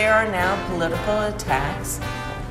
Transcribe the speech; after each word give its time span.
there 0.00 0.14
are 0.14 0.32
now 0.32 0.56
political 0.70 1.20
attacks 1.24 2.00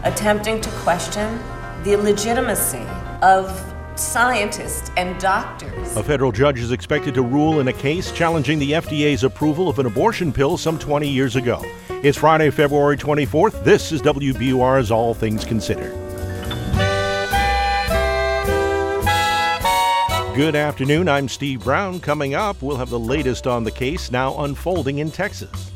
attempting 0.03 0.61
to 0.61 0.69
question 0.83 1.39
the 1.83 1.95
legitimacy 1.95 2.85
of 3.23 3.49
scientists 3.95 4.91
and 4.97 5.19
doctors. 5.19 5.97
A 5.97 6.03
federal 6.03 6.31
judge 6.31 6.59
is 6.59 6.71
expected 6.71 7.15
to 7.15 7.23
rule 7.23 7.59
in 7.59 7.67
a 7.67 7.73
case 7.73 8.11
challenging 8.11 8.59
the 8.59 8.73
FDA's 8.73 9.23
approval 9.23 9.67
of 9.67 9.79
an 9.79 9.87
abortion 9.87 10.31
pill 10.31 10.57
some 10.57 10.77
20 10.77 11.09
years 11.09 11.35
ago. 11.35 11.65
It's 12.03 12.19
Friday, 12.19 12.51
February 12.51 12.97
24th. 12.97 13.63
This 13.63 13.91
is 13.91 13.99
WBUR's 14.03 14.91
All 14.91 15.15
Things 15.15 15.43
Considered. 15.43 15.95
Good 20.35 20.55
afternoon. 20.55 21.09
I'm 21.09 21.27
Steve 21.27 21.63
Brown. 21.63 21.99
Coming 21.99 22.35
up, 22.35 22.61
we'll 22.61 22.77
have 22.77 22.91
the 22.91 22.99
latest 22.99 23.47
on 23.47 23.63
the 23.63 23.71
case 23.71 24.11
now 24.11 24.37
unfolding 24.43 24.99
in 24.99 25.09
Texas. 25.09 25.68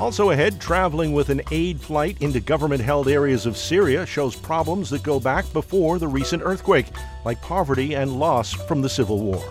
Also 0.00 0.30
ahead, 0.30 0.60
traveling 0.60 1.12
with 1.12 1.28
an 1.28 1.42
aid 1.50 1.80
flight 1.80 2.20
into 2.20 2.40
government 2.40 2.80
held 2.80 3.08
areas 3.08 3.46
of 3.46 3.56
Syria 3.56 4.04
shows 4.06 4.34
problems 4.34 4.90
that 4.90 5.02
go 5.02 5.20
back 5.20 5.50
before 5.52 5.98
the 5.98 6.08
recent 6.08 6.42
earthquake, 6.44 6.86
like 7.24 7.40
poverty 7.42 7.94
and 7.94 8.18
loss 8.18 8.52
from 8.52 8.82
the 8.82 8.88
civil 8.88 9.20
war. 9.20 9.44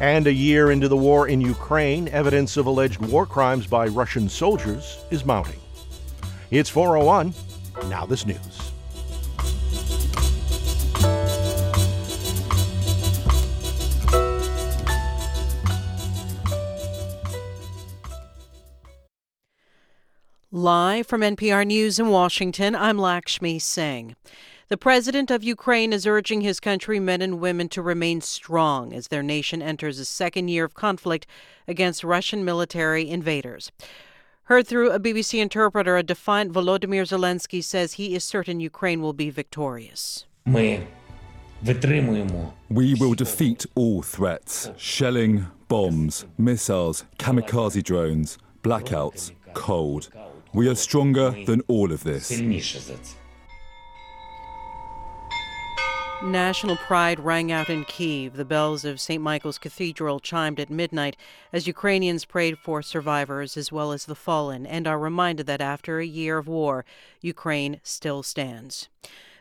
And 0.00 0.26
a 0.26 0.32
year 0.32 0.70
into 0.70 0.88
the 0.88 0.96
war 0.96 1.28
in 1.28 1.40
Ukraine, 1.40 2.08
evidence 2.08 2.56
of 2.56 2.66
alleged 2.66 3.00
war 3.00 3.26
crimes 3.26 3.66
by 3.66 3.88
Russian 3.88 4.28
soldiers 4.28 4.98
is 5.10 5.24
mounting. 5.24 5.60
It's 6.50 6.70
401. 6.70 7.34
Now, 7.88 8.06
this 8.06 8.24
news. 8.24 8.67
Live 20.58 21.06
from 21.06 21.20
NPR 21.20 21.64
News 21.64 22.00
in 22.00 22.08
Washington, 22.08 22.74
I'm 22.74 22.98
Lakshmi 22.98 23.60
Singh. 23.60 24.16
The 24.66 24.76
president 24.76 25.30
of 25.30 25.44
Ukraine 25.44 25.92
is 25.92 26.04
urging 26.04 26.40
his 26.40 26.58
countrymen 26.58 27.22
and 27.22 27.38
women 27.38 27.68
to 27.68 27.80
remain 27.80 28.20
strong 28.22 28.92
as 28.92 29.06
their 29.06 29.22
nation 29.22 29.62
enters 29.62 30.00
a 30.00 30.04
second 30.04 30.48
year 30.48 30.64
of 30.64 30.74
conflict 30.74 31.28
against 31.68 32.02
Russian 32.02 32.44
military 32.44 33.08
invaders. 33.08 33.70
Heard 34.46 34.66
through 34.66 34.90
a 34.90 34.98
BBC 34.98 35.40
interpreter, 35.40 35.96
a 35.96 36.02
defiant 36.02 36.52
Volodymyr 36.52 37.06
Zelensky 37.06 37.62
says 37.62 37.92
he 37.92 38.16
is 38.16 38.24
certain 38.24 38.58
Ukraine 38.58 39.00
will 39.00 39.12
be 39.12 39.30
victorious. 39.30 40.24
We 42.68 42.94
will 42.94 43.14
defeat 43.14 43.64
all 43.76 44.02
threats 44.02 44.72
shelling, 44.76 45.46
bombs, 45.68 46.26
missiles, 46.36 47.04
kamikaze 47.16 47.84
drones, 47.84 48.38
blackouts, 48.64 49.30
cold. 49.54 50.10
We 50.52 50.68
are 50.68 50.74
stronger 50.74 51.34
than 51.44 51.62
all 51.68 51.92
of 51.92 52.04
this. 52.04 52.30
National 56.22 56.76
pride 56.76 57.20
rang 57.20 57.52
out 57.52 57.70
in 57.70 57.84
Kiev. 57.84 58.34
The 58.34 58.44
bells 58.44 58.84
of 58.84 59.00
St. 59.00 59.22
Michael's 59.22 59.56
Cathedral 59.58 60.18
chimed 60.18 60.58
at 60.58 60.68
midnight 60.68 61.16
as 61.52 61.68
Ukrainians 61.68 62.24
prayed 62.24 62.58
for 62.58 62.82
survivors 62.82 63.56
as 63.56 63.70
well 63.70 63.92
as 63.92 64.06
the 64.06 64.16
fallen 64.16 64.66
and 64.66 64.88
are 64.88 64.98
reminded 64.98 65.46
that 65.46 65.60
after 65.60 66.00
a 66.00 66.06
year 66.06 66.38
of 66.38 66.48
war, 66.48 66.84
Ukraine 67.20 67.80
still 67.84 68.24
stands. 68.24 68.88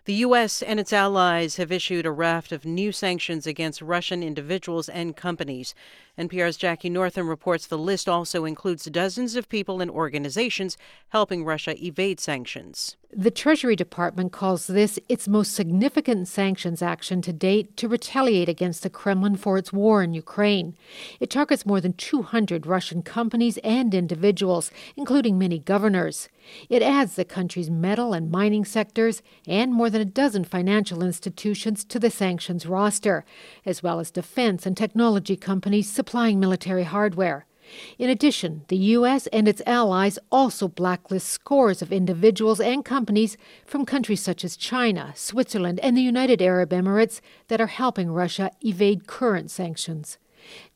The 0.06 0.14
U.S. 0.14 0.62
and 0.62 0.80
its 0.80 0.94
allies 0.94 1.58
have 1.58 1.72
issued 1.72 2.06
a 2.06 2.12
raft 2.12 2.52
of 2.52 2.64
new 2.64 2.92
sanctions 2.92 3.48
against 3.48 3.82
Russian 3.82 4.24
individuals 4.24 4.88
and 4.88 5.18
companies. 5.18 5.74
NPR's 6.18 6.58
Jackie 6.58 6.90
Northam 6.90 7.30
reports 7.30 7.68
the 7.68 7.78
list 7.78 8.10
also 8.10 8.44
includes 8.44 8.86
dozens 8.86 9.36
of 9.36 9.50
people 9.50 9.82
and 9.82 9.92
organizations 9.92 10.76
helping 11.10 11.46
Russia 11.46 11.76
evade 11.84 12.20
sanctions. 12.20 12.98
The 13.14 13.32
Treasury 13.32 13.76
Department 13.76 14.34
calls 14.34 14.68
this 14.68 15.00
its 15.08 15.30
most 15.30 15.54
significant 15.54 16.28
sanctions 16.28 16.82
action 16.82 17.22
to 17.22 17.32
date 17.32 17.78
to 17.78 17.88
retaliate 17.88 18.50
against 18.50 18.84
the 18.84 18.90
Kremlin 18.90 19.38
for 19.38 19.58
its 19.58 19.72
war 19.72 20.04
in 20.04 20.14
Ukraine. 20.14 20.76
It 21.20 21.30
targets 21.30 21.66
more 21.66 21.80
than 21.80 21.94
200 21.94 22.68
Russian 22.68 23.04
companies 23.04 23.58
and 23.60 23.94
individuals, 23.94 24.72
including 24.98 25.38
many 25.38 25.58
governors. 25.58 26.28
It 26.70 26.82
adds 26.82 27.16
the 27.16 27.26
country's 27.26 27.70
metal 27.70 28.14
and 28.14 28.30
mining 28.30 28.66
sectors 28.66 29.22
and 29.48 29.74
more 29.74 29.90
than 29.90 30.02
a 30.02 30.06
dozen 30.06 30.44
financial 30.44 31.02
institutions 31.02 31.86
to 31.86 32.00
the 32.00 32.10
sanctions 32.10 32.66
roster, 32.66 33.24
as 33.66 33.82
well 33.82 34.00
as 34.00 34.12
defense 34.12 34.66
and 34.66 34.76
technology 34.76 35.38
companies 35.38 35.90
supplying 36.08 36.40
military 36.40 36.86
hardware. 36.86 37.46
In 38.00 38.10
addition, 38.10 38.64
the 38.70 38.78
U.S. 38.96 39.28
and 39.28 39.46
its 39.46 39.62
allies 39.66 40.18
also 40.32 40.70
blacklist 40.70 41.28
scores 41.28 41.82
of 41.82 41.92
individuals 41.92 42.62
and 42.62 42.86
companies 42.86 43.36
from 43.66 43.86
countries 43.86 44.22
such 44.22 44.46
as 44.46 44.56
China, 44.56 45.12
Switzerland, 45.18 45.82
and 45.82 45.98
the 45.98 46.02
United 46.02 46.42
Arab 46.42 46.70
Emirates 46.70 47.20
that 47.50 47.60
are 47.60 47.68
helping 47.68 48.10
Russia 48.10 48.52
evade 48.62 49.06
current 49.06 49.52
sanctions. 49.52 50.18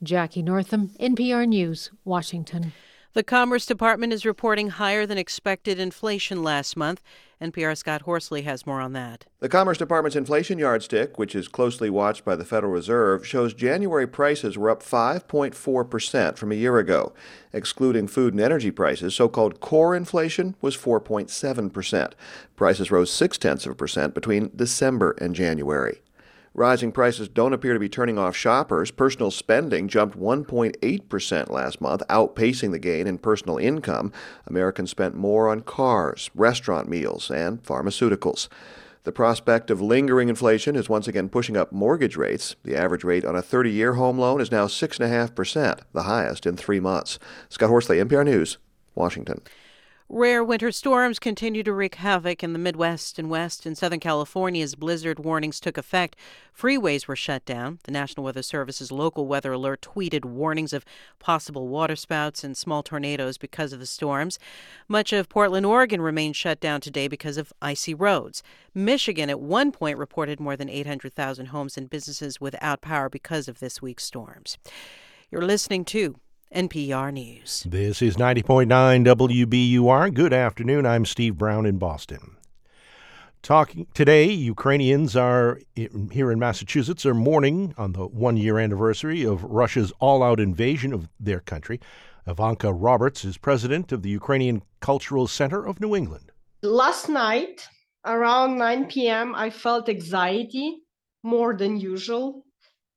Jackie 0.03 0.43
Northam, 0.43 0.89
NPR 0.99 1.47
News, 1.47 1.91
Washington. 2.03 2.73
The 3.13 3.23
Commerce 3.23 3.65
Department 3.65 4.13
is 4.13 4.25
reporting 4.25 4.69
higher 4.69 5.05
than 5.05 5.17
expected 5.17 5.77
inflation 5.77 6.43
last 6.43 6.77
month. 6.77 7.01
NPR 7.41 7.75
Scott 7.75 8.03
Horsley 8.03 8.43
has 8.43 8.65
more 8.65 8.79
on 8.79 8.93
that. 8.93 9.25
The 9.41 9.49
Commerce 9.49 9.77
Department's 9.77 10.15
inflation 10.15 10.57
yardstick, 10.57 11.19
which 11.19 11.35
is 11.35 11.49
closely 11.49 11.89
watched 11.89 12.23
by 12.23 12.37
the 12.37 12.45
Federal 12.45 12.71
Reserve, 12.71 13.27
shows 13.27 13.53
January 13.53 14.07
prices 14.07 14.57
were 14.57 14.69
up 14.69 14.81
5.4% 14.81 16.37
from 16.37 16.53
a 16.53 16.55
year 16.55 16.77
ago. 16.77 17.11
Excluding 17.51 18.07
food 18.07 18.33
and 18.33 18.41
energy 18.41 18.71
prices, 18.71 19.13
so 19.13 19.27
called 19.27 19.59
core 19.59 19.93
inflation 19.93 20.55
was 20.61 20.77
4.7%. 20.77 22.13
Prices 22.55 22.91
rose 22.91 23.11
six 23.11 23.37
tenths 23.37 23.65
of 23.65 23.73
a 23.73 23.75
percent 23.75 24.13
between 24.13 24.51
December 24.55 25.17
and 25.19 25.35
January. 25.35 25.99
Rising 26.53 26.91
prices 26.91 27.29
don't 27.29 27.53
appear 27.53 27.73
to 27.73 27.79
be 27.79 27.87
turning 27.87 28.17
off 28.17 28.35
shoppers. 28.35 28.91
Personal 28.91 29.31
spending 29.31 29.87
jumped 29.87 30.19
1.8% 30.19 31.49
last 31.49 31.79
month, 31.79 32.01
outpacing 32.09 32.71
the 32.71 32.79
gain 32.79 33.07
in 33.07 33.19
personal 33.19 33.57
income. 33.57 34.11
Americans 34.45 34.91
spent 34.91 35.15
more 35.15 35.47
on 35.47 35.61
cars, 35.61 36.29
restaurant 36.35 36.89
meals, 36.89 37.31
and 37.31 37.63
pharmaceuticals. 37.63 38.49
The 39.03 39.13
prospect 39.13 39.71
of 39.71 39.81
lingering 39.81 40.27
inflation 40.27 40.75
is 40.75 40.89
once 40.89 41.07
again 41.07 41.29
pushing 41.29 41.55
up 41.55 41.71
mortgage 41.71 42.17
rates. 42.17 42.57
The 42.63 42.75
average 42.75 43.05
rate 43.05 43.23
on 43.23 43.35
a 43.35 43.41
30 43.41 43.71
year 43.71 43.93
home 43.93 44.19
loan 44.19 44.41
is 44.41 44.51
now 44.51 44.67
6.5%, 44.67 45.79
the 45.93 46.03
highest 46.03 46.45
in 46.45 46.57
three 46.57 46.81
months. 46.81 47.17
Scott 47.47 47.69
Horsley, 47.69 47.97
NPR 47.97 48.25
News, 48.25 48.57
Washington. 48.93 49.41
Rare 50.13 50.43
winter 50.43 50.73
storms 50.73 51.19
continue 51.19 51.63
to 51.63 51.71
wreak 51.71 51.95
havoc 51.95 52.43
in 52.43 52.51
the 52.51 52.59
Midwest 52.59 53.17
and 53.17 53.29
West 53.29 53.65
and 53.65 53.77
Southern 53.77 54.01
California 54.01 54.67
blizzard 54.77 55.19
warnings 55.19 55.57
took 55.61 55.77
effect. 55.77 56.17
Freeways 56.53 57.07
were 57.07 57.15
shut 57.15 57.45
down. 57.45 57.79
The 57.85 57.93
National 57.93 58.25
Weather 58.25 58.41
Service's 58.41 58.91
local 58.91 59.25
weather 59.25 59.53
alert 59.53 59.81
tweeted 59.81 60.25
warnings 60.25 60.73
of 60.73 60.83
possible 61.19 61.69
waterspouts 61.69 62.43
and 62.43 62.57
small 62.57 62.83
tornadoes 62.83 63.37
because 63.37 63.71
of 63.71 63.79
the 63.79 63.85
storms. 63.85 64.37
Much 64.89 65.13
of 65.13 65.29
Portland, 65.29 65.65
Oregon 65.65 66.01
remained 66.01 66.35
shut 66.35 66.59
down 66.59 66.81
today 66.81 67.07
because 67.07 67.37
of 67.37 67.53
icy 67.61 67.93
roads. 67.93 68.43
Michigan 68.75 69.29
at 69.29 69.39
one 69.39 69.71
point 69.71 69.97
reported 69.97 70.41
more 70.41 70.57
than 70.57 70.67
800,000 70.67 71.45
homes 71.45 71.77
and 71.77 71.89
businesses 71.89 72.41
without 72.41 72.81
power 72.81 73.07
because 73.07 73.47
of 73.47 73.59
this 73.59 73.81
week's 73.81 74.03
storms. 74.03 74.57
You're 75.31 75.41
listening 75.41 75.85
to 75.85 76.17
NPR 76.53 77.13
News. 77.13 77.65
This 77.65 78.01
is 78.01 78.17
90.9 78.17 78.67
WBUR. 78.67 80.13
Good 80.13 80.33
afternoon. 80.33 80.85
I'm 80.85 81.05
Steve 81.05 81.37
Brown 81.37 81.65
in 81.65 81.77
Boston. 81.77 82.35
Talking 83.41 83.87
today, 83.93 84.29
Ukrainians 84.29 85.15
are 85.15 85.61
here 85.75 86.29
in 86.29 86.39
Massachusetts 86.39 87.05
are 87.05 87.13
mourning 87.13 87.73
on 87.77 87.93
the 87.93 88.05
one 88.05 88.35
year 88.35 88.59
anniversary 88.59 89.23
of 89.23 89.45
Russia's 89.45 89.93
all 89.99 90.21
out 90.21 90.41
invasion 90.41 90.91
of 90.91 91.07
their 91.17 91.39
country. 91.39 91.79
Ivanka 92.27 92.73
Roberts 92.73 93.23
is 93.23 93.37
president 93.37 93.93
of 93.93 94.03
the 94.03 94.09
Ukrainian 94.09 94.61
Cultural 94.81 95.27
Center 95.27 95.65
of 95.65 95.79
New 95.79 95.95
England. 95.95 96.31
Last 96.61 97.07
night, 97.07 97.67
around 98.05 98.57
9 98.57 98.87
p.m., 98.87 99.33
I 99.35 99.49
felt 99.49 99.87
anxiety 99.87 100.79
more 101.23 101.55
than 101.55 101.79
usual 101.79 102.43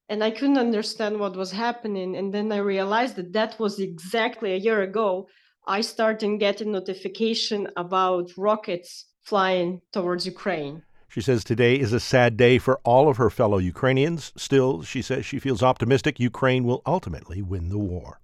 and 0.09 0.23
I 0.23 0.31
couldn't 0.31 0.59
understand 0.59 1.19
what 1.19 1.37
was 1.37 1.53
happening. 1.53 2.17
And 2.17 2.33
then 2.33 2.53
I 2.53 2.59
realized 2.59 3.17
that 3.17 3.33
that 3.33 3.59
was 3.59 3.79
exactly 3.79 4.53
a 4.53 4.59
year 4.59 4.83
ago. 4.83 5.29
I 5.67 5.81
started 5.81 6.39
getting 6.41 6.73
notification 6.73 7.69
about 7.77 8.31
rockets 8.37 9.07
flying 9.23 9.81
towards 9.93 10.27
Ukraine. 10.27 10.83
She 11.09 11.21
says 11.21 11.45
today 11.45 11.77
is 11.77 11.93
a 11.93 12.01
sad 12.01 12.37
day 12.37 12.59
for 12.59 12.81
all 12.85 13.09
of 13.09 13.19
her 13.19 13.31
fellow 13.31 13.59
Ukrainians. 13.59 14.33
Still, 14.37 14.83
she 14.83 15.01
says 15.01 15.25
she 15.25 15.39
feels 15.39 15.63
optimistic 15.63 16.19
Ukraine 16.19 16.65
will 16.65 16.83
ultimately 16.85 17.41
win 17.41 17.69
the 17.69 17.79
war. 17.79 18.21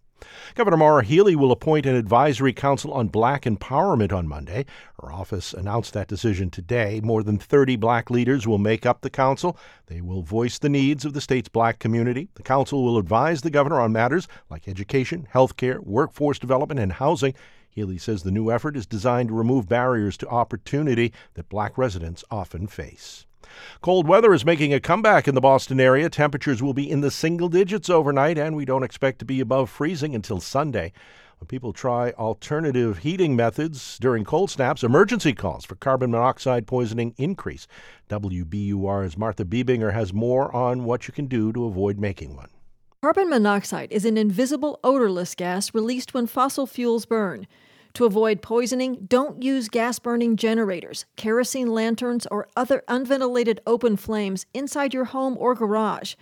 Governor 0.56 0.78
Maura 0.78 1.04
Healey 1.04 1.36
will 1.36 1.52
appoint 1.52 1.86
an 1.86 1.94
advisory 1.94 2.52
council 2.52 2.92
on 2.92 3.06
black 3.06 3.42
empowerment 3.44 4.12
on 4.12 4.26
Monday. 4.26 4.66
Her 5.00 5.12
office 5.12 5.52
announced 5.54 5.92
that 5.92 6.08
decision 6.08 6.50
today. 6.50 7.00
More 7.04 7.22
than 7.22 7.38
30 7.38 7.76
black 7.76 8.10
leaders 8.10 8.48
will 8.48 8.58
make 8.58 8.84
up 8.84 9.00
the 9.00 9.10
council. 9.10 9.56
They 9.86 10.00
will 10.00 10.22
voice 10.22 10.58
the 10.58 10.68
needs 10.68 11.04
of 11.04 11.12
the 11.12 11.20
state's 11.20 11.48
black 11.48 11.78
community. 11.78 12.28
The 12.34 12.42
council 12.42 12.84
will 12.84 12.98
advise 12.98 13.42
the 13.42 13.50
governor 13.50 13.80
on 13.80 13.92
matters 13.92 14.26
like 14.50 14.66
education, 14.66 15.28
health 15.30 15.56
care, 15.56 15.80
workforce 15.80 16.40
development, 16.40 16.80
and 16.80 16.92
housing. 16.94 17.34
Healey 17.68 17.98
says 17.98 18.24
the 18.24 18.32
new 18.32 18.50
effort 18.50 18.76
is 18.76 18.86
designed 18.86 19.28
to 19.28 19.34
remove 19.34 19.68
barriers 19.68 20.16
to 20.16 20.28
opportunity 20.28 21.12
that 21.34 21.48
black 21.48 21.78
residents 21.78 22.24
often 22.28 22.66
face. 22.66 23.24
Cold 23.80 24.06
weather 24.06 24.32
is 24.34 24.44
making 24.44 24.74
a 24.74 24.80
comeback 24.80 25.26
in 25.26 25.34
the 25.34 25.40
Boston 25.40 25.80
area. 25.80 26.10
Temperatures 26.10 26.62
will 26.62 26.74
be 26.74 26.90
in 26.90 27.00
the 27.00 27.10
single 27.10 27.48
digits 27.48 27.88
overnight, 27.88 28.38
and 28.38 28.56
we 28.56 28.64
don't 28.64 28.82
expect 28.82 29.18
to 29.20 29.24
be 29.24 29.40
above 29.40 29.70
freezing 29.70 30.14
until 30.14 30.40
Sunday. 30.40 30.92
When 31.38 31.46
people 31.46 31.72
try 31.72 32.10
alternative 32.12 32.98
heating 32.98 33.34
methods 33.34 33.98
during 33.98 34.24
cold 34.24 34.50
snaps, 34.50 34.84
emergency 34.84 35.32
calls 35.32 35.64
for 35.64 35.74
carbon 35.74 36.10
monoxide 36.10 36.66
poisoning 36.66 37.14
increase. 37.16 37.66
WBUR's 38.10 39.16
Martha 39.16 39.46
Bebinger 39.46 39.94
has 39.94 40.12
more 40.12 40.54
on 40.54 40.84
what 40.84 41.08
you 41.08 41.14
can 41.14 41.26
do 41.26 41.50
to 41.52 41.64
avoid 41.64 41.98
making 41.98 42.36
one. 42.36 42.50
Carbon 43.02 43.30
monoxide 43.30 43.90
is 43.90 44.04
an 44.04 44.18
invisible, 44.18 44.78
odorless 44.84 45.34
gas 45.34 45.72
released 45.72 46.12
when 46.12 46.26
fossil 46.26 46.66
fuels 46.66 47.06
burn. 47.06 47.46
To 47.94 48.04
avoid 48.04 48.42
poisoning, 48.42 49.06
don't 49.08 49.42
use 49.42 49.68
gas 49.68 49.98
burning 49.98 50.36
generators, 50.36 51.06
kerosene 51.16 51.72
lanterns, 51.72 52.26
or 52.30 52.48
other 52.56 52.82
unventilated 52.88 53.60
open 53.66 53.96
flames 53.96 54.46
inside 54.54 54.94
your 54.94 55.06
home 55.06 55.36
or 55.38 55.54
garage. 55.54 56.14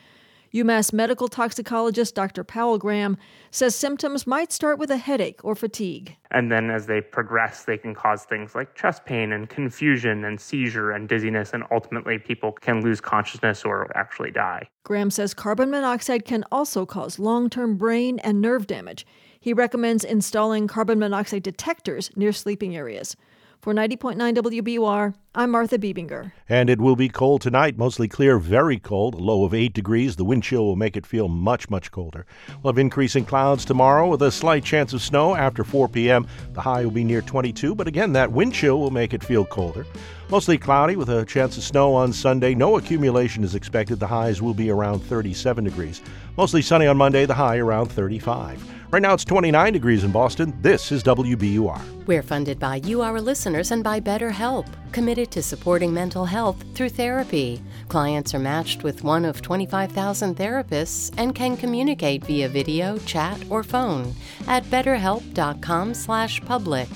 UMass 0.55 0.95
medical 0.95 1.29
toxicologist 1.29 2.15
Dr. 2.15 2.43
Powell 2.43 2.79
Graham 2.79 3.19
says 3.51 3.75
symptoms 3.75 4.27
might 4.27 4.51
start 4.51 4.79
with 4.79 4.91
a 4.91 4.97
headache 4.97 5.45
or 5.45 5.55
fatigue. 5.55 6.17
And 6.31 6.51
then 6.51 6.71
as 6.71 6.87
they 6.87 7.03
progress, 7.03 7.65
they 7.65 7.77
can 7.77 7.95
cause 7.95 8.25
things 8.25 8.55
like 8.55 8.75
chest 8.75 9.05
pain 9.05 9.33
and 9.33 9.49
confusion 9.49 10.25
and 10.25 10.41
seizure 10.41 10.93
and 10.93 11.07
dizziness, 11.07 11.53
and 11.53 11.65
ultimately 11.71 12.19
people 12.19 12.53
can 12.53 12.81
lose 12.81 13.01
consciousness 13.01 13.65
or 13.65 13.95
actually 13.95 14.31
die. 14.31 14.69
Graham 14.85 15.11
says 15.11 15.35
carbon 15.35 15.71
monoxide 15.71 16.25
can 16.25 16.45
also 16.51 16.87
cause 16.87 17.19
long 17.19 17.51
term 17.51 17.77
brain 17.77 18.19
and 18.21 18.41
nerve 18.41 18.67
damage. 18.67 19.07
He 19.41 19.53
recommends 19.53 20.05
installing 20.05 20.67
carbon 20.67 20.99
monoxide 20.99 21.43
detectors 21.43 22.11
near 22.17 22.33
sleeping 22.33 22.77
areas. 22.77 23.17
For 23.61 23.75
90.9 23.75 24.37
WBUR, 24.37 25.15
I'm 25.35 25.51
Martha 25.51 25.79
Bebinger. 25.79 26.31
And 26.49 26.71
it 26.71 26.81
will 26.81 26.95
be 26.95 27.09
cold 27.09 27.41
tonight, 27.41 27.77
mostly 27.77 28.07
clear, 28.07 28.39
very 28.39 28.79
cold, 28.79 29.21
low 29.21 29.45
of 29.45 29.53
8 29.53 29.73
degrees. 29.73 30.15
The 30.15 30.25
wind 30.25 30.45
chill 30.45 30.65
will 30.65 30.77
make 30.77 30.97
it 30.97 31.05
feel 31.05 31.27
much, 31.27 31.69
much 31.69 31.91
colder. 31.91 32.25
We'll 32.63 32.73
have 32.73 32.79
increasing 32.79 33.25
clouds 33.25 33.65
tomorrow 33.65 34.09
with 34.09 34.23
a 34.23 34.31
slight 34.31 34.65
chance 34.65 34.93
of 34.93 35.03
snow 35.03 35.35
after 35.35 35.65
4 35.65 35.89
p.m. 35.89 36.27
The 36.53 36.61
high 36.61 36.85
will 36.85 36.93
be 36.93 37.03
near 37.03 37.21
22, 37.21 37.75
but 37.75 37.89
again, 37.89 38.13
that 38.13 38.31
wind 38.31 38.55
chill 38.55 38.79
will 38.79 38.93
make 38.93 39.13
it 39.13 39.25
feel 39.25 39.45
colder. 39.45 39.85
Mostly 40.31 40.57
cloudy 40.57 40.95
with 40.95 41.09
a 41.09 41.25
chance 41.25 41.57
of 41.57 41.65
snow 41.65 41.95
on 41.95 42.13
Sunday. 42.13 42.55
No 42.55 42.77
accumulation 42.77 43.43
is 43.43 43.57
expected. 43.57 43.99
The 43.99 44.07
highs 44.07 44.41
will 44.41 44.55
be 44.55 44.71
around 44.71 45.01
37 45.01 45.65
degrees. 45.65 46.01
Mostly 46.37 46.63
sunny 46.63 46.87
on 46.87 46.97
Monday, 46.97 47.27
the 47.27 47.35
high 47.35 47.59
around 47.59 47.87
35. 47.87 48.78
Right 48.91 49.03
now 49.03 49.13
it's 49.13 49.27
29 49.27 49.75
degrees 49.75 50.03
in 50.03 50.13
Boston. 50.13 50.57
This 50.63 50.91
is 50.93 51.03
WBUR. 51.03 52.07
We're 52.07 52.23
funded 52.23 52.59
by 52.59 52.77
you, 52.77 53.03
our 53.03 53.21
listeners, 53.21 53.71
and 53.71 53.85
by 53.85 54.01
BetterHelp, 54.01 54.67
committed 54.93 55.31
to 55.33 55.43
supporting 55.43 55.93
mental 55.93 56.25
health 56.25 56.65
through 56.75 56.89
therapy. 56.89 57.63
Clients 57.89 58.35
are 58.35 58.39
matched 58.39 58.85
with 58.85 59.05
one 59.05 59.27
of 59.27 59.43
25,000 59.43 60.39
therapists 60.39 61.13
and 61.19 61.35
can 61.35 61.59
communicate 61.59 62.25
via 62.25 62.49
video, 62.49 62.97
chat, 63.01 63.39
or 63.51 63.63
phone 63.63 64.15
at 64.47 64.65
betterhelp.com/public. 64.65 66.89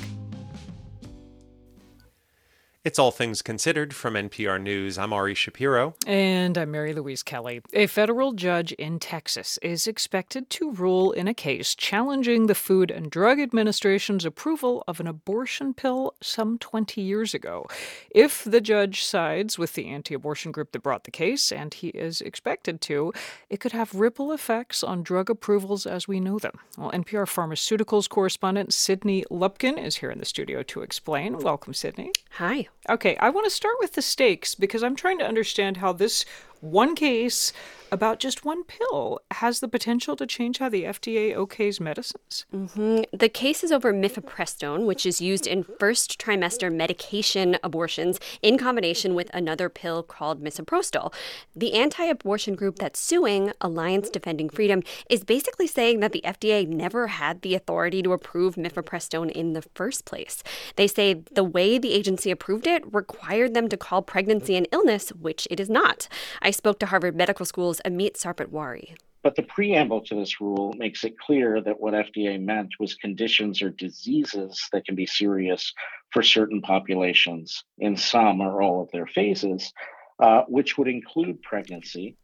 It's 2.84 2.98
All 2.98 3.12
Things 3.12 3.42
Considered 3.42 3.94
from 3.94 4.14
NPR 4.14 4.60
News. 4.60 4.98
I'm 4.98 5.12
Ari 5.12 5.36
Shapiro. 5.36 5.94
And 6.04 6.58
I'm 6.58 6.72
Mary 6.72 6.92
Louise 6.92 7.22
Kelly. 7.22 7.62
A 7.72 7.86
federal 7.86 8.32
judge 8.32 8.72
in 8.72 8.98
Texas 8.98 9.56
is 9.62 9.86
expected 9.86 10.50
to 10.50 10.72
rule 10.72 11.12
in 11.12 11.28
a 11.28 11.32
case 11.32 11.76
challenging 11.76 12.48
the 12.48 12.56
Food 12.56 12.90
and 12.90 13.08
Drug 13.08 13.38
Administration's 13.38 14.24
approval 14.24 14.82
of 14.88 14.98
an 14.98 15.06
abortion 15.06 15.74
pill 15.74 16.14
some 16.20 16.58
20 16.58 17.00
years 17.00 17.34
ago. 17.34 17.68
If 18.10 18.42
the 18.42 18.60
judge 18.60 19.04
sides 19.04 19.56
with 19.56 19.74
the 19.74 19.86
anti 19.86 20.12
abortion 20.12 20.50
group 20.50 20.72
that 20.72 20.82
brought 20.82 21.04
the 21.04 21.12
case, 21.12 21.52
and 21.52 21.72
he 21.72 21.90
is 21.90 22.20
expected 22.20 22.80
to, 22.80 23.12
it 23.48 23.60
could 23.60 23.70
have 23.70 23.94
ripple 23.94 24.32
effects 24.32 24.82
on 24.82 25.04
drug 25.04 25.30
approvals 25.30 25.86
as 25.86 26.08
we 26.08 26.18
know 26.18 26.40
them. 26.40 26.58
Well, 26.76 26.90
NPR 26.90 27.28
Pharmaceuticals 27.28 28.08
correspondent 28.08 28.74
Sydney 28.74 29.24
Lupkin 29.30 29.78
is 29.78 29.98
here 29.98 30.10
in 30.10 30.18
the 30.18 30.24
studio 30.24 30.64
to 30.64 30.82
explain. 30.82 31.38
Welcome, 31.38 31.74
Sydney. 31.74 32.10
Hi. 32.32 32.66
Okay, 32.90 33.16
I 33.20 33.30
want 33.30 33.44
to 33.44 33.50
start 33.50 33.76
with 33.78 33.92
the 33.92 34.02
stakes 34.02 34.56
because 34.56 34.82
I'm 34.82 34.96
trying 34.96 35.18
to 35.18 35.26
understand 35.26 35.76
how 35.76 35.92
this 35.92 36.24
one 36.60 36.96
case 36.96 37.52
about 37.92 38.18
just 38.18 38.44
one 38.44 38.64
pill 38.64 39.20
has 39.32 39.60
the 39.60 39.68
potential 39.68 40.16
to 40.16 40.26
change 40.26 40.58
how 40.58 40.70
the 40.70 40.84
FDA 40.84 41.36
okays 41.36 41.78
medicines. 41.78 42.46
Mm-hmm. 42.52 43.02
The 43.16 43.28
case 43.28 43.62
is 43.62 43.70
over 43.70 43.92
mifepristone, 43.92 44.86
which 44.86 45.04
is 45.04 45.20
used 45.20 45.46
in 45.46 45.62
first 45.78 46.18
trimester 46.18 46.74
medication 46.74 47.58
abortions 47.62 48.18
in 48.40 48.56
combination 48.56 49.14
with 49.14 49.30
another 49.34 49.68
pill 49.68 50.02
called 50.02 50.42
misoprostol. 50.42 51.12
The 51.54 51.74
anti 51.74 52.04
abortion 52.04 52.54
group 52.54 52.78
that's 52.78 52.98
suing, 52.98 53.52
Alliance 53.60 54.08
Defending 54.08 54.48
Freedom, 54.48 54.82
is 55.10 55.22
basically 55.22 55.66
saying 55.66 56.00
that 56.00 56.12
the 56.12 56.22
FDA 56.24 56.66
never 56.66 57.08
had 57.08 57.42
the 57.42 57.54
authority 57.54 58.02
to 58.02 58.14
approve 58.14 58.54
mifepristone 58.54 59.30
in 59.30 59.52
the 59.52 59.62
first 59.74 60.06
place. 60.06 60.42
They 60.76 60.86
say 60.86 61.22
the 61.30 61.44
way 61.44 61.76
the 61.76 61.92
agency 61.92 62.30
approved 62.30 62.66
it 62.66 62.82
required 62.92 63.52
them 63.52 63.68
to 63.68 63.76
call 63.76 64.00
pregnancy 64.00 64.56
an 64.56 64.64
illness, 64.72 65.10
which 65.10 65.46
it 65.50 65.60
is 65.60 65.68
not. 65.68 66.08
I 66.40 66.50
spoke 66.50 66.78
to 66.78 66.86
Harvard 66.86 67.14
Medical 67.14 67.44
School's 67.44 67.81
Amit 67.84 68.16
Sarpatwari. 68.16 68.94
But 69.22 69.36
the 69.36 69.42
preamble 69.42 70.00
to 70.02 70.16
this 70.16 70.40
rule 70.40 70.74
makes 70.76 71.04
it 71.04 71.16
clear 71.16 71.60
that 71.60 71.80
what 71.80 71.94
FDA 71.94 72.40
meant 72.40 72.70
was 72.80 72.94
conditions 72.94 73.62
or 73.62 73.70
diseases 73.70 74.68
that 74.72 74.84
can 74.84 74.96
be 74.96 75.06
serious 75.06 75.72
for 76.10 76.22
certain 76.22 76.60
populations 76.60 77.62
in 77.78 77.96
some 77.96 78.40
or 78.40 78.62
all 78.62 78.82
of 78.82 78.90
their 78.90 79.06
phases, 79.06 79.72
uh, 80.18 80.42
which 80.48 80.76
would 80.76 80.88
include 80.88 81.40
pregnancy. 81.42 82.16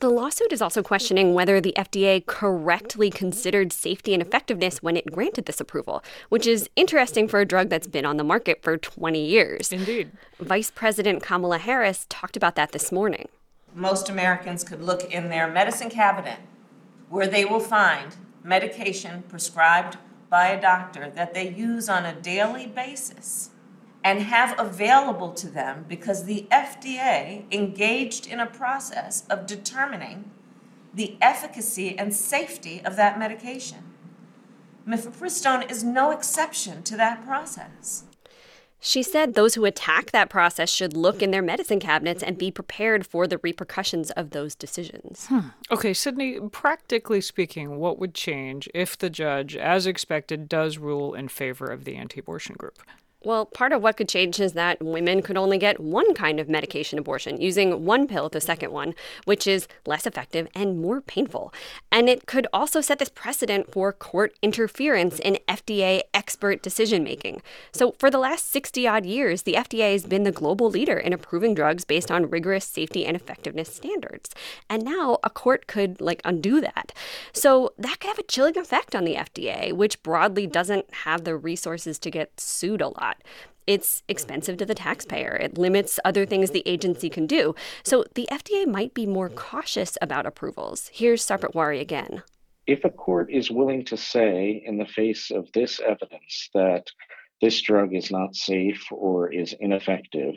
The 0.00 0.10
lawsuit 0.10 0.52
is 0.52 0.62
also 0.62 0.82
questioning 0.82 1.34
whether 1.34 1.60
the 1.60 1.74
FDA 1.76 2.24
correctly 2.24 3.10
considered 3.10 3.70
safety 3.70 4.14
and 4.14 4.22
effectiveness 4.22 4.82
when 4.82 4.96
it 4.96 5.12
granted 5.12 5.44
this 5.44 5.60
approval, 5.60 6.02
which 6.30 6.46
is 6.46 6.70
interesting 6.74 7.28
for 7.28 7.40
a 7.40 7.44
drug 7.46 7.68
that's 7.68 7.86
been 7.86 8.06
on 8.06 8.16
the 8.16 8.24
market 8.24 8.62
for 8.62 8.78
20 8.78 9.22
years. 9.22 9.72
Indeed. 9.72 10.10
Vice 10.38 10.70
President 10.70 11.22
Kamala 11.22 11.58
Harris 11.58 12.06
talked 12.08 12.36
about 12.36 12.56
that 12.56 12.72
this 12.72 12.90
morning 12.90 13.28
most 13.74 14.08
Americans 14.08 14.64
could 14.64 14.82
look 14.82 15.04
in 15.04 15.28
their 15.28 15.50
medicine 15.50 15.90
cabinet 15.90 16.40
where 17.08 17.26
they 17.26 17.44
will 17.44 17.60
find 17.60 18.16
medication 18.42 19.22
prescribed 19.28 19.96
by 20.28 20.48
a 20.48 20.60
doctor 20.60 21.10
that 21.10 21.34
they 21.34 21.48
use 21.48 21.88
on 21.88 22.06
a 22.06 22.20
daily 22.20 22.66
basis 22.66 23.50
and 24.02 24.22
have 24.22 24.58
available 24.58 25.32
to 25.32 25.48
them 25.48 25.84
because 25.88 26.24
the 26.24 26.46
FDA 26.50 27.44
engaged 27.52 28.26
in 28.26 28.40
a 28.40 28.46
process 28.46 29.26
of 29.28 29.46
determining 29.46 30.30
the 30.94 31.16
efficacy 31.20 31.98
and 31.98 32.14
safety 32.14 32.80
of 32.84 32.96
that 32.96 33.18
medication. 33.18 33.84
Mifepristone 34.86 35.70
is 35.70 35.84
no 35.84 36.10
exception 36.10 36.82
to 36.84 36.96
that 36.96 37.24
process. 37.24 38.04
She 38.80 39.02
said 39.02 39.34
those 39.34 39.54
who 39.54 39.66
attack 39.66 40.10
that 40.10 40.30
process 40.30 40.70
should 40.70 40.96
look 40.96 41.22
in 41.22 41.30
their 41.30 41.42
medicine 41.42 41.80
cabinets 41.80 42.22
and 42.22 42.38
be 42.38 42.50
prepared 42.50 43.06
for 43.06 43.26
the 43.26 43.38
repercussions 43.38 44.10
of 44.12 44.30
those 44.30 44.54
decisions. 44.54 45.26
Hmm. 45.26 45.48
Okay, 45.70 45.92
Sydney, 45.92 46.40
practically 46.50 47.20
speaking, 47.20 47.78
what 47.78 47.98
would 47.98 48.14
change 48.14 48.68
if 48.74 48.96
the 48.96 49.10
judge, 49.10 49.54
as 49.54 49.86
expected, 49.86 50.48
does 50.48 50.78
rule 50.78 51.14
in 51.14 51.28
favor 51.28 51.66
of 51.66 51.84
the 51.84 51.96
anti 51.96 52.20
abortion 52.20 52.56
group? 52.58 52.78
Well, 53.22 53.44
part 53.44 53.74
of 53.74 53.82
what 53.82 53.98
could 53.98 54.08
change 54.08 54.40
is 54.40 54.54
that 54.54 54.82
women 54.82 55.20
could 55.20 55.36
only 55.36 55.58
get 55.58 55.78
one 55.78 56.14
kind 56.14 56.40
of 56.40 56.48
medication 56.48 56.98
abortion, 56.98 57.38
using 57.38 57.84
one 57.84 58.08
pill, 58.08 58.30
the 58.30 58.40
second 58.40 58.72
one, 58.72 58.94
which 59.26 59.46
is 59.46 59.68
less 59.84 60.06
effective 60.06 60.48
and 60.54 60.80
more 60.80 61.02
painful. 61.02 61.52
And 61.92 62.08
it 62.08 62.24
could 62.24 62.46
also 62.50 62.80
set 62.80 62.98
this 62.98 63.10
precedent 63.10 63.70
for 63.70 63.92
court 63.92 64.32
interference 64.40 65.18
in 65.18 65.36
FDA 65.46 66.00
expert 66.14 66.62
decision 66.62 67.04
making. 67.04 67.42
So, 67.72 67.94
for 67.98 68.10
the 68.10 68.16
last 68.16 68.50
60 68.50 68.88
odd 68.88 69.04
years, 69.04 69.42
the 69.42 69.52
FDA 69.52 69.92
has 69.92 70.06
been 70.06 70.22
the 70.22 70.32
global 70.32 70.70
leader 70.70 70.96
in 70.96 71.12
approving 71.12 71.54
drugs 71.54 71.84
based 71.84 72.10
on 72.10 72.30
rigorous 72.30 72.64
safety 72.64 73.04
and 73.04 73.16
effectiveness 73.16 73.74
standards. 73.74 74.30
And 74.70 74.82
now 74.82 75.18
a 75.22 75.28
court 75.28 75.66
could, 75.66 76.00
like, 76.00 76.22
undo 76.24 76.62
that. 76.62 76.94
So, 77.34 77.74
that 77.76 78.00
could 78.00 78.08
have 78.08 78.18
a 78.18 78.22
chilling 78.22 78.56
effect 78.56 78.94
on 78.94 79.04
the 79.04 79.16
FDA, 79.16 79.74
which 79.74 80.02
broadly 80.02 80.46
doesn't 80.46 80.94
have 81.04 81.24
the 81.24 81.36
resources 81.36 81.98
to 81.98 82.10
get 82.10 82.40
sued 82.40 82.80
a 82.80 82.88
lot 82.88 83.09
lot. 83.10 83.22
It's 83.66 84.02
expensive 84.08 84.56
to 84.58 84.66
the 84.66 84.74
taxpayer. 84.74 85.36
It 85.36 85.58
limits 85.58 86.00
other 86.04 86.26
things 86.26 86.50
the 86.50 86.66
agency 86.66 87.10
can 87.10 87.26
do. 87.26 87.54
So 87.84 88.04
the 88.14 88.28
FDA 88.30 88.66
might 88.66 88.94
be 88.94 89.06
more 89.06 89.28
cautious 89.28 89.96
about 90.02 90.26
approvals. 90.26 90.90
Here's 90.92 91.24
Sarpatwari 91.24 91.80
again. 91.80 92.22
If 92.66 92.84
a 92.84 92.90
court 92.90 93.30
is 93.30 93.50
willing 93.50 93.84
to 93.86 93.96
say, 93.96 94.62
in 94.64 94.78
the 94.78 94.86
face 94.86 95.30
of 95.30 95.48
this 95.52 95.80
evidence, 95.80 96.50
that 96.54 96.86
this 97.40 97.60
drug 97.62 97.94
is 97.94 98.10
not 98.10 98.34
safe 98.34 98.82
or 98.90 99.32
is 99.32 99.54
ineffective, 99.60 100.34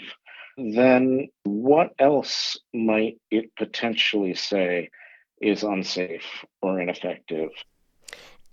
then 0.57 1.27
what 1.43 1.89
else 1.99 2.57
might 2.73 3.17
it 3.31 3.55
potentially 3.57 4.35
say 4.35 4.89
is 5.41 5.63
unsafe 5.63 6.45
or 6.61 6.79
ineffective? 6.79 7.49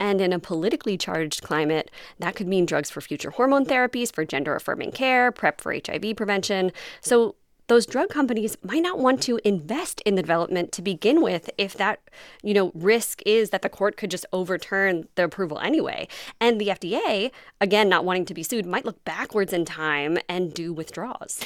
And 0.01 0.21
in 0.21 0.33
a 0.33 0.41
politically 0.41 0.99
charged 0.99 1.43
climate, 1.43 1.91
that 2.19 2.35
could 2.35 2.49
mean 2.49 2.67
drugs 2.67 2.91
for 2.91 3.01
future 3.01 3.31
hormone 3.31 3.67
therapies, 3.67 4.13
for 4.13 4.25
gender 4.25 4.57
affirming 4.57 4.91
care, 4.93 5.31
PrEP 5.31 5.61
for 5.61 5.73
HIV 5.73 6.17
prevention. 6.17 6.73
So 7.01 7.37
those 7.71 7.87
drug 7.87 8.09
companies 8.09 8.57
might 8.65 8.83
not 8.83 8.99
want 8.99 9.23
to 9.23 9.39
invest 9.45 10.01
in 10.01 10.17
the 10.17 10.23
development 10.23 10.73
to 10.73 10.83
begin 10.83 11.23
with 11.23 11.49
if 11.57 11.75
that 11.75 12.01
you 12.43 12.53
know 12.53 12.73
risk 12.75 13.23
is 13.25 13.51
that 13.51 13.63
the 13.63 13.69
court 13.69 13.97
could 13.97 14.11
just 14.11 14.27
overturn 14.33 15.07
the 15.15 15.23
approval 15.23 15.57
anyway 15.61 16.09
and 16.41 16.61
the 16.61 16.67
FDA 16.67 17.31
again 17.61 17.89
not 17.89 18.05
wanting 18.05 18.25
to 18.25 18.35
be 18.35 18.43
sued 18.43 18.67
might 18.67 18.85
look 18.85 19.05
backwards 19.05 19.53
in 19.53 19.65
time 19.65 20.19
and 20.29 20.53
do 20.53 20.73
withdrawals 20.73 21.41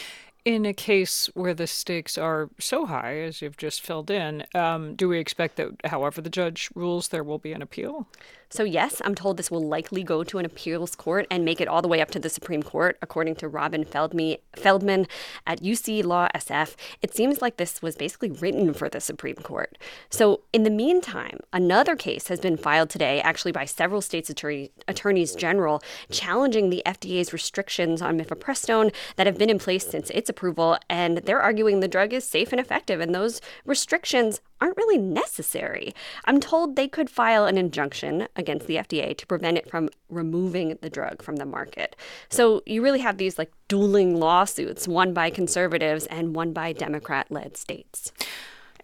in 0.44 0.66
a 0.66 0.74
case 0.74 1.30
where 1.34 1.54
the 1.54 1.66
stakes 1.66 2.18
are 2.18 2.50
so 2.60 2.84
high, 2.84 3.16
as 3.20 3.40
you've 3.40 3.56
just 3.56 3.80
filled 3.80 4.10
in, 4.10 4.44
um, 4.54 4.94
do 4.94 5.08
we 5.08 5.18
expect 5.18 5.56
that, 5.56 5.70
however 5.86 6.20
the 6.20 6.28
judge 6.28 6.68
rules, 6.74 7.08
there 7.08 7.24
will 7.24 7.38
be 7.38 7.52
an 7.52 7.62
appeal? 7.62 8.06
So, 8.54 8.62
yes, 8.62 9.02
I'm 9.04 9.16
told 9.16 9.36
this 9.36 9.50
will 9.50 9.66
likely 9.66 10.04
go 10.04 10.22
to 10.22 10.38
an 10.38 10.44
appeals 10.44 10.94
court 10.94 11.26
and 11.28 11.44
make 11.44 11.60
it 11.60 11.66
all 11.66 11.82
the 11.82 11.88
way 11.88 12.00
up 12.00 12.12
to 12.12 12.20
the 12.20 12.28
Supreme 12.28 12.62
Court, 12.62 12.96
according 13.02 13.34
to 13.36 13.48
Robin 13.48 13.84
Feldman 13.84 15.08
at 15.44 15.60
UC 15.60 16.04
Law 16.04 16.28
SF. 16.36 16.76
It 17.02 17.12
seems 17.12 17.42
like 17.42 17.56
this 17.56 17.82
was 17.82 17.96
basically 17.96 18.30
written 18.30 18.72
for 18.72 18.88
the 18.88 19.00
Supreme 19.00 19.34
Court. 19.34 19.76
So, 20.08 20.42
in 20.52 20.62
the 20.62 20.70
meantime, 20.70 21.40
another 21.52 21.96
case 21.96 22.28
has 22.28 22.38
been 22.38 22.56
filed 22.56 22.90
today, 22.90 23.20
actually 23.22 23.50
by 23.50 23.64
several 23.64 24.00
states' 24.00 24.30
attorney, 24.30 24.70
attorneys 24.86 25.34
general, 25.34 25.82
challenging 26.12 26.70
the 26.70 26.84
FDA's 26.86 27.32
restrictions 27.32 28.00
on 28.00 28.20
mifepristone 28.20 28.94
that 29.16 29.26
have 29.26 29.36
been 29.36 29.50
in 29.50 29.58
place 29.58 29.84
since 29.84 30.10
its 30.10 30.30
approval. 30.30 30.78
And 30.88 31.18
they're 31.18 31.42
arguing 31.42 31.80
the 31.80 31.88
drug 31.88 32.12
is 32.12 32.22
safe 32.22 32.52
and 32.52 32.60
effective, 32.60 33.00
and 33.00 33.12
those 33.12 33.40
restrictions 33.64 34.40
aren't 34.64 34.78
really 34.78 34.96
necessary. 34.96 35.94
I'm 36.24 36.40
told 36.40 36.74
they 36.74 36.88
could 36.88 37.10
file 37.10 37.44
an 37.44 37.58
injunction 37.58 38.28
against 38.34 38.66
the 38.66 38.76
FDA 38.76 39.14
to 39.18 39.26
prevent 39.26 39.58
it 39.58 39.68
from 39.68 39.90
removing 40.08 40.78
the 40.80 40.88
drug 40.88 41.22
from 41.22 41.36
the 41.36 41.44
market. 41.44 41.94
So 42.30 42.62
you 42.64 42.82
really 42.82 43.00
have 43.00 43.18
these 43.18 43.36
like 43.36 43.52
dueling 43.68 44.18
lawsuits, 44.18 44.88
one 44.88 45.12
by 45.12 45.28
conservatives 45.28 46.06
and 46.06 46.34
one 46.34 46.54
by 46.54 46.72
Democrat 46.72 47.30
led 47.30 47.58
states. 47.58 48.10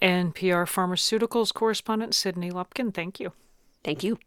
NPR 0.02 0.66
Pharmaceuticals 0.66 1.54
correspondent 1.54 2.14
Sydney 2.14 2.50
Lupkin, 2.50 2.92
thank 2.92 3.18
you. 3.18 3.32
Thank 3.82 4.04
you. 4.04 4.18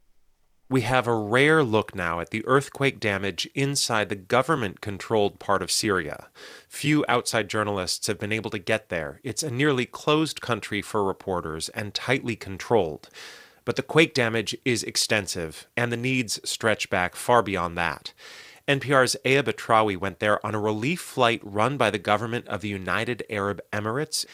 We 0.69 0.81
have 0.81 1.07
a 1.07 1.15
rare 1.15 1.63
look 1.63 1.93
now 1.93 2.19
at 2.19 2.31
the 2.31 2.45
earthquake 2.47 2.99
damage 2.99 3.47
inside 3.53 4.09
the 4.09 4.15
government 4.15 4.81
controlled 4.81 5.37
part 5.37 5.61
of 5.61 5.69
Syria. 5.69 6.29
Few 6.67 7.05
outside 7.07 7.49
journalists 7.49 8.07
have 8.07 8.17
been 8.17 8.31
able 8.31 8.49
to 8.49 8.59
get 8.59 8.89
there. 8.89 9.19
It's 9.23 9.43
a 9.43 9.51
nearly 9.51 9.85
closed 9.85 10.41
country 10.41 10.81
for 10.81 11.03
reporters 11.03 11.69
and 11.69 11.93
tightly 11.93 12.35
controlled. 12.35 13.09
But 13.65 13.75
the 13.75 13.83
quake 13.83 14.13
damage 14.13 14.57
is 14.65 14.83
extensive, 14.83 15.67
and 15.77 15.91
the 15.91 15.97
needs 15.97 16.39
stretch 16.43 16.89
back 16.89 17.15
far 17.15 17.43
beyond 17.43 17.77
that. 17.77 18.13
NPR's 18.67 19.17
Aya 19.25 19.43
Batrawi 19.43 19.97
went 19.97 20.19
there 20.19 20.43
on 20.45 20.55
a 20.55 20.59
relief 20.59 21.01
flight 21.01 21.41
run 21.43 21.75
by 21.77 21.89
the 21.89 21.99
government 21.99 22.47
of 22.47 22.61
the 22.61 22.69
United 22.69 23.23
Arab 23.29 23.61
Emirates. 23.73 24.25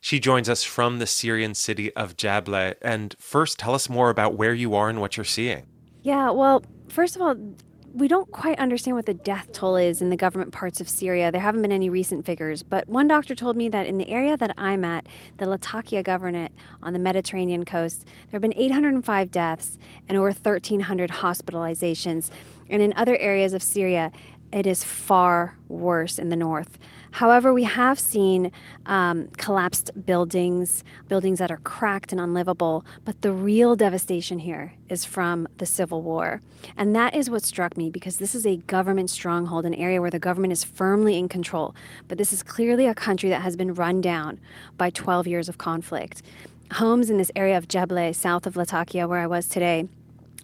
She 0.00 0.18
joins 0.18 0.48
us 0.48 0.64
from 0.64 0.98
the 0.98 1.06
Syrian 1.06 1.54
city 1.54 1.94
of 1.94 2.16
Jabla. 2.16 2.74
And 2.82 3.14
first, 3.18 3.58
tell 3.58 3.74
us 3.74 3.88
more 3.88 4.10
about 4.10 4.34
where 4.34 4.54
you 4.54 4.74
are 4.74 4.88
and 4.88 5.00
what 5.00 5.16
you're 5.16 5.24
seeing. 5.24 5.73
Yeah, 6.04 6.28
well, 6.32 6.62
first 6.88 7.16
of 7.16 7.22
all, 7.22 7.34
we 7.94 8.08
don't 8.08 8.30
quite 8.30 8.58
understand 8.58 8.94
what 8.94 9.06
the 9.06 9.14
death 9.14 9.50
toll 9.52 9.76
is 9.76 10.02
in 10.02 10.10
the 10.10 10.18
government 10.18 10.52
parts 10.52 10.78
of 10.78 10.86
Syria. 10.86 11.32
There 11.32 11.40
haven't 11.40 11.62
been 11.62 11.72
any 11.72 11.88
recent 11.88 12.26
figures, 12.26 12.62
but 12.62 12.86
one 12.90 13.08
doctor 13.08 13.34
told 13.34 13.56
me 13.56 13.70
that 13.70 13.86
in 13.86 13.96
the 13.96 14.10
area 14.10 14.36
that 14.36 14.52
I'm 14.58 14.84
at, 14.84 15.06
the 15.38 15.48
Latakia 15.48 16.04
governorate 16.04 16.50
on 16.82 16.92
the 16.92 16.98
Mediterranean 16.98 17.64
coast, 17.64 18.04
there 18.04 18.32
have 18.32 18.42
been 18.42 18.52
805 18.54 19.30
deaths 19.30 19.78
and 20.06 20.18
over 20.18 20.26
1,300 20.26 21.08
hospitalizations. 21.08 22.28
And 22.68 22.82
in 22.82 22.92
other 22.96 23.16
areas 23.16 23.54
of 23.54 23.62
Syria, 23.62 24.12
it 24.52 24.66
is 24.66 24.84
far 24.84 25.56
worse 25.68 26.18
in 26.18 26.28
the 26.28 26.36
north. 26.36 26.78
However, 27.14 27.54
we 27.54 27.62
have 27.62 28.00
seen 28.00 28.50
um, 28.86 29.28
collapsed 29.36 29.92
buildings, 30.04 30.82
buildings 31.06 31.38
that 31.38 31.48
are 31.48 31.58
cracked 31.58 32.10
and 32.10 32.20
unlivable, 32.20 32.84
but 33.04 33.22
the 33.22 33.30
real 33.30 33.76
devastation 33.76 34.40
here 34.40 34.72
is 34.88 35.04
from 35.04 35.46
the 35.58 35.64
civil 35.64 36.02
war. 36.02 36.42
And 36.76 36.92
that 36.96 37.14
is 37.14 37.30
what 37.30 37.44
struck 37.44 37.76
me 37.76 37.88
because 37.88 38.16
this 38.16 38.34
is 38.34 38.44
a 38.44 38.56
government 38.56 39.10
stronghold, 39.10 39.64
an 39.64 39.74
area 39.74 40.00
where 40.00 40.10
the 40.10 40.18
government 40.18 40.52
is 40.52 40.64
firmly 40.64 41.16
in 41.16 41.28
control. 41.28 41.72
But 42.08 42.18
this 42.18 42.32
is 42.32 42.42
clearly 42.42 42.86
a 42.86 42.96
country 42.96 43.28
that 43.28 43.42
has 43.42 43.54
been 43.54 43.74
run 43.74 44.00
down 44.00 44.40
by 44.76 44.90
12 44.90 45.28
years 45.28 45.48
of 45.48 45.56
conflict. 45.56 46.20
Homes 46.72 47.10
in 47.10 47.18
this 47.18 47.30
area 47.36 47.56
of 47.56 47.68
Jabla, 47.68 48.12
south 48.12 48.44
of 48.44 48.56
Latakia, 48.56 49.06
where 49.06 49.20
I 49.20 49.28
was 49.28 49.46
today, 49.46 49.86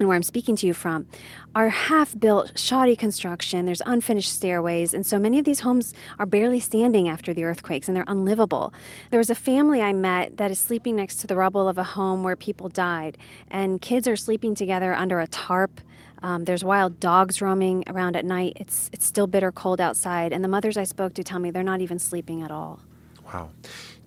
and 0.00 0.08
where 0.08 0.16
I'm 0.16 0.22
speaking 0.22 0.56
to 0.56 0.66
you 0.66 0.72
from, 0.72 1.06
are 1.54 1.68
half 1.68 2.18
built, 2.18 2.58
shoddy 2.58 2.96
construction. 2.96 3.66
There's 3.66 3.82
unfinished 3.84 4.32
stairways. 4.32 4.94
And 4.94 5.04
so 5.04 5.18
many 5.18 5.38
of 5.38 5.44
these 5.44 5.60
homes 5.60 5.92
are 6.18 6.24
barely 6.24 6.58
standing 6.58 7.06
after 7.06 7.34
the 7.34 7.44
earthquakes 7.44 7.86
and 7.86 7.94
they're 7.94 8.04
unlivable. 8.06 8.72
There 9.10 9.18
was 9.18 9.28
a 9.28 9.34
family 9.34 9.82
I 9.82 9.92
met 9.92 10.38
that 10.38 10.50
is 10.50 10.58
sleeping 10.58 10.96
next 10.96 11.16
to 11.16 11.26
the 11.26 11.36
rubble 11.36 11.68
of 11.68 11.76
a 11.76 11.84
home 11.84 12.22
where 12.22 12.34
people 12.34 12.70
died. 12.70 13.18
And 13.50 13.80
kids 13.80 14.08
are 14.08 14.16
sleeping 14.16 14.54
together 14.54 14.94
under 14.94 15.20
a 15.20 15.26
tarp. 15.26 15.82
Um, 16.22 16.44
there's 16.44 16.64
wild 16.64 16.98
dogs 16.98 17.42
roaming 17.42 17.84
around 17.86 18.16
at 18.16 18.24
night. 18.24 18.54
It's, 18.56 18.88
it's 18.94 19.04
still 19.04 19.26
bitter 19.26 19.52
cold 19.52 19.82
outside. 19.82 20.32
And 20.32 20.42
the 20.42 20.48
mothers 20.48 20.78
I 20.78 20.84
spoke 20.84 21.12
to 21.14 21.22
tell 21.22 21.38
me 21.40 21.50
they're 21.50 21.62
not 21.62 21.82
even 21.82 21.98
sleeping 21.98 22.42
at 22.42 22.50
all. 22.50 22.80
Wow. 23.26 23.50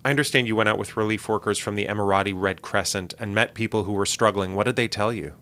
I 0.04 0.10
understand 0.10 0.48
you 0.48 0.56
went 0.56 0.70
out 0.70 0.80
with 0.80 0.98
relief 0.98 1.30
workers 1.30 1.60
from 1.60 1.76
the 1.76 1.86
Emirati 1.86 2.34
Red 2.36 2.64
Crescent 2.64 3.14
and 3.20 3.36
met 3.36 3.54
people 3.54 3.84
who 3.84 3.94
were 3.94 4.08
struggling. 4.08 4.56
What 4.56 4.66
did 4.66 4.76
they 4.76 4.88
tell 4.88 5.14
you? 5.14 5.34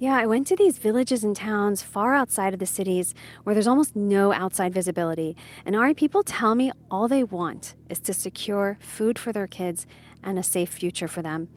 Yeah, 0.00 0.16
I 0.16 0.26
went 0.26 0.46
to 0.46 0.54
these 0.54 0.78
villages 0.78 1.24
and 1.24 1.34
towns 1.34 1.82
far 1.82 2.14
outside 2.14 2.54
of 2.54 2.60
the 2.60 2.66
cities 2.66 3.16
where 3.42 3.52
there's 3.52 3.66
almost 3.66 3.96
no 3.96 4.32
outside 4.32 4.72
visibility. 4.72 5.36
And 5.66 5.74
Ari, 5.74 5.94
people 5.94 6.22
tell 6.22 6.54
me 6.54 6.70
all 6.88 7.08
they 7.08 7.24
want 7.24 7.74
is 7.88 7.98
to 8.00 8.14
secure 8.14 8.78
food 8.80 9.18
for 9.18 9.32
their 9.32 9.48
kids 9.48 9.88
and 10.22 10.38
a 10.38 10.44
safe 10.44 10.68
future 10.68 11.08
for 11.08 11.20
them. 11.20 11.48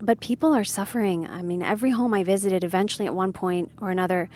But 0.00 0.20
people 0.20 0.54
are 0.54 0.64
suffering. 0.64 1.28
I 1.28 1.42
mean, 1.42 1.62
every 1.62 1.90
home 1.90 2.14
I 2.14 2.24
visited, 2.24 2.64
eventually 2.64 3.04
at 3.04 3.14
one 3.14 3.34
point 3.34 3.70
or 3.78 3.90
another, 3.90 4.30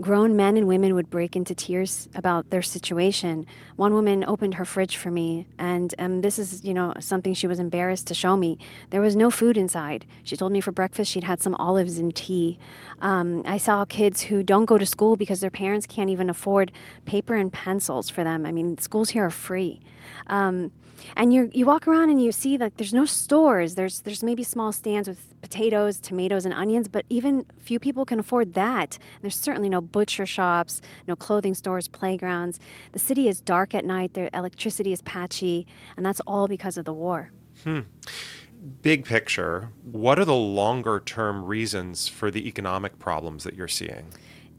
grown 0.00 0.36
men 0.36 0.56
and 0.56 0.66
women 0.68 0.94
would 0.94 1.10
break 1.10 1.34
into 1.34 1.54
tears 1.54 2.08
about 2.14 2.50
their 2.50 2.62
situation. 2.62 3.46
One 3.76 3.94
woman 3.94 4.24
opened 4.24 4.54
her 4.54 4.64
fridge 4.64 4.96
for 4.96 5.10
me, 5.10 5.46
and 5.58 5.94
um, 5.98 6.20
this 6.20 6.38
is, 6.38 6.64
you 6.64 6.72
know, 6.74 6.94
something 7.00 7.34
she 7.34 7.46
was 7.46 7.58
embarrassed 7.58 8.06
to 8.08 8.14
show 8.14 8.36
me. 8.36 8.58
There 8.90 9.00
was 9.00 9.16
no 9.16 9.30
food 9.30 9.56
inside. 9.56 10.06
She 10.22 10.36
told 10.36 10.52
me 10.52 10.60
for 10.60 10.72
breakfast 10.72 11.10
she'd 11.10 11.24
had 11.24 11.42
some 11.42 11.54
olives 11.56 11.98
and 11.98 12.14
tea. 12.14 12.58
Um, 13.00 13.42
I 13.44 13.58
saw 13.58 13.84
kids 13.84 14.22
who 14.22 14.42
don't 14.42 14.66
go 14.66 14.78
to 14.78 14.86
school 14.86 15.16
because 15.16 15.40
their 15.40 15.50
parents 15.50 15.86
can't 15.86 16.10
even 16.10 16.30
afford 16.30 16.72
paper 17.04 17.34
and 17.34 17.52
pencils 17.52 18.08
for 18.08 18.24
them. 18.24 18.46
I 18.46 18.52
mean, 18.52 18.78
schools 18.78 19.10
here 19.10 19.24
are 19.24 19.30
free. 19.30 19.80
Um, 20.26 20.70
and 21.16 21.32
you 21.32 21.50
you 21.52 21.66
walk 21.66 21.86
around 21.86 22.10
and 22.10 22.22
you 22.22 22.32
see 22.32 22.56
that 22.56 22.76
there's 22.76 22.94
no 22.94 23.04
stores. 23.04 23.74
There's 23.74 24.00
there's 24.00 24.22
maybe 24.22 24.44
small 24.44 24.72
stands 24.72 25.08
with 25.08 25.34
potatoes, 25.40 26.00
tomatoes, 26.00 26.44
and 26.44 26.54
onions, 26.54 26.88
but 26.88 27.04
even 27.08 27.46
few 27.58 27.78
people 27.78 28.04
can 28.04 28.18
afford 28.18 28.54
that. 28.54 28.98
There's 29.22 29.36
certainly 29.36 29.68
no 29.68 29.80
butcher 29.80 30.26
shops, 30.26 30.80
no 31.06 31.16
clothing 31.16 31.54
stores, 31.54 31.88
playgrounds. 31.88 32.58
The 32.92 32.98
city 32.98 33.28
is 33.28 33.40
dark 33.40 33.74
at 33.74 33.84
night. 33.84 34.14
The 34.14 34.36
electricity 34.36 34.92
is 34.92 35.02
patchy, 35.02 35.66
and 35.96 36.04
that's 36.04 36.20
all 36.20 36.48
because 36.48 36.76
of 36.76 36.84
the 36.84 36.92
war. 36.92 37.30
Hmm. 37.64 37.80
Big 38.82 39.04
picture, 39.04 39.70
what 39.84 40.18
are 40.18 40.24
the 40.24 40.34
longer 40.34 41.00
term 41.00 41.44
reasons 41.44 42.08
for 42.08 42.30
the 42.30 42.48
economic 42.48 42.98
problems 42.98 43.44
that 43.44 43.54
you're 43.54 43.68
seeing? 43.68 44.06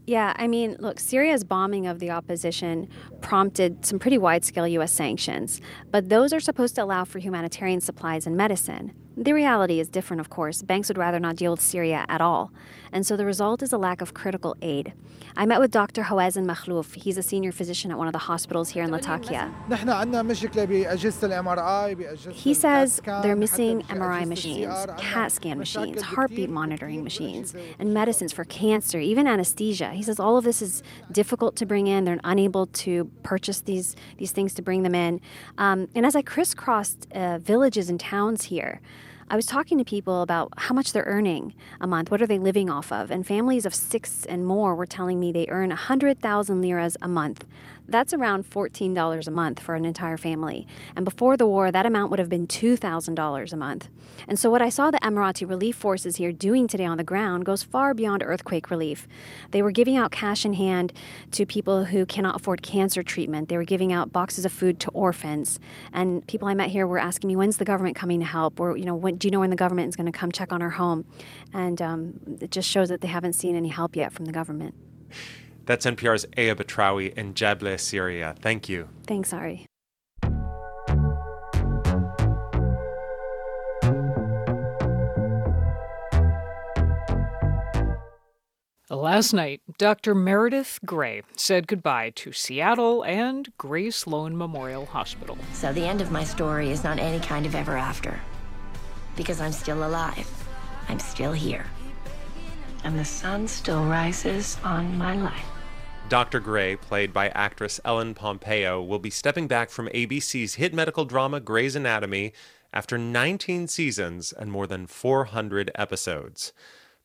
Yeah, 0.09 0.33
I 0.37 0.47
mean, 0.47 0.75
look, 0.79 0.99
Syria's 0.99 1.43
bombing 1.43 1.85
of 1.85 1.99
the 1.99 2.09
opposition 2.09 2.89
prompted 3.21 3.85
some 3.85 3.99
pretty 3.99 4.17
wide 4.17 4.43
scale 4.43 4.67
U.S. 4.67 4.91
sanctions, 4.91 5.61
but 5.91 6.09
those 6.09 6.33
are 6.33 6.39
supposed 6.39 6.73
to 6.77 6.83
allow 6.83 7.05
for 7.05 7.19
humanitarian 7.19 7.79
supplies 7.79 8.25
and 8.25 8.35
medicine. 8.35 8.91
The 9.19 9.33
reality 9.33 9.81
is 9.81 9.89
different, 9.89 10.21
of 10.21 10.29
course. 10.29 10.61
Banks 10.61 10.87
would 10.87 10.97
rather 10.97 11.19
not 11.19 11.35
deal 11.35 11.51
with 11.51 11.59
Syria 11.59 12.05
at 12.07 12.21
all. 12.21 12.53
And 12.93 13.05
so 13.05 13.17
the 13.17 13.25
result 13.25 13.61
is 13.61 13.73
a 13.73 13.77
lack 13.77 13.99
of 13.99 14.13
critical 14.13 14.55
aid. 14.61 14.93
I 15.35 15.45
met 15.45 15.59
with 15.59 15.71
Dr. 15.71 16.03
Hawazin 16.03 16.45
Makhlouf. 16.45 16.95
He's 16.95 17.17
a 17.17 17.21
senior 17.21 17.51
physician 17.51 17.91
at 17.91 17.97
one 17.97 18.07
of 18.07 18.13
the 18.13 18.19
hospitals 18.19 18.69
here 18.69 18.85
in 18.85 18.91
Latakia. 18.91 19.53
He 22.31 22.53
says 22.53 23.01
they're 23.05 23.35
missing 23.35 23.81
MRI 23.83 24.25
machines, 24.25 24.73
CAT 24.97 25.33
scan 25.33 25.57
machines, 25.57 26.01
heartbeat 26.01 26.49
monitoring 26.49 27.03
machines, 27.03 27.53
and 27.77 27.93
medicines 27.93 28.31
for 28.31 28.45
cancer, 28.45 28.99
even 28.99 29.27
anesthesia. 29.27 29.91
He 29.91 30.01
says 30.01 30.17
all 30.17 30.37
of 30.37 30.45
this 30.45 30.61
is 30.61 30.81
difficult 31.11 31.57
to 31.57 31.65
bring 31.65 31.87
in. 31.87 32.05
They're 32.05 32.21
unable 32.23 32.67
to 32.67 33.11
purchase 33.23 33.59
these, 33.59 33.97
these 34.17 34.31
things 34.31 34.53
to 34.53 34.61
bring 34.61 34.83
them 34.83 34.95
in. 34.95 35.19
Um, 35.57 35.89
and 35.93 36.05
as 36.05 36.15
I 36.15 36.21
crisscrossed 36.21 37.11
uh, 37.13 37.37
villages 37.37 37.89
and 37.89 37.99
towns 37.99 38.45
here, 38.45 38.79
I 39.31 39.35
was 39.35 39.45
talking 39.45 39.77
to 39.77 39.83
people 39.83 40.23
about 40.23 40.51
how 40.57 40.73
much 40.73 40.91
they're 40.91 41.03
earning 41.03 41.53
a 41.79 41.85
month. 41.85 42.09
What 42.09 42.19
are 42.19 42.25
they 42.25 42.39
living 42.39 42.67
off 42.67 42.91
of? 42.91 43.11
And 43.11 43.27
families 43.27 43.63
of 43.63 43.75
six 43.75 44.25
and 44.25 44.43
more 44.43 44.73
were 44.73 44.87
telling 44.87 45.19
me 45.19 45.31
they 45.31 45.45
earn 45.49 45.69
100,000 45.69 46.61
liras 46.61 46.97
a 46.99 47.07
month. 47.07 47.45
That's 47.91 48.13
around 48.13 48.49
$14 48.49 49.27
a 49.27 49.31
month 49.31 49.59
for 49.59 49.75
an 49.75 49.85
entire 49.85 50.17
family. 50.17 50.67
And 50.95 51.05
before 51.05 51.37
the 51.37 51.47
war, 51.47 51.71
that 51.71 51.85
amount 51.85 52.11
would 52.11 52.19
have 52.19 52.29
been 52.29 52.47
$2,000 52.47 53.53
a 53.53 53.57
month. 53.57 53.89
And 54.27 54.37
so, 54.37 54.49
what 54.49 54.61
I 54.61 54.69
saw 54.69 54.91
the 54.91 54.99
Emirati 54.99 55.49
relief 55.49 55.75
forces 55.75 56.17
here 56.17 56.31
doing 56.31 56.67
today 56.67 56.85
on 56.85 56.97
the 56.97 57.03
ground 57.03 57.45
goes 57.45 57.63
far 57.63 57.93
beyond 57.93 58.23
earthquake 58.23 58.69
relief. 58.69 59.07
They 59.51 59.61
were 59.61 59.71
giving 59.71 59.97
out 59.97 60.11
cash 60.11 60.45
in 60.45 60.53
hand 60.53 60.93
to 61.31 61.45
people 61.45 61.85
who 61.85 62.05
cannot 62.05 62.35
afford 62.35 62.61
cancer 62.61 63.01
treatment, 63.03 63.49
they 63.49 63.57
were 63.57 63.63
giving 63.63 63.93
out 63.93 64.11
boxes 64.11 64.45
of 64.45 64.51
food 64.51 64.79
to 64.81 64.91
orphans. 64.91 65.59
And 65.93 66.25
people 66.27 66.47
I 66.47 66.53
met 66.53 66.69
here 66.69 66.85
were 66.85 66.99
asking 66.99 67.27
me, 67.29 67.35
when's 67.35 67.57
the 67.57 67.65
government 67.65 67.95
coming 67.95 68.19
to 68.19 68.25
help? 68.25 68.59
Or, 68.59 68.77
you 68.77 68.85
know, 68.85 68.95
when, 68.95 69.15
do 69.15 69.27
you 69.27 69.31
know 69.31 69.39
when 69.39 69.49
the 69.49 69.55
government 69.55 69.89
is 69.89 69.95
going 69.95 70.11
to 70.11 70.17
come 70.17 70.31
check 70.31 70.51
on 70.51 70.61
our 70.61 70.69
home? 70.69 71.05
And 71.53 71.81
um, 71.81 72.19
it 72.41 72.51
just 72.51 72.69
shows 72.69 72.89
that 72.89 73.01
they 73.01 73.07
haven't 73.07 73.33
seen 73.33 73.55
any 73.55 73.69
help 73.69 73.95
yet 73.95 74.11
from 74.11 74.25
the 74.25 74.31
government. 74.31 74.75
That's 75.69 75.85
NPR's 75.85 76.25
Aya 76.35 76.55
Batrawi 76.55 77.13
in 77.15 77.35
Jabla, 77.35 77.79
Syria. 77.79 78.33
Thank 78.41 78.69
you. 78.69 78.89
Thanks, 79.05 79.31
Ari. 79.31 79.67
Last 88.89 89.31
night, 89.31 89.61
Dr. 89.77 90.15
Meredith 90.15 90.79
Grey 90.87 91.21
said 91.35 91.67
goodbye 91.67 92.13
to 92.15 92.31
Seattle 92.31 93.03
and 93.03 93.55
Grey 93.59 93.91
Sloan 93.91 94.35
Memorial 94.35 94.87
Hospital. 94.87 95.37
So 95.53 95.71
the 95.71 95.85
end 95.85 96.01
of 96.01 96.09
my 96.09 96.23
story 96.23 96.71
is 96.71 96.83
not 96.83 96.97
any 96.97 97.19
kind 97.19 97.45
of 97.45 97.53
ever 97.53 97.77
after. 97.77 98.19
Because 99.15 99.39
I'm 99.39 99.51
still 99.51 99.85
alive. 99.85 100.27
I'm 100.87 100.97
still 100.97 101.33
here. 101.33 101.67
And 102.83 102.97
the 102.97 103.05
sun 103.05 103.47
still 103.47 103.85
rises 103.85 104.57
on 104.63 104.97
my 104.97 105.15
life. 105.15 105.58
Dr. 106.09 106.39
Grey, 106.39 106.75
played 106.75 107.13
by 107.13 107.29
actress 107.29 107.79
Ellen 107.85 108.15
Pompeo, 108.15 108.81
will 108.81 108.97
be 108.97 109.11
stepping 109.11 109.47
back 109.47 109.69
from 109.69 109.87
ABC's 109.89 110.55
hit 110.55 110.73
medical 110.73 111.05
drama 111.05 111.39
Grey's 111.39 111.75
Anatomy 111.75 112.33
after 112.73 112.97
19 112.97 113.67
seasons 113.67 114.33
and 114.33 114.51
more 114.51 114.65
than 114.65 114.87
400 114.87 115.69
episodes. 115.75 116.51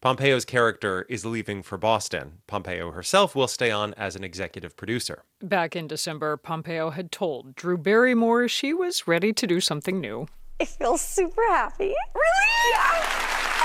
Pompeo's 0.01 0.47
character 0.47 1.05
is 1.11 1.27
leaving 1.27 1.63
for 1.63 1.77
Boston. 1.77 2.39
Pompeo 2.47 2.93
herself 2.93 3.35
will 3.35 3.47
stay 3.47 3.71
on 3.71 3.93
as 3.95 4.17
an 4.17 4.25
executive 4.25 4.75
producer. 4.75 5.25
Back 5.43 5.77
in 5.77 5.87
December, 5.87 6.39
Pompeo 6.39 6.89
had 6.89 7.13
told 7.13 7.55
Drew 7.57 7.77
Barrymore 7.77 8.49
she 8.49 8.73
was 8.73 9.07
ready 9.07 9.35
to 9.35 9.47
do 9.47 9.61
something 9.61 10.01
new. 10.01 10.27
I 10.63 10.65
feel 10.65 10.97
super 10.97 11.43
happy. 11.51 11.95
Really? 12.15 12.73
Yeah. 12.73 13.05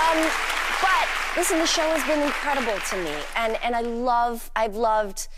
Um, 0.04 0.30
but 0.82 1.19
listen, 1.36 1.58
the 1.58 1.66
show 1.66 1.82
has 1.82 2.04
been 2.06 2.22
incredible 2.22 2.78
to 2.90 2.96
me, 2.96 3.14
and 3.36 3.58
and 3.62 3.74
I 3.74 3.80
love, 3.80 4.50
I've 4.54 4.76
loved 4.76 5.28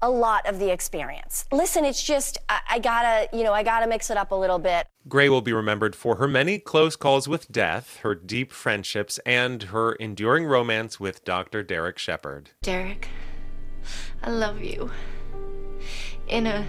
a 0.00 0.10
lot 0.10 0.46
of 0.46 0.58
the 0.58 0.70
experience. 0.70 1.46
Listen, 1.52 1.84
it's 1.84 2.02
just 2.02 2.38
I, 2.48 2.60
I 2.70 2.78
gotta, 2.80 3.28
you 3.36 3.44
know, 3.44 3.52
I 3.52 3.62
gotta 3.62 3.86
mix 3.86 4.10
it 4.10 4.16
up 4.16 4.32
a 4.32 4.34
little 4.34 4.58
bit. 4.58 4.86
Grey 5.08 5.28
will 5.28 5.40
be 5.40 5.52
remembered 5.52 5.94
for 5.94 6.16
her 6.16 6.26
many 6.26 6.58
close 6.58 6.96
calls 6.96 7.28
with 7.28 7.50
death, 7.50 7.98
her 7.98 8.14
deep 8.14 8.52
friendships, 8.52 9.18
and 9.24 9.64
her 9.64 9.92
enduring 9.92 10.44
romance 10.44 10.98
with 10.98 11.24
Dr. 11.24 11.62
Derek 11.62 11.98
Shepherd. 11.98 12.50
Derek, 12.62 13.08
I 14.22 14.30
love 14.30 14.60
you. 14.60 14.90
In 16.26 16.46
a 16.46 16.66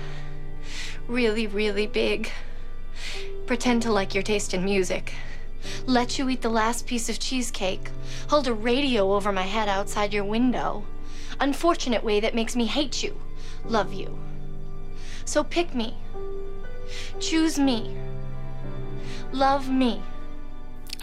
really, 1.08 1.48
really 1.48 1.88
big. 1.88 2.30
Pretend 3.48 3.82
to 3.84 3.92
like 3.92 4.14
your 4.14 4.24
taste 4.24 4.54
in 4.54 4.64
music. 4.64 5.14
Let 5.86 6.18
you 6.18 6.30
eat 6.30 6.42
the 6.42 6.50
last 6.50 6.86
piece 6.88 7.10
of 7.10 7.20
cheesecake. 7.20 7.90
Hold 8.30 8.48
a 8.48 8.54
radio 8.54 9.14
over 9.14 9.32
my 9.32 9.44
head 9.44 9.70
outside 9.70 10.14
your 10.14 10.24
window. 10.24 10.84
Unfortunate 11.40 12.04
way 12.04 12.20
that 12.20 12.36
makes 12.36 12.56
me 12.56 12.66
hate 12.66 13.04
you. 13.04 13.20
Love 13.66 13.94
you. 13.94 14.18
So 15.26 15.44
pick 15.44 15.74
me. 15.74 15.96
Choose 17.20 17.58
me. 17.58 17.96
Love 19.32 19.70
me. 19.70 20.02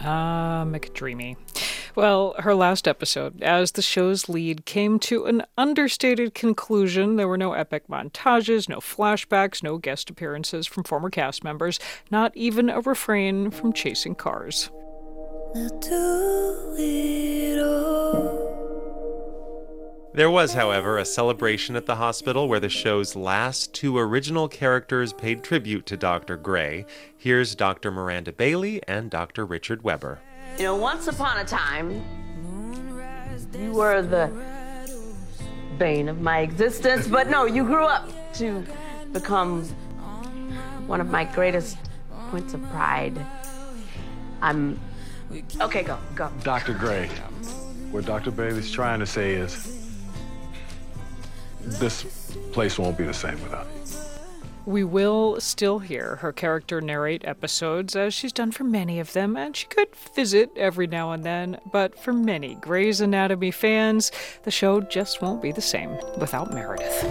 Ah, 0.01 0.63
McDreamy. 0.67 1.35
Well, 1.95 2.35
her 2.39 2.55
last 2.55 2.87
episode, 2.87 3.41
as 3.41 3.73
the 3.73 3.81
show's 3.81 4.29
lead, 4.29 4.65
came 4.65 4.97
to 4.99 5.25
an 5.25 5.43
understated 5.57 6.33
conclusion. 6.33 7.17
There 7.17 7.27
were 7.27 7.37
no 7.37 7.53
epic 7.53 7.87
montages, 7.89 8.69
no 8.69 8.77
flashbacks, 8.77 9.61
no 9.61 9.77
guest 9.77 10.09
appearances 10.09 10.67
from 10.67 10.83
former 10.83 11.09
cast 11.09 11.43
members, 11.43 11.79
not 12.09 12.35
even 12.35 12.69
a 12.69 12.79
refrain 12.79 13.51
from 13.51 13.73
chasing 13.73 14.15
cars. 14.15 14.69
There 20.13 20.29
was, 20.29 20.53
however, 20.53 20.97
a 20.97 21.05
celebration 21.05 21.75
at 21.75 21.85
the 21.85 21.95
hospital 21.95 22.47
where 22.47 22.59
the 22.59 22.69
show's 22.69 23.15
last 23.15 23.73
two 23.73 23.97
original 23.97 24.47
characters 24.47 25.13
paid 25.13 25.43
tribute 25.43 25.85
to 25.87 25.97
Dr. 25.97 26.37
Grey. 26.37 26.85
Here's 27.17 27.55
Dr. 27.55 27.91
Miranda 27.91 28.31
Bailey 28.31 28.81
and 28.87 29.09
Dr. 29.09 29.45
Richard 29.45 29.83
Weber. 29.83 30.19
You 30.57 30.63
know, 30.63 30.75
once 30.75 31.07
upon 31.07 31.37
a 31.39 31.45
time, 31.45 32.03
you 33.57 33.71
were 33.71 34.01
the 34.01 34.31
bane 35.77 36.09
of 36.09 36.21
my 36.21 36.39
existence, 36.39 37.07
but 37.07 37.29
no, 37.29 37.45
you 37.45 37.63
grew 37.63 37.85
up 37.85 38.09
to 38.35 38.63
become 39.11 39.63
one 40.87 41.01
of 41.01 41.07
my 41.07 41.23
greatest 41.23 41.77
points 42.29 42.53
of 42.53 42.61
pride. 42.69 43.17
I'm. 44.41 44.79
Okay, 45.59 45.83
go, 45.83 45.97
go. 46.15 46.29
Dr. 46.43 46.73
Grey, 46.73 47.07
what 47.91 48.05
Dr. 48.05 48.31
Bailey's 48.31 48.71
trying 48.71 48.99
to 48.99 49.05
say 49.05 49.33
is 49.33 49.97
this 51.61 52.03
place 52.51 52.77
won't 52.77 52.97
be 52.97 53.05
the 53.05 53.13
same 53.13 53.41
without 53.43 53.67
you. 53.73 53.80
We 54.65 54.83
will 54.83 55.41
still 55.41 55.79
hear 55.79 56.17
her 56.17 56.31
character 56.31 56.81
narrate 56.81 57.25
episodes, 57.25 57.95
as 57.95 58.13
she's 58.13 58.31
done 58.31 58.51
for 58.51 58.63
many 58.63 58.99
of 58.99 59.11
them, 59.13 59.35
and 59.35 59.55
she 59.55 59.65
could 59.65 59.95
visit 60.15 60.51
every 60.55 60.85
now 60.85 61.11
and 61.11 61.23
then, 61.23 61.59
but 61.71 61.97
for 61.97 62.13
many 62.13 62.55
Grey's 62.55 63.01
Anatomy 63.01 63.49
fans, 63.49 64.11
the 64.43 64.51
show 64.51 64.79
just 64.79 65.21
won't 65.21 65.41
be 65.41 65.51
the 65.51 65.61
same 65.61 65.97
without 66.19 66.53
Meredith. 66.53 67.03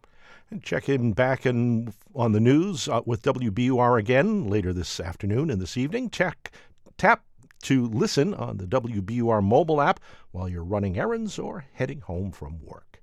Check 0.62 0.88
in 0.88 1.12
back 1.12 1.44
in 1.44 1.92
on 2.14 2.32
the 2.32 2.40
news 2.40 2.88
uh, 2.88 3.02
with 3.04 3.20
WBUR 3.20 3.98
again 3.98 4.48
later 4.48 4.72
this 4.72 4.98
afternoon 4.98 5.50
and 5.50 5.60
this 5.60 5.76
evening. 5.76 6.08
Check 6.08 6.50
tap 6.96 7.22
to 7.64 7.86
listen 7.86 8.34
on 8.34 8.58
the 8.58 8.66
WBUR 8.66 9.42
mobile 9.42 9.80
app 9.80 10.00
while 10.30 10.48
you're 10.48 10.64
running 10.64 10.98
errands 10.98 11.38
or 11.38 11.66
heading 11.72 12.00
home 12.00 12.30
from 12.30 12.64
work. 12.64 13.02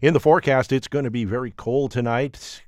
In 0.00 0.14
the 0.14 0.20
forecast, 0.20 0.72
it's 0.72 0.88
going 0.88 1.04
to 1.04 1.10
be 1.10 1.24
very 1.24 1.50
cold 1.50 1.90
tonight. 1.90 2.62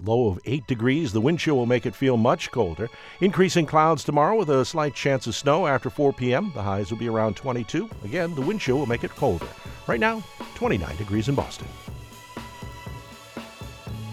Low 0.00 0.28
of 0.28 0.38
8 0.46 0.66
degrees. 0.66 1.12
The 1.12 1.20
wind 1.20 1.38
chill 1.38 1.56
will 1.56 1.66
make 1.66 1.84
it 1.84 1.94
feel 1.94 2.16
much 2.16 2.50
colder. 2.50 2.88
Increasing 3.20 3.66
clouds 3.66 4.04
tomorrow 4.04 4.38
with 4.38 4.48
a 4.48 4.64
slight 4.64 4.94
chance 4.94 5.26
of 5.26 5.34
snow 5.34 5.66
after 5.66 5.90
4 5.90 6.14
p.m. 6.14 6.50
The 6.54 6.62
highs 6.62 6.90
will 6.90 6.98
be 6.98 7.08
around 7.08 7.36
22. 7.36 7.90
Again, 8.04 8.34
the 8.34 8.40
wind 8.40 8.60
chill 8.60 8.78
will 8.78 8.86
make 8.86 9.04
it 9.04 9.10
colder. 9.10 9.46
Right 9.86 10.00
now, 10.00 10.22
29 10.54 10.96
degrees 10.96 11.28
in 11.28 11.34
Boston. 11.34 11.68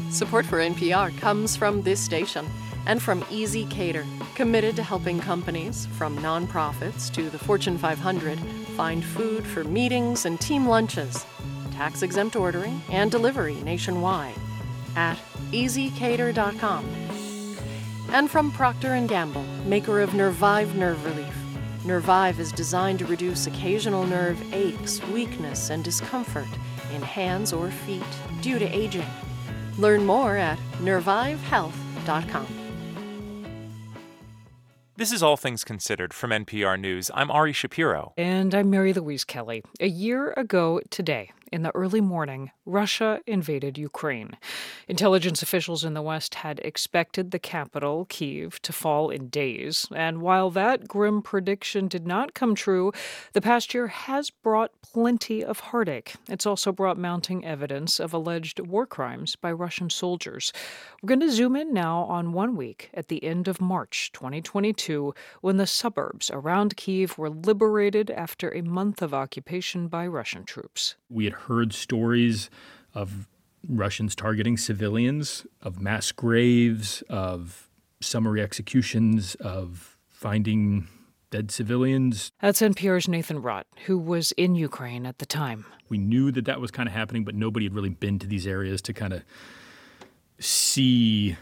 Support 0.09 0.45
for 0.45 0.57
NPR 0.57 1.17
comes 1.19 1.55
from 1.55 1.81
this 1.81 1.99
station 1.99 2.45
and 2.85 3.01
from 3.01 3.21
ezCater, 3.23 4.05
committed 4.35 4.75
to 4.75 4.83
helping 4.83 5.19
companies, 5.19 5.85
from 5.97 6.17
nonprofits 6.17 7.11
to 7.13 7.29
the 7.29 7.39
Fortune 7.39 7.77
500, 7.77 8.39
find 8.75 9.03
food 9.03 9.45
for 9.45 9.63
meetings 9.63 10.25
and 10.25 10.39
team 10.39 10.67
lunches, 10.67 11.25
tax 11.71 12.01
exempt 12.01 12.35
ordering 12.35 12.81
and 12.89 13.09
delivery 13.11 13.55
nationwide 13.63 14.35
at 14.95 15.17
ezcater.com. 15.51 16.85
And 18.09 18.29
from 18.29 18.51
Procter 18.51 18.99
& 19.05 19.07
Gamble, 19.07 19.43
maker 19.65 20.01
of 20.01 20.13
Nervive 20.13 20.75
Nerve 20.75 21.03
Relief. 21.05 21.35
Nervive 21.85 22.39
is 22.39 22.51
designed 22.51 22.99
to 22.99 23.05
reduce 23.05 23.47
occasional 23.47 24.05
nerve 24.05 24.53
aches, 24.53 25.01
weakness, 25.07 25.69
and 25.69 25.83
discomfort 25.83 26.47
in 26.93 27.01
hands 27.01 27.51
or 27.51 27.69
feet 27.71 28.03
due 28.41 28.59
to 28.59 28.65
aging. 28.65 29.09
Learn 29.77 30.05
more 30.05 30.37
at 30.37 30.59
nervivehealth.com. 30.79 32.62
This 34.95 35.11
is 35.11 35.23
All 35.23 35.37
Things 35.37 35.63
Considered 35.63 36.13
from 36.13 36.29
NPR 36.29 36.79
News. 36.79 37.09
I'm 37.15 37.31
Ari 37.31 37.51
Shapiro. 37.51 38.13
And 38.15 38.53
I'm 38.53 38.69
Mary 38.69 38.93
Louise 38.93 39.23
Kelly. 39.23 39.63
A 39.79 39.87
year 39.87 40.35
ago 40.37 40.81
today, 40.91 41.31
in 41.53 41.61
the 41.61 41.75
early 41.75 42.01
morning, 42.01 42.49
Russia 42.65 43.19
invaded 43.27 43.77
Ukraine. 43.77 44.35
Intelligence 44.87 45.43
officials 45.43 45.83
in 45.83 45.93
the 45.93 46.01
West 46.01 46.33
had 46.33 46.59
expected 46.63 47.29
the 47.29 47.37
capital, 47.37 48.05
Kiev, 48.09 48.59
to 48.63 48.73
fall 48.73 49.11
in 49.11 49.27
days. 49.27 49.85
And 49.95 50.23
while 50.23 50.49
that 50.49 50.87
grim 50.87 51.21
prediction 51.21 51.87
did 51.87 52.07
not 52.07 52.33
come 52.33 52.55
true, 52.55 52.91
the 53.33 53.41
past 53.41 53.71
year 53.75 53.85
has 53.85 54.31
brought 54.31 54.71
plenty 54.81 55.45
of 55.45 55.59
heartache. 55.59 56.15
It's 56.27 56.47
also 56.47 56.71
brought 56.71 56.97
mounting 56.97 57.45
evidence 57.45 57.99
of 57.99 58.15
alleged 58.15 58.59
war 58.59 58.87
crimes 58.87 59.35
by 59.35 59.51
Russian 59.51 59.91
soldiers. 59.91 60.53
We're 61.03 61.07
going 61.09 61.19
to 61.19 61.31
zoom 61.31 61.55
in 61.55 61.71
now 61.71 62.05
on 62.05 62.33
one 62.33 62.55
week 62.55 62.89
at 62.95 63.09
the 63.09 63.23
end 63.23 63.47
of 63.47 63.61
March 63.61 64.11
2022 64.13 65.13
when 65.41 65.57
the 65.57 65.67
suburbs 65.67 66.31
around 66.33 66.75
Kiev 66.77 67.19
were 67.19 67.29
liberated 67.29 68.09
after 68.09 68.49
a 68.49 68.63
month 68.63 69.03
of 69.03 69.13
occupation 69.13 69.87
by 69.87 70.07
Russian 70.07 70.45
troops. 70.45 70.95
We 71.09 71.25
had 71.25 71.42
heard 71.47 71.73
stories 71.73 72.49
of 72.93 73.27
Russians 73.67 74.15
targeting 74.15 74.57
civilians, 74.57 75.45
of 75.61 75.79
mass 75.79 76.11
graves, 76.11 77.01
of 77.09 77.69
summary 78.01 78.41
executions, 78.41 79.35
of 79.35 79.97
finding 80.09 80.87
dead 81.31 81.49
civilians. 81.49 82.31
That's 82.41 82.61
NPR's 82.61 83.07
Nathan 83.07 83.41
Rott, 83.41 83.63
who 83.85 83.97
was 83.97 84.31
in 84.33 84.55
Ukraine 84.55 85.05
at 85.05 85.17
the 85.17 85.25
time. 85.25 85.65
We 85.89 85.97
knew 85.97 86.31
that 86.31 86.45
that 86.45 86.61
was 86.61 86.71
kind 86.71 86.87
of 86.87 86.93
happening, 86.93 87.23
but 87.23 87.35
nobody 87.35 87.65
had 87.65 87.73
really 87.73 87.89
been 87.89 88.19
to 88.19 88.27
these 88.27 88.45
areas 88.45 88.81
to 88.83 88.93
kind 88.93 89.13
of 89.13 89.23
see 90.39 91.35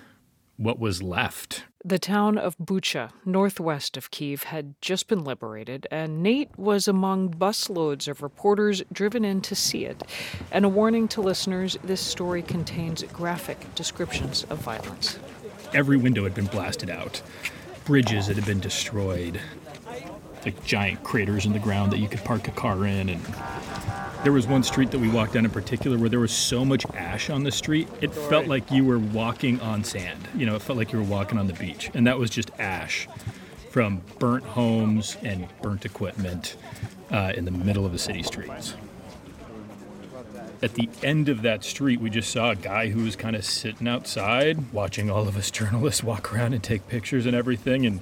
what 0.58 0.80
was 0.80 1.02
left. 1.02 1.66
The 1.84 1.98
town 1.98 2.38
of 2.38 2.56
Bucha, 2.60 3.10
northwest 3.26 3.98
of 3.98 4.12
Kiev, 4.12 4.44
had 4.44 4.76
just 4.82 5.08
been 5.08 5.24
liberated, 5.24 5.88
and 5.90 6.22
Nate 6.22 6.56
was 6.56 6.88
among 6.88 7.34
busloads 7.34 8.08
of 8.08 8.22
reporters 8.22 8.84
driven 8.94 9.26
in 9.26 9.42
to 9.42 9.56
see 9.56 9.86
it. 9.86 10.04
And 10.52 10.64
a 10.64 10.70
warning 10.70 11.08
to 11.08 11.22
listeners 11.22 11.80
this 11.84 12.00
story 12.00 12.44
contains 12.44 13.02
graphic 13.06 13.74
descriptions 13.74 14.44
of 14.44 14.60
violence. 14.60 15.18
Every 15.74 15.98
window 15.98 16.24
had 16.24 16.36
been 16.36 16.46
blasted 16.46 16.92
out, 16.92 17.24
bridges 17.86 18.28
had 18.28 18.46
been 18.46 18.60
destroyed, 18.60 19.42
like 20.46 20.64
giant 20.64 21.04
craters 21.04 21.46
in 21.46 21.54
the 21.54 21.60
ground 21.60 21.92
that 21.92 22.00
you 22.00 22.08
could 22.08 22.24
park 22.24 22.48
a 22.48 22.52
car 22.52 22.86
in, 22.86 23.10
and 23.10 23.22
there 24.24 24.32
was 24.32 24.46
one 24.46 24.62
street 24.62 24.92
that 24.92 25.00
we 25.00 25.10
walked 25.10 25.34
down 25.34 25.46
in 25.46 25.52
particular 25.52 25.98
where 25.98 26.10
there 26.10 26.20
was 26.20 26.32
so 26.32 26.64
much 26.64 26.86
ash 26.94 27.30
on 27.30 27.44
the 27.44 27.52
street, 27.52 27.88
it 28.02 28.14
felt 28.14 28.46
like 28.46 28.70
you 28.70 28.86
were 28.86 29.00
walking 29.00 29.60
on 29.62 29.84
sand. 29.84 30.28
You 30.36 30.46
know, 30.46 30.56
it 30.56 30.62
felt 30.62 30.78
like 30.78 30.92
you 30.92 31.00
were 31.00 31.06
walking 31.06 31.40
on 31.40 31.48
the 31.48 31.54
beach. 31.54 31.90
And 31.94 32.06
that 32.06 32.20
was 32.20 32.30
just 32.30 32.52
ash 32.60 33.08
from 33.72 34.02
burnt 34.20 34.44
homes 34.44 35.18
and 35.24 35.48
burnt 35.62 35.86
equipment 35.86 36.56
uh, 37.10 37.34
in 37.36 37.46
the 37.46 37.52
middle 37.52 37.86
of 37.86 37.94
the 37.94 37.98
city 37.98 38.22
streets. 38.22 38.76
At 40.62 40.76
the 40.76 40.88
end 41.02 41.28
of 41.28 41.42
that 41.42 41.64
street, 41.64 42.00
we 42.00 42.12
just 42.12 42.32
saw 42.32 42.52
a 42.52 42.56
guy 42.56 42.90
who 42.90 43.04
was 43.04 43.16
kind 43.16 43.36
of 43.36 43.44
sitting 43.44 43.88
outside 43.88 44.72
watching 44.72 45.10
all 45.10 45.28
of 45.28 45.36
us 45.36 45.50
journalists 45.50 46.04
walk 46.04 46.32
around 46.32 46.54
and 46.54 46.62
take 46.62 46.88
pictures 46.88 47.26
and 47.26 47.36
everything. 47.36 47.88
And 47.88 48.02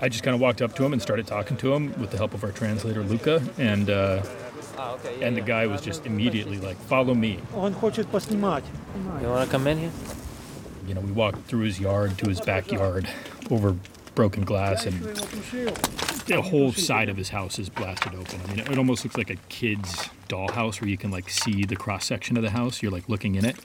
I 0.00 0.08
just 0.08 0.22
kind 0.22 0.34
of 0.34 0.40
walked 0.40 0.60
up 0.60 0.74
to 0.76 0.84
him 0.84 0.92
and 0.92 1.00
started 1.00 1.26
talking 1.26 1.56
to 1.58 1.72
him 1.72 1.98
with 2.00 2.10
the 2.10 2.16
help 2.16 2.34
of 2.34 2.44
our 2.44 2.52
translator, 2.52 3.02
Luca. 3.02 3.42
And, 3.58 3.88
uh, 3.90 4.22
Ah, 4.76 4.94
okay, 4.94 5.14
yeah, 5.20 5.26
and 5.28 5.36
the 5.36 5.40
yeah. 5.40 5.46
guy 5.46 5.66
was 5.68 5.80
just 5.80 6.04
immediately 6.04 6.58
like, 6.58 6.76
"Follow 6.88 7.14
me." 7.14 7.38
Он 7.54 7.72
хочет 7.72 8.06
поснимать. 8.08 8.64
You 9.22 9.28
want 9.28 9.44
to 9.44 9.50
come 9.50 9.68
in 9.68 9.78
here? 9.78 9.90
You 10.88 10.94
know, 10.94 11.00
we 11.00 11.12
walked 11.12 11.46
through 11.46 11.60
his 11.64 11.78
yard 11.78 12.18
to 12.18 12.28
his 12.28 12.40
backyard, 12.40 13.08
over 13.50 13.76
broken 14.16 14.44
glass, 14.44 14.84
and 14.84 15.00
the 16.26 16.42
whole 16.42 16.72
side 16.72 17.08
of 17.08 17.16
his 17.16 17.30
house 17.30 17.58
is 17.58 17.68
blasted 17.68 18.14
open. 18.14 18.40
I 18.44 18.50
mean, 18.50 18.58
it 18.60 18.76
almost 18.78 19.04
looks 19.04 19.16
like 19.16 19.30
a 19.30 19.36
kid's 19.48 20.08
dollhouse 20.28 20.80
where 20.80 20.88
you 20.90 20.96
can 20.98 21.10
like 21.10 21.30
see 21.30 21.64
the 21.64 21.76
cross 21.76 22.04
section 22.04 22.36
of 22.36 22.42
the 22.42 22.50
house. 22.50 22.82
You're 22.82 22.92
like 22.92 23.08
looking 23.08 23.36
in 23.36 23.44
it. 23.44 23.56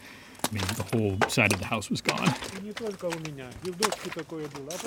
I 0.45 0.53
mean, 0.53 0.63
the 0.77 0.87
whole 0.93 1.29
side 1.29 1.53
of 1.53 1.59
the 1.59 1.67
house 1.67 1.91
was 1.91 2.01
gone. 2.01 2.29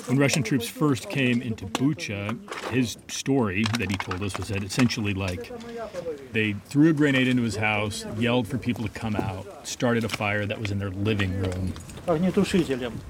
When 0.06 0.18
Russian 0.18 0.42
troops 0.42 0.68
first 0.68 1.10
came 1.10 1.42
into 1.42 1.66
Bucha, 1.66 2.70
his 2.70 2.96
story 3.08 3.64
that 3.78 3.90
he 3.90 3.96
told 3.96 4.22
us 4.22 4.36
was 4.38 4.48
that 4.48 4.62
essentially, 4.62 5.14
like, 5.14 5.52
they 6.32 6.54
threw 6.66 6.90
a 6.90 6.92
grenade 6.92 7.28
into 7.28 7.42
his 7.42 7.56
house, 7.56 8.04
yelled 8.16 8.46
for 8.48 8.58
people 8.58 8.84
to 8.84 8.90
come 8.90 9.16
out, 9.16 9.66
started 9.66 10.04
a 10.04 10.08
fire 10.08 10.46
that 10.46 10.60
was 10.60 10.70
in 10.70 10.78
their 10.78 10.90
living 10.90 11.38
room. 11.38 11.72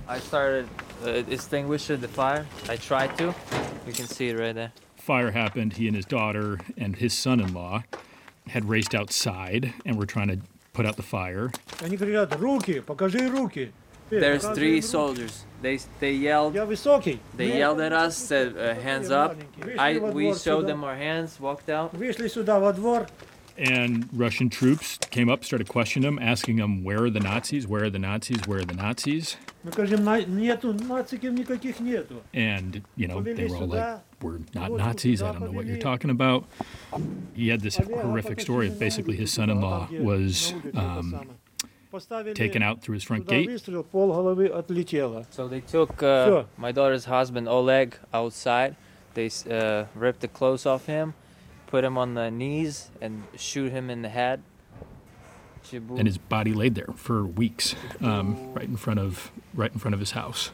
I 0.08 0.18
started 0.18 0.68
uh, 1.04 1.08
extinguishing 1.28 2.00
the 2.00 2.08
fire. 2.08 2.46
I 2.68 2.76
tried 2.76 3.16
to. 3.18 3.34
You 3.86 3.92
can 3.92 4.06
see 4.06 4.28
it 4.30 4.38
right 4.38 4.54
there. 4.54 4.72
Fire 4.96 5.30
happened. 5.30 5.74
He 5.74 5.86
and 5.86 5.94
his 5.94 6.04
daughter 6.04 6.58
and 6.76 6.96
his 6.96 7.16
son 7.16 7.40
in 7.40 7.54
law 7.54 7.84
had 8.48 8.68
raced 8.68 8.94
outside 8.94 9.72
and 9.86 9.96
were 9.96 10.06
trying 10.06 10.28
to 10.28 10.38
put 10.77 10.85
out 10.85 10.95
the 10.95 11.03
fire. 11.03 11.51
Они 11.81 11.97
говорят, 11.97 12.35
руки, 12.39 12.79
покажи 12.81 13.29
руки. 13.29 13.71
There's 14.09 14.41
Покажи 14.41 14.55
three 14.55 14.75
руки. 14.75 14.81
soldiers. 14.81 15.45
They 15.61 15.79
they 15.99 16.13
yelled. 16.13 16.53
Я 16.53 16.65
высокий. 16.65 17.19
They 17.35 17.57
yelled 17.57 17.79
at 17.79 17.93
us, 17.93 18.15
said 18.15 18.55
uh, 18.55 18.75
hands 18.81 19.09
up. 19.09 19.35
I 19.77 19.97
we 19.97 20.33
showed 20.35 20.67
them 20.67 20.83
our 20.83 20.95
hands, 20.95 21.39
walked 21.39 21.69
out. 21.69 21.93
Вышли 21.93 22.27
сюда 22.27 22.59
во 22.59 22.73
двор. 22.73 23.07
and 23.58 24.08
Russian 24.12 24.48
troops 24.48 24.98
came 25.10 25.28
up, 25.28 25.44
started 25.44 25.68
questioning 25.68 26.08
them, 26.08 26.18
asking 26.24 26.56
them, 26.56 26.84
"Where 26.84 27.04
are 27.04 27.10
the 27.10 27.20
Nazis? 27.20 27.66
Where 27.66 27.84
are 27.84 27.90
the 27.90 27.98
Nazis? 27.98 28.46
Where 28.46 28.60
are 28.60 28.64
the 28.64 28.74
Nazis?" 28.74 29.36
And 32.32 32.82
you 32.96 33.08
know, 33.08 33.20
they 33.20 33.46
were 33.46 33.56
all 33.56 33.66
like, 33.66 34.00
"We're 34.22 34.40
not 34.54 34.72
Nazis. 34.72 35.22
I 35.22 35.32
don't 35.32 35.42
know 35.42 35.50
what 35.50 35.66
you're 35.66 35.76
talking 35.78 36.10
about." 36.10 36.44
He 37.34 37.48
had 37.48 37.60
this 37.60 37.76
horrific 37.76 38.40
story 38.40 38.68
of 38.68 38.78
basically 38.78 39.16
his 39.16 39.32
son-in-law 39.32 39.88
was. 40.00 40.54
Um, 40.74 41.36
taken 42.34 42.62
out 42.62 42.82
through 42.82 42.92
his 42.92 43.02
front 43.02 43.26
gate. 43.26 43.48
So 45.30 45.48
they 45.48 45.60
took 45.60 46.02
uh, 46.02 46.44
my 46.58 46.70
daughter's 46.70 47.06
husband 47.06 47.48
Oleg 47.48 47.96
outside. 48.12 48.76
They 49.14 49.30
uh, 49.50 49.86
ripped 49.94 50.20
the 50.20 50.28
clothes 50.28 50.66
off 50.66 50.84
him 50.84 51.14
put 51.68 51.84
him 51.84 51.96
on 51.96 52.14
the 52.14 52.30
knees 52.30 52.90
and 53.00 53.22
shoot 53.36 53.70
him 53.70 53.88
in 53.90 54.02
the 54.02 54.08
head. 54.08 54.42
And 55.98 56.06
his 56.06 56.18
body 56.18 56.52
laid 56.54 56.74
there 56.74 56.88
for 56.96 57.24
weeks, 57.24 57.74
um, 58.00 58.52
right 58.54 58.64
in 58.64 58.76
front 58.76 58.98
of 59.00 59.30
right 59.54 59.72
in 59.72 59.78
front 59.78 59.94
of 59.94 60.00
his 60.00 60.12
house. 60.12 60.50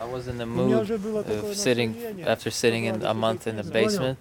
I 0.00 0.06
was 0.06 0.28
in 0.28 0.38
the 0.38 0.46
mood 0.46 0.88
of 0.90 1.56
sitting 1.56 2.22
after 2.26 2.50
sitting 2.50 2.84
in 2.86 3.02
a 3.02 3.12
month 3.12 3.46
in 3.46 3.56
the 3.56 3.62
basement 3.64 4.18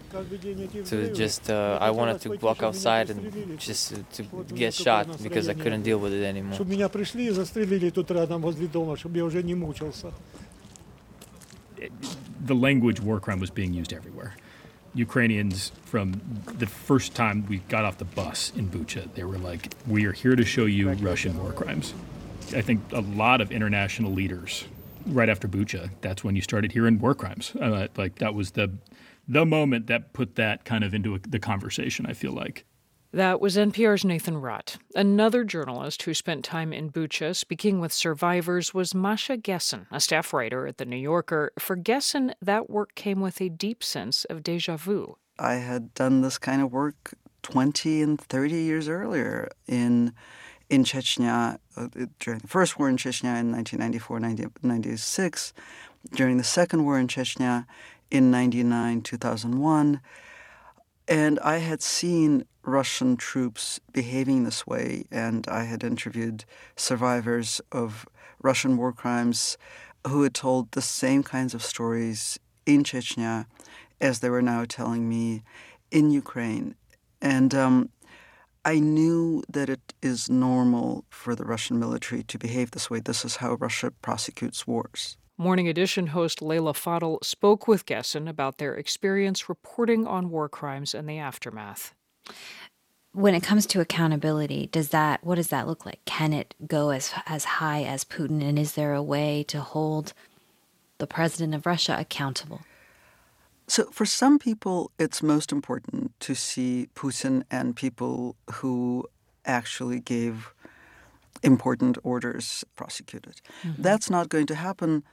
to 0.89 1.13
just 1.13 1.49
uh, 1.49 1.78
I 1.80 1.89
wanted 1.91 2.19
to 2.21 2.30
walk 2.41 2.63
outside 2.63 3.10
and 3.12 3.58
just 3.60 3.93
to 4.15 4.23
get 4.56 4.73
shot 4.73 5.08
because 5.23 5.47
I 5.47 5.54
couldn't 5.54 5.84
deal 5.84 5.99
with 5.99 6.12
it 6.13 6.23
anymore 6.26 6.58
the 12.43 12.56
language 12.56 12.99
war 12.99 13.19
crime 13.19 13.39
was 13.39 13.49
being 13.49 13.73
used 13.73 13.93
everywhere. 13.93 14.36
Ukrainians 14.93 15.71
from 15.86 16.21
the 16.45 16.67
first 16.67 17.15
time 17.15 17.45
we 17.47 17.58
got 17.69 17.84
off 17.84 17.97
the 17.97 18.06
bus 18.06 18.51
in 18.56 18.69
Bucha, 18.69 19.12
they 19.15 19.23
were 19.23 19.39
like, 19.39 19.73
"We 19.88 20.06
are 20.06 20.12
here 20.12 20.36
to 20.36 20.45
show 20.45 20.65
you 20.65 20.91
Russian 20.91 21.41
war 21.41 21.51
crimes." 21.51 21.93
I 22.56 22.62
think 22.62 22.82
a 22.91 23.01
lot 23.01 23.41
of 23.41 23.51
international 23.51 24.12
leaders, 24.12 24.65
right 25.08 25.29
after 25.29 25.47
Bucha, 25.47 25.89
that's 26.01 26.23
when 26.23 26.36
you 26.36 26.41
started 26.41 26.73
hearing 26.73 26.99
war 26.99 27.15
crimes. 27.15 27.56
Uh, 27.60 27.88
like 27.97 28.15
that 28.19 28.36
was 28.36 28.51
the 28.51 28.71
the 29.27 29.45
moment 29.45 29.88
that 29.88 30.13
put 30.13 30.36
that 30.36 30.65
kind 30.65 30.84
of 30.84 30.93
into 30.93 31.15
a, 31.15 31.19
the 31.19 31.39
conversation. 31.39 32.06
I 32.06 32.13
feel 32.13 32.34
like 32.34 32.65
that 33.13 33.39
was 33.39 33.58
NPR's 33.58 34.04
Nathan 34.04 34.41
Rott. 34.41 34.78
Another 34.95 35.43
journalist 35.43 36.02
who 36.02 36.15
spent 36.15 36.43
time 36.43 36.73
in 36.73 36.89
Bucha 36.89 37.36
speaking 37.36 37.80
with 37.80 37.93
survivors 37.93 38.73
was 38.73 38.95
Masha 38.95 39.38
Gessen, 39.38 39.86
a 39.91 39.99
staff 39.99 40.34
writer 40.34 40.65
at 40.65 40.80
The 40.80 40.86
New 40.86 40.97
Yorker. 40.97 41.52
For 41.60 41.76
Gessen, 41.76 42.34
that 42.41 42.71
work 42.71 42.95
came 42.95 43.21
with 43.21 43.39
a 43.39 43.49
deep 43.49 43.84
sense 43.84 44.26
of 44.26 44.41
deja 44.41 44.78
vu. 44.78 45.15
I 45.38 45.56
had 45.56 45.93
done 45.93 46.21
this 46.21 46.39
kind 46.39 46.60
of 46.60 46.71
work 46.71 47.13
20 47.43 48.02
and 48.02 48.19
30 48.19 48.56
years 48.56 48.89
earlier 48.89 49.47
in 49.67 50.13
in 50.71 50.84
Chechnya 50.84 51.60
uh, 51.78 51.89
during 52.19 52.39
the 52.39 52.47
first 52.47 52.80
war 52.80 52.89
in 52.89 52.97
Chechnya 52.97 53.39
in 53.39 53.52
1994 53.52 54.19
1996, 54.19 55.54
during 56.15 56.38
the 56.38 56.43
second 56.43 56.84
war 56.84 56.97
in 56.97 57.08
Chechnya 57.08 57.67
in 58.10 58.32
99 58.32 59.02
2001. 59.02 60.02
And 61.07 61.39
I 61.39 61.57
had 61.57 61.81
seen 61.81 62.45
Russian 62.63 63.17
troops 63.17 63.79
behaving 63.91 64.43
this 64.43 64.65
way, 64.65 65.05
and 65.11 65.47
I 65.47 65.63
had 65.63 65.83
interviewed 65.83 66.45
survivors 66.75 67.59
of 67.71 68.07
Russian 68.41 68.77
war 68.77 68.93
crimes 68.93 69.57
who 70.07 70.23
had 70.23 70.33
told 70.33 70.71
the 70.71 70.81
same 70.81 71.23
kinds 71.23 71.53
of 71.53 71.63
stories 71.63 72.39
in 72.65 72.83
Chechnya 72.83 73.45
as 73.99 74.19
they 74.19 74.29
were 74.29 74.41
now 74.41 74.65
telling 74.65 75.07
me 75.09 75.43
in 75.91 76.11
Ukraine. 76.11 76.75
And 77.21 77.53
um, 77.53 77.89
I 78.65 78.79
knew 78.79 79.43
that 79.49 79.69
it 79.69 79.93
is 80.01 80.29
normal 80.29 81.05
for 81.09 81.35
the 81.35 81.45
Russian 81.45 81.79
military 81.79 82.23
to 82.23 82.37
behave 82.37 82.71
this 82.71 82.89
way. 82.89 82.99
This 82.99 83.25
is 83.25 83.37
how 83.37 83.55
Russia 83.55 83.91
prosecutes 84.01 84.65
wars. 84.65 85.17
Morning 85.43 85.67
Edition 85.67 86.08
host 86.08 86.41
Leila 86.41 86.71
Fadel 86.71 87.21
spoke 87.21 87.67
with 87.67 87.86
Gessen 87.86 88.29
about 88.29 88.60
their 88.60 88.75
experience 88.75 89.49
reporting 89.49 90.08
on 90.08 90.29
war 90.29 90.47
crimes 90.47 90.95
and 90.95 91.08
the 91.08 91.17
aftermath. 91.17 91.93
When 93.12 93.36
it 93.36 93.43
comes 93.43 93.65
to 93.65 93.82
accountability, 93.82 94.67
does 94.67 94.89
that 94.89 95.21
what 95.21 95.36
does 95.36 95.49
that 95.49 95.67
look 95.67 95.86
like? 95.86 95.99
Can 96.06 96.32
it 96.32 96.53
go 96.65 96.91
as 96.91 97.12
as 97.25 97.43
high 97.43 97.84
as 97.84 98.06
Putin 98.06 98.41
and 98.41 98.58
is 98.58 98.75
there 98.75 98.93
a 98.93 99.03
way 99.03 99.43
to 99.49 99.60
hold 99.60 100.13
the 100.97 101.08
president 101.08 101.53
of 101.53 101.65
Russia 101.65 101.97
accountable? 101.99 102.62
So, 103.67 103.91
for 103.91 104.06
some 104.06 104.39
people, 104.39 104.91
it's 104.97 105.21
most 105.21 105.51
important 105.51 106.17
to 106.21 106.36
see 106.36 106.88
Putin 106.95 107.43
and 107.51 107.75
people 107.75 108.38
who 108.49 109.10
actually 109.43 109.99
gave 109.99 110.53
important 111.41 111.97
orders 112.01 112.63
prosecuted. 112.77 113.41
Mm-hmm. 113.63 113.82
That's 113.82 114.10
not 114.10 114.29
going 114.29 114.45
to 114.45 114.56
happen 114.56 115.03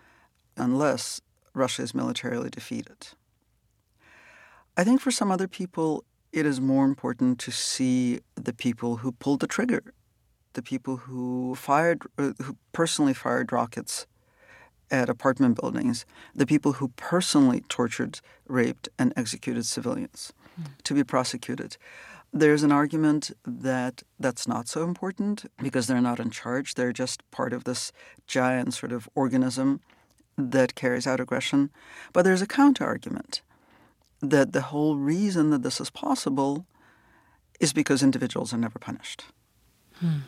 unless 0.61 1.20
Russia 1.55 1.83
is 1.83 1.94
militarily 1.94 2.51
defeated. 2.51 3.09
I 4.77 4.85
think 4.85 5.01
for 5.01 5.11
some 5.11 5.31
other 5.31 5.49
people, 5.49 6.05
it 6.33 6.46
is 6.46 6.61
more 6.61 6.85
important 6.85 7.38
to 7.40 7.51
see 7.51 8.20
the 8.37 8.53
people 8.53 8.96
who 8.96 9.12
pulled 9.12 9.40
the 9.40 9.46
trigger, 9.46 9.83
the 10.53 10.62
people 10.62 10.96
who 10.99 11.55
fired, 11.55 12.03
uh, 12.18 12.33
who 12.42 12.57
personally 12.73 13.14
fired 13.14 13.53
rockets 13.53 14.07
at 14.90 15.09
apartment 15.09 15.61
buildings, 15.61 16.05
the 16.35 16.46
people 16.46 16.75
who 16.75 16.88
personally 16.96 17.62
tortured, 17.68 18.20
raped, 18.46 18.88
and 18.99 19.12
executed 19.16 19.66
civilians 19.66 20.33
mm. 20.61 20.66
to 20.83 20.94
be 20.94 21.05
prosecuted. 21.05 21.77
There's 22.33 22.62
an 22.62 22.73
argument 22.73 23.33
that 23.44 24.03
that's 24.18 24.46
not 24.46 24.68
so 24.68 24.85
important 24.85 25.51
because 25.61 25.88
they're 25.88 26.01
not 26.01 26.20
in 26.20 26.31
charge. 26.31 26.75
They're 26.75 26.92
just 26.92 27.29
part 27.33 27.53
of 27.53 27.64
this 27.64 27.92
giant 28.27 28.75
sort 28.75 28.92
of 28.92 29.09
organism 29.14 29.81
that 30.37 30.75
carries 30.75 31.07
out 31.07 31.21
aggression. 31.21 31.71
But 32.12 32.23
there's 32.23 32.43
a 32.43 32.47
counter 32.47 32.85
argument 32.85 33.43
that 34.21 34.53
the 34.53 34.62
whole 34.62 34.97
reason 34.97 35.51
that 35.51 35.62
this 35.62 35.81
is 35.81 35.90
possible 35.90 36.66
is 37.59 37.73
because 37.73 38.03
individuals 38.03 38.53
are 38.53 38.59
never 38.59 38.79
punished. 38.79 39.25
Hmm. 39.95 40.21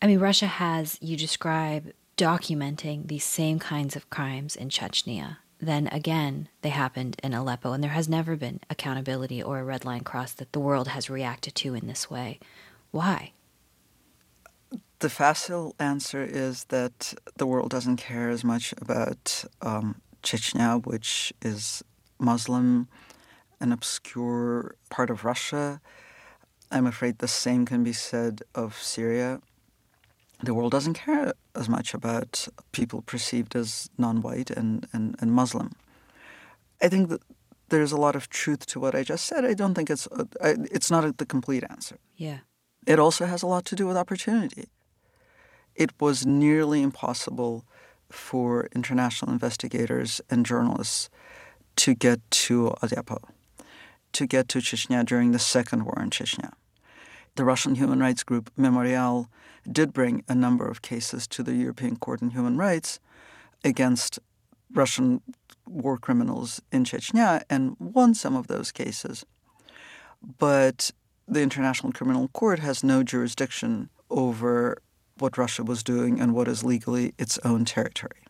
I 0.00 0.06
mean, 0.06 0.18
Russia 0.18 0.46
has, 0.46 0.98
you 1.00 1.16
describe 1.16 1.92
documenting 2.16 3.08
these 3.08 3.24
same 3.24 3.58
kinds 3.58 3.96
of 3.96 4.08
crimes 4.10 4.56
in 4.56 4.68
Chechnya. 4.68 5.38
Then 5.58 5.86
again, 5.88 6.48
they 6.60 6.68
happened 6.68 7.16
in 7.22 7.32
Aleppo, 7.32 7.72
and 7.72 7.82
there 7.82 7.90
has 7.90 8.08
never 8.08 8.36
been 8.36 8.60
accountability 8.68 9.42
or 9.42 9.58
a 9.58 9.64
red 9.64 9.84
line 9.84 10.02
crossed 10.02 10.38
that 10.38 10.52
the 10.52 10.60
world 10.60 10.88
has 10.88 11.08
reacted 11.08 11.54
to 11.56 11.74
in 11.74 11.86
this 11.86 12.10
way. 12.10 12.38
Why? 12.90 13.32
The 15.00 15.10
facile 15.10 15.74
answer 15.78 16.22
is 16.24 16.64
that 16.64 17.14
the 17.36 17.46
world 17.46 17.70
doesn't 17.70 17.98
care 17.98 18.30
as 18.30 18.42
much 18.42 18.74
about 18.80 19.44
um, 19.60 20.00
Chechnya, 20.22 20.84
which 20.86 21.32
is 21.42 21.84
Muslim, 22.18 22.88
an 23.60 23.72
obscure 23.72 24.74
part 24.88 25.10
of 25.10 25.24
Russia. 25.24 25.80
I'm 26.70 26.86
afraid 26.86 27.18
the 27.18 27.28
same 27.28 27.66
can 27.66 27.84
be 27.84 27.92
said 27.92 28.42
of 28.54 28.74
Syria 28.82 29.40
the 30.42 30.54
world 30.54 30.72
doesn't 30.72 30.94
care 30.94 31.32
as 31.54 31.68
much 31.68 31.94
about 31.94 32.48
people 32.72 33.02
perceived 33.02 33.56
as 33.56 33.88
non-white 33.96 34.50
and, 34.50 34.86
and, 34.92 35.16
and 35.20 35.32
Muslim. 35.32 35.72
I 36.82 36.88
think 36.88 37.08
that 37.08 37.22
there's 37.68 37.92
a 37.92 37.96
lot 37.96 38.14
of 38.14 38.28
truth 38.28 38.66
to 38.66 38.80
what 38.80 38.94
I 38.94 39.02
just 39.02 39.24
said. 39.24 39.44
I 39.44 39.54
don't 39.54 39.74
think 39.74 39.90
it's 39.90 40.06
uh, 40.08 40.24
it's 40.40 40.90
not 40.90 41.04
a, 41.04 41.12
the 41.12 41.26
complete 41.26 41.64
answer. 41.68 41.98
Yeah. 42.16 42.40
It 42.86 42.98
also 42.98 43.24
has 43.24 43.42
a 43.42 43.46
lot 43.46 43.64
to 43.66 43.74
do 43.74 43.86
with 43.86 43.96
opportunity. 43.96 44.68
It 45.76 45.90
was 46.00 46.24
nearly 46.24 46.82
impossible 46.82 47.64
for 48.10 48.68
international 48.74 49.30
investigators 49.30 50.20
and 50.30 50.46
journalists 50.46 51.10
to 51.76 51.94
get 51.94 52.20
to 52.30 52.74
Aleppo, 52.82 53.20
to 54.12 54.26
get 54.26 54.48
to 54.48 54.58
Chechnya 54.58 55.04
during 55.04 55.32
the 55.32 55.38
second 55.38 55.84
war 55.84 56.00
in 56.02 56.10
Chechnya. 56.10 56.52
The 57.34 57.44
Russian 57.44 57.74
human 57.74 58.00
rights 58.00 58.24
group 58.24 58.50
Memorial 58.56 59.28
did 59.70 59.92
bring 59.92 60.24
a 60.28 60.34
number 60.34 60.66
of 60.66 60.80
cases 60.80 61.26
to 61.28 61.42
the 61.42 61.54
European 61.54 61.96
Court 61.96 62.22
on 62.22 62.30
Human 62.30 62.56
Rights 62.56 62.98
against 63.62 64.18
Russian 64.72 65.20
war 65.66 65.98
criminals 65.98 66.62
in 66.72 66.84
Chechnya 66.84 67.42
and 67.50 67.76
won 67.78 68.14
some 68.14 68.34
of 68.34 68.46
those 68.46 68.72
cases. 68.72 69.26
But 70.38 70.92
the 71.28 71.42
International 71.42 71.92
Criminal 71.92 72.28
Court 72.28 72.60
has 72.60 72.82
no 72.82 73.02
jurisdiction 73.02 73.90
over 74.08 74.78
what 75.18 75.38
Russia 75.38 75.64
was 75.64 75.82
doing 75.82 76.20
and 76.20 76.34
what 76.34 76.48
is 76.48 76.64
legally 76.64 77.14
its 77.18 77.38
own 77.44 77.64
territory. 77.64 78.20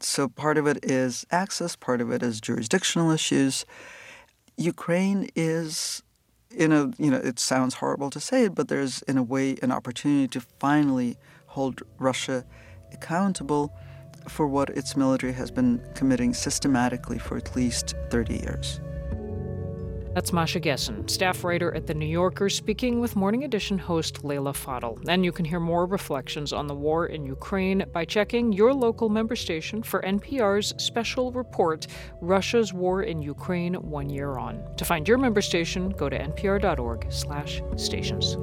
So 0.00 0.28
part 0.28 0.56
of 0.56 0.66
it 0.66 0.78
is 0.82 1.26
access, 1.30 1.76
part 1.76 2.00
of 2.00 2.10
it 2.10 2.22
is 2.22 2.40
jurisdictional 2.40 3.10
issues. 3.10 3.66
Ukraine 4.56 5.28
is 5.36 6.02
in 6.50 6.72
a 6.72 6.90
you 6.98 7.10
know 7.10 7.18
it 7.18 7.38
sounds 7.38 7.74
horrible 7.74 8.10
to 8.10 8.20
say 8.20 8.44
it, 8.44 8.54
but 8.54 8.68
there's 8.68 9.02
in 9.02 9.18
a 9.18 9.22
way 9.22 9.56
an 9.62 9.70
opportunity 9.70 10.26
to 10.28 10.40
finally 10.58 11.16
hold 11.46 11.82
Russia 11.98 12.44
accountable 12.92 13.72
for 14.28 14.46
what 14.46 14.70
its 14.70 14.96
military 14.96 15.32
has 15.32 15.50
been 15.50 15.80
committing 15.94 16.34
systematically 16.34 17.18
for 17.18 17.36
at 17.36 17.54
least 17.56 17.94
30 18.10 18.34
years. 18.34 18.80
That's 20.12 20.32
Masha 20.32 20.58
Gessen, 20.58 21.08
staff 21.08 21.44
writer 21.44 21.72
at 21.72 21.86
The 21.86 21.94
New 21.94 22.06
Yorker, 22.06 22.48
speaking 22.48 22.98
with 22.98 23.14
Morning 23.14 23.44
Edition 23.44 23.78
host 23.78 24.24
Leila 24.24 24.52
Fadel. 24.52 24.98
And 25.08 25.24
you 25.24 25.30
can 25.30 25.44
hear 25.44 25.60
more 25.60 25.86
reflections 25.86 26.52
on 26.52 26.66
the 26.66 26.74
war 26.74 27.06
in 27.06 27.24
Ukraine 27.24 27.84
by 27.92 28.04
checking 28.04 28.52
your 28.52 28.74
local 28.74 29.08
member 29.08 29.36
station 29.36 29.84
for 29.84 30.02
NPR's 30.02 30.74
special 30.82 31.30
report, 31.30 31.86
Russia's 32.20 32.72
War 32.72 33.02
in 33.02 33.22
Ukraine 33.22 33.74
One 33.74 34.10
Year 34.10 34.36
On. 34.36 34.60
To 34.76 34.84
find 34.84 35.06
your 35.06 35.18
member 35.18 35.42
station, 35.42 35.90
go 35.90 36.08
to 36.08 36.18
npr.org 36.18 37.06
slash 37.10 37.62
stations. 37.76 38.36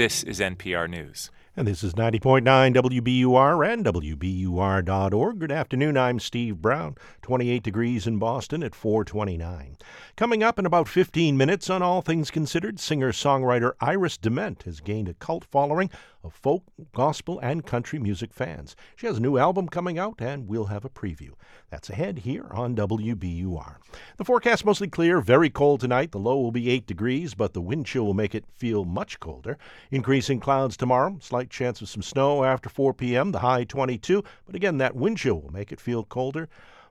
This 0.00 0.22
is 0.22 0.40
NPR 0.40 0.88
News. 0.88 1.30
And 1.60 1.68
this 1.68 1.84
is 1.84 1.92
90.9 1.92 2.42
WBUR 2.74 3.70
and 3.70 3.84
WBUR.org. 3.84 5.38
Good 5.38 5.52
afternoon. 5.52 5.98
I'm 5.98 6.18
Steve 6.18 6.56
Brown. 6.62 6.96
28 7.20 7.62
degrees 7.62 8.06
in 8.06 8.18
Boston 8.18 8.62
at 8.62 8.74
429. 8.74 9.76
Coming 10.16 10.42
up 10.42 10.58
in 10.58 10.64
about 10.64 10.88
15 10.88 11.36
minutes 11.36 11.68
on 11.68 11.82
All 11.82 12.00
Things 12.00 12.30
Considered, 12.30 12.80
singer 12.80 13.12
songwriter 13.12 13.72
Iris 13.78 14.16
DeMent 14.16 14.62
has 14.62 14.80
gained 14.80 15.10
a 15.10 15.14
cult 15.14 15.44
following 15.44 15.90
of 16.22 16.34
folk, 16.34 16.64
gospel, 16.94 17.38
and 17.40 17.64
country 17.64 17.98
music 17.98 18.32
fans. 18.32 18.76
She 18.96 19.06
has 19.06 19.16
a 19.16 19.22
new 19.22 19.38
album 19.38 19.68
coming 19.68 19.98
out, 19.98 20.20
and 20.20 20.46
we'll 20.46 20.66
have 20.66 20.84
a 20.84 20.90
preview. 20.90 21.30
That's 21.70 21.88
ahead 21.88 22.18
here 22.18 22.46
on 22.50 22.76
WBUR. 22.76 23.76
The 24.16 24.24
forecast 24.24 24.64
mostly 24.64 24.88
clear, 24.88 25.20
very 25.20 25.48
cold 25.48 25.80
tonight. 25.80 26.12
The 26.12 26.18
low 26.18 26.38
will 26.38 26.52
be 26.52 26.68
8 26.68 26.86
degrees, 26.86 27.34
but 27.34 27.54
the 27.54 27.62
wind 27.62 27.86
chill 27.86 28.04
will 28.04 28.14
make 28.14 28.34
it 28.34 28.44
feel 28.54 28.84
much 28.84 29.20
colder. 29.20 29.56
Increasing 29.90 30.40
clouds 30.40 30.76
tomorrow, 30.76 31.16
slight 31.20 31.49
chance 31.50 31.80
of 31.80 31.88
some 31.88 32.02
snow 32.02 32.44
after 32.44 32.68
4 32.68 32.94
p.m., 32.94 33.32
the 33.32 33.40
high 33.40 33.64
22, 33.64 34.22
but 34.46 34.54
again, 34.54 34.78
that 34.78 34.96
wind 34.96 35.18
chill 35.18 35.40
will 35.40 35.52
make 35.52 35.72
it 35.72 35.80
feel 35.80 36.04
colder. 36.04 36.48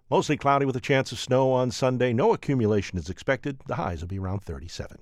Mostly 0.10 0.38
cloudy 0.38 0.66
with 0.66 0.76
a 0.76 0.82
chance 0.82 1.12
of 1.12 1.20
snow 1.20 1.52
on 1.52 1.72
Sunday. 1.72 2.14
No 2.14 2.34
accumulation 2.34 2.98
is 2.98 3.10
expected. 3.10 3.60
The 3.68 3.76
highs 3.76 4.02
will 4.02 4.08
be 4.08 4.20
around 4.20 4.40
37. 4.40 4.98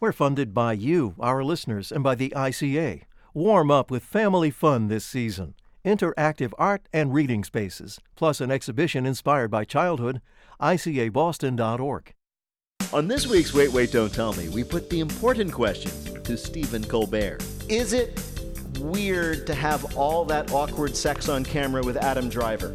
We're 0.00 0.12
funded 0.12 0.52
by 0.52 0.72
you, 0.72 1.14
our 1.20 1.44
listeners, 1.44 1.92
and 1.92 2.02
by 2.02 2.14
the 2.14 2.30
ICA. 2.30 3.02
Warm 3.32 3.70
up 3.70 3.90
with 3.90 4.02
family 4.02 4.50
fun 4.50 4.88
this 4.88 5.04
season. 5.04 5.54
Interactive 5.84 6.52
art 6.58 6.88
and 6.92 7.14
reading 7.14 7.44
spaces, 7.44 8.00
plus 8.16 8.40
an 8.40 8.50
exhibition 8.50 9.06
inspired 9.06 9.50
by 9.50 9.64
childhood. 9.64 10.20
ICABoston.org. 10.60 12.14
On 12.92 13.06
this 13.06 13.26
week's 13.26 13.54
Wait, 13.54 13.72
Wait, 13.72 13.92
Don't 13.92 14.12
Tell 14.12 14.32
Me, 14.32 14.48
we 14.48 14.64
put 14.64 14.90
the 14.90 14.98
important 14.98 15.52
question 15.52 15.92
to 16.24 16.36
Stephen 16.36 16.82
Colbert 16.82 17.38
Is 17.68 17.92
it 17.92 18.18
weird 18.80 19.46
to 19.46 19.54
have 19.54 19.96
all 19.96 20.24
that 20.24 20.52
awkward 20.52 20.96
sex 20.96 21.28
on 21.28 21.44
camera 21.44 21.82
with 21.82 21.96
Adam 21.96 22.28
Driver? 22.28 22.74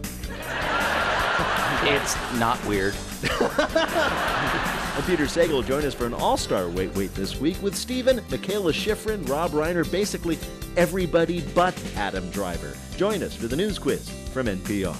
It's 1.84 2.16
not 2.40 2.64
weird. 2.66 2.96
I'm 3.30 5.04
Peter 5.04 5.26
Sagal. 5.26 5.50
will 5.50 5.62
Join 5.62 5.84
us 5.84 5.94
for 5.94 6.06
an 6.06 6.14
all-star 6.14 6.70
Wait 6.70 6.96
Wait 6.96 7.14
this 7.16 7.40
week 7.40 7.62
with 7.62 7.76
Steven, 7.76 8.20
Mikaela 8.30 8.72
Shiffrin, 8.72 9.28
Rob 9.28 9.52
Reiner, 9.52 9.90
basically 9.92 10.38
everybody 10.78 11.42
but 11.54 11.76
Adam 11.96 12.30
Driver. 12.32 12.74
Join 12.96 13.22
us 13.22 13.36
for 13.36 13.48
the 13.48 13.56
news 13.56 13.78
quiz 13.78 14.10
from 14.32 14.48
NPR. 14.48 14.96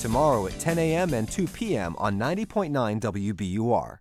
Tomorrow 0.00 0.46
at 0.48 0.58
10 0.58 0.78
a.m. 0.78 1.14
and 1.14 1.30
2 1.30 1.46
p.m. 1.46 1.94
on 1.98 2.18
90.9 2.18 3.00
WBUR. 3.00 3.98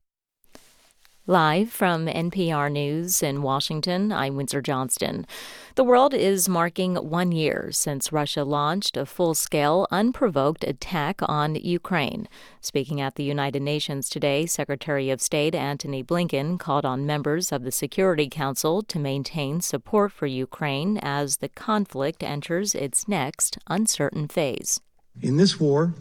Live 1.28 1.72
from 1.72 2.06
NPR 2.06 2.72
News 2.72 3.24
in 3.24 3.42
Washington, 3.42 4.12
I'm 4.12 4.36
Windsor 4.36 4.62
Johnston. 4.62 5.26
The 5.74 5.84
world 5.84 6.14
is 6.14 6.48
marking 6.48 6.98
one 6.98 7.32
year 7.32 7.70
since 7.72 8.14
Russia 8.14 8.44
launched 8.44 8.96
a 8.96 9.08
full 9.08 9.34
scale, 9.34 9.88
unprovoked 9.90 10.64
attack 10.64 11.22
on 11.24 11.56
Ukraine. 11.56 12.28
Speaking 12.62 13.02
at 13.02 13.16
the 13.16 13.24
United 13.24 13.64
Nations 13.64 14.08
today, 14.08 14.46
Secretary 14.46 15.10
of 15.10 15.20
State 15.20 15.56
Antony 15.56 16.04
Blinken 16.04 16.60
called 16.60 16.86
on 16.86 17.08
members 17.08 17.52
of 17.52 17.64
the 17.64 17.72
Security 17.72 18.30
Council 18.30 18.84
to 18.84 19.00
maintain 19.00 19.62
support 19.62 20.12
for 20.12 20.28
Ukraine 20.28 21.00
as 21.00 21.38
the 21.38 21.50
conflict 21.50 22.22
enters 22.22 22.76
its 22.76 23.08
next 23.08 23.58
uncertain 23.66 24.28
phase. 24.28 24.80
In 25.24 25.38
this 25.38 25.60
war, 25.60 25.96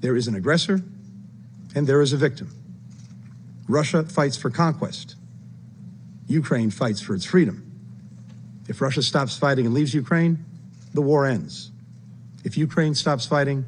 there 0.00 0.16
is 0.16 0.26
an 0.26 0.34
aggressor 0.34 0.80
and 1.74 1.86
there 1.86 2.00
is 2.00 2.14
a 2.14 2.16
victim. 2.16 2.50
Russia 3.68 4.04
fights 4.04 4.36
for 4.36 4.50
conquest. 4.50 5.16
Ukraine 6.26 6.70
fights 6.70 7.00
for 7.00 7.14
its 7.14 7.24
freedom. 7.24 7.62
If 8.68 8.80
Russia 8.80 9.02
stops 9.02 9.36
fighting 9.36 9.66
and 9.66 9.74
leaves 9.74 9.94
Ukraine, 9.94 10.44
the 10.94 11.02
war 11.02 11.26
ends. 11.26 11.72
If 12.44 12.56
Ukraine 12.56 12.94
stops 12.94 13.26
fighting, 13.26 13.64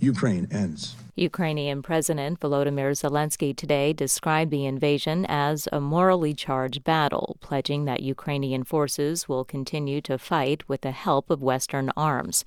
Ukraine 0.00 0.48
ends. 0.50 0.94
Ukrainian 1.14 1.80
President 1.80 2.38
Volodymyr 2.40 2.90
Zelensky 2.92 3.56
today 3.56 3.94
described 3.94 4.50
the 4.50 4.66
invasion 4.66 5.24
as 5.28 5.66
a 5.72 5.80
morally 5.80 6.34
charged 6.34 6.84
battle, 6.84 7.38
pledging 7.40 7.86
that 7.86 8.00
Ukrainian 8.02 8.64
forces 8.64 9.26
will 9.26 9.44
continue 9.44 10.02
to 10.02 10.18
fight 10.18 10.68
with 10.68 10.82
the 10.82 10.90
help 10.90 11.30
of 11.30 11.42
Western 11.42 11.90
arms. 11.96 12.44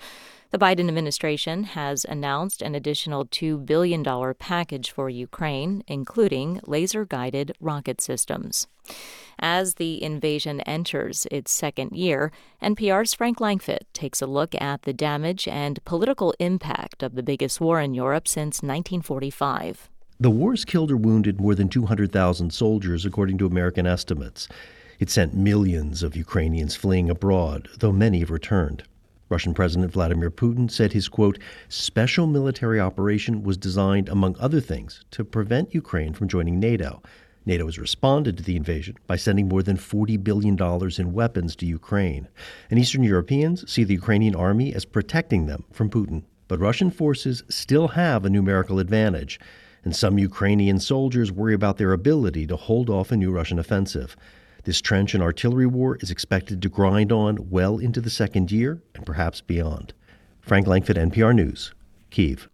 The 0.51 0.57
Biden 0.57 0.87
administration 0.87 1.63
has 1.63 2.05
announced 2.05 2.63
an 2.63 2.73
additional 2.73 3.25
$2 3.25 3.67
billion 3.67 4.03
package 4.33 4.89
for 4.89 5.07
Ukraine, 5.07 5.83
including 5.87 6.59
laser 6.65 7.05
guided 7.05 7.51
rocket 7.59 8.01
systems. 8.01 8.65
As 9.37 9.75
the 9.75 10.01
invasion 10.01 10.61
enters 10.61 11.27
its 11.29 11.51
second 11.51 11.91
year, 11.91 12.31
NPR's 12.63 13.13
Frank 13.13 13.37
Langfitt 13.37 13.81
takes 13.93 14.23
a 14.23 14.27
look 14.27 14.59
at 14.59 14.81
the 14.81 14.93
damage 14.93 15.47
and 15.47 15.85
political 15.85 16.33
impact 16.39 17.03
of 17.03 17.13
the 17.13 17.21
biggest 17.21 17.61
war 17.61 17.79
in 17.79 17.93
Europe 17.93 18.27
since 18.27 18.63
1945. 18.63 19.87
The 20.19 20.31
war's 20.31 20.65
killed 20.65 20.89
or 20.89 20.97
wounded 20.97 21.39
more 21.39 21.53
than 21.53 21.69
200,000 21.69 22.51
soldiers, 22.51 23.05
according 23.05 23.37
to 23.37 23.45
American 23.45 23.85
estimates. 23.85 24.47
It 24.97 25.11
sent 25.11 25.35
millions 25.35 26.01
of 26.01 26.15
Ukrainians 26.15 26.75
fleeing 26.75 27.11
abroad, 27.11 27.69
though 27.77 27.91
many 27.91 28.21
have 28.21 28.31
returned. 28.31 28.83
Russian 29.29 29.53
President 29.53 29.91
Vladimir 29.91 30.31
Putin 30.31 30.69
said 30.69 30.91
his 30.91 31.07
quote, 31.07 31.37
special 31.67 32.25
military 32.25 32.79
operation 32.79 33.43
was 33.43 33.57
designed, 33.57 34.09
among 34.09 34.35
other 34.39 34.59
things, 34.59 35.05
to 35.11 35.23
prevent 35.23 35.73
Ukraine 35.73 36.13
from 36.13 36.27
joining 36.27 36.59
NATO. 36.59 37.01
NATO 37.45 37.65
has 37.65 37.79
responded 37.79 38.37
to 38.37 38.43
the 38.43 38.55
invasion 38.55 38.95
by 39.07 39.15
sending 39.15 39.47
more 39.47 39.63
than 39.63 39.77
$40 39.77 40.23
billion 40.23 40.57
in 40.99 41.13
weapons 41.13 41.55
to 41.57 41.65
Ukraine. 41.65 42.27
And 42.69 42.79
Eastern 42.79 43.03
Europeans 43.03 43.71
see 43.71 43.83
the 43.83 43.93
Ukrainian 43.93 44.35
army 44.35 44.73
as 44.73 44.83
protecting 44.83 45.45
them 45.45 45.63
from 45.71 45.89
Putin. 45.89 46.23
But 46.47 46.59
Russian 46.59 46.89
forces 46.89 47.43
still 47.49 47.89
have 47.89 48.25
a 48.25 48.29
numerical 48.29 48.79
advantage, 48.79 49.39
and 49.83 49.95
some 49.95 50.17
Ukrainian 50.17 50.79
soldiers 50.79 51.31
worry 51.31 51.53
about 51.53 51.77
their 51.77 51.93
ability 51.93 52.47
to 52.47 52.55
hold 52.55 52.89
off 52.89 53.11
a 53.11 53.17
new 53.17 53.31
Russian 53.31 53.59
offensive. 53.59 54.17
This 54.69 54.81
trench 54.81 55.15
and 55.15 55.23
artillery 55.23 55.65
war 55.65 55.97
is 55.99 56.11
expected 56.11 56.61
to 56.61 56.69
grind 56.69 57.11
on 57.11 57.49
well 57.49 57.79
into 57.79 57.99
the 57.99 58.11
second 58.11 58.51
year 58.51 58.83
and 58.93 59.03
perhaps 59.03 59.41
beyond. 59.41 59.95
Frank 60.41 60.67
Langfitt, 60.67 60.95
NPR 60.95 61.33
News, 61.33 61.73
Kiev. 62.11 62.47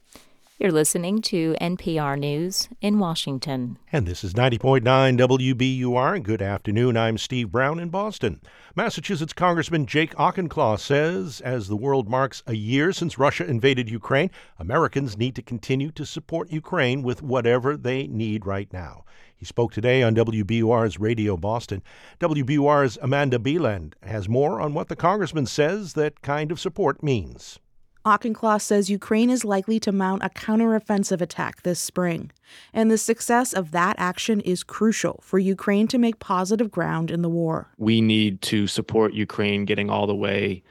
You're 0.57 0.71
listening 0.71 1.21
to 1.23 1.57
NPR 1.59 2.17
News 2.17 2.69
in 2.79 2.99
Washington. 2.99 3.77
And 3.91 4.07
this 4.07 4.23
is 4.23 4.33
90.9 4.33 4.81
WBUR. 4.85 6.23
Good 6.23 6.41
afternoon. 6.41 6.95
I'm 6.95 7.17
Steve 7.17 7.51
Brown 7.51 7.79
in 7.79 7.89
Boston. 7.89 8.39
Massachusetts 8.77 9.33
Congressman 9.33 9.85
Jake 9.85 10.15
Auchincloss 10.17 10.81
says 10.81 11.41
as 11.41 11.67
the 11.67 11.75
world 11.75 12.07
marks 12.07 12.41
a 12.47 12.53
year 12.53 12.93
since 12.93 13.19
Russia 13.19 13.45
invaded 13.45 13.89
Ukraine, 13.89 14.31
Americans 14.57 15.17
need 15.17 15.35
to 15.35 15.41
continue 15.41 15.91
to 15.91 16.05
support 16.05 16.49
Ukraine 16.49 17.03
with 17.03 17.21
whatever 17.21 17.75
they 17.75 18.07
need 18.07 18.45
right 18.45 18.71
now. 18.71 19.03
He 19.37 19.45
spoke 19.45 19.73
today 19.73 20.01
on 20.01 20.15
WBUR's 20.15 20.99
Radio 20.99 21.35
Boston. 21.35 21.83
WBUR's 22.19 22.97
Amanda 23.01 23.37
Beland 23.37 23.95
has 24.03 24.29
more 24.29 24.61
on 24.61 24.73
what 24.73 24.87
the 24.87 24.95
congressman 24.95 25.45
says 25.45 25.93
that 25.93 26.21
kind 26.21 26.51
of 26.51 26.59
support 26.59 27.03
means. 27.03 27.59
Auchincloss 28.05 28.63
says 28.63 28.89
Ukraine 28.89 29.31
is 29.31 29.43
likely 29.43 29.79
to 29.79 29.91
mount 29.91 30.23
a 30.23 30.29
counteroffensive 30.29 31.21
attack 31.21 31.63
this 31.63 31.79
spring, 31.79 32.31
and 32.71 32.91
the 32.91 32.99
success 32.99 33.51
of 33.51 33.71
that 33.71 33.95
action 33.97 34.41
is 34.41 34.63
crucial 34.63 35.19
for 35.23 35.39
Ukraine 35.39 35.87
to 35.87 35.97
make 35.97 36.19
positive 36.19 36.69
ground 36.69 37.09
in 37.09 37.23
the 37.23 37.29
war. 37.29 37.71
We 37.77 38.01
need 38.01 38.43
to 38.43 38.67
support 38.67 39.15
Ukraine 39.15 39.65
getting 39.65 39.89
all 39.89 40.05
the 40.05 40.15
way 40.15 40.61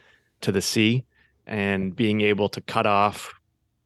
to 0.43 0.53
the 0.53 0.63
sea 0.63 1.05
and 1.45 1.95
being 1.95 2.21
able 2.21 2.49
to 2.51 2.61
cut 2.61 2.87
off 2.87 3.35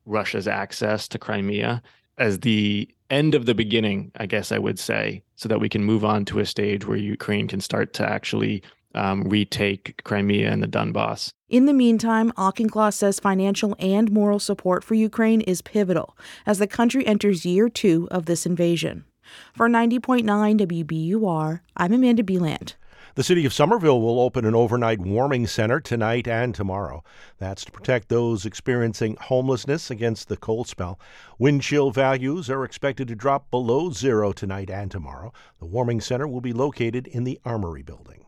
Russia's 0.05 0.47
access 0.47 1.09
to 1.09 1.19
Crimea 1.19 1.83
as 2.19 2.41
the 2.41 2.89
end 3.11 3.35
of 3.35 3.47
the 3.47 3.55
beginning, 3.55 4.13
I 4.17 4.27
guess 4.27 4.53
I 4.53 4.59
would 4.59 4.79
say, 4.79 5.23
so 5.37 5.49
that 5.49 5.61
we 5.61 5.69
can 5.69 5.85
move 5.85 6.05
on 6.05 6.25
to 6.27 6.39
a 6.39 6.47
stage 6.47 6.87
where 6.87 6.99
Ukraine 6.99 7.49
can 7.49 7.61
start 7.61 7.93
to 7.95 8.09
actually 8.09 8.63
um, 8.95 9.23
retake 9.25 10.01
Crimea 10.05 10.51
and 10.51 10.63
the 10.63 10.69
Donbass. 10.69 11.33
In 11.49 11.67
the 11.67 11.73
meantime, 11.73 12.33
Auchincloss 12.33 12.95
says 12.95 13.21
financial 13.21 13.75
and 13.79 14.11
moral 14.11 14.39
support 14.39 14.85
for 14.85 14.95
Ukraine 14.95 15.41
is 15.43 15.63
pivotal 15.63 16.17
as 16.47 16.59
the 16.59 16.67
country 16.67 17.07
enters 17.07 17.47
year 17.47 17.69
two 17.69 18.09
of 18.11 18.27
this 18.27 18.45
invasion. 18.47 19.05
For 19.55 19.69
90.9 19.69 20.25
WBUR, 20.25 21.61
I'm 21.77 21.93
Amanda 21.93 22.23
Beland. 22.23 22.77
The 23.19 23.25
city 23.25 23.45
of 23.45 23.53
Somerville 23.53 24.01
will 24.01 24.21
open 24.21 24.45
an 24.45 24.55
overnight 24.55 25.01
warming 25.01 25.49
center 25.49 25.81
tonight 25.81 26.29
and 26.29 26.55
tomorrow. 26.55 27.03
That's 27.39 27.65
to 27.65 27.73
protect 27.73 28.09
those 28.09 28.47
experiencing 28.47 29.17
homelessness 29.21 29.91
against 29.91 30.29
the 30.29 30.37
cold 30.37 30.69
spell. 30.69 31.01
Wind 31.37 31.63
chill 31.63 31.91
values 31.91 32.49
are 32.49 32.63
expected 32.63 33.09
to 33.09 33.17
drop 33.17 33.51
below 33.51 33.91
zero 33.91 34.31
tonight 34.31 34.71
and 34.71 34.89
tomorrow. 34.89 35.33
The 35.59 35.67
warming 35.67 36.01
center 36.01 36.29
will 36.29 36.41
be 36.41 36.53
located 36.53 37.09
in 37.09 37.25
the 37.25 37.41
Armory 37.45 37.83
building. 37.83 38.25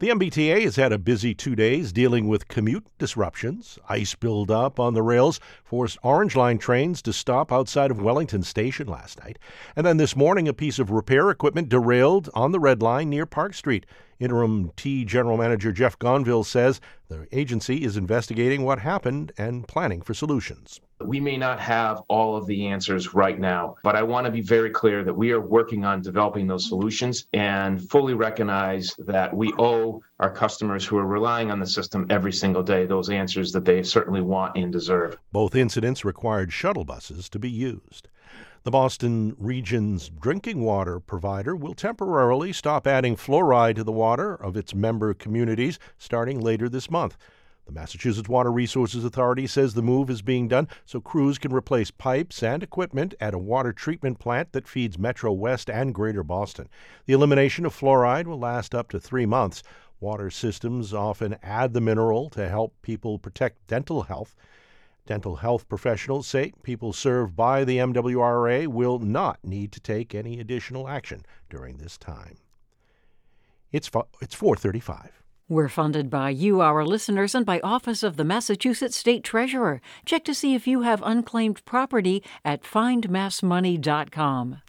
The 0.00 0.08
MBTA 0.08 0.64
has 0.64 0.74
had 0.74 0.92
a 0.92 0.98
busy 0.98 1.32
two 1.32 1.54
days 1.54 1.92
dealing 1.92 2.26
with 2.26 2.48
commute 2.48 2.86
disruptions. 2.98 3.78
Ice 3.88 4.16
buildup 4.16 4.80
on 4.80 4.94
the 4.94 5.02
rails 5.02 5.38
forced 5.64 5.98
Orange 6.02 6.34
Line 6.34 6.58
trains 6.58 7.00
to 7.02 7.12
stop 7.12 7.52
outside 7.52 7.92
of 7.92 8.02
Wellington 8.02 8.42
Station 8.42 8.88
last 8.88 9.22
night. 9.22 9.38
And 9.76 9.86
then 9.86 9.98
this 9.98 10.16
morning, 10.16 10.48
a 10.48 10.52
piece 10.52 10.80
of 10.80 10.90
repair 10.90 11.30
equipment 11.30 11.68
derailed 11.68 12.28
on 12.34 12.50
the 12.50 12.60
Red 12.60 12.82
Line 12.82 13.08
near 13.08 13.24
Park 13.24 13.54
Street. 13.54 13.86
Interim 14.18 14.70
T 14.76 15.04
General 15.04 15.36
Manager 15.36 15.72
Jeff 15.72 15.98
Gonneville 15.98 16.44
says 16.44 16.80
the 17.08 17.26
agency 17.32 17.84
is 17.84 17.96
investigating 17.96 18.64
what 18.64 18.78
happened 18.78 19.32
and 19.36 19.68
planning 19.68 20.00
for 20.00 20.14
solutions. 20.14 20.80
We 21.04 21.20
may 21.20 21.36
not 21.36 21.60
have 21.60 22.00
all 22.08 22.36
of 22.36 22.46
the 22.46 22.66
answers 22.66 23.12
right 23.12 23.38
now, 23.38 23.76
but 23.84 23.94
I 23.94 24.02
want 24.02 24.24
to 24.24 24.32
be 24.32 24.40
very 24.40 24.70
clear 24.70 25.04
that 25.04 25.12
we 25.12 25.30
are 25.32 25.40
working 25.40 25.84
on 25.84 26.00
developing 26.00 26.46
those 26.46 26.66
solutions 26.66 27.26
and 27.34 27.86
fully 27.90 28.14
recognize 28.14 28.94
that 29.00 29.36
we 29.36 29.52
owe 29.58 30.02
our 30.20 30.30
customers 30.30 30.86
who 30.86 30.96
are 30.96 31.06
relying 31.06 31.50
on 31.50 31.60
the 31.60 31.66
system 31.66 32.06
every 32.08 32.32
single 32.32 32.62
day 32.62 32.86
those 32.86 33.10
answers 33.10 33.52
that 33.52 33.66
they 33.66 33.82
certainly 33.82 34.22
want 34.22 34.56
and 34.56 34.72
deserve. 34.72 35.18
Both 35.32 35.54
incidents 35.54 36.04
required 36.04 36.52
shuttle 36.52 36.84
buses 36.84 37.28
to 37.28 37.38
be 37.38 37.50
used. 37.50 38.08
The 38.66 38.72
Boston 38.72 39.36
region's 39.38 40.08
drinking 40.08 40.60
water 40.60 40.98
provider 40.98 41.54
will 41.54 41.72
temporarily 41.72 42.52
stop 42.52 42.84
adding 42.84 43.14
fluoride 43.14 43.76
to 43.76 43.84
the 43.84 43.92
water 43.92 44.34
of 44.34 44.56
its 44.56 44.74
member 44.74 45.14
communities 45.14 45.78
starting 45.98 46.40
later 46.40 46.68
this 46.68 46.90
month. 46.90 47.16
The 47.66 47.72
Massachusetts 47.72 48.28
Water 48.28 48.50
Resources 48.50 49.04
Authority 49.04 49.46
says 49.46 49.74
the 49.74 49.82
move 49.82 50.10
is 50.10 50.20
being 50.20 50.48
done 50.48 50.66
so 50.84 51.00
crews 51.00 51.38
can 51.38 51.52
replace 51.52 51.92
pipes 51.92 52.42
and 52.42 52.60
equipment 52.60 53.14
at 53.20 53.34
a 53.34 53.38
water 53.38 53.72
treatment 53.72 54.18
plant 54.18 54.50
that 54.50 54.66
feeds 54.66 54.98
Metro 54.98 55.32
West 55.32 55.70
and 55.70 55.94
Greater 55.94 56.24
Boston. 56.24 56.68
The 57.06 57.12
elimination 57.12 57.66
of 57.66 57.72
fluoride 57.72 58.26
will 58.26 58.40
last 58.40 58.74
up 58.74 58.90
to 58.90 58.98
three 58.98 59.26
months. 59.26 59.62
Water 60.00 60.28
systems 60.28 60.92
often 60.92 61.36
add 61.40 61.72
the 61.72 61.80
mineral 61.80 62.30
to 62.30 62.48
help 62.48 62.74
people 62.82 63.20
protect 63.20 63.68
dental 63.68 64.02
health. 64.02 64.34
Dental 65.06 65.36
health 65.36 65.68
professionals 65.68 66.26
say 66.26 66.52
people 66.64 66.92
served 66.92 67.36
by 67.36 67.64
the 67.64 67.78
MWRA 67.78 68.66
will 68.66 68.98
not 68.98 69.38
need 69.44 69.70
to 69.72 69.80
take 69.80 70.14
any 70.14 70.40
additional 70.40 70.88
action 70.88 71.24
during 71.48 71.76
this 71.76 71.96
time. 71.96 72.38
It's, 73.70 73.88
it's 74.20 74.34
435. 74.34 75.22
We're 75.48 75.68
funded 75.68 76.10
by 76.10 76.30
you, 76.30 76.60
our 76.60 76.84
listeners, 76.84 77.32
and 77.32 77.46
by 77.46 77.60
Office 77.60 78.02
of 78.02 78.16
the 78.16 78.24
Massachusetts 78.24 78.96
State 78.96 79.22
Treasurer. 79.22 79.80
Check 80.04 80.24
to 80.24 80.34
see 80.34 80.56
if 80.56 80.66
you 80.66 80.82
have 80.82 81.00
unclaimed 81.04 81.64
property 81.64 82.24
at 82.44 82.64
findmassmoney.com. 82.64 84.62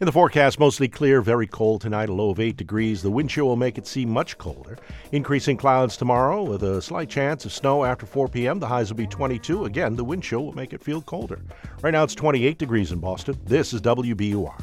In 0.00 0.06
the 0.06 0.12
forecast, 0.12 0.58
mostly 0.58 0.88
clear, 0.88 1.20
very 1.20 1.46
cold 1.46 1.82
tonight, 1.82 2.08
a 2.08 2.14
low 2.14 2.30
of 2.30 2.40
8 2.40 2.56
degrees. 2.56 3.02
The 3.02 3.10
wind 3.10 3.28
chill 3.28 3.44
will 3.44 3.56
make 3.56 3.76
it 3.76 3.86
seem 3.86 4.08
much 4.08 4.38
colder. 4.38 4.78
Increasing 5.12 5.58
clouds 5.58 5.98
tomorrow 5.98 6.42
with 6.42 6.62
a 6.62 6.80
slight 6.80 7.10
chance 7.10 7.44
of 7.44 7.52
snow 7.52 7.84
after 7.84 8.06
4 8.06 8.28
p.m. 8.28 8.60
The 8.60 8.66
highs 8.66 8.88
will 8.88 8.96
be 8.96 9.06
22. 9.06 9.66
Again, 9.66 9.96
the 9.96 10.04
wind 10.04 10.22
chill 10.22 10.46
will 10.46 10.54
make 10.54 10.72
it 10.72 10.82
feel 10.82 11.02
colder. 11.02 11.42
Right 11.82 11.90
now 11.90 12.02
it's 12.02 12.14
28 12.14 12.56
degrees 12.56 12.92
in 12.92 12.98
Boston. 12.98 13.38
This 13.44 13.74
is 13.74 13.82
WBUR. 13.82 14.58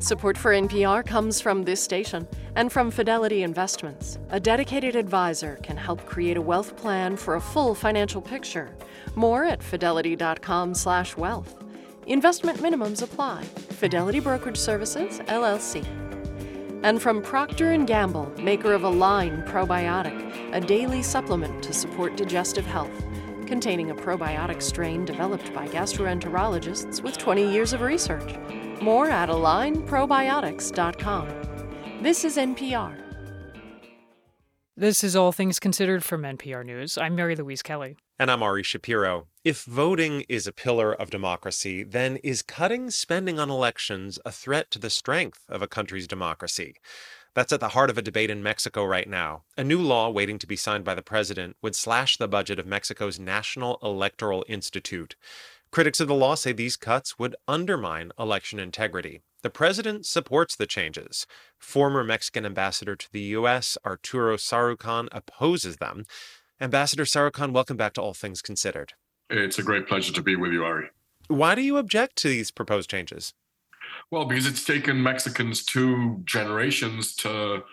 Support 0.00 0.36
for 0.36 0.50
NPR 0.50 1.06
comes 1.06 1.40
from 1.40 1.62
this 1.62 1.82
station 1.82 2.28
and 2.56 2.70
from 2.70 2.90
Fidelity 2.90 3.42
Investments. 3.42 4.18
A 4.28 4.38
dedicated 4.38 4.96
advisor 4.96 5.58
can 5.62 5.78
help 5.78 6.04
create 6.04 6.36
a 6.36 6.42
wealth 6.42 6.76
plan 6.76 7.16
for 7.16 7.36
a 7.36 7.40
full 7.40 7.74
financial 7.74 8.20
picture. 8.20 8.76
More 9.14 9.46
at 9.46 9.62
fidelity.com/wealth. 9.62 11.62
Investment 12.06 12.58
minimums 12.60 13.02
apply. 13.02 13.42
Fidelity 13.42 14.20
Brokerage 14.20 14.56
Services, 14.56 15.18
LLC. 15.26 15.84
And 16.84 17.02
from 17.02 17.20
Procter 17.20 17.76
& 17.76 17.84
Gamble, 17.84 18.30
maker 18.40 18.72
of 18.74 18.84
Align 18.84 19.42
Probiotic, 19.42 20.54
a 20.54 20.60
daily 20.60 21.02
supplement 21.02 21.64
to 21.64 21.72
support 21.72 22.16
digestive 22.16 22.64
health, 22.64 22.92
containing 23.46 23.90
a 23.90 23.94
probiotic 23.94 24.62
strain 24.62 25.04
developed 25.04 25.52
by 25.52 25.66
gastroenterologists 25.66 27.02
with 27.02 27.18
20 27.18 27.52
years 27.52 27.72
of 27.72 27.80
research. 27.80 28.36
More 28.80 29.10
at 29.10 29.28
alignprobiotics.com. 29.28 32.02
This 32.02 32.24
is 32.24 32.36
NPR. 32.36 32.94
This 34.76 35.02
is 35.02 35.16
All 35.16 35.32
Things 35.32 35.58
Considered 35.58 36.04
from 36.04 36.22
NPR 36.22 36.64
News. 36.64 36.96
I'm 36.98 37.16
Mary 37.16 37.34
Louise 37.34 37.62
Kelly. 37.62 37.96
And 38.18 38.30
I'm 38.30 38.42
Ari 38.42 38.62
Shapiro. 38.62 39.26
If 39.46 39.62
voting 39.62 40.24
is 40.28 40.48
a 40.48 40.52
pillar 40.52 40.92
of 40.92 41.08
democracy, 41.08 41.84
then 41.84 42.16
is 42.16 42.42
cutting 42.42 42.90
spending 42.90 43.38
on 43.38 43.48
elections 43.48 44.18
a 44.24 44.32
threat 44.32 44.72
to 44.72 44.80
the 44.80 44.90
strength 44.90 45.44
of 45.48 45.62
a 45.62 45.68
country's 45.68 46.08
democracy? 46.08 46.74
That's 47.34 47.52
at 47.52 47.60
the 47.60 47.68
heart 47.68 47.88
of 47.88 47.96
a 47.96 48.02
debate 48.02 48.28
in 48.28 48.42
Mexico 48.42 48.84
right 48.84 49.08
now. 49.08 49.44
A 49.56 49.62
new 49.62 49.80
law 49.80 50.10
waiting 50.10 50.40
to 50.40 50.48
be 50.48 50.56
signed 50.56 50.82
by 50.82 50.96
the 50.96 51.00
president 51.00 51.56
would 51.62 51.76
slash 51.76 52.16
the 52.16 52.26
budget 52.26 52.58
of 52.58 52.66
Mexico's 52.66 53.20
National 53.20 53.78
Electoral 53.84 54.44
Institute. 54.48 55.14
Critics 55.70 56.00
of 56.00 56.08
the 56.08 56.14
law 56.16 56.34
say 56.34 56.50
these 56.50 56.76
cuts 56.76 57.16
would 57.16 57.36
undermine 57.46 58.10
election 58.18 58.58
integrity. 58.58 59.22
The 59.42 59.50
president 59.50 60.06
supports 60.06 60.56
the 60.56 60.66
changes. 60.66 61.24
Former 61.56 62.02
Mexican 62.02 62.44
ambassador 62.44 62.96
to 62.96 63.12
the 63.12 63.20
U.S., 63.38 63.78
Arturo 63.86 64.38
Sarukhan, 64.38 65.06
opposes 65.12 65.76
them. 65.76 66.04
Ambassador 66.60 67.04
Sarukhan, 67.04 67.52
welcome 67.52 67.76
back 67.76 67.92
to 67.92 68.02
All 68.02 68.12
Things 68.12 68.42
Considered. 68.42 68.94
It's 69.30 69.58
a 69.58 69.62
great 69.62 69.88
pleasure 69.88 70.12
to 70.12 70.22
be 70.22 70.36
with 70.36 70.52
you, 70.52 70.64
Ari. 70.64 70.88
Why 71.28 71.54
do 71.54 71.62
you 71.62 71.76
object 71.78 72.16
to 72.16 72.28
these 72.28 72.50
proposed 72.50 72.88
changes? 72.88 73.34
Well, 74.10 74.24
because 74.24 74.46
it's 74.46 74.64
taken 74.64 75.02
Mexicans 75.02 75.64
two 75.64 76.20
generations 76.24 77.14
to 77.16 77.64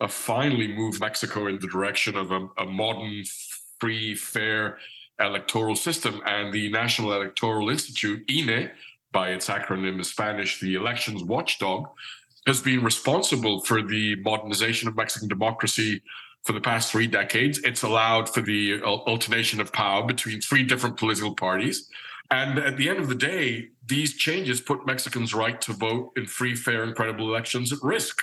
uh, 0.00 0.08
finally 0.08 0.68
move 0.68 1.00
Mexico 1.00 1.48
in 1.48 1.58
the 1.58 1.66
direction 1.66 2.16
of 2.16 2.30
a, 2.30 2.48
a 2.58 2.64
modern, 2.64 3.24
free, 3.80 4.14
fair, 4.14 4.78
electoral 5.18 5.76
system. 5.76 6.20
And 6.26 6.52
the 6.52 6.70
National 6.70 7.12
Electoral 7.12 7.70
Institute, 7.70 8.24
INE, 8.28 8.70
by 9.12 9.30
its 9.30 9.48
acronym 9.48 9.98
in 9.98 10.04
Spanish, 10.04 10.60
the 10.60 10.76
elections 10.76 11.24
watchdog, 11.24 11.88
has 12.46 12.62
been 12.62 12.82
responsible 12.84 13.60
for 13.60 13.82
the 13.82 14.16
modernization 14.16 14.88
of 14.88 14.96
Mexican 14.96 15.28
democracy 15.28 16.02
for 16.44 16.52
the 16.52 16.60
past 16.60 16.90
three 16.90 17.06
decades. 17.06 17.58
It's 17.64 17.82
allowed 17.82 18.28
for 18.28 18.40
the 18.40 18.82
alternation 18.82 19.60
of 19.60 19.72
power 19.72 20.06
between 20.06 20.40
three 20.40 20.62
different 20.62 20.96
political 20.96 21.34
parties. 21.34 21.88
And 22.30 22.58
at 22.58 22.76
the 22.76 22.88
end 22.88 23.00
of 23.00 23.08
the 23.08 23.14
day, 23.14 23.70
these 23.86 24.14
changes 24.14 24.60
put 24.60 24.86
Mexicans' 24.86 25.34
right 25.34 25.60
to 25.62 25.72
vote 25.72 26.12
in 26.16 26.26
free, 26.26 26.54
fair, 26.54 26.84
and 26.84 26.94
credible 26.94 27.28
elections 27.28 27.72
at 27.72 27.80
risk. 27.82 28.22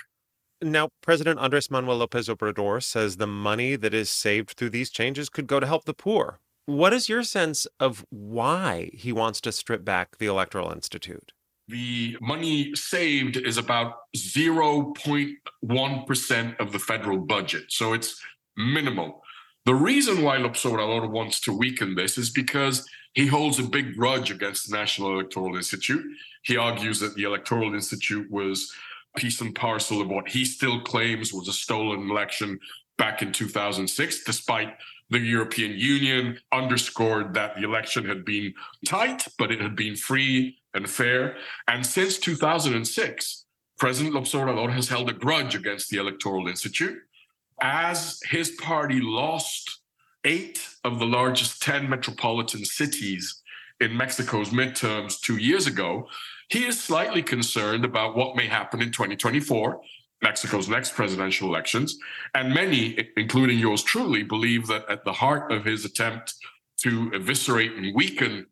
Now, 0.62 0.90
President 1.02 1.40
Andres 1.40 1.70
Manuel 1.70 1.98
Lopez 1.98 2.30
Obrador 2.30 2.82
says 2.82 3.18
the 3.18 3.28
money 3.28 3.76
that 3.76 3.94
is 3.94 4.10
saved 4.10 4.52
through 4.52 4.72
these 4.72 4.90
changes 4.90 5.30
could 5.30 5.46
go 5.46 5.60
to 5.60 5.68
help 5.68 5.86
the 5.86 5.94
poor. 5.94 6.40
What 6.66 6.94
is 6.94 7.10
your 7.10 7.24
sense 7.24 7.68
of 7.80 8.06
why 8.10 8.90
he 8.94 9.14
wants 9.14 9.40
to 9.42 9.52
strip 9.52 9.86
back 9.86 10.18
the 10.18 10.26
Electoral 10.26 10.72
Institute? 10.72 11.32
The 11.68 12.18
money 12.22 12.74
saved 12.76 13.38
is 13.38 13.58
about 13.58 13.96
0.1% 14.16 16.60
of 16.60 16.72
the 16.72 16.80
federal 16.80 17.18
budget. 17.18 17.66
So 17.70 17.94
it's 17.94 18.22
minimal. 18.56 19.24
The 19.66 19.74
reason 19.76 20.24
why 20.24 20.38
Lopez 20.38 20.64
Obrador 20.64 21.10
wants 21.10 21.42
to 21.42 21.52
weaken 21.52 21.96
this 21.96 22.18
is 22.18 22.30
because 22.30 22.88
he 23.14 23.28
holds 23.28 23.60
a 23.60 23.64
big 23.64 23.98
grudge 23.98 24.32
against 24.32 24.70
the 24.70 24.78
National 24.78 25.12
Electoral 25.14 25.58
Institute. 25.58 26.06
He 26.44 26.56
argues 26.56 27.02
that 27.02 27.16
the 27.16 27.24
Electoral 27.24 27.74
Institute 27.74 28.32
was 28.32 28.74
piece 29.18 29.42
and 29.42 29.54
parcel 29.54 30.00
of 30.00 30.08
what 30.08 30.30
he 30.30 30.46
still 30.46 30.80
claims 30.82 31.34
was 31.34 31.50
a 31.50 31.54
stolen 31.54 32.10
election 32.10 32.58
back 32.98 33.22
in 33.22 33.34
2006, 33.34 34.24
despite 34.24 34.78
the 35.10 35.20
European 35.20 35.78
Union 35.78 36.40
underscored 36.52 37.34
that 37.34 37.56
the 37.56 37.64
election 37.64 38.06
had 38.06 38.24
been 38.24 38.54
tight, 38.86 39.28
but 39.38 39.52
it 39.52 39.60
had 39.60 39.76
been 39.76 39.96
free 39.96 40.57
and 40.78 40.90
fair. 40.90 41.36
And 41.68 41.86
since 41.86 42.18
2006, 42.18 43.46
President 43.78 44.16
Lopez 44.16 44.32
Obrador 44.32 44.72
has 44.72 44.88
held 44.88 45.10
a 45.10 45.14
grudge 45.14 45.56
against 45.56 45.90
the 45.90 45.98
Electoral 45.98 46.48
Institute. 46.48 46.98
As 47.62 48.20
his 48.30 48.52
party 48.52 49.00
lost 49.02 49.82
eight 50.24 50.68
of 50.84 51.00
the 51.00 51.06
largest 51.06 51.62
10 51.62 51.90
metropolitan 51.90 52.64
cities 52.64 53.42
in 53.80 53.98
Mexico's 53.98 54.50
midterms 54.50 55.20
two 55.20 55.38
years 55.38 55.68
ago, 55.68 56.08
he 56.50 56.66
is 56.66 56.82
slightly 56.82 57.22
concerned 57.22 57.84
about 57.84 58.16
what 58.16 58.36
may 58.36 58.48
happen 58.48 58.82
in 58.82 58.92
2024 58.92 59.82
Mexico's 60.22 60.68
next 60.68 60.96
presidential 60.96 61.48
elections. 61.48 61.98
And 62.34 62.54
many, 62.54 62.98
including 63.18 63.60
yours 63.60 63.84
truly, 63.84 64.24
believe 64.24 64.68
that 64.68 64.90
at 64.90 65.04
the 65.06 65.14
heart 65.14 65.52
of 65.52 65.66
his 65.66 65.86
attempt 65.86 66.34
to 66.78 67.12
eviscerate 67.14 67.74
and 67.74 67.94
weaken 67.94 68.48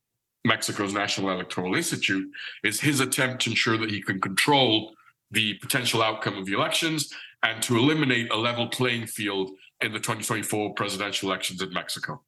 Mexico's 0.46 0.94
National 0.94 1.32
Electoral 1.32 1.76
Institute 1.76 2.30
is 2.64 2.80
his 2.80 3.00
attempt 3.00 3.44
to 3.44 3.50
ensure 3.50 3.78
that 3.78 3.90
he 3.90 4.02
can 4.02 4.22
control 4.22 4.94
the 5.32 5.56
potential 5.56 6.02
outcome 6.02 6.38
of 6.38 6.46
the 6.46 6.54
elections 6.54 7.12
and 7.44 7.62
to 7.64 7.78
eliminate 7.78 8.32
a 8.32 8.38
level 8.38 8.68
playing 8.68 9.08
field 9.08 9.52
in 9.82 9.92
the 9.92 10.00
2024 10.00 10.74
presidential 10.74 11.30
elections 11.30 11.62
in 11.62 11.74
Mexico. 11.74 12.22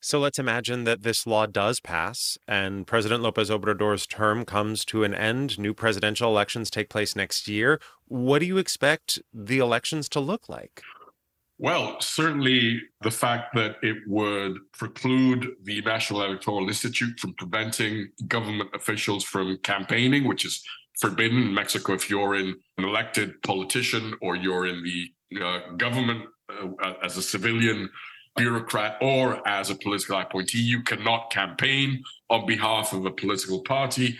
So 0.00 0.18
let's 0.18 0.38
imagine 0.38 0.84
that 0.84 1.02
this 1.02 1.26
law 1.26 1.46
does 1.46 1.80
pass 1.80 2.36
and 2.46 2.86
President 2.86 3.22
Lopez 3.22 3.48
Obrador's 3.48 4.06
term 4.06 4.44
comes 4.44 4.84
to 4.86 5.02
an 5.02 5.14
end. 5.14 5.58
New 5.58 5.72
presidential 5.72 6.28
elections 6.28 6.68
take 6.68 6.90
place 6.90 7.16
next 7.16 7.48
year. 7.48 7.80
What 8.06 8.40
do 8.40 8.46
you 8.46 8.58
expect 8.58 9.18
the 9.32 9.58
elections 9.58 10.10
to 10.10 10.20
look 10.20 10.46
like? 10.46 10.82
Well, 11.58 12.00
certainly 12.00 12.82
the 13.02 13.12
fact 13.12 13.54
that 13.54 13.76
it 13.82 13.98
would 14.08 14.56
preclude 14.72 15.52
the 15.62 15.80
National 15.82 16.22
Electoral 16.22 16.66
Institute 16.68 17.18
from 17.20 17.34
preventing 17.34 18.08
government 18.26 18.70
officials 18.74 19.22
from 19.22 19.58
campaigning, 19.58 20.26
which 20.26 20.44
is 20.44 20.62
forbidden 21.00 21.38
in 21.38 21.54
Mexico 21.54 21.92
if 21.92 22.10
you're 22.10 22.34
in 22.34 22.56
an 22.78 22.84
elected 22.84 23.40
politician 23.42 24.14
or 24.20 24.34
you're 24.34 24.66
in 24.66 24.82
the 24.82 25.40
uh, 25.40 25.60
government 25.76 26.24
uh, 26.50 26.92
as 27.02 27.16
a 27.16 27.22
civilian 27.22 27.88
bureaucrat 28.36 28.96
or 29.00 29.46
as 29.46 29.70
a 29.70 29.76
political 29.76 30.18
appointee. 30.18 30.58
You 30.58 30.82
cannot 30.82 31.30
campaign 31.30 32.02
on 32.30 32.46
behalf 32.46 32.92
of 32.92 33.06
a 33.06 33.12
political 33.12 33.62
party. 33.62 34.18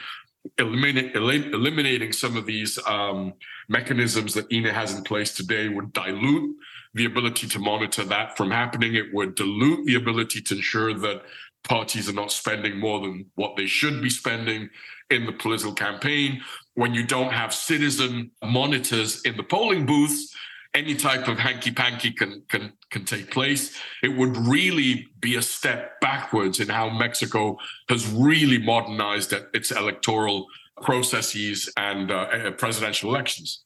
Eliminate, 0.59 1.17
eliminating 1.17 2.13
some 2.13 2.37
of 2.37 2.47
these 2.47 2.79
um, 2.87 3.33
mechanisms 3.69 4.35
that 4.35 4.47
INE 4.53 4.65
has 4.65 4.95
in 4.95 5.03
place 5.03 5.35
today 5.35 5.69
would 5.69 5.93
dilute 5.93 6.55
the 6.95 7.05
ability 7.05 7.49
to 7.49 7.59
monitor 7.59 8.05
that 8.05 8.37
from 8.37 8.51
happening. 8.51 8.95
It 8.95 9.13
would 9.13 9.35
dilute 9.35 9.87
the 9.87 9.97
ability 9.97 10.41
to 10.43 10.57
ensure 10.57 10.95
that 10.95 11.23
parties 11.65 12.09
are 12.09 12.15
not 12.15 12.31
spending 12.31 12.79
more 12.79 13.01
than 13.01 13.27
what 13.35 13.57
they 13.57 13.67
should 13.67 14.03
be 14.03 14.11
spending 14.11 14.69
in 15.11 15.27
the 15.27 15.33
political 15.33 15.73
campaign. 15.73 16.41
When 16.75 16.95
you 16.95 17.05
don't 17.05 17.33
have 17.33 17.55
citizen 17.55 18.31
monitors 18.43 19.23
in 19.23 19.37
the 19.37 19.43
polling 19.43 19.87
booths, 19.87 20.35
any 20.75 20.95
type 20.95 21.29
of 21.29 21.39
hanky 21.39 21.71
panky 21.71 22.11
can, 22.11 22.43
can 22.49 22.73
can 22.91 23.05
take 23.05 23.31
place. 23.31 23.77
It 24.03 24.09
would 24.09 24.37
really 24.37 25.07
be 25.21 25.37
a 25.37 25.43
step 25.43 26.01
backwards 26.01 26.61
in 26.61 26.69
how 26.69 26.91
Mexico 26.91 27.59
has 27.89 28.11
really 28.11 28.59
modernized 28.59 29.33
its 29.53 29.71
electoral 29.71 30.47
processes 30.83 31.73
and 31.77 32.11
uh, 32.11 32.51
presidential 32.53 33.11
elections. 33.11 33.65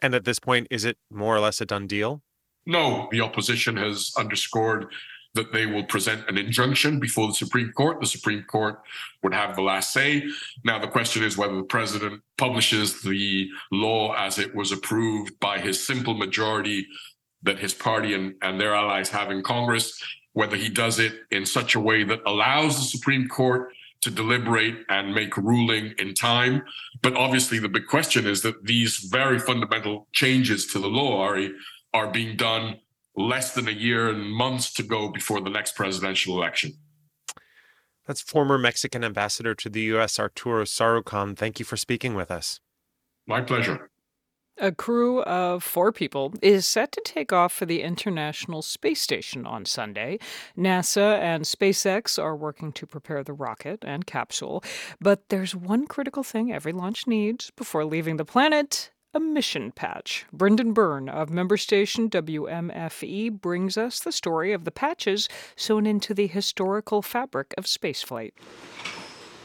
And 0.00 0.14
at 0.14 0.24
this 0.24 0.38
point, 0.38 0.66
is 0.70 0.84
it 0.84 0.96
more 1.10 1.36
or 1.36 1.40
less 1.40 1.60
a 1.60 1.66
done 1.66 1.86
deal? 1.86 2.22
No, 2.66 3.08
the 3.10 3.20
opposition 3.20 3.76
has 3.76 4.12
underscored 4.16 4.86
that 5.34 5.52
they 5.52 5.66
will 5.66 5.84
present 5.84 6.28
an 6.28 6.38
injunction 6.38 7.00
before 7.00 7.26
the 7.26 7.34
Supreme 7.34 7.72
Court. 7.72 8.00
The 8.00 8.06
Supreme 8.06 8.44
Court 8.44 8.80
would 9.22 9.34
have 9.34 9.56
the 9.56 9.62
last 9.62 9.92
say. 9.92 10.24
Now, 10.64 10.78
the 10.78 10.88
question 10.88 11.24
is 11.24 11.36
whether 11.36 11.56
the 11.56 11.64
president 11.64 12.22
publishes 12.38 13.02
the 13.02 13.48
law 13.72 14.14
as 14.16 14.38
it 14.38 14.54
was 14.54 14.70
approved 14.70 15.38
by 15.40 15.58
his 15.58 15.84
simple 15.84 16.14
majority 16.14 16.86
that 17.42 17.58
his 17.58 17.74
party 17.74 18.14
and, 18.14 18.34
and 18.42 18.60
their 18.60 18.74
allies 18.74 19.10
have 19.10 19.30
in 19.30 19.42
Congress, 19.42 20.00
whether 20.32 20.56
he 20.56 20.68
does 20.68 20.98
it 20.98 21.12
in 21.30 21.44
such 21.44 21.74
a 21.74 21.80
way 21.80 22.04
that 22.04 22.20
allows 22.26 22.76
the 22.76 22.84
Supreme 22.84 23.28
Court 23.28 23.70
to 24.00 24.10
deliberate 24.10 24.76
and 24.88 25.14
make 25.14 25.36
a 25.36 25.40
ruling 25.40 25.94
in 25.98 26.14
time. 26.14 26.62
But 27.02 27.16
obviously, 27.16 27.58
the 27.58 27.68
big 27.68 27.86
question 27.86 28.26
is 28.26 28.42
that 28.42 28.64
these 28.64 28.98
very 28.98 29.38
fundamental 29.38 30.06
changes 30.12 30.66
to 30.68 30.78
the 30.78 30.88
law 30.88 31.22
are, 31.22 31.38
are 31.94 32.08
being 32.08 32.36
done 32.36 32.80
less 33.16 33.54
than 33.54 33.68
a 33.68 33.72
year 33.72 34.08
and 34.08 34.30
months 34.30 34.72
to 34.74 34.82
go 34.82 35.08
before 35.08 35.40
the 35.40 35.48
next 35.48 35.76
presidential 35.76 36.36
election. 36.36 36.74
That's 38.06 38.20
former 38.20 38.58
Mexican 38.58 39.02
ambassador 39.02 39.54
to 39.54 39.70
the 39.70 39.80
U.S., 39.82 40.18
Arturo 40.18 40.64
Sarukhan. 40.64 41.36
Thank 41.36 41.58
you 41.58 41.64
for 41.64 41.76
speaking 41.76 42.14
with 42.14 42.30
us. 42.30 42.60
My 43.26 43.40
pleasure. 43.40 43.88
A 44.58 44.70
crew 44.70 45.22
of 45.22 45.64
four 45.64 45.90
people 45.90 46.32
is 46.40 46.64
set 46.64 46.92
to 46.92 47.02
take 47.04 47.32
off 47.32 47.52
for 47.52 47.66
the 47.66 47.82
International 47.82 48.62
Space 48.62 49.00
Station 49.00 49.46
on 49.46 49.64
Sunday. 49.64 50.18
NASA 50.56 51.18
and 51.18 51.44
SpaceX 51.44 52.22
are 52.22 52.36
working 52.36 52.70
to 52.72 52.86
prepare 52.86 53.24
the 53.24 53.32
rocket 53.32 53.82
and 53.82 54.06
capsule. 54.06 54.62
But 55.00 55.28
there's 55.28 55.56
one 55.56 55.86
critical 55.86 56.22
thing 56.22 56.52
every 56.52 56.72
launch 56.72 57.08
needs 57.08 57.50
before 57.56 57.84
leaving 57.84 58.16
the 58.16 58.24
planet 58.24 58.90
a 59.14 59.20
mission 59.20 59.70
patch. 59.70 60.26
Brendan 60.32 60.72
Byrne 60.72 61.08
of 61.08 61.30
member 61.30 61.56
station 61.56 62.10
WMFE 62.10 63.40
brings 63.40 63.78
us 63.78 64.00
the 64.00 64.10
story 64.10 64.52
of 64.52 64.64
the 64.64 64.72
patches 64.72 65.28
sewn 65.54 65.86
into 65.86 66.12
the 66.12 66.26
historical 66.26 67.00
fabric 67.00 67.54
of 67.56 67.64
spaceflight. 67.64 68.32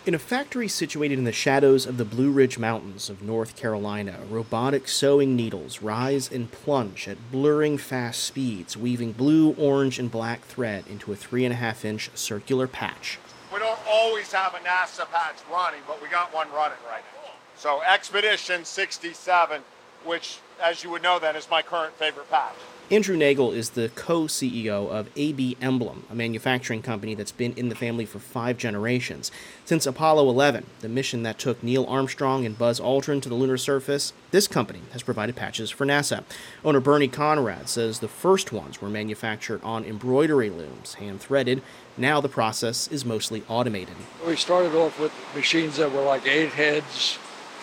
In 0.06 0.16
a 0.16 0.20
factory 0.20 0.68
situated 0.68 1.20
in 1.20 1.26
the 1.26 1.32
shadows 1.32 1.86
of 1.86 1.98
the 1.98 2.06
Blue 2.06 2.32
Ridge 2.32 2.58
Mountains 2.58 3.12
of 3.12 3.22
North 3.22 3.56
Carolina, 3.56 4.18
robotic 4.28 4.88
sewing 4.88 5.36
needles 5.36 5.84
rise 5.84 6.32
and 6.32 6.52
plunge 6.52 7.08
at 7.08 7.32
blurring 7.32 7.78
fast 7.78 8.24
speeds, 8.24 8.76
weaving 8.76 9.12
blue, 9.12 9.52
orange, 9.52 10.00
and 10.00 10.10
black 10.10 10.42
thread 10.42 10.86
into 10.88 11.12
a 11.12 11.16
three 11.16 11.46
and 11.46 11.54
a 11.54 11.58
half 11.58 11.86
inch 11.86 12.10
circular 12.16 12.68
patch. 12.68 13.20
We 13.54 13.60
don't 13.60 13.80
always 13.88 14.32
have 14.32 14.56
a 14.56 14.60
NASA 14.60 15.08
patch 15.12 15.38
running, 15.52 15.82
but 15.86 16.02
we 16.02 16.08
got 16.08 16.34
one 16.34 16.48
running 16.52 16.78
right 16.90 17.04
now. 17.14 17.19
So 17.60 17.82
Expedition 17.82 18.64
67, 18.64 19.62
which, 20.06 20.40
as 20.64 20.82
you 20.82 20.90
would 20.92 21.04
know 21.04 21.20
then, 21.20 21.36
is 21.36 21.50
my 21.52 21.62
current 21.62 21.94
favorite 21.96 22.32
patch. 22.32 22.56
Andrew 22.90 23.18
Nagel 23.18 23.52
is 23.52 23.72
the 23.72 23.90
co 23.96 24.24
CEO 24.24 24.90
of 24.90 25.10
AB 25.18 25.58
Emblem, 25.60 26.06
a 26.10 26.16
manufacturing 26.16 26.82
company 26.82 27.16
that's 27.16 27.34
been 27.34 27.52
in 27.56 27.68
the 27.68 27.76
family 27.76 28.06
for 28.06 28.20
five 28.20 28.58
generations. 28.58 29.30
Since 29.66 29.86
Apollo 29.86 30.30
11, 30.30 30.68
the 30.80 30.88
mission 30.88 31.24
that 31.24 31.38
took 31.38 31.62
Neil 31.62 31.86
Armstrong 31.86 32.46
and 32.46 32.58
Buzz 32.58 32.80
Aldrin 32.80 33.22
to 33.24 33.30
the 33.30 33.36
lunar 33.36 33.58
surface, 33.58 34.14
this 34.32 34.48
company 34.48 34.80
has 34.94 35.04
provided 35.04 35.36
patches 35.36 35.70
for 35.70 35.86
NASA. 35.86 36.24
Owner 36.64 36.80
Bernie 36.80 37.10
Conrad 37.10 37.68
says 37.68 38.00
the 38.00 38.08
first 38.08 38.54
ones 38.54 38.82
were 38.82 38.90
manufactured 38.90 39.62
on 39.66 39.84
embroidery 39.84 40.50
looms, 40.50 40.94
hand 40.94 41.20
threaded. 41.20 41.62
Now 41.98 42.22
the 42.22 42.30
process 42.30 42.88
is 42.88 43.04
mostly 43.04 43.44
automated. 43.50 43.98
We 44.26 44.38
started 44.38 44.74
off 44.76 44.98
with 44.98 45.12
machines 45.36 45.76
that 45.76 45.92
were 45.92 46.04
like 46.04 46.26
eight 46.26 46.54
heads 46.54 47.20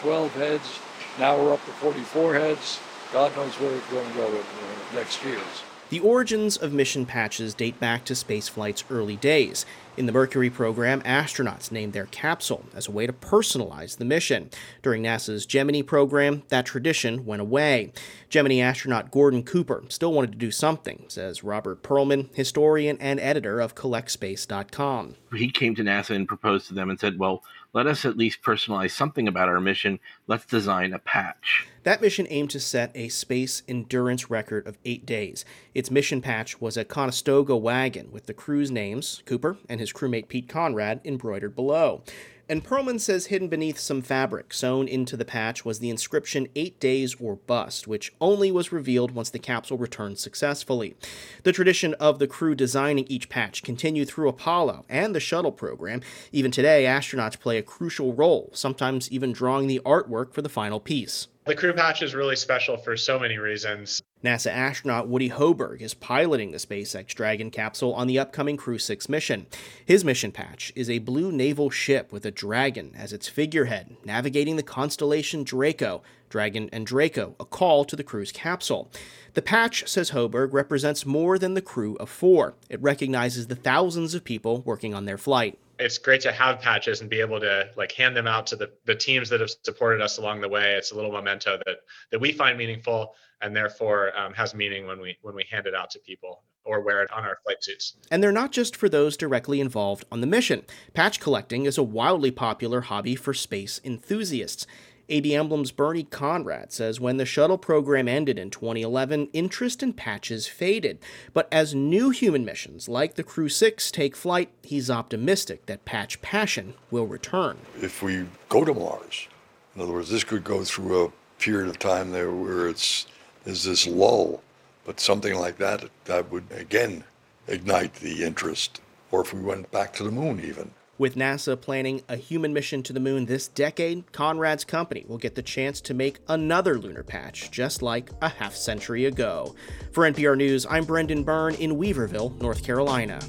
12 0.07 0.34
heads. 0.34 0.78
Now 1.18 1.36
we're 1.36 1.52
up 1.52 1.64
to 1.64 1.72
44 1.72 2.34
heads. 2.34 2.78
God 3.12 3.34
knows 3.34 3.52
where 3.54 3.74
it's 3.74 3.90
going 3.90 4.09
to 4.09 4.14
go 4.14 4.26
in 4.28 4.34
the 4.34 5.00
next 5.00 5.24
years. 5.24 5.42
The 5.90 5.98
origins 5.98 6.57
of 6.57 6.72
mission 6.72 7.07
patches 7.07 7.54
date 7.54 7.80
back 7.80 8.04
to 8.04 8.12
spaceflight's 8.12 8.84
early 8.88 9.16
days. 9.16 9.66
In 9.97 10.05
the 10.05 10.12
Mercury 10.12 10.51
program, 10.51 11.01
astronauts 11.03 11.72
named 11.72 11.94
their 11.94 12.05
capsule 12.07 12.66
as 12.74 12.86
a 12.86 12.90
way 12.90 13.07
to 13.07 13.14
personalize 13.14 13.97
the 13.97 14.05
mission. 14.05 14.51
During 14.82 15.03
NASA's 15.03 15.47
Gemini 15.47 15.80
program, 15.80 16.42
that 16.49 16.66
tradition 16.66 17.24
went 17.24 17.40
away. 17.40 17.92
Gemini 18.28 18.61
astronaut 18.61 19.11
Gordon 19.11 19.42
Cooper 19.42 19.84
still 19.88 20.12
wanted 20.12 20.32
to 20.32 20.38
do 20.38 20.51
something, 20.51 21.07
says 21.09 21.42
Robert 21.42 21.82
Perlman, 21.82 22.28
historian 22.34 22.99
and 23.01 23.18
editor 23.20 23.59
of 23.59 23.74
CollectSpace.com. 23.74 25.14
He 25.34 25.51
came 25.51 25.74
to 25.76 25.82
NASA 25.82 26.14
and 26.14 26.28
proposed 26.28 26.68
to 26.68 26.74
them 26.74 26.90
and 26.90 27.01
said, 27.01 27.18
well, 27.18 27.42
let 27.72 27.86
us 27.86 28.05
at 28.05 28.16
least 28.16 28.42
personalize 28.42 28.92
something 28.92 29.28
about 29.28 29.49
our 29.49 29.61
mission. 29.61 29.99
Let's 30.26 30.47
design 30.47 30.94
a 30.94 30.99
patch. 30.99 31.66
That 31.82 32.01
mission 32.01 32.26
aimed 32.30 32.51
to 32.51 32.59
set 32.59 32.90
a 32.94 33.09
space 33.09 33.62
endurance 33.68 34.30
record 34.30 34.66
of 34.66 34.78
eight 34.84 35.05
days. 35.05 35.44
Its 35.74 35.90
mission 35.90 36.22
patch 36.22 36.61
was 36.61 36.76
a 36.76 36.84
Conestoga 36.84 37.55
wagon 37.55 38.11
with 38.11 38.26
the 38.26 38.34
crew's 38.34 38.70
names, 38.70 39.22
Cooper 39.26 39.59
and 39.68 39.78
his 39.78 39.86
crewmate 39.93 40.28
Pete 40.28 40.49
Conrad, 40.49 41.01
embroidered 41.05 41.55
below. 41.55 42.03
And 42.49 42.64
Perlman 42.64 43.01
says 43.01 43.26
hidden 43.26 43.49
beneath 43.49 43.78
some 43.78 44.03
fabric 44.03 44.55
sewn 44.55 44.87
into 44.87 45.16
the 45.16 45.24
patch 45.24 45.64
was 45.64 45.80
the 45.80 45.91
inscription 45.91 46.47
Eight 46.55 46.78
Days 46.78 47.16
or 47.20 47.37
Bust, 47.37 47.89
which 47.89 48.12
only 48.20 48.53
was 48.53 48.70
revealed 48.70 49.11
once 49.11 49.30
the 49.30 49.41
capsule 49.41 49.76
returned 49.76 50.18
successfully. 50.18 50.95
The 51.43 51.53
tradition 51.53 51.95
of 51.95 52.20
the 52.20 52.28
crew 52.28 52.55
designing 52.55 53.07
each 53.09 53.28
patch 53.28 53.64
continued 53.64 54.09
through 54.09 54.28
Apollo 54.28 54.84
and 54.89 55.12
the 55.12 55.20
shuttle 55.20 55.51
program. 55.51 56.03
Even 56.30 56.53
today, 56.53 56.84
astronauts 56.84 57.39
play 57.39 57.59
a 57.59 57.62
crucial 57.62 58.14
role, 58.14 58.51
sometimes 58.53 59.11
even 59.11 59.32
drawing 59.32 59.66
the 59.66 59.80
artwork 59.84 60.32
for 60.32 60.43
the 60.43 60.49
final 60.49 60.78
piece. 60.78 61.26
The 61.47 61.55
crew 61.55 61.72
patch 61.72 62.03
is 62.03 62.12
really 62.12 62.34
special 62.34 62.76
for 62.76 62.97
so 62.97 63.20
many 63.20 63.38
reasons. 63.38 64.03
NASA 64.24 64.51
astronaut 64.51 65.07
Woody 65.07 65.30
Hoberg 65.30 65.80
is 65.80 65.94
piloting 65.94 66.51
the 66.51 66.59
SpaceX 66.59 67.14
Dragon 67.14 67.53
capsule 67.53 67.94
on 67.94 68.09
the 68.09 68.18
upcoming 68.18 68.57
Crew 68.57 68.78
6 68.78 69.09
mission. 69.09 69.47
His 69.84 70.05
mission 70.05 70.32
patch 70.32 70.72
is 70.74 70.90
a 70.90 70.99
blue 70.99 71.30
naval 71.30 71.70
ship 71.70 72.11
with 72.11 72.26
a 72.26 72.32
dragon 72.32 72.90
as 72.97 73.12
its 73.12 73.28
figurehead, 73.28 73.97
navigating 74.05 74.57
the 74.57 74.64
constellation 74.64 75.44
Draco, 75.44 76.03
Dragon 76.28 76.68
and 76.72 76.84
Draco, 76.84 77.36
a 77.38 77.44
call 77.44 77.84
to 77.84 77.94
the 77.94 78.03
crew's 78.03 78.32
capsule. 78.32 78.90
The 79.34 79.42
patch, 79.42 79.86
says 79.86 80.11
Hoberg, 80.11 80.53
represents 80.53 81.07
more 81.07 81.38
than 81.38 81.55
the 81.55 81.62
crew 81.62 81.94
of 81.99 82.11
four. 82.11 82.55
It 82.68 82.82
recognizes 82.82 83.47
the 83.47 83.55
thousands 83.55 84.14
of 84.14 84.24
people 84.24 84.62
working 84.62 84.94
on 84.94 85.05
their 85.05 85.16
flight 85.16 85.61
it's 85.79 85.99
great 85.99 86.20
to 86.22 86.33
have 86.33 86.61
patches 86.61 87.01
and 87.01 87.11
be 87.11 87.20
able 87.20 87.41
to 87.41 87.68
like 87.77 87.93
hand 87.93 88.16
them 88.16 88.27
out 88.27 88.47
to 88.49 88.57
the, 88.57 88.70
the 88.85 88.95
teams 88.95 89.29
that 89.29 89.41
have 89.41 89.51
supported 89.62 90.01
us 90.01 90.18
along 90.18 90.41
the 90.41 90.49
way. 90.49 90.74
It's 90.74 90.93
a 90.93 90.95
little 90.95 91.12
memento 91.12 91.59
that 91.66 91.77
that 92.11 92.20
we 92.20 92.33
find 92.33 92.57
meaningful 92.59 93.14
and 93.43 93.55
therefore 93.55 94.16
um, 94.18 94.33
has 94.35 94.55
meaning 94.55 94.87
when 94.87 95.01
we 95.01 95.16
when 95.22 95.35
we 95.35 95.45
hand 95.51 95.66
it 95.66 95.74
out 95.74 95.91
to 95.91 95.99
people 96.01 96.43
or 96.64 96.81
wear 96.81 97.03
it 97.03 97.11
on 97.12 97.24
our 97.24 97.39
flight 97.45 97.62
suits. 97.62 97.95
And 98.11 98.22
they're 98.22 98.33
not 98.33 98.51
just 98.51 98.74
for 98.74 98.89
those 98.89 99.16
directly 99.16 99.61
involved 99.61 100.05
on 100.11 100.20
the 100.20 100.27
mission. 100.27 100.64
Patch 100.95 101.20
collecting 101.20 101.64
is 101.64 101.79
a 101.79 101.83
wildly 101.83 102.33
popular 102.33 102.83
hobby 102.83 103.14
for 103.14 103.33
space 103.33 103.81
enthusiasts. 103.85 104.66
AB 105.09 105.34
Emblem's 105.34 105.70
Bernie 105.70 106.02
Conrad 106.02 106.72
says 106.72 107.00
when 107.00 107.16
the 107.16 107.24
shuttle 107.24 107.59
program 107.59 108.09
ended 108.09 108.38
in 108.38 108.50
2011, 108.50 109.28
interest 109.32 109.82
in 109.82 109.92
patches 109.92 110.48
faded. 110.48 110.98
But 111.32 111.48
as 111.52 111.74
new 111.74 112.11
human 112.11 112.44
missions 112.44 112.88
like 112.88 113.14
the 113.14 113.22
Crew 113.22 113.48
6 113.48 113.90
take 113.92 114.16
flight, 114.16 114.50
he's 114.62 114.90
optimistic 114.90 115.66
that 115.66 115.84
patch 115.84 116.20
passion 116.22 116.74
will 116.90 117.07
return. 117.07 117.59
If 117.80 118.02
we 118.02 118.26
go 118.48 118.64
to 118.64 118.74
Mars, 118.74 119.28
in 119.74 119.82
other 119.82 119.92
words, 119.92 120.11
this 120.11 120.24
could 120.24 120.42
go 120.42 120.64
through 120.64 121.04
a 121.04 121.12
period 121.38 121.68
of 121.68 121.78
time 121.78 122.11
there 122.11 122.32
where 122.32 122.68
it's 122.68 123.07
there's 123.44 123.62
this 123.62 123.86
lull, 123.86 124.42
but 124.84 124.98
something 124.98 125.34
like 125.34 125.59
that 125.59 125.88
that 126.07 126.32
would 126.32 126.46
again 126.50 127.04
ignite 127.46 127.94
the 127.94 128.24
interest. 128.24 128.80
Or 129.12 129.20
if 129.20 129.32
we 129.32 129.40
went 129.40 129.70
back 129.70 129.92
to 129.94 130.02
the 130.02 130.11
moon, 130.11 130.42
even. 130.44 130.72
With 130.99 131.14
NASA 131.14 131.61
planning 131.61 132.01
a 132.09 132.16
human 132.16 132.55
mission 132.55 132.82
to 132.84 132.92
the 132.94 133.01
moon 133.01 133.26
this 133.26 133.49
decade, 133.49 134.11
Conrad's 134.12 134.64
company 134.64 135.05
will 135.07 135.18
get 135.18 135.34
the 135.34 135.42
chance 135.42 135.82
to 135.82 135.92
make 135.92 136.20
another 136.26 136.78
lunar 136.78 137.03
patch, 137.03 137.51
just 137.51 137.82
like 137.82 138.11
a 138.22 138.30
half 138.30 138.55
century 138.57 139.05
ago. 139.05 139.55
For 139.92 140.11
NPR 140.11 140.38
News, 140.38 140.64
I'm 140.70 140.86
Brendan 140.86 141.22
Byrne 141.22 141.55
in 141.57 141.76
Weaverville, 141.76 142.40
North 142.40 142.64
Carolina. 142.64 143.20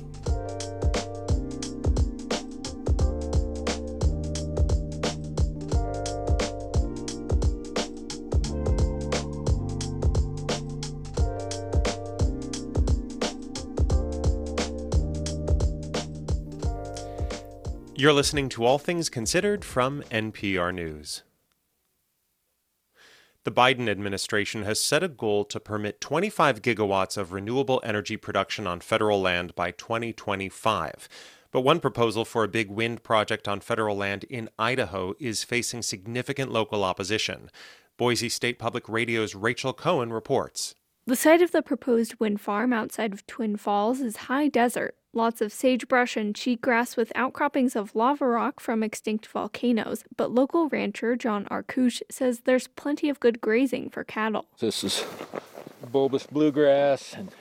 You're 18.00 18.14
listening 18.14 18.50
to 18.50 18.64
All 18.64 18.78
Things 18.78 19.10
Considered 19.10 19.66
from 19.66 20.04
NPR 20.12 20.72
News. 20.72 21.24
The 23.44 23.52
Biden 23.52 23.90
administration 23.90 24.62
has 24.66 24.80
set 24.80 25.02
a 25.02 25.08
goal 25.08 25.44
to 25.46 25.60
permit 25.60 26.00
25 26.00 26.62
gigawatts 26.62 27.18
of 27.18 27.32
renewable 27.32 27.82
energy 27.84 28.16
production 28.16 28.68
on 28.68 28.82
federal 28.82 29.20
land 29.20 29.56
by 29.56 29.72
2025. 29.72 31.10
But 31.50 31.62
one 31.62 31.80
proposal 31.80 32.24
for 32.24 32.44
a 32.44 32.48
big 32.48 32.70
wind 32.70 33.02
project 33.02 33.48
on 33.48 33.62
federal 33.62 33.98
land 33.98 34.26
in 34.26 34.52
Idaho 34.60 35.16
is 35.20 35.44
facing 35.44 35.82
significant 35.82 36.52
local 36.52 36.84
opposition. 36.84 37.50
Boise 37.98 38.30
State 38.30 38.60
Public 38.60 38.88
Radio's 38.88 39.34
Rachel 39.34 39.74
Cohen 39.74 40.14
reports. 40.14 40.76
The 41.08 41.16
site 41.16 41.42
of 41.42 41.52
the 41.52 41.64
proposed 41.64 42.20
wind 42.20 42.42
farm 42.42 42.74
outside 42.74 43.14
of 43.14 43.26
Twin 43.26 43.58
Falls 43.58 44.02
is 44.02 44.18
high 44.18 44.50
desert, 44.50 44.97
lots 45.18 45.42
of 45.42 45.52
sagebrush 45.52 46.16
and 46.16 46.34
cheatgrass 46.34 46.96
with 46.96 47.12
outcroppings 47.16 47.76
of 47.76 47.96
lava 47.96 48.26
rock 48.26 48.60
from 48.62 48.84
extinct 48.84 49.26
volcanoes. 49.28 50.06
But 50.16 50.32
local 50.32 50.70
rancher 50.70 51.16
John 51.18 51.46
Arkush 51.46 52.02
says 52.10 52.42
there's 52.42 52.68
plenty 52.68 53.10
of 53.10 53.20
good 53.20 53.42
grazing 53.42 53.90
for 53.90 54.04
cattle. 54.04 54.46
This 54.60 54.84
is 54.84 55.04
bulbous 55.92 56.28
bluegrass 56.28 57.14
and 57.14 57.32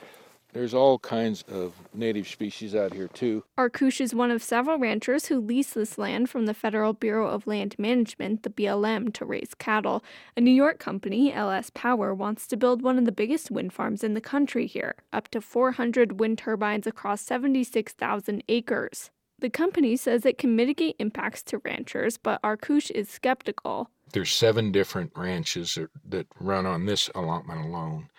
there's 0.53 0.73
all 0.73 0.99
kinds 0.99 1.43
of 1.43 1.73
native 1.93 2.27
species 2.27 2.73
out 2.73 2.93
here 2.93 3.07
too. 3.09 3.43
Arkush 3.57 4.01
is 4.01 4.15
one 4.15 4.31
of 4.31 4.41
several 4.41 4.79
ranchers 4.79 5.27
who 5.27 5.39
lease 5.39 5.73
this 5.73 5.97
land 5.97 6.29
from 6.29 6.45
the 6.45 6.53
Federal 6.53 6.93
Bureau 6.93 7.27
of 7.27 7.45
Land 7.45 7.75
Management, 7.77 8.43
the 8.43 8.49
BLM, 8.49 9.13
to 9.13 9.25
raise 9.25 9.53
cattle. 9.53 10.03
A 10.35 10.41
New 10.41 10.51
York 10.51 10.79
company, 10.79 11.33
LS 11.33 11.69
Power, 11.69 12.13
wants 12.13 12.47
to 12.47 12.57
build 12.57 12.81
one 12.81 12.97
of 12.97 13.05
the 13.05 13.11
biggest 13.11 13.51
wind 13.51 13.73
farms 13.73 14.03
in 14.03 14.13
the 14.13 14.21
country 14.21 14.65
here, 14.65 14.95
up 15.13 15.27
to 15.29 15.41
400 15.41 16.19
wind 16.19 16.37
turbines 16.37 16.87
across 16.87 17.21
76,000 17.21 18.43
acres. 18.47 19.11
The 19.39 19.49
company 19.51 19.95
says 19.95 20.25
it 20.25 20.39
can 20.39 20.55
mitigate 20.55 20.95
impacts 20.97 21.43
to 21.43 21.59
ranchers, 21.59 22.17
but 22.17 22.41
Arkush 22.41 22.89
is 22.91 23.07
skeptical. 23.09 23.91
There's 24.13 24.31
seven 24.31 24.71
different 24.71 25.11
ranches 25.15 25.75
that, 25.75 25.89
that 26.09 26.27
run 26.39 26.65
on 26.65 26.85
this 26.85 27.09
allotment 27.13 27.65
alone. 27.65 28.09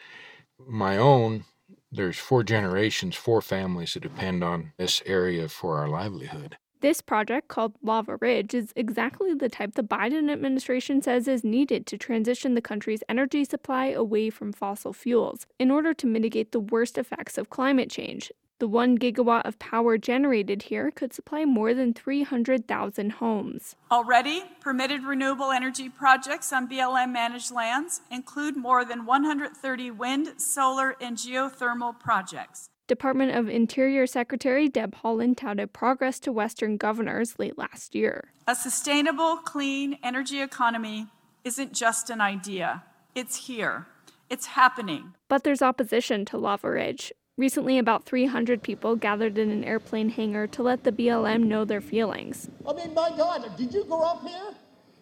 My 0.65 0.97
own 0.97 1.45
there's 1.91 2.19
four 2.19 2.43
generations, 2.43 3.17
four 3.17 3.41
families 3.41 3.95
that 3.95 4.03
depend 4.03 4.45
on 4.45 4.73
this 4.77 5.03
area 5.07 5.49
for 5.49 5.79
our 5.79 5.89
livelihood. 5.89 6.57
This 6.81 7.01
project, 7.01 7.49
called 7.49 7.75
Lava 7.83 8.19
Ridge, 8.21 8.55
is 8.55 8.73
exactly 8.77 9.35
the 9.35 9.49
type 9.49 9.75
the 9.75 9.83
Biden 9.83 10.31
administration 10.31 11.03
says 11.03 11.27
is 11.27 11.43
needed 11.43 11.87
to 11.87 11.99
transition 11.99 12.55
the 12.55 12.63
country's 12.63 13.03
energy 13.09 13.45
supply 13.45 13.87
away 13.87 14.31
from 14.31 14.53
fossil 14.53 14.93
fuels 14.93 15.45
in 15.59 15.73
order 15.73 15.93
to 15.95 16.07
mitigate 16.07 16.53
the 16.53 16.61
worst 16.61 16.97
effects 16.97 17.37
of 17.37 17.51
climate 17.51 17.91
change. 17.91 18.31
The 18.61 18.67
one 18.67 18.99
gigawatt 18.99 19.43
of 19.45 19.57
power 19.61 19.97
generated 19.99 20.63
here 20.63 20.91
could 20.91 21.13
supply 21.13 21.45
more 21.45 21.75
than 21.75 21.95
300,000 21.95 23.11
homes. 23.13 23.77
Already, 23.89 24.43
permitted 24.61 25.05
renewable 25.05 25.53
energy 25.53 25.89
projects 25.89 26.53
on 26.53 26.69
BLM 26.69 27.13
managed 27.13 27.53
lands 27.53 28.01
include 28.11 28.57
more 28.57 28.85
than 28.85 29.07
130 29.07 29.91
wind, 29.93 30.41
solar, 30.41 30.97
and 31.01 31.17
geothermal 31.17 32.01
projects. 32.01 32.69
Department 32.89 33.37
of 33.37 33.49
Interior 33.49 34.09
Secretary 34.09 34.69
Deb 34.69 34.97
Haaland 35.05 35.37
touted 35.37 35.73
progress 35.73 36.19
to 36.21 36.33
Western 36.33 36.77
governors 36.79 37.39
late 37.39 37.57
last 37.57 37.95
year. 37.95 38.33
A 38.49 38.57
sustainable, 38.57 39.37
clean 39.37 39.99
energy 40.03 40.41
economy 40.41 41.07
isn't 41.45 41.75
just 41.75 42.11
an 42.11 42.21
idea, 42.21 42.83
it's 43.15 43.47
here. 43.47 43.87
It's 44.29 44.47
happening. 44.47 45.15
But 45.29 45.45
there's 45.45 45.63
opposition 45.63 46.25
to 46.27 46.39
Lava 46.39 46.71
Ridge. 46.71 47.13
Recently, 47.39 47.79
about 47.79 48.05
300 48.05 48.65
people 48.65 48.97
gathered 48.97 49.39
in 49.39 49.53
an 49.53 49.63
airplane 49.63 50.09
hangar 50.09 50.49
to 50.49 50.61
let 50.61 50.83
the 50.83 50.91
BLM 50.91 51.45
know 51.45 51.65
their 51.65 51.81
feelings. 51.81 52.51
I 52.69 52.73
mean, 52.73 52.93
my 52.93 53.11
God, 53.17 53.57
did 53.57 53.73
you 53.73 53.85
grow 53.85 54.03
up 54.03 54.27
here? 54.27 54.55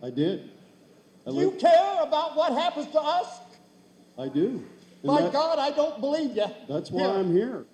I 0.02 0.10
did. 0.10 0.50
I 1.26 1.30
do 1.30 1.36
you 1.36 1.50
care 1.52 2.02
about 2.02 2.36
what 2.36 2.52
happens 2.52 2.88
to 2.88 3.00
us? 3.00 3.38
I 4.18 4.28
do. 4.28 4.62
And 5.02 5.04
my 5.04 5.22
that, 5.22 5.32
God, 5.32 5.58
I 5.58 5.70
don't 5.70 5.98
believe 5.98 6.36
you. 6.36 6.44
That's 6.68 6.90
why 6.90 7.06
I'm 7.06 7.32
here. 7.32 7.64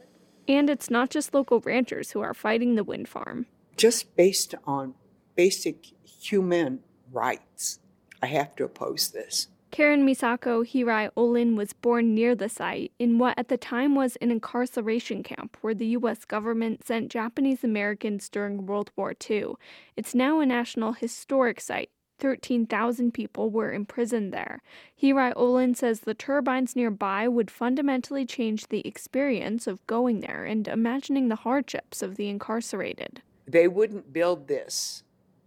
And 0.47 0.71
it's 0.71 0.89
not 0.89 1.11
just 1.11 1.35
local 1.35 1.59
ranchers 1.59 2.13
who 2.13 2.21
are 2.21 2.33
fighting 2.33 2.77
the 2.77 2.85
wind 2.85 3.09
farm. 3.09 3.47
Just 3.77 4.15
based 4.15 4.55
on 4.65 4.95
basic 5.35 5.87
human 6.05 6.85
rights, 7.11 7.81
I 8.23 8.27
have 8.27 8.55
to 8.57 8.65
oppose 8.65 9.11
this. 9.11 9.49
Karen 9.73 10.07
Misako 10.07 10.67
Hirai 10.67 11.09
Olin 11.17 11.57
was 11.57 11.73
born 11.73 12.15
near 12.15 12.35
the 12.35 12.51
site 12.51 12.93
in 12.99 13.19
what 13.19 13.39
at 13.39 13.49
the 13.49 13.57
time 13.57 13.95
was 13.95 14.17
an 14.17 14.31
incarceration 14.31 15.23
camp 15.23 15.57
where 15.63 15.73
the 15.73 15.87
U.S. 15.87 16.27
government 16.27 16.87
sent 16.87 17.11
Japanese 17.11 17.65
Americans 17.65 18.29
during 18.29 18.67
World 18.67 18.91
War 18.97 19.15
II. 19.31 19.55
It's 19.97 20.15
now 20.15 20.41
a 20.41 20.47
National 20.47 20.93
Historic 20.93 21.59
Site. 21.59 21.89
13,000 22.19 23.15
people 23.15 23.49
were 23.49 23.73
imprisoned 23.73 24.31
there. 24.31 24.61
Hirai 25.03 25.33
Olin 25.37 25.75
says 25.75 26.01
the 26.01 26.13
turbines 26.13 26.77
nearby 26.77 27.27
would 27.27 27.51
fundamentally 27.51 28.27
change 28.27 28.69
the 28.69 28.87
experience 28.87 29.67
of 29.67 29.87
going 29.87 30.21
there 30.21 30.45
and 30.45 30.69
imagining 30.69 31.29
the 31.29 31.37
hardships 31.37 32.03
of 32.03 32.17
the 32.17 32.29
incarcerated. 32.29 33.23
They 33.49 33.69
wouldn't 33.69 34.13
build 34.13 34.49
this 34.49 35.03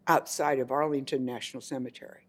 outside 0.07 0.57
of 0.57 0.71
Arlington 0.71 1.25
National 1.25 1.61
Cemetery 1.61 2.24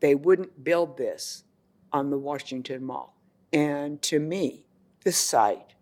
they 0.00 0.14
wouldn't 0.14 0.64
build 0.64 0.96
this 0.96 1.44
on 1.92 2.10
the 2.10 2.18
Washington 2.18 2.84
Mall. 2.84 3.14
And 3.52 4.00
to 4.02 4.18
me, 4.18 4.66
this 5.04 5.16
site 5.16 5.74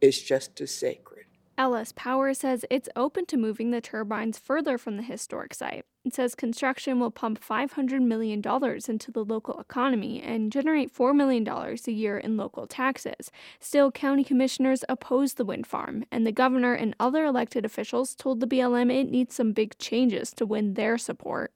is 0.00 0.22
just 0.22 0.60
as 0.60 0.70
sacred. 0.72 1.18
LS 1.58 1.90
Power 1.90 2.34
says 2.34 2.64
it's 2.70 2.88
open 2.94 3.26
to 3.26 3.36
moving 3.36 3.72
the 3.72 3.80
turbines 3.80 4.38
further 4.38 4.78
from 4.78 4.96
the 4.96 5.02
historic 5.02 5.52
site. 5.52 5.84
It 6.04 6.14
says 6.14 6.36
construction 6.36 7.00
will 7.00 7.10
pump 7.10 7.44
$500 7.44 8.00
million 8.00 8.38
into 8.38 9.10
the 9.10 9.24
local 9.24 9.58
economy 9.58 10.22
and 10.22 10.52
generate 10.52 10.94
$4 10.94 11.16
million 11.16 11.46
a 11.48 11.90
year 11.90 12.16
in 12.16 12.36
local 12.36 12.68
taxes. 12.68 13.32
Still, 13.58 13.90
county 13.90 14.22
commissioners 14.22 14.84
oppose 14.88 15.34
the 15.34 15.44
wind 15.44 15.66
farm, 15.66 16.04
and 16.12 16.24
the 16.24 16.32
governor 16.32 16.74
and 16.74 16.94
other 17.00 17.24
elected 17.24 17.64
officials 17.64 18.14
told 18.14 18.38
the 18.38 18.46
BLM 18.46 18.92
it 18.92 19.10
needs 19.10 19.34
some 19.34 19.52
big 19.52 19.76
changes 19.78 20.30
to 20.34 20.46
win 20.46 20.74
their 20.74 20.96
support. 20.96 21.52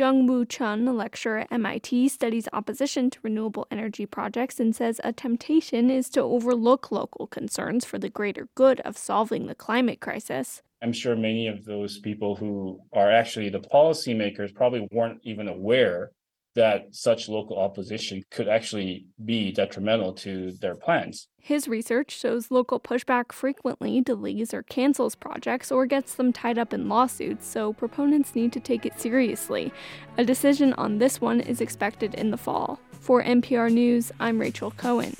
Jung-Woo 0.00 0.46
Chun, 0.46 0.88
a 0.88 0.94
lecturer 0.94 1.40
at 1.40 1.52
MIT, 1.52 2.08
studies 2.08 2.48
opposition 2.54 3.10
to 3.10 3.18
renewable 3.22 3.66
energy 3.70 4.06
projects 4.06 4.58
and 4.58 4.74
says 4.74 4.98
a 5.04 5.12
temptation 5.12 5.90
is 5.90 6.08
to 6.08 6.22
overlook 6.22 6.90
local 6.90 7.26
concerns 7.26 7.84
for 7.84 7.98
the 7.98 8.08
greater 8.08 8.48
good 8.54 8.80
of 8.80 8.96
solving 8.96 9.44
the 9.44 9.54
climate 9.54 10.00
crisis. 10.00 10.62
I'm 10.82 10.94
sure 10.94 11.14
many 11.14 11.48
of 11.48 11.66
those 11.66 11.98
people 11.98 12.34
who 12.34 12.80
are 12.94 13.10
actually 13.10 13.50
the 13.50 13.60
policymakers 13.60 14.54
probably 14.54 14.88
weren't 14.90 15.20
even 15.22 15.48
aware 15.48 16.12
that 16.54 16.94
such 16.94 17.28
local 17.28 17.58
opposition 17.58 18.22
could 18.30 18.48
actually 18.48 19.06
be 19.24 19.52
detrimental 19.52 20.12
to 20.12 20.52
their 20.60 20.74
plans. 20.74 21.28
His 21.38 21.68
research 21.68 22.10
shows 22.10 22.50
local 22.50 22.80
pushback 22.80 23.32
frequently 23.32 24.00
delays 24.00 24.52
or 24.52 24.62
cancels 24.62 25.14
projects 25.14 25.70
or 25.70 25.86
gets 25.86 26.14
them 26.14 26.32
tied 26.32 26.58
up 26.58 26.74
in 26.74 26.88
lawsuits, 26.88 27.46
so 27.46 27.72
proponents 27.72 28.34
need 28.34 28.52
to 28.52 28.60
take 28.60 28.84
it 28.84 28.98
seriously. 29.00 29.72
A 30.18 30.24
decision 30.24 30.72
on 30.74 30.98
this 30.98 31.20
one 31.20 31.40
is 31.40 31.60
expected 31.60 32.14
in 32.14 32.30
the 32.30 32.36
fall. 32.36 32.80
For 33.00 33.22
NPR 33.22 33.72
News, 33.72 34.12
I'm 34.20 34.38
Rachel 34.38 34.72
Cohen. 34.72 35.14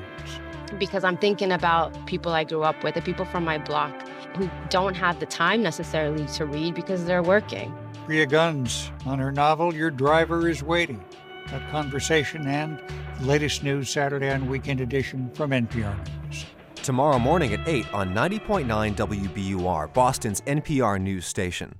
Because 0.79 1.03
I'm 1.03 1.17
thinking 1.17 1.51
about 1.51 2.07
people 2.07 2.31
I 2.31 2.45
grew 2.45 2.63
up 2.63 2.81
with, 2.81 2.95
the 2.95 3.01
people 3.01 3.25
from 3.25 3.43
my 3.43 3.57
block 3.57 4.07
who 4.37 4.49
don't 4.69 4.95
have 4.95 5.19
the 5.19 5.25
time 5.25 5.61
necessarily 5.61 6.25
to 6.27 6.45
read 6.45 6.75
because 6.75 7.03
they're 7.03 7.21
working. 7.21 7.73
Priya 8.05 8.25
Guns 8.25 8.91
on 9.05 9.17
her 9.17 9.31
novel 9.31 9.73
Your 9.73 9.89
Driver 9.89 10.49
is 10.49 10.61
Waiting. 10.61 11.01
That 11.49 11.71
conversation 11.71 12.45
and 12.47 12.77
the 13.19 13.25
latest 13.25 13.63
news 13.63 13.89
Saturday 13.89 14.27
and 14.27 14.49
Weekend 14.49 14.81
Edition 14.81 15.31
from 15.33 15.51
NPR 15.51 15.97
News. 16.25 16.45
Tomorrow 16.75 17.19
morning 17.19 17.53
at 17.53 17.65
8 17.65 17.93
on 17.93 18.13
90.9 18.13 18.95
WBUR, 18.95 19.93
Boston's 19.93 20.41
NPR 20.41 20.99
news 21.01 21.25
station. 21.25 21.79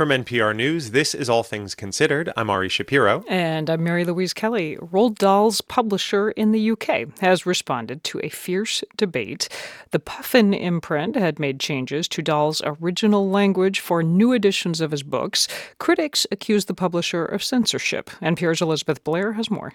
From 0.00 0.08
NPR 0.08 0.56
News, 0.56 0.92
this 0.92 1.14
is 1.14 1.28
All 1.28 1.42
Things 1.42 1.74
Considered. 1.74 2.32
I'm 2.34 2.48
Ari 2.48 2.70
Shapiro. 2.70 3.22
And 3.28 3.68
I'm 3.68 3.84
Mary 3.84 4.06
Louise 4.06 4.32
Kelly. 4.32 4.78
Roald 4.80 5.16
Dahl's 5.16 5.60
publisher 5.60 6.30
in 6.30 6.52
the 6.52 6.70
UK 6.70 7.18
has 7.20 7.44
responded 7.44 8.02
to 8.04 8.18
a 8.22 8.30
fierce 8.30 8.82
debate. 8.96 9.50
The 9.90 9.98
Puffin 9.98 10.54
imprint 10.54 11.16
had 11.16 11.38
made 11.38 11.60
changes 11.60 12.08
to 12.08 12.22
Dahl's 12.22 12.62
original 12.64 13.28
language 13.28 13.80
for 13.80 14.02
new 14.02 14.32
editions 14.32 14.80
of 14.80 14.90
his 14.90 15.02
books. 15.02 15.46
Critics 15.76 16.26
accuse 16.32 16.64
the 16.64 16.72
publisher 16.72 17.26
of 17.26 17.44
censorship. 17.44 18.08
NPR's 18.22 18.62
Elizabeth 18.62 19.04
Blair 19.04 19.34
has 19.34 19.50
more. 19.50 19.74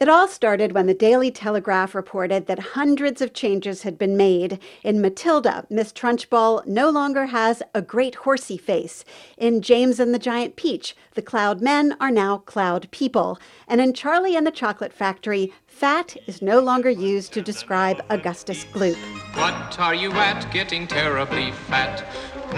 It 0.00 0.08
all 0.08 0.26
started 0.26 0.72
when 0.72 0.86
the 0.86 0.92
Daily 0.92 1.30
Telegraph 1.30 1.94
reported 1.94 2.46
that 2.46 2.58
hundreds 2.58 3.22
of 3.22 3.32
changes 3.32 3.82
had 3.82 3.96
been 3.96 4.16
made. 4.16 4.58
In 4.82 5.00
Matilda, 5.00 5.66
Miss 5.70 5.92
Trunchbull 5.92 6.66
no 6.66 6.90
longer 6.90 7.26
has 7.26 7.62
a 7.74 7.80
great 7.80 8.16
horsey 8.16 8.58
face. 8.58 9.04
In 9.38 9.62
James 9.62 10.00
and 10.00 10.12
the 10.12 10.18
Giant 10.18 10.56
Peach, 10.56 10.96
the 11.14 11.22
cloud 11.22 11.62
men 11.62 11.96
are 12.00 12.10
now 12.10 12.38
cloud 12.38 12.88
people. 12.90 13.38
And 13.68 13.80
in 13.80 13.94
Charlie 13.94 14.34
and 14.34 14.44
the 14.44 14.50
Chocolate 14.50 14.92
Factory, 14.92 15.52
fat 15.68 16.16
is 16.26 16.42
no 16.42 16.58
longer 16.58 16.90
used 16.90 17.32
to 17.34 17.40
describe 17.40 18.04
Augustus 18.10 18.64
Gloop. 18.64 18.96
What 19.36 19.78
are 19.78 19.94
you 19.94 20.10
at? 20.12 20.52
Getting 20.52 20.88
terribly 20.88 21.52
fat. 21.52 22.00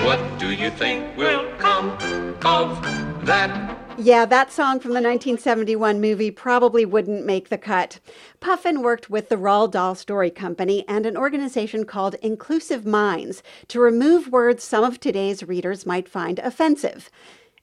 What 0.06 0.38
do 0.38 0.52
you 0.52 0.70
think 0.70 1.14
will 1.18 1.46
come 1.58 1.90
of 2.44 2.82
that? 3.26 3.85
Yeah, 3.98 4.26
that 4.26 4.52
song 4.52 4.78
from 4.78 4.90
the 4.90 5.00
1971 5.00 6.02
movie 6.02 6.30
probably 6.30 6.84
wouldn't 6.84 7.24
make 7.24 7.48
the 7.48 7.56
cut. 7.56 7.98
Puffin 8.40 8.82
worked 8.82 9.08
with 9.08 9.30
the 9.30 9.36
Roald 9.36 9.70
Dahl 9.70 9.94
Story 9.94 10.30
Company 10.30 10.84
and 10.86 11.06
an 11.06 11.16
organization 11.16 11.86
called 11.86 12.14
Inclusive 12.16 12.84
Minds 12.84 13.42
to 13.68 13.80
remove 13.80 14.28
words 14.28 14.62
some 14.62 14.84
of 14.84 15.00
today's 15.00 15.42
readers 15.42 15.86
might 15.86 16.10
find 16.10 16.38
offensive. 16.40 17.10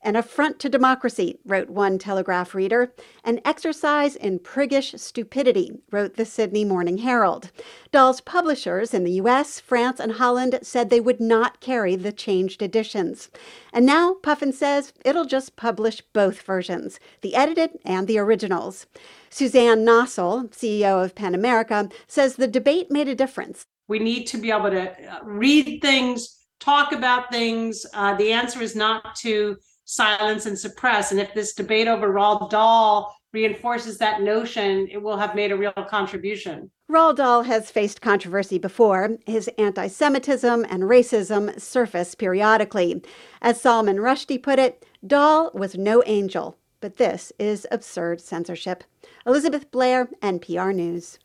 An 0.05 0.17
affront 0.17 0.59
to 0.59 0.67
democracy, 0.67 1.39
wrote 1.45 1.69
one 1.69 1.97
Telegraph 1.97 2.53
reader. 2.53 2.93
An 3.23 3.39
exercise 3.45 4.17
in 4.17 4.39
priggish 4.39 4.99
stupidity, 4.99 5.79
wrote 5.91 6.17
the 6.17 6.25
Sydney 6.25 6.65
Morning 6.65 6.97
Herald. 6.97 7.51
Dahl's 7.93 8.19
publishers 8.19 8.93
in 8.93 9.05
the 9.05 9.13
US, 9.13 9.61
France, 9.61 10.01
and 10.01 10.13
Holland 10.13 10.59
said 10.61 10.89
they 10.89 10.99
would 10.99 11.21
not 11.21 11.61
carry 11.61 11.95
the 11.95 12.11
changed 12.11 12.61
editions. 12.61 13.29
And 13.71 13.85
now 13.85 14.15
Puffin 14.15 14.51
says 14.51 14.91
it'll 15.05 15.23
just 15.23 15.55
publish 15.55 16.01
both 16.11 16.41
versions, 16.41 16.99
the 17.21 17.33
edited 17.33 17.79
and 17.85 18.05
the 18.05 18.17
originals. 18.17 18.85
Suzanne 19.29 19.85
Nossel, 19.85 20.49
CEO 20.49 21.01
of 21.01 21.15
PEN 21.15 21.33
America, 21.33 21.87
says 22.07 22.35
the 22.35 22.47
debate 22.47 22.91
made 22.91 23.07
a 23.07 23.15
difference. 23.15 23.65
We 23.87 23.99
need 23.99 24.25
to 24.27 24.37
be 24.37 24.51
able 24.51 24.71
to 24.71 24.93
read 25.23 25.81
things, 25.81 26.39
talk 26.59 26.91
about 26.91 27.31
things. 27.31 27.85
Uh, 27.93 28.15
the 28.15 28.33
answer 28.33 28.61
is 28.61 28.75
not 28.75 29.15
to 29.21 29.57
silence 29.85 30.45
and 30.45 30.57
suppress. 30.57 31.11
And 31.11 31.19
if 31.19 31.33
this 31.33 31.53
debate 31.53 31.87
over 31.87 32.11
Roald 32.11 32.49
Dahl 32.49 33.15
reinforces 33.33 33.97
that 33.97 34.21
notion, 34.21 34.87
it 34.91 35.01
will 35.01 35.17
have 35.17 35.35
made 35.35 35.51
a 35.51 35.57
real 35.57 35.71
contribution. 35.71 36.69
Roald 36.91 37.15
Dahl 37.15 37.43
has 37.43 37.71
faced 37.71 38.01
controversy 38.01 38.59
before. 38.59 39.17
His 39.25 39.49
anti 39.57 39.87
Semitism 39.87 40.65
and 40.69 40.83
racism 40.83 41.59
surface 41.59 42.13
periodically. 42.15 43.01
As 43.41 43.59
Salman 43.59 43.97
Rushdie 43.97 44.41
put 44.41 44.59
it, 44.59 44.85
Dahl 45.05 45.51
was 45.53 45.75
no 45.75 46.03
angel, 46.05 46.57
but 46.79 46.97
this 46.97 47.33
is 47.39 47.65
absurd 47.71 48.21
censorship. 48.21 48.83
Elizabeth 49.25 49.71
Blair, 49.71 50.09
NPR 50.21 50.73
News. 50.75 51.17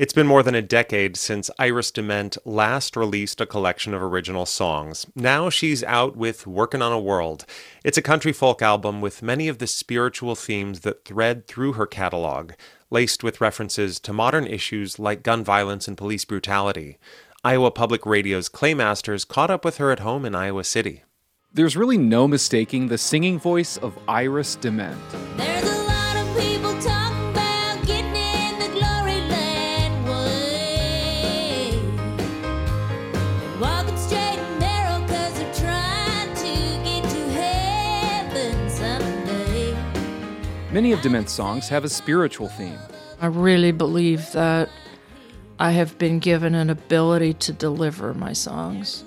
It's 0.00 0.14
been 0.14 0.26
more 0.26 0.42
than 0.42 0.54
a 0.54 0.62
decade 0.62 1.18
since 1.18 1.50
Iris 1.58 1.92
DeMent 1.92 2.38
last 2.46 2.96
released 2.96 3.38
a 3.38 3.44
collection 3.44 3.92
of 3.92 4.02
original 4.02 4.46
songs. 4.46 5.06
Now 5.14 5.50
she's 5.50 5.84
out 5.84 6.16
with 6.16 6.46
Workin' 6.46 6.80
on 6.80 6.90
a 6.90 6.98
World. 6.98 7.44
It's 7.84 7.98
a 7.98 8.02
country 8.02 8.32
folk 8.32 8.62
album 8.62 9.02
with 9.02 9.22
many 9.22 9.46
of 9.46 9.58
the 9.58 9.66
spiritual 9.66 10.36
themes 10.36 10.80
that 10.80 11.04
thread 11.04 11.46
through 11.46 11.74
her 11.74 11.86
catalog, 11.86 12.52
laced 12.88 13.22
with 13.22 13.42
references 13.42 14.00
to 14.00 14.14
modern 14.14 14.46
issues 14.46 14.98
like 14.98 15.22
gun 15.22 15.44
violence 15.44 15.86
and 15.86 15.98
police 15.98 16.24
brutality. 16.24 16.96
Iowa 17.44 17.70
Public 17.70 18.06
Radio's 18.06 18.48
Clay 18.48 18.72
Masters 18.72 19.26
caught 19.26 19.50
up 19.50 19.66
with 19.66 19.76
her 19.76 19.90
at 19.90 20.00
home 20.00 20.24
in 20.24 20.34
Iowa 20.34 20.64
City. 20.64 21.04
There's 21.52 21.76
really 21.76 21.98
no 21.98 22.26
mistaking 22.26 22.88
the 22.88 22.96
singing 22.96 23.38
voice 23.38 23.76
of 23.76 23.98
Iris 24.08 24.56
DeMent. 24.56 25.79
Many 40.72 40.92
of 40.92 41.00
DeMent's 41.00 41.32
songs 41.32 41.68
have 41.68 41.82
a 41.82 41.88
spiritual 41.88 42.46
theme. 42.46 42.78
I 43.20 43.26
really 43.26 43.72
believe 43.72 44.30
that 44.30 44.68
I 45.58 45.72
have 45.72 45.98
been 45.98 46.20
given 46.20 46.54
an 46.54 46.70
ability 46.70 47.34
to 47.34 47.52
deliver 47.52 48.14
my 48.14 48.32
songs. 48.32 49.02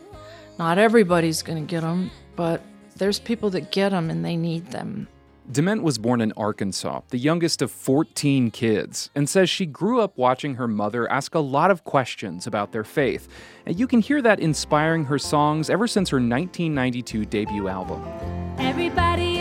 Not 0.60 0.78
everybody's 0.78 1.42
going 1.42 1.66
to 1.66 1.70
get 1.70 1.80
them, 1.80 2.12
but 2.36 2.62
there's 2.98 3.18
people 3.18 3.50
that 3.52 3.72
get 3.72 3.92
them 3.92 4.10
and 4.10 4.26
they 4.26 4.36
need 4.36 4.72
them. 4.72 5.08
DeMent 5.54 5.84
was 5.84 5.98
born 5.98 6.20
in 6.20 6.34
Arkansas, 6.34 7.00
the 7.10 7.18
youngest 7.18 7.62
of 7.62 7.72
14 7.72 8.52
kids, 8.52 9.10
and 9.16 9.30
says 9.30 9.50
she 9.50 9.66
grew 9.66 10.02
up 10.02 10.18
watching 10.18 10.56
her 10.56 10.68
mother 10.68 11.10
ask 11.10 11.34
a 11.34 11.40
lot 11.40 11.72
of 11.72 11.86
questions 11.86 12.46
about 12.46 12.74
their 12.74 12.84
faith. 12.84 13.30
And 13.66 13.80
you 13.80 13.88
can 13.88 14.02
hear 14.02 14.22
that 14.22 14.42
inspiring 14.42 15.06
her 15.06 15.18
songs 15.18 15.70
ever 15.70 15.88
since 15.88 16.10
her 16.10 16.18
1992 16.18 17.24
debut 17.26 17.70
album. 17.70 18.04
Everybody 18.58 19.33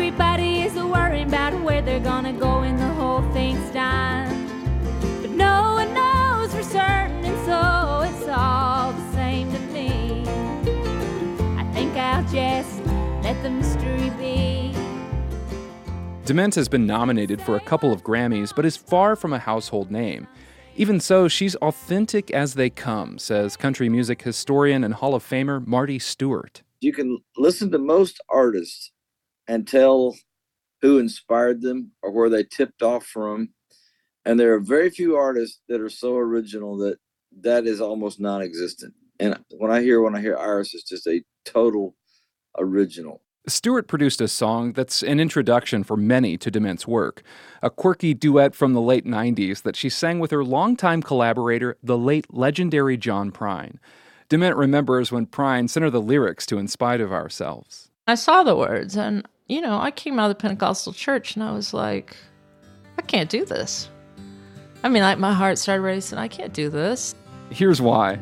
Everybody 0.00 0.62
is 0.62 0.72
worrying 0.76 1.28
about 1.28 1.52
where 1.62 1.82
they're 1.82 2.00
gonna 2.00 2.32
go 2.32 2.60
when 2.60 2.74
the 2.78 2.88
whole 2.94 3.20
thing's 3.34 3.70
done. 3.70 4.48
But 5.20 5.32
no 5.32 5.74
one 5.74 5.92
knows 5.92 6.54
for 6.54 6.62
certain, 6.62 7.22
and 7.22 7.44
so 7.44 8.08
it's 8.08 8.26
all 8.26 8.94
the 8.94 9.12
same 9.12 9.52
to 9.52 9.58
me. 9.74 10.22
I 11.58 11.70
think 11.74 11.94
I'll 11.98 12.22
just 12.32 12.82
let 13.22 13.42
the 13.42 13.50
mystery 13.50 14.08
be. 14.18 14.74
DeMent 16.24 16.54
has 16.54 16.66
been 16.66 16.86
nominated 16.86 17.42
for 17.42 17.56
a 17.56 17.60
couple 17.60 17.92
of 17.92 18.02
Grammys, 18.02 18.56
but 18.56 18.64
is 18.64 18.78
far 18.78 19.16
from 19.16 19.34
a 19.34 19.38
household 19.38 19.90
name. 19.90 20.26
Even 20.76 20.98
so, 20.98 21.28
she's 21.28 21.56
authentic 21.56 22.30
as 22.30 22.54
they 22.54 22.70
come, 22.70 23.18
says 23.18 23.54
country 23.54 23.90
music 23.90 24.22
historian 24.22 24.82
and 24.82 24.94
Hall 24.94 25.14
of 25.14 25.22
Famer 25.22 25.64
Marty 25.66 25.98
Stuart. 25.98 26.62
You 26.80 26.94
can 26.94 27.18
listen 27.36 27.70
to 27.72 27.78
most 27.78 28.18
artists 28.30 28.92
and 29.50 29.66
tell 29.66 30.16
who 30.80 30.98
inspired 30.98 31.60
them 31.60 31.90
or 32.02 32.12
where 32.12 32.30
they 32.30 32.44
tipped 32.44 32.84
off 32.84 33.04
from. 33.04 33.50
And 34.24 34.38
there 34.38 34.54
are 34.54 34.60
very 34.60 34.90
few 34.90 35.16
artists 35.16 35.60
that 35.68 35.80
are 35.80 35.90
so 35.90 36.16
original 36.16 36.76
that 36.78 36.98
that 37.40 37.66
is 37.66 37.80
almost 37.80 38.20
non 38.20 38.42
existent. 38.42 38.94
And 39.18 39.36
when 39.58 39.72
I 39.72 39.82
hear 39.82 40.00
when 40.00 40.14
I 40.14 40.20
hear 40.20 40.38
Iris, 40.38 40.72
it's 40.72 40.88
just 40.88 41.06
a 41.08 41.24
total 41.44 41.96
original. 42.56 43.22
Stuart 43.48 43.88
produced 43.88 44.20
a 44.20 44.28
song 44.28 44.72
that's 44.72 45.02
an 45.02 45.18
introduction 45.18 45.82
for 45.82 45.96
many 45.96 46.36
to 46.36 46.50
DeMent's 46.50 46.86
work, 46.86 47.22
a 47.60 47.70
quirky 47.70 48.14
duet 48.14 48.54
from 48.54 48.74
the 48.74 48.80
late 48.80 49.06
90s 49.06 49.62
that 49.62 49.74
she 49.74 49.88
sang 49.88 50.20
with 50.20 50.30
her 50.30 50.44
longtime 50.44 51.02
collaborator, 51.02 51.76
the 51.82 51.98
late 51.98 52.32
legendary 52.32 52.96
John 52.96 53.32
Prine. 53.32 53.78
DeMent 54.28 54.56
remembers 54.56 55.10
when 55.10 55.26
Prine 55.26 55.68
sent 55.68 55.82
her 55.82 55.90
the 55.90 56.02
lyrics 56.02 56.46
to 56.46 56.58
In 56.58 56.68
Spite 56.68 57.00
of 57.00 57.12
Ourselves. 57.12 57.90
I 58.10 58.16
saw 58.16 58.42
the 58.42 58.56
words, 58.56 58.96
and, 58.96 59.26
you 59.50 59.60
know, 59.60 59.80
I 59.80 59.90
came 59.90 60.20
out 60.20 60.30
of 60.30 60.36
the 60.36 60.40
Pentecostal 60.40 60.92
church 60.92 61.34
and 61.34 61.42
I 61.42 61.50
was 61.50 61.74
like, 61.74 62.16
I 62.96 63.02
can't 63.02 63.28
do 63.28 63.44
this. 63.44 63.88
I 64.84 64.88
mean, 64.88 65.02
like, 65.02 65.18
my 65.18 65.32
heart 65.32 65.58
started 65.58 65.82
racing. 65.82 66.18
I 66.18 66.28
can't 66.28 66.52
do 66.52 66.70
this. 66.70 67.16
Here's 67.50 67.82
why. 67.82 68.20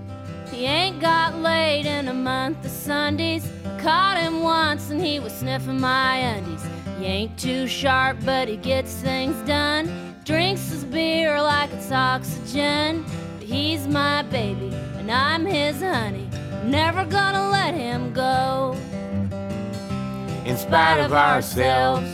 He 0.50 0.64
ain't 0.64 1.00
got 1.00 1.36
laid 1.36 1.84
in 1.84 2.08
a 2.08 2.14
month 2.14 2.64
of 2.64 2.70
Sundays. 2.70 3.46
Caught 3.78 4.18
him 4.18 4.42
once 4.42 4.88
and 4.88 5.04
he 5.04 5.20
was 5.20 5.34
sniffing 5.34 5.78
my 5.78 6.16
undies. 6.16 6.64
He 6.98 7.04
ain't 7.04 7.38
too 7.38 7.66
sharp, 7.66 8.16
but 8.24 8.48
he 8.48 8.56
gets 8.56 8.94
things 8.94 9.36
done. 9.46 10.16
Drinks 10.24 10.70
his 10.70 10.84
beer 10.84 11.40
like 11.42 11.70
it's 11.74 11.92
oxygen. 11.92 13.04
But 13.38 13.46
he's 13.46 13.86
my 13.86 14.22
baby, 14.22 14.74
and 14.96 15.10
I'm 15.10 15.44
his 15.44 15.82
Never 16.64 17.04
gonna 17.04 17.50
let 17.50 17.74
him 17.74 18.12
go. 18.12 18.76
In 20.48 20.56
spite 20.56 20.98
of 21.00 21.12
ourselves, 21.12 22.10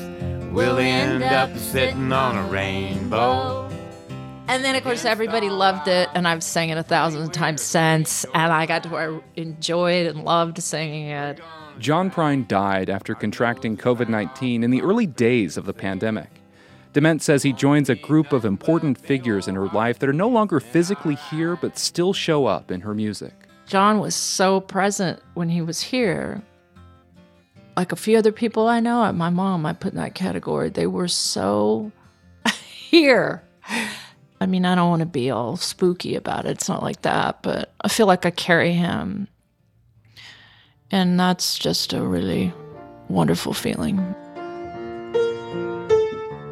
we'll 0.53 0.79
end 0.79 1.23
up 1.23 1.57
sitting 1.57 2.13
on 2.13 2.37
a 2.37 2.43
rainbow. 2.51 3.71
And 4.49 4.65
then, 4.65 4.75
of 4.75 4.83
course, 4.83 5.05
everybody 5.05 5.49
loved 5.49 5.87
it, 5.87 6.09
and 6.15 6.27
I've 6.27 6.43
sang 6.43 6.71
it 6.71 6.77
a 6.77 6.83
thousand 6.83 7.33
times 7.33 7.63
since, 7.63 8.25
and 8.35 8.53
I 8.53 8.67
got 8.67 8.83
to 8.83 8.89
where 8.89 9.15
I 9.15 9.21
enjoyed 9.37 10.09
and 10.09 10.25
loved 10.25 10.61
singing 10.61 11.11
it. 11.11 11.39
John 11.79 12.11
Prine 12.11 12.49
died 12.49 12.91
after 12.91 13.15
contracting 13.15 13.77
COVID 13.77 14.09
19 14.09 14.65
in 14.65 14.71
the 14.73 14.83
early 14.83 15.07
days 15.07 15.57
of 15.57 15.65
the 15.65 15.73
pandemic. 15.73 16.43
DeMent 16.93 17.23
says 17.23 17.45
he 17.45 17.53
joins 17.53 17.89
a 17.89 17.95
group 17.95 18.33
of 18.33 18.45
important 18.45 18.99
figures 18.99 19.47
in 19.47 19.55
her 19.55 19.69
life 19.69 20.01
that 20.01 20.09
are 20.09 20.13
no 20.13 20.29
longer 20.29 20.59
physically 20.59 21.15
here 21.31 21.55
but 21.55 21.79
still 21.79 22.13
show 22.13 22.47
up 22.47 22.73
in 22.73 22.81
her 22.81 22.95
music. 22.95 23.33
John 23.67 24.01
was 24.01 24.17
so 24.17 24.61
present 24.61 25.23
when 25.35 25.51
he 25.51 25.63
was 25.63 25.81
here. 25.81 26.43
Like 27.77 27.93
a 27.93 27.97
few 27.97 28.17
other 28.17 28.33
people 28.33 28.69
I 28.69 28.81
know, 28.81 29.11
my 29.13 29.31
mom, 29.31 29.67
I 29.67 29.73
put 29.73 29.93
in 29.93 29.99
that 29.99 30.15
category. 30.15 30.71
They 30.71 30.87
were 30.87 31.09
so 31.09 31.91
here. 32.91 33.43
I 34.41 34.47
mean, 34.47 34.65
I 34.65 34.75
don't 34.75 34.91
want 34.91 35.01
to 35.01 35.07
be 35.07 35.31
all 35.31 35.57
spooky 35.57 36.15
about 36.15 36.45
it. 36.45 36.51
It's 36.51 36.69
not 36.69 36.83
like 36.83 37.03
that, 37.03 37.43
but 37.43 37.73
I 37.81 37.89
feel 37.89 38.07
like 38.07 38.27
I 38.27 38.31
carry 38.31 38.73
him. 38.73 39.27
And 40.91 41.19
that's 41.19 41.59
just 41.59 41.93
a 41.93 42.03
really 42.03 42.53
wonderful 43.09 43.55
feeling. 43.55 43.99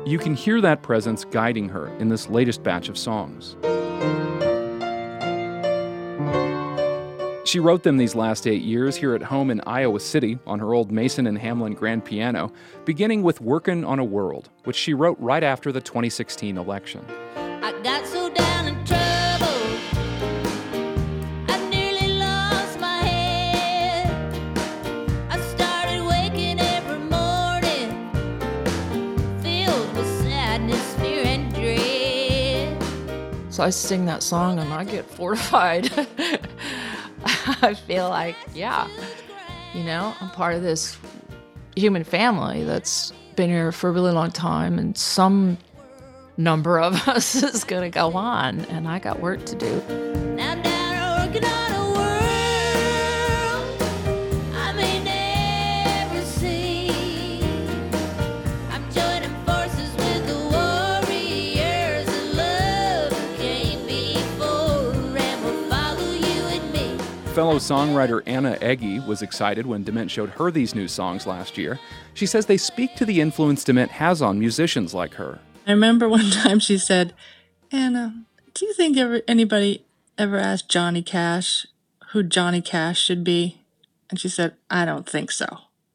You 0.05 0.19
can 0.19 0.35
hear 0.35 0.61
that 0.61 0.83
presence 0.83 1.25
guiding 1.25 1.69
her 1.69 1.89
in 1.99 2.09
this 2.09 2.29
latest 2.29 2.63
batch 2.65 2.89
of 2.89 2.99
songs. 2.99 3.57
She 7.45 7.59
wrote 7.59 7.83
them 7.83 7.97
these 7.97 8.15
last 8.15 8.47
eight 8.47 8.63
years 8.63 8.95
here 8.95 9.17
at 9.17 9.23
home 9.23 9.51
in 9.51 9.61
Iowa 9.67 9.99
City 9.99 10.39
on 10.47 10.61
her 10.61 10.75
old 10.75 10.93
Mason 10.93 11.27
and 11.27 11.37
Hamlin 11.37 11.75
grand 11.75 12.05
piano, 12.05 12.53
beginning 12.85 13.25
with 13.25 13.41
Workin' 13.41 13.85
on 13.85 13.99
a 13.99 14.05
World, 14.05 14.49
which 14.63 14.77
she 14.77 14.95
wrote 14.95 15.19
right 15.19 15.43
after 15.43 15.73
the 15.73 15.81
2016 15.81 16.57
election. 16.57 17.05
I 17.37 17.73
got 17.83 18.07
so 18.07 18.31
down 18.31 18.69
in 18.69 18.85
trouble, 18.85 19.57
I 21.49 21.69
nearly 21.69 22.13
lost 22.19 22.79
my 22.79 22.99
head. 22.99 24.47
I 25.29 25.41
started 25.41 26.05
waking 26.05 26.61
every 26.61 27.01
morning, 27.01 28.09
filled 29.43 29.97
with 29.97 30.23
sadness, 30.23 30.95
fear, 30.95 31.25
and 31.25 31.53
dread. 31.53 32.81
So 33.53 33.65
I 33.65 33.71
sing 33.71 34.07
that 34.07 34.23
song 34.23 34.61
and 34.61 34.73
I 34.73 34.85
get 34.85 35.05
fortified. 35.11 35.91
I 37.63 37.75
feel 37.75 38.09
like, 38.09 38.37
yeah, 38.55 38.89
you 39.75 39.85
know, 39.85 40.15
I'm 40.21 40.31
part 40.31 40.55
of 40.55 40.63
this 40.63 40.97
human 41.77 42.05
family 42.05 42.65
that's 42.65 43.13
been 43.37 43.49
here 43.49 43.73
for 43.73 43.89
a 43.89 43.93
really 43.93 44.13
long 44.13 44.31
time, 44.31 44.79
and 44.79 44.97
some 44.97 45.59
number 46.37 46.81
of 46.81 47.09
us 47.09 47.35
is 47.43 47.65
going 47.65 47.83
to 47.83 47.91
go 47.91 48.13
on, 48.15 48.61
and 48.67 48.89
I 48.89 48.99
got 48.99 49.21
work 49.21 49.45
to 49.47 49.57
do. 49.57 50.32
Fellow 67.33 67.57
songwriter 67.57 68.23
Anna 68.27 68.59
Egge 68.61 69.07
was 69.07 69.23
excited 69.23 69.65
when 69.65 69.83
DeMent 69.83 70.11
showed 70.11 70.29
her 70.31 70.51
these 70.51 70.75
new 70.75 70.87
songs 70.87 71.27
last 71.27 71.57
year. 71.57 71.81
She 72.13 72.27
says 72.27 72.45
they 72.45 72.59
speak 72.59 72.95
to 72.97 73.07
the 73.07 73.23
influence 73.23 73.65
DeMent 73.65 73.89
has 73.89 74.21
on 74.21 74.39
musicians 74.39 74.93
like 74.93 75.15
her. 75.15 75.39
I 75.67 75.71
remember 75.71 76.09
one 76.11 76.31
time 76.31 76.59
she 76.59 76.77
said, 76.77 77.15
Anna, 77.71 78.25
do 78.53 78.67
you 78.67 78.75
think 78.75 78.99
ever 78.99 79.23
anybody 79.27 79.83
ever 80.19 80.37
asked 80.37 80.69
Johnny 80.69 81.03
Cash 81.03 81.67
who 82.11 82.23
Johnny 82.23 82.61
Cash 82.61 83.01
should 83.01 83.25
be? 83.25 83.63
And 84.11 84.21
she 84.21 84.29
said, 84.29 84.55
I 84.69 84.85
don't 84.85 85.09
think 85.09 85.31
so. 85.31 85.47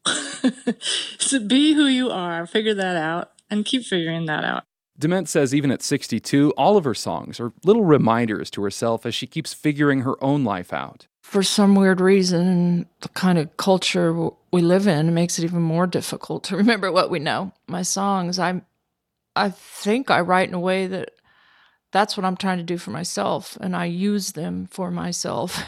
so 1.18 1.38
be 1.38 1.74
who 1.74 1.86
you 1.86 2.10
are, 2.10 2.48
figure 2.48 2.74
that 2.74 2.96
out, 2.96 3.30
and 3.48 3.64
keep 3.64 3.84
figuring 3.84 4.26
that 4.26 4.42
out. 4.42 4.64
DeMent 5.00 5.28
says 5.28 5.54
even 5.54 5.70
at 5.70 5.82
62, 5.82 6.52
all 6.56 6.76
of 6.76 6.82
her 6.82 6.94
songs 6.94 7.38
are 7.38 7.52
little 7.64 7.84
reminders 7.84 8.50
to 8.50 8.62
herself 8.64 9.06
as 9.06 9.14
she 9.14 9.28
keeps 9.28 9.54
figuring 9.54 10.00
her 10.00 10.22
own 10.22 10.42
life 10.42 10.72
out. 10.72 11.06
For 11.28 11.42
some 11.42 11.74
weird 11.74 12.00
reason, 12.00 12.86
the 13.02 13.10
kind 13.10 13.36
of 13.36 13.54
culture 13.58 14.30
we 14.50 14.62
live 14.62 14.88
in 14.88 15.12
makes 15.12 15.38
it 15.38 15.44
even 15.44 15.60
more 15.60 15.86
difficult 15.86 16.42
to 16.44 16.56
remember 16.62 16.90
what 16.90 17.10
we 17.10 17.18
know. 17.18 17.52
My 17.66 17.82
songs, 17.82 18.38
I, 18.38 18.62
I 19.36 19.50
think 19.50 20.10
I 20.10 20.20
write 20.20 20.48
in 20.48 20.54
a 20.54 20.58
way 20.58 20.86
that 20.86 21.10
that's 21.92 22.16
what 22.16 22.24
I'm 22.24 22.38
trying 22.38 22.56
to 22.56 22.64
do 22.64 22.78
for 22.78 22.92
myself, 22.92 23.58
and 23.60 23.76
I 23.76 23.84
use 23.84 24.32
them 24.32 24.68
for 24.70 24.90
myself 24.90 25.62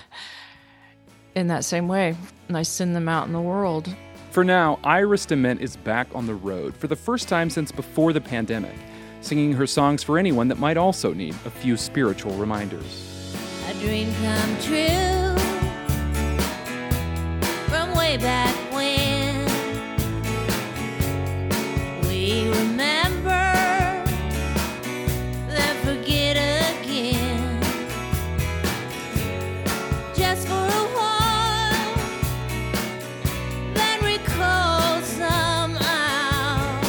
in 1.34 1.48
that 1.48 1.66
same 1.66 1.88
way, 1.88 2.16
and 2.48 2.56
I 2.56 2.62
send 2.62 2.96
them 2.96 3.06
out 3.06 3.26
in 3.26 3.34
the 3.34 3.40
world. 3.42 3.94
For 4.30 4.44
now, 4.44 4.78
Iris 4.82 5.26
DeMent 5.26 5.60
is 5.60 5.76
back 5.76 6.08
on 6.14 6.26
the 6.26 6.34
road 6.36 6.74
for 6.74 6.86
the 6.86 6.96
first 6.96 7.28
time 7.28 7.50
since 7.50 7.70
before 7.70 8.14
the 8.14 8.20
pandemic, 8.22 8.76
singing 9.20 9.52
her 9.52 9.66
songs 9.66 10.02
for 10.02 10.16
anyone 10.16 10.48
that 10.48 10.58
might 10.58 10.78
also 10.78 11.12
need 11.12 11.34
a 11.44 11.50
few 11.50 11.76
spiritual 11.76 12.32
reminders. 12.36 13.34
A 13.68 13.74
dream 13.74 14.10
come 14.22 14.58
true 14.62 15.30
from 15.30 15.39
back 18.16 18.54
when 18.72 19.44
we 22.08 22.48
remember 22.48 23.30
then 25.46 25.76
forget 25.84 26.36
again. 26.36 27.60
Just 30.14 30.48
for 30.48 30.54
a 30.54 30.86
while 30.96 31.94
then 33.74 34.02
recall 34.02 35.00
somehow. 35.02 36.80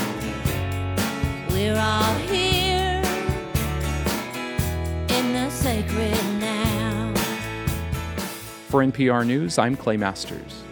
We're 1.52 1.78
all 1.78 2.16
here 2.16 3.04
in 5.10 5.34
the 5.34 5.50
sacred 5.52 6.18
now. 6.40 7.14
For 8.70 8.84
NPR 8.84 9.26
News, 9.28 9.60
I'm 9.60 9.78
Clay 9.78 9.98
Masters. 9.98 10.64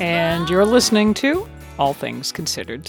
And 0.00 0.48
you're 0.48 0.64
listening 0.64 1.12
to 1.14 1.48
All 1.76 1.92
Things 1.92 2.30
Considered. 2.30 2.88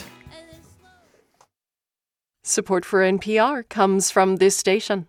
Support 2.44 2.86
for 2.86 3.00
NPR 3.00 3.68
comes 3.68 4.12
from 4.12 4.36
this 4.36 4.56
station 4.56 5.08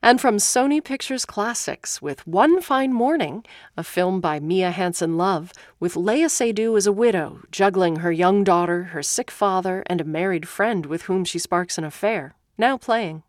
and 0.00 0.20
from 0.20 0.36
Sony 0.36 0.82
Pictures 0.82 1.24
Classics 1.24 2.00
with 2.00 2.24
One 2.28 2.60
Fine 2.60 2.92
Morning, 2.92 3.44
a 3.76 3.82
film 3.82 4.20
by 4.20 4.38
Mia 4.38 4.70
Hansen 4.70 5.16
Love, 5.16 5.52
with 5.80 5.94
Léa 5.94 6.26
Seydoux 6.26 6.76
as 6.76 6.86
a 6.86 6.92
widow, 6.92 7.40
juggling 7.50 7.96
her 7.96 8.12
young 8.12 8.44
daughter, 8.44 8.84
her 8.84 9.02
sick 9.02 9.30
father, 9.30 9.82
and 9.86 10.00
a 10.00 10.04
married 10.04 10.46
friend 10.48 10.86
with 10.86 11.02
whom 11.02 11.24
she 11.24 11.40
sparks 11.40 11.76
an 11.76 11.82
affair, 11.84 12.36
now 12.56 12.76
playing. 12.76 13.24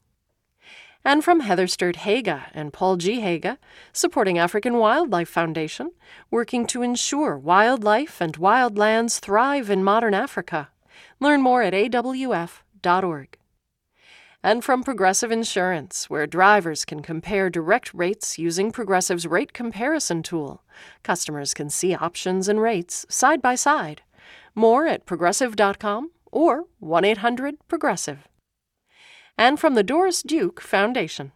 And 1.06 1.24
from 1.24 1.42
Heather 1.42 1.68
Sturt 1.68 1.98
Haaga 1.98 2.46
and 2.54 2.72
Paul 2.72 2.96
G. 2.98 3.20
Haaga, 3.20 3.58
supporting 3.92 4.38
African 4.38 4.78
Wildlife 4.78 5.30
Foundation, 5.30 5.92
working 6.32 6.66
to 6.68 6.82
ensure 6.82 7.38
wildlife 7.38 8.22
and 8.22 8.38
wildlands 8.38 9.20
thrive 9.20 9.70
in 9.70 9.84
modern 9.84 10.14
Africa. 10.14 10.70
Learn 11.20 11.42
more 11.42 11.62
at 11.62 11.74
awf.org 11.74 13.38
and 14.44 14.64
from 14.64 14.84
Progressive 14.84 15.32
Insurance, 15.32 16.10
where 16.10 16.28
drivers 16.28 16.84
can 16.84 17.02
compare 17.02 17.50
direct 17.50 17.94
rates 17.94 18.38
using 18.38 18.72
Progressive's 18.72 19.26
rate 19.26 19.54
comparison 19.54 20.22
tool. 20.22 20.64
Customers 21.02 21.54
can 21.54 21.70
see 21.70 21.96
options 21.96 22.50
and 22.50 22.62
rates 22.62 23.06
side 23.08 23.42
by 23.42 23.56
side. 23.56 24.02
More 24.54 24.86
at 24.86 25.06
progressive.com 25.06 26.12
or 26.32 26.66
1 26.80 27.06
800 27.06 27.56
Progressive. 27.70 28.28
And 29.38 29.60
from 29.60 29.74
the 29.74 29.82
Doris 29.82 30.22
Duke 30.22 30.62
Foundation. 30.62 31.32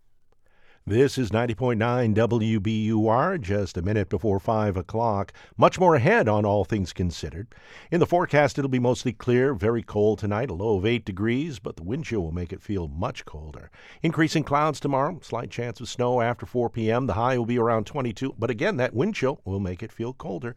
This 0.85 1.17
is 1.17 1.31
90.9 1.31 2.13
WBUR, 2.15 3.41
just 3.41 3.75
a 3.75 3.81
minute 3.81 4.07
before 4.07 4.39
5 4.39 4.77
o'clock. 4.77 5.33
Much 5.57 5.79
more 5.79 5.95
ahead 5.95 6.29
on 6.29 6.45
All 6.45 6.63
Things 6.63 6.93
Considered. 6.93 7.47
In 7.91 7.99
the 7.99 8.05
forecast, 8.05 8.59
it'll 8.59 8.69
be 8.69 8.79
mostly 8.79 9.13
clear, 9.13 9.55
very 9.55 9.81
cold 9.81 10.19
tonight, 10.19 10.51
a 10.51 10.53
low 10.53 10.77
of 10.77 10.85
8 10.85 11.03
degrees, 11.03 11.57
but 11.57 11.75
the 11.75 11.83
wind 11.83 12.05
chill 12.05 12.21
will 12.21 12.31
make 12.31 12.53
it 12.53 12.61
feel 12.61 12.87
much 12.87 13.25
colder. 13.25 13.71
Increasing 14.03 14.43
clouds 14.43 14.79
tomorrow, 14.79 15.19
slight 15.23 15.49
chance 15.49 15.81
of 15.81 15.89
snow 15.89 16.21
after 16.21 16.45
4 16.45 16.69
p.m. 16.69 17.07
The 17.07 17.13
high 17.13 17.37
will 17.37 17.47
be 17.47 17.57
around 17.57 17.87
22, 17.87 18.35
but 18.37 18.51
again, 18.51 18.77
that 18.77 18.93
wind 18.93 19.15
chill 19.15 19.41
will 19.43 19.59
make 19.59 19.81
it 19.81 19.91
feel 19.91 20.13
colder. 20.13 20.55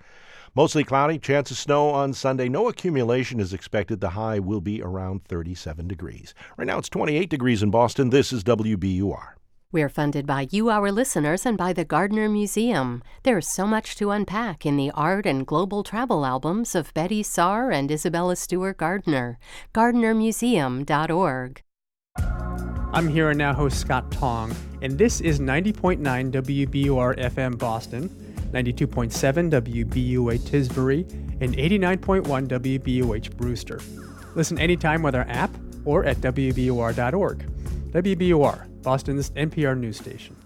Mostly 0.54 0.82
cloudy, 0.82 1.18
chance 1.18 1.50
of 1.50 1.56
snow 1.56 1.90
on 1.90 2.12
Sunday. 2.12 2.48
No 2.48 2.68
accumulation 2.68 3.38
is 3.38 3.52
expected. 3.52 4.00
The 4.00 4.10
high 4.10 4.40
will 4.40 4.60
be 4.60 4.82
around 4.82 5.24
37 5.24 5.86
degrees. 5.86 6.34
Right 6.56 6.66
now, 6.66 6.78
it's 6.78 6.88
28 6.88 7.30
degrees 7.30 7.62
in 7.62 7.70
Boston. 7.70 8.10
This 8.10 8.32
is 8.32 8.42
WBUR. 8.42 9.34
We're 9.72 9.88
funded 9.88 10.26
by 10.26 10.48
you, 10.50 10.68
our 10.68 10.90
listeners, 10.90 11.46
and 11.46 11.56
by 11.56 11.72
the 11.72 11.84
Gardner 11.84 12.28
Museum. 12.28 13.04
There's 13.22 13.46
so 13.46 13.68
much 13.68 13.94
to 13.96 14.10
unpack 14.10 14.66
in 14.66 14.76
the 14.76 14.90
art 14.90 15.26
and 15.26 15.46
global 15.46 15.84
travel 15.84 16.26
albums 16.26 16.74
of 16.74 16.92
Betty 16.94 17.22
Saar 17.22 17.70
and 17.70 17.88
Isabella 17.88 18.34
Stewart 18.34 18.78
Gardner. 18.78 19.38
GardnerMuseum.org. 19.72 21.62
I'm 22.92 23.06
here 23.06 23.30
and 23.30 23.38
now 23.38 23.54
host 23.54 23.78
Scott 23.78 24.10
Tong, 24.10 24.52
and 24.82 24.98
this 24.98 25.20
is 25.20 25.38
90.9 25.38 26.00
WBUR 26.32 27.16
FM 27.20 27.56
Boston, 27.56 28.29
92.7 28.52 29.50
WBUA 29.50 30.38
Tisbury, 30.40 31.10
and 31.40 31.56
89.1 31.56 32.48
WBUH 32.48 33.36
Brewster. 33.36 33.80
Listen 34.34 34.58
anytime 34.58 35.02
with 35.02 35.14
our 35.14 35.26
app 35.28 35.50
or 35.84 36.04
at 36.04 36.18
WBUR.org. 36.18 37.50
WBUR, 37.92 38.82
Boston's 38.82 39.30
NPR 39.30 39.78
news 39.78 39.96
station. 39.96 40.36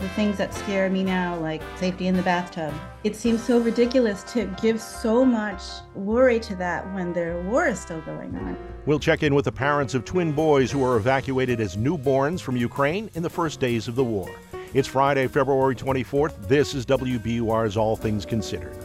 The 0.00 0.08
things 0.10 0.36
that 0.36 0.52
scare 0.52 0.90
me 0.90 1.02
now, 1.02 1.36
like 1.38 1.62
safety 1.76 2.08
in 2.08 2.16
the 2.16 2.22
bathtub. 2.22 2.74
It 3.04 3.16
seems 3.16 3.42
so 3.42 3.58
ridiculous 3.58 4.22
to 4.34 4.44
give 4.60 4.80
so 4.80 5.24
much 5.24 5.62
worry 5.94 6.38
to 6.40 6.54
that 6.56 6.92
when 6.92 7.12
the 7.12 7.42
war 7.46 7.66
is 7.66 7.80
still 7.80 8.00
going 8.02 8.34
on. 8.36 8.58
We'll 8.86 8.98
check 8.98 9.22
in 9.22 9.34
with 9.34 9.46
the 9.46 9.52
parents 9.52 9.94
of 9.94 10.04
twin 10.04 10.32
boys 10.32 10.70
who 10.70 10.80
were 10.80 10.96
evacuated 10.96 11.60
as 11.60 11.76
newborns 11.76 12.40
from 12.40 12.56
Ukraine 12.56 13.08
in 13.14 13.22
the 13.22 13.30
first 13.30 13.60
days 13.60 13.88
of 13.88 13.94
the 13.94 14.04
war. 14.04 14.28
It's 14.74 14.88
Friday, 14.88 15.28
February 15.28 15.76
24th. 15.76 16.48
This 16.48 16.74
is 16.74 16.84
WBUR's 16.84 17.76
All 17.76 17.94
Things 17.94 18.26
Considered. 18.26 18.76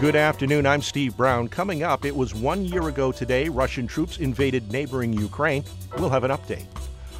Good 0.00 0.14
afternoon. 0.14 0.66
I'm 0.66 0.82
Steve 0.82 1.16
Brown. 1.16 1.48
Coming 1.48 1.82
up, 1.82 2.04
it 2.04 2.14
was 2.14 2.32
one 2.32 2.64
year 2.64 2.86
ago 2.86 3.10
today 3.10 3.48
Russian 3.48 3.88
troops 3.88 4.18
invaded 4.18 4.70
neighboring 4.70 5.12
Ukraine. 5.12 5.64
We'll 5.98 6.10
have 6.10 6.22
an 6.22 6.30
update. 6.30 6.66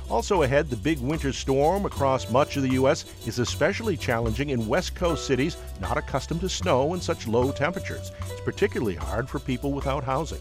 Also 0.08 0.42
ahead, 0.42 0.70
the 0.70 0.76
big 0.76 1.00
winter 1.00 1.32
storm 1.32 1.84
across 1.84 2.30
much 2.30 2.56
of 2.56 2.62
the 2.62 2.74
U.S. 2.74 3.06
is 3.26 3.40
especially 3.40 3.96
challenging 3.96 4.50
in 4.50 4.68
West 4.68 4.94
Coast 4.94 5.26
cities 5.26 5.56
not 5.80 5.98
accustomed 5.98 6.42
to 6.42 6.48
snow 6.48 6.92
and 6.92 7.02
such 7.02 7.26
low 7.26 7.50
temperatures. 7.50 8.12
It's 8.30 8.40
particularly 8.42 8.94
hard 8.94 9.28
for 9.28 9.40
people 9.40 9.72
without 9.72 10.04
housing. 10.04 10.38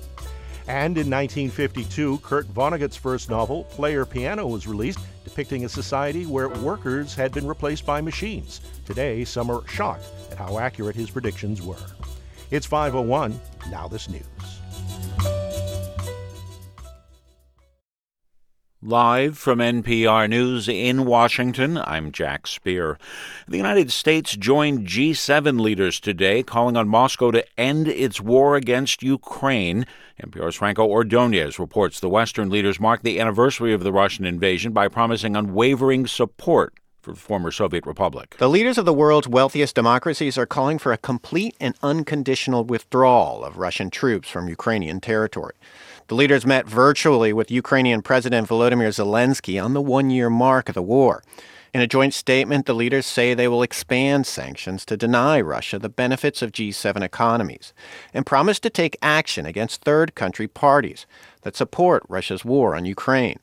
And 0.68 0.98
in 0.98 1.10
1952, 1.10 2.20
Kurt 2.20 2.48
Vonnegut's 2.54 2.96
first 2.96 3.30
novel, 3.30 3.66
Player 3.66 4.06
Piano, 4.06 4.48
was 4.48 4.66
released, 4.66 5.00
depicting 5.26 5.66
a 5.66 5.70
society 5.70 6.26
where 6.26 6.48
workers 6.48 7.14
had 7.14 7.34
been 7.34 7.46
replaced 7.46 7.86
by 7.86 8.00
machines. 8.00 8.62
Today, 8.86 9.26
some 9.26 9.50
are 9.50 9.68
shocked 9.68 10.06
at 10.32 10.38
how 10.38 10.60
accurate 10.60 10.96
his 10.96 11.10
predictions 11.10 11.62
were. 11.62 11.76
It's 12.50 12.66
501. 12.66 13.40
Now 13.70 13.88
this 13.88 14.08
news. 14.08 14.24
Live 18.86 19.38
from 19.38 19.60
NPR 19.60 20.30
News 20.30 20.68
in 20.68 21.06
Washington, 21.06 21.78
I'm 21.78 22.12
Jack 22.12 22.48
Speer. 22.48 22.98
The 23.48 23.56
United 23.56 23.94
States 23.94 24.36
joined 24.36 24.88
G7 24.88 25.62
leaders 25.62 26.02
today 26.02 26.44
calling 26.44 26.76
on 26.76 26.90
Moscow 26.90 27.32
to 27.32 27.46
end 27.58 27.88
its 27.88 28.20
war 28.20 28.58
against 28.58 29.02
Ukraine. 29.02 29.86
NPR's 30.22 30.56
Franco 30.56 30.86
Ordonez 30.86 31.58
reports 31.58 32.00
the 32.00 32.10
Western 32.10 32.50
leaders 32.50 32.80
marked 32.80 33.04
the 33.04 33.20
anniversary 33.20 33.74
of 33.74 33.84
the 33.84 33.92
Russian 33.92 34.26
invasion 34.26 34.72
by 34.72 34.88
promising 34.88 35.36
unwavering 35.36 36.06
support 36.06 36.76
for 37.02 37.12
the 37.12 37.20
former 37.20 37.52
Soviet 37.52 37.86
republic. 37.86 38.36
The 38.38 38.50
leaders 38.50 38.78
of 38.78 38.86
the 38.86 38.94
world's 38.94 39.28
wealthiest 39.28 39.76
democracies 39.76 40.38
are 40.38 40.46
calling 40.46 40.80
for 40.80 40.94
a 40.94 40.98
complete 40.98 41.56
and 41.60 41.76
unconditional 41.84 42.64
withdrawal 42.64 43.44
of 43.44 43.58
Russian 43.58 43.90
troops 43.90 44.30
from 44.30 44.48
Ukrainian 44.48 45.02
territory. 45.02 45.56
The 46.08 46.16
leaders 46.16 46.46
met 46.46 46.68
virtually 46.68 47.34
with 47.34 47.52
Ukrainian 47.52 48.02
President 48.02 48.48
Volodymyr 48.48 48.90
Zelensky 48.90 49.62
on 49.62 49.74
the 49.74 49.82
one 49.82 50.12
year 50.12 50.30
mark 50.30 50.70
of 50.70 50.76
the 50.76 50.82
war. 50.82 51.24
In 51.74 51.82
a 51.82 51.88
joint 51.88 52.14
statement, 52.14 52.68
the 52.68 52.76
leaders 52.76 53.08
say 53.08 53.34
they 53.34 53.48
will 53.48 53.64
expand 53.64 54.28
sanctions 54.28 54.86
to 54.86 54.96
deny 54.96 55.42
Russia 55.42 55.80
the 55.80 55.90
benefits 55.90 56.44
of 56.44 56.52
G7 56.52 57.02
economies 57.02 57.74
and 58.14 58.28
promise 58.28 58.60
to 58.60 58.70
take 58.70 58.96
action 59.02 59.48
against 59.48 59.82
third 59.82 60.14
country 60.14 60.48
parties 60.48 61.08
that 61.42 61.56
support 61.56 62.04
Russia's 62.08 62.46
war 62.46 62.76
on 62.76 62.86
Ukraine. 62.86 63.40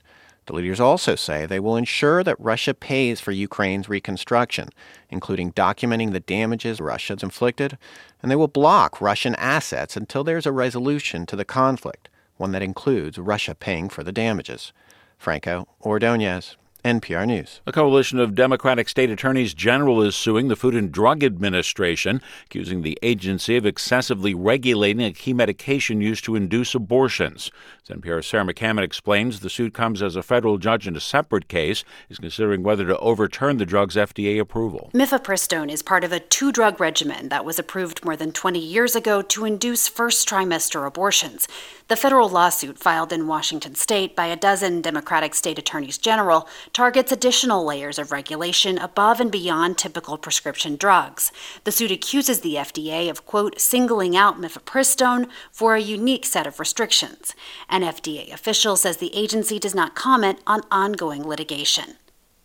The 0.47 0.53
leaders 0.53 0.79
also 0.79 1.17
say 1.17 1.45
they 1.45 1.59
will 1.59 1.77
ensure 1.77 2.23
that 2.23 2.39
Russia 2.39 2.73
pays 2.73 3.21
for 3.21 3.33
Ukraine's 3.33 3.89
reconstruction, 3.89 4.69
including 5.09 5.53
documenting 5.53 6.13
the 6.13 6.21
damages 6.21 6.81
Russia 6.81 7.15
has 7.15 7.25
inflicted, 7.25 7.79
and 8.23 8.31
they 8.31 8.37
will 8.37 8.49
block 8.49 9.01
Russian 9.01 9.35
assets 9.37 9.97
until 9.97 10.23
there's 10.23 10.47
a 10.47 10.53
resolution 10.53 11.27
to 11.27 11.35
the 11.35 11.45
conflict, 11.45 12.09
one 12.37 12.53
that 12.53 12.63
includes 12.63 13.19
Russia 13.19 13.57
paying 13.57 13.89
for 13.89 14.05
the 14.05 14.13
damages. 14.13 14.73
Franco 15.19 15.67
Ordonez. 15.83 16.57
NPR 16.85 17.27
News. 17.27 17.61
A 17.67 17.73
coalition 17.73 18.19
of 18.19 18.35
Democratic 18.35 18.89
state 18.89 19.11
attorneys 19.11 19.55
general 19.55 20.03
is 20.03 20.17
suing 20.17 20.49
the 20.49 20.57
Food 20.57 20.75
and 20.75 20.91
Drug 20.91 21.23
Administration, 21.23 22.23
accusing 22.47 22.83
the 22.83 22.99
agency 23.03 23.57
of 23.57 23.67
excessively 23.67 24.35
regulating 24.35 25.05
a 25.05 25.13
key 25.13 25.33
medication 25.33 26.01
used 26.01 26.25
to 26.25 26.37
induce 26.37 26.75
abortions. 26.75 27.51
As 27.83 27.97
NPR's 27.97 28.27
Sarah 28.27 28.45
McCammon 28.45 28.83
explains, 28.83 29.41
the 29.41 29.51
suit 29.51 29.75
comes 29.75 30.03
as 30.03 30.17
a 30.17 30.23
federal 30.23 30.59
judge 30.59 30.87
in 30.87 30.97
a 30.97 31.01
separate 31.01 31.49
case 31.49 31.85
is 32.09 32.19
considering 32.19 32.63
whether 32.63 32.87
to 32.87 32.99
overturn 32.99 33.59
the 33.59 33.67
drug's 33.67 33.97
FDA 33.97 34.41
approval. 34.41 34.91
Mifepristone 34.95 35.71
is 35.71 35.83
part 35.83 36.05
of 36.05 36.13
a 36.13 36.21
two 36.21 36.53
drug 36.53 36.81
regimen 36.81 37.29
that 37.29 37.45
was 37.45 37.59
approved 37.59 38.05
more 38.05 38.17
than 38.17 38.33
20 38.33 38.59
years 38.59 38.97
ago 38.97 39.23
to 39.23 39.45
induce 39.45 39.89
first 39.89 40.29
trimester 40.29 40.87
abortions. 40.87 41.47
The 41.89 41.97
federal 41.97 42.29
lawsuit 42.29 42.79
filed 42.79 43.13
in 43.13 43.27
Washington 43.27 43.75
state 43.75 44.15
by 44.15 44.27
a 44.27 44.37
dozen 44.37 44.81
Democratic 44.81 45.35
state 45.35 45.59
attorneys 45.59 45.99
general 45.99 46.49
targets 46.73 47.13
additional 47.13 47.65
layers 47.65 47.99
of 47.99 48.13
regulation 48.13 48.79
above 48.79 49.21
and 49.21 49.31
beyond 49.31 49.79
typical 49.79 50.19
prescription 50.19 50.77
drugs. 50.77 51.33
The 51.65 51.73
suit 51.73 51.91
accuses 51.91 52.41
the 52.41 52.55
FDA 52.55 53.11
of, 53.11 53.27
quote, 53.27 53.61
singling 53.61 54.17
out 54.17 54.41
mifepristone 54.41 55.29
for 55.51 55.75
a 55.75 55.81
unique 55.81 56.25
set 56.25 56.47
of 56.47 56.61
restrictions. 56.61 57.35
An 57.69 57.83
FDA 57.83 58.33
official 58.33 58.77
says 58.77 58.97
the 58.97 59.15
agency 59.15 59.59
does 59.59 59.75
not 59.75 59.95
comment 59.95 60.41
on 60.47 60.63
ongoing 60.71 61.27
litigation. 61.27 61.97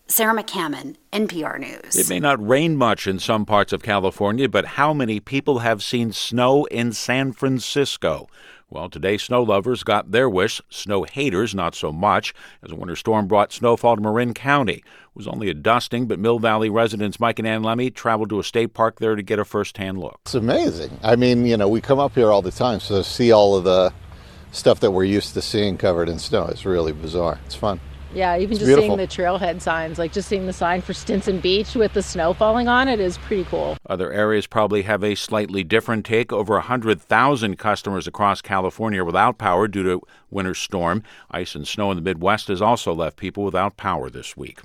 Sarah 0.07 0.35
McCammon, 0.35 0.97
NPR 1.11 1.59
News. 1.59 1.95
It 1.95 2.09
may 2.09 2.19
not 2.19 2.45
rain 2.45 2.77
much 2.77 3.07
in 3.07 3.17
some 3.17 3.43
parts 3.43 3.73
of 3.73 3.81
California, 3.81 4.47
but 4.47 4.65
how 4.65 4.93
many 4.93 5.19
people 5.19 5.59
have 5.59 5.83
seen 5.83 6.11
snow 6.11 6.65
in 6.65 6.93
San 6.93 7.33
Francisco? 7.33 8.27
Well, 8.75 8.89
today 8.89 9.15
snow 9.15 9.41
lovers 9.41 9.83
got 9.85 10.11
their 10.11 10.29
wish, 10.29 10.61
snow 10.69 11.03
haters 11.03 11.55
not 11.55 11.75
so 11.75 11.93
much, 11.93 12.33
as 12.61 12.73
a 12.73 12.75
winter 12.75 12.97
storm 12.97 13.25
brought 13.25 13.53
snowfall 13.53 13.95
to 13.95 14.01
Marin 14.01 14.33
County. 14.33 14.79
It 14.79 14.83
was 15.15 15.29
only 15.29 15.49
a 15.49 15.53
dusting, 15.53 16.07
but 16.07 16.19
Mill 16.19 16.39
Valley 16.39 16.69
residents 16.69 17.17
Mike 17.17 17.39
and 17.39 17.47
Ann 17.47 17.63
Lemmy 17.63 17.89
traveled 17.89 18.27
to 18.31 18.39
a 18.41 18.43
state 18.43 18.73
park 18.73 18.99
there 18.99 19.15
to 19.15 19.23
get 19.23 19.39
a 19.39 19.45
first-hand 19.45 19.97
look. 19.97 20.19
It's 20.25 20.35
amazing. 20.35 20.99
I 21.03 21.15
mean, 21.15 21.45
you 21.45 21.55
know, 21.55 21.69
we 21.69 21.79
come 21.79 21.99
up 21.99 22.15
here 22.15 22.33
all 22.33 22.41
the 22.41 22.51
time, 22.51 22.81
so 22.81 22.97
to 22.97 23.03
see 23.05 23.31
all 23.31 23.55
of 23.55 23.63
the 23.63 23.93
stuff 24.51 24.81
that 24.81 24.91
we're 24.91 25.05
used 25.05 25.35
to 25.35 25.41
seeing 25.41 25.77
covered 25.77 26.09
in 26.09 26.19
snow 26.19 26.43
is 26.47 26.65
really 26.65 26.91
bizarre. 26.91 27.39
It's 27.45 27.55
fun. 27.55 27.79
Yeah, 28.15 28.37
even 28.37 28.53
It's 28.53 28.59
just 28.59 28.69
beautiful. 28.69 28.95
seeing 28.95 28.97
the 28.97 29.07
trailhead 29.07 29.61
signs, 29.61 29.99
like 29.99 30.13
just 30.13 30.29
seeing 30.29 30.45
the 30.45 30.53
sign 30.53 30.81
for 30.81 30.93
Stinson 30.93 31.39
Beach 31.39 31.75
with 31.75 31.91
the 31.93 32.01
snow 32.01 32.33
falling 32.33 32.69
on 32.69 32.87
it 32.87 33.01
is 33.01 33.17
pretty 33.17 33.43
cool. 33.43 33.75
Other 33.89 34.11
areas 34.13 34.47
probably 34.47 34.83
have 34.83 35.03
a 35.03 35.15
slightly 35.15 35.65
different 35.65 36.05
take. 36.05 36.31
Over 36.31 36.53
100,000 36.53 37.57
customers 37.57 38.07
across 38.07 38.41
California 38.41 39.01
are 39.01 39.05
without 39.05 39.37
power 39.37 39.67
due 39.67 39.83
to 39.83 40.01
winter 40.31 40.53
storm. 40.53 41.03
Ice 41.29 41.55
and 41.55 41.67
snow 41.67 41.91
in 41.91 41.97
the 41.97 42.01
Midwest 42.01 42.47
has 42.47 42.61
also 42.61 42.93
left 42.93 43.17
people 43.17 43.43
without 43.43 43.75
power 43.75 44.09
this 44.09 44.37
week. 44.37 44.61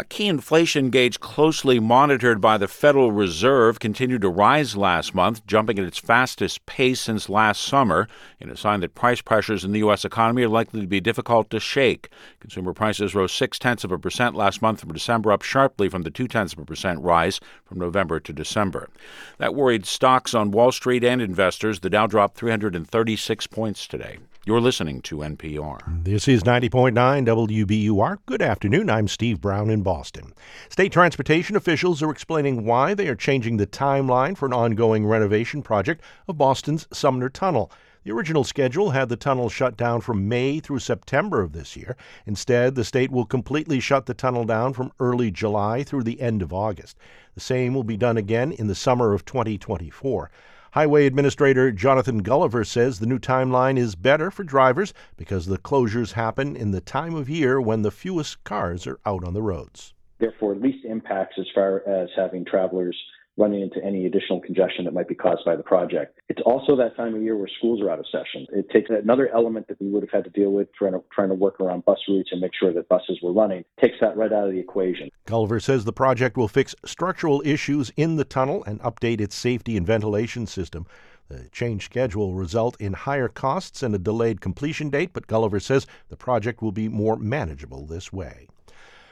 A 0.00 0.04
key 0.04 0.28
inflation 0.28 0.88
gauge 0.88 1.20
closely 1.20 1.78
monitored 1.78 2.40
by 2.40 2.56
the 2.56 2.68
Federal 2.68 3.12
Reserve 3.12 3.80
continued 3.80 4.22
to 4.22 4.30
rise 4.30 4.74
last 4.74 5.14
month, 5.14 5.46
jumping 5.46 5.78
at 5.78 5.84
its 5.84 5.98
fastest 5.98 6.64
pace 6.64 7.02
since 7.02 7.28
last 7.28 7.60
summer, 7.60 8.08
in 8.38 8.48
a 8.48 8.56
sign 8.56 8.80
that 8.80 8.94
price 8.94 9.20
pressures 9.20 9.62
in 9.62 9.72
the 9.72 9.80
U.S. 9.80 10.06
economy 10.06 10.44
are 10.44 10.48
likely 10.48 10.80
to 10.80 10.86
be 10.86 11.02
difficult 11.02 11.50
to 11.50 11.60
shake. 11.60 12.08
Consumer 12.40 12.72
prices 12.72 13.14
rose 13.14 13.30
six 13.30 13.58
tenths 13.58 13.84
of 13.84 13.92
a 13.92 13.98
percent 13.98 14.34
last 14.34 14.62
month 14.62 14.80
from 14.80 14.94
December, 14.94 15.32
up 15.32 15.42
sharply 15.42 15.90
from 15.90 16.00
the 16.00 16.10
two 16.10 16.26
tenths 16.26 16.54
of 16.54 16.60
a 16.60 16.64
percent 16.64 17.02
rise 17.02 17.38
from 17.66 17.78
November 17.78 18.18
to 18.20 18.32
December. 18.32 18.88
That 19.36 19.54
worried 19.54 19.84
stocks 19.84 20.32
on 20.32 20.50
Wall 20.50 20.72
Street 20.72 21.04
and 21.04 21.20
investors. 21.20 21.80
The 21.80 21.90
Dow 21.90 22.06
dropped 22.06 22.38
336 22.38 23.46
points 23.48 23.86
today. 23.86 24.16
You're 24.46 24.62
listening 24.62 25.02
to 25.02 25.18
NPR. 25.18 26.02
This 26.04 26.26
is 26.26 26.44
90.9 26.44 26.94
WBUR. 26.94 28.16
Good 28.24 28.40
afternoon. 28.40 28.88
I'm 28.88 29.06
Steve 29.06 29.38
Brown 29.38 29.68
in 29.68 29.82
Boston. 29.82 30.32
State 30.70 30.92
transportation 30.92 31.56
officials 31.56 32.02
are 32.02 32.10
explaining 32.10 32.64
why 32.64 32.94
they 32.94 33.08
are 33.08 33.14
changing 33.14 33.58
the 33.58 33.66
timeline 33.66 34.38
for 34.38 34.46
an 34.46 34.54
ongoing 34.54 35.06
renovation 35.06 35.60
project 35.60 36.00
of 36.26 36.38
Boston's 36.38 36.88
Sumner 36.90 37.28
Tunnel. 37.28 37.70
The 38.02 38.12
original 38.12 38.42
schedule 38.44 38.92
had 38.92 39.10
the 39.10 39.16
tunnel 39.16 39.50
shut 39.50 39.76
down 39.76 40.00
from 40.00 40.26
May 40.26 40.58
through 40.58 40.78
September 40.78 41.42
of 41.42 41.52
this 41.52 41.76
year. 41.76 41.94
Instead, 42.24 42.76
the 42.76 42.84
state 42.84 43.10
will 43.10 43.26
completely 43.26 43.78
shut 43.78 44.06
the 44.06 44.14
tunnel 44.14 44.44
down 44.44 44.72
from 44.72 44.90
early 44.98 45.30
July 45.30 45.82
through 45.82 46.04
the 46.04 46.18
end 46.18 46.40
of 46.40 46.50
August. 46.50 46.96
The 47.34 47.40
same 47.40 47.74
will 47.74 47.84
be 47.84 47.98
done 47.98 48.16
again 48.16 48.52
in 48.52 48.68
the 48.68 48.74
summer 48.74 49.12
of 49.12 49.26
2024. 49.26 50.30
Highway 50.72 51.06
Administrator 51.06 51.72
Jonathan 51.72 52.18
Gulliver 52.18 52.62
says 52.64 53.00
the 53.00 53.06
new 53.06 53.18
timeline 53.18 53.76
is 53.76 53.96
better 53.96 54.30
for 54.30 54.44
drivers 54.44 54.94
because 55.16 55.46
the 55.46 55.58
closures 55.58 56.12
happen 56.12 56.54
in 56.54 56.70
the 56.70 56.80
time 56.80 57.16
of 57.16 57.28
year 57.28 57.60
when 57.60 57.82
the 57.82 57.90
fewest 57.90 58.44
cars 58.44 58.86
are 58.86 59.00
out 59.04 59.24
on 59.24 59.34
the 59.34 59.42
roads. 59.42 59.94
Therefore, 60.20 60.54
least 60.54 60.84
impacts 60.84 61.34
as 61.40 61.46
far 61.52 61.82
as 61.88 62.08
having 62.14 62.44
travelers 62.44 62.96
running 63.40 63.62
into 63.62 63.82
any 63.82 64.06
additional 64.06 64.40
congestion 64.40 64.84
that 64.84 64.92
might 64.92 65.08
be 65.08 65.14
caused 65.14 65.44
by 65.44 65.56
the 65.56 65.62
project. 65.62 66.20
It's 66.28 66.42
also 66.44 66.76
that 66.76 66.96
time 66.96 67.14
of 67.14 67.22
year 67.22 67.36
where 67.36 67.48
schools 67.58 67.80
are 67.80 67.90
out 67.90 67.98
of 67.98 68.06
session. 68.12 68.46
It 68.52 68.68
takes 68.70 68.90
another 68.90 69.30
element 69.34 69.66
that 69.68 69.80
we 69.80 69.88
would 69.88 70.02
have 70.02 70.10
had 70.10 70.24
to 70.24 70.30
deal 70.30 70.50
with 70.50 70.68
trying 70.74 70.92
to 70.92 71.02
trying 71.12 71.30
to 71.30 71.34
work 71.34 71.58
around 71.60 71.84
bus 71.86 71.98
routes 72.08 72.28
and 72.32 72.40
make 72.40 72.52
sure 72.58 72.72
that 72.72 72.88
buses 72.88 73.18
were 73.22 73.32
running. 73.32 73.64
Takes 73.80 73.96
that 74.00 74.16
right 74.16 74.32
out 74.32 74.46
of 74.46 74.52
the 74.52 74.60
equation. 74.60 75.08
Gulliver 75.26 75.58
says 75.58 75.84
the 75.84 75.92
project 75.92 76.36
will 76.36 76.48
fix 76.48 76.74
structural 76.84 77.42
issues 77.44 77.90
in 77.96 78.16
the 78.16 78.24
tunnel 78.24 78.62
and 78.64 78.80
update 78.80 79.20
its 79.20 79.34
safety 79.34 79.76
and 79.76 79.86
ventilation 79.86 80.46
system. 80.46 80.86
The 81.28 81.48
change 81.50 81.84
schedule 81.84 82.32
will 82.32 82.34
result 82.34 82.76
in 82.80 82.92
higher 82.92 83.28
costs 83.28 83.84
and 83.84 83.94
a 83.94 83.98
delayed 83.98 84.40
completion 84.40 84.90
date, 84.90 85.10
but 85.12 85.28
Gulliver 85.28 85.60
says 85.60 85.86
the 86.08 86.16
project 86.16 86.60
will 86.60 86.72
be 86.72 86.88
more 86.88 87.16
manageable 87.16 87.86
this 87.86 88.12
way. 88.12 88.48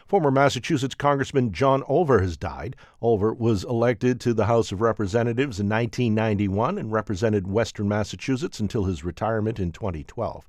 Former 0.09 0.31
Massachusetts 0.31 0.95
Congressman 0.95 1.53
John 1.53 1.83
Olver 1.83 2.23
has 2.23 2.39
died. 2.39 2.77
Olver 3.03 3.37
was 3.37 3.63
elected 3.63 4.19
to 4.21 4.33
the 4.33 4.47
House 4.47 4.73
of 4.73 4.81
Representatives 4.81 5.61
in 5.61 5.69
1991 5.69 6.79
and 6.79 6.91
represented 6.91 7.47
Western 7.47 7.89
Massachusetts 7.89 8.59
until 8.59 8.85
his 8.85 9.05
retirement 9.05 9.61
in 9.61 9.71
2012. 9.71 10.47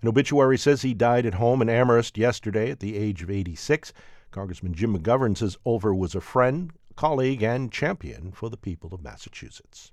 An 0.00 0.06
obituary 0.06 0.56
says 0.56 0.82
he 0.82 0.94
died 0.94 1.26
at 1.26 1.34
home 1.34 1.60
in 1.60 1.68
Amherst 1.68 2.16
yesterday 2.16 2.70
at 2.70 2.78
the 2.78 2.96
age 2.96 3.20
of 3.20 3.32
86. 3.32 3.92
Congressman 4.30 4.74
Jim 4.74 4.96
McGovern 4.96 5.36
says 5.36 5.58
Olver 5.66 5.92
was 5.92 6.14
a 6.14 6.20
friend, 6.20 6.70
colleague, 6.94 7.42
and 7.42 7.72
champion 7.72 8.30
for 8.30 8.48
the 8.48 8.56
people 8.56 8.94
of 8.94 9.02
Massachusetts. 9.02 9.90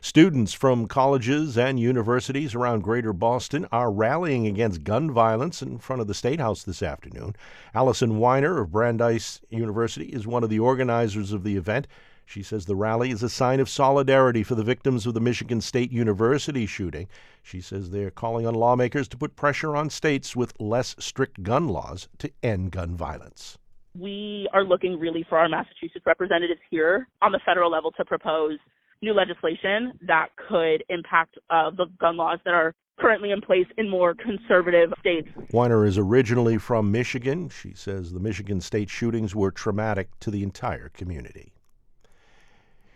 Students 0.00 0.52
from 0.52 0.86
colleges 0.86 1.56
and 1.56 1.78
universities 1.78 2.54
around 2.54 2.80
Greater 2.80 3.12
Boston 3.12 3.66
are 3.70 3.92
rallying 3.92 4.46
against 4.46 4.84
gun 4.84 5.10
violence 5.10 5.62
in 5.62 5.78
front 5.78 6.02
of 6.02 6.08
the 6.08 6.14
State 6.14 6.40
House 6.40 6.62
this 6.62 6.82
afternoon. 6.82 7.36
Allison 7.74 8.18
Weiner 8.18 8.60
of 8.60 8.72
Brandeis 8.72 9.40
University 9.50 10.06
is 10.06 10.26
one 10.26 10.42
of 10.42 10.50
the 10.50 10.58
organizers 10.58 11.32
of 11.32 11.44
the 11.44 11.56
event. 11.56 11.86
She 12.24 12.42
says 12.42 12.66
the 12.66 12.76
rally 12.76 13.10
is 13.10 13.22
a 13.22 13.28
sign 13.28 13.60
of 13.60 13.68
solidarity 13.68 14.42
for 14.42 14.54
the 14.54 14.62
victims 14.62 15.06
of 15.06 15.14
the 15.14 15.20
Michigan 15.20 15.60
State 15.60 15.92
University 15.92 16.66
shooting. 16.66 17.08
She 17.42 17.60
says 17.60 17.90
they're 17.90 18.10
calling 18.10 18.46
on 18.46 18.54
lawmakers 18.54 19.08
to 19.08 19.16
put 19.16 19.36
pressure 19.36 19.76
on 19.76 19.90
states 19.90 20.36
with 20.36 20.58
less 20.60 20.94
strict 20.98 21.42
gun 21.42 21.68
laws 21.68 22.08
to 22.18 22.30
end 22.42 22.70
gun 22.70 22.96
violence. 22.96 23.58
We 23.98 24.48
are 24.54 24.64
looking 24.64 24.98
really 24.98 25.26
for 25.28 25.36
our 25.36 25.48
Massachusetts 25.48 26.06
representatives 26.06 26.60
here 26.70 27.08
on 27.20 27.32
the 27.32 27.40
federal 27.44 27.70
level 27.70 27.92
to 27.92 28.04
propose 28.04 28.58
new 29.02 29.12
legislation 29.12 29.92
that 30.06 30.28
could 30.36 30.84
impact 30.88 31.36
uh, 31.50 31.70
the 31.70 31.86
gun 32.00 32.16
laws 32.16 32.38
that 32.44 32.54
are 32.54 32.74
currently 32.98 33.32
in 33.32 33.40
place 33.40 33.66
in 33.76 33.90
more 33.90 34.14
conservative 34.14 34.92
states. 35.00 35.28
Weiner 35.50 35.84
is 35.84 35.98
originally 35.98 36.58
from 36.58 36.92
Michigan. 36.92 37.48
She 37.48 37.74
says 37.74 38.12
the 38.12 38.20
Michigan 38.20 38.60
state 38.60 38.88
shootings 38.88 39.34
were 39.34 39.50
traumatic 39.50 40.08
to 40.20 40.30
the 40.30 40.42
entire 40.42 40.88
community. 40.90 41.52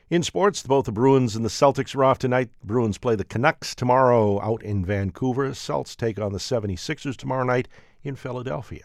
In 0.08 0.22
sports, 0.22 0.62
both 0.62 0.84
the 0.84 0.92
Bruins 0.92 1.34
and 1.34 1.44
the 1.44 1.48
Celtics 1.48 1.96
are 1.96 2.04
off 2.04 2.18
tonight. 2.18 2.50
Bruins 2.62 2.96
play 2.96 3.16
the 3.16 3.24
Canucks 3.24 3.74
tomorrow 3.74 4.40
out 4.40 4.62
in 4.62 4.84
Vancouver. 4.84 5.52
Celts 5.52 5.96
take 5.96 6.20
on 6.20 6.32
the 6.32 6.38
76ers 6.38 7.16
tomorrow 7.16 7.42
night 7.42 7.66
in 8.06 8.16
Philadelphia. 8.16 8.82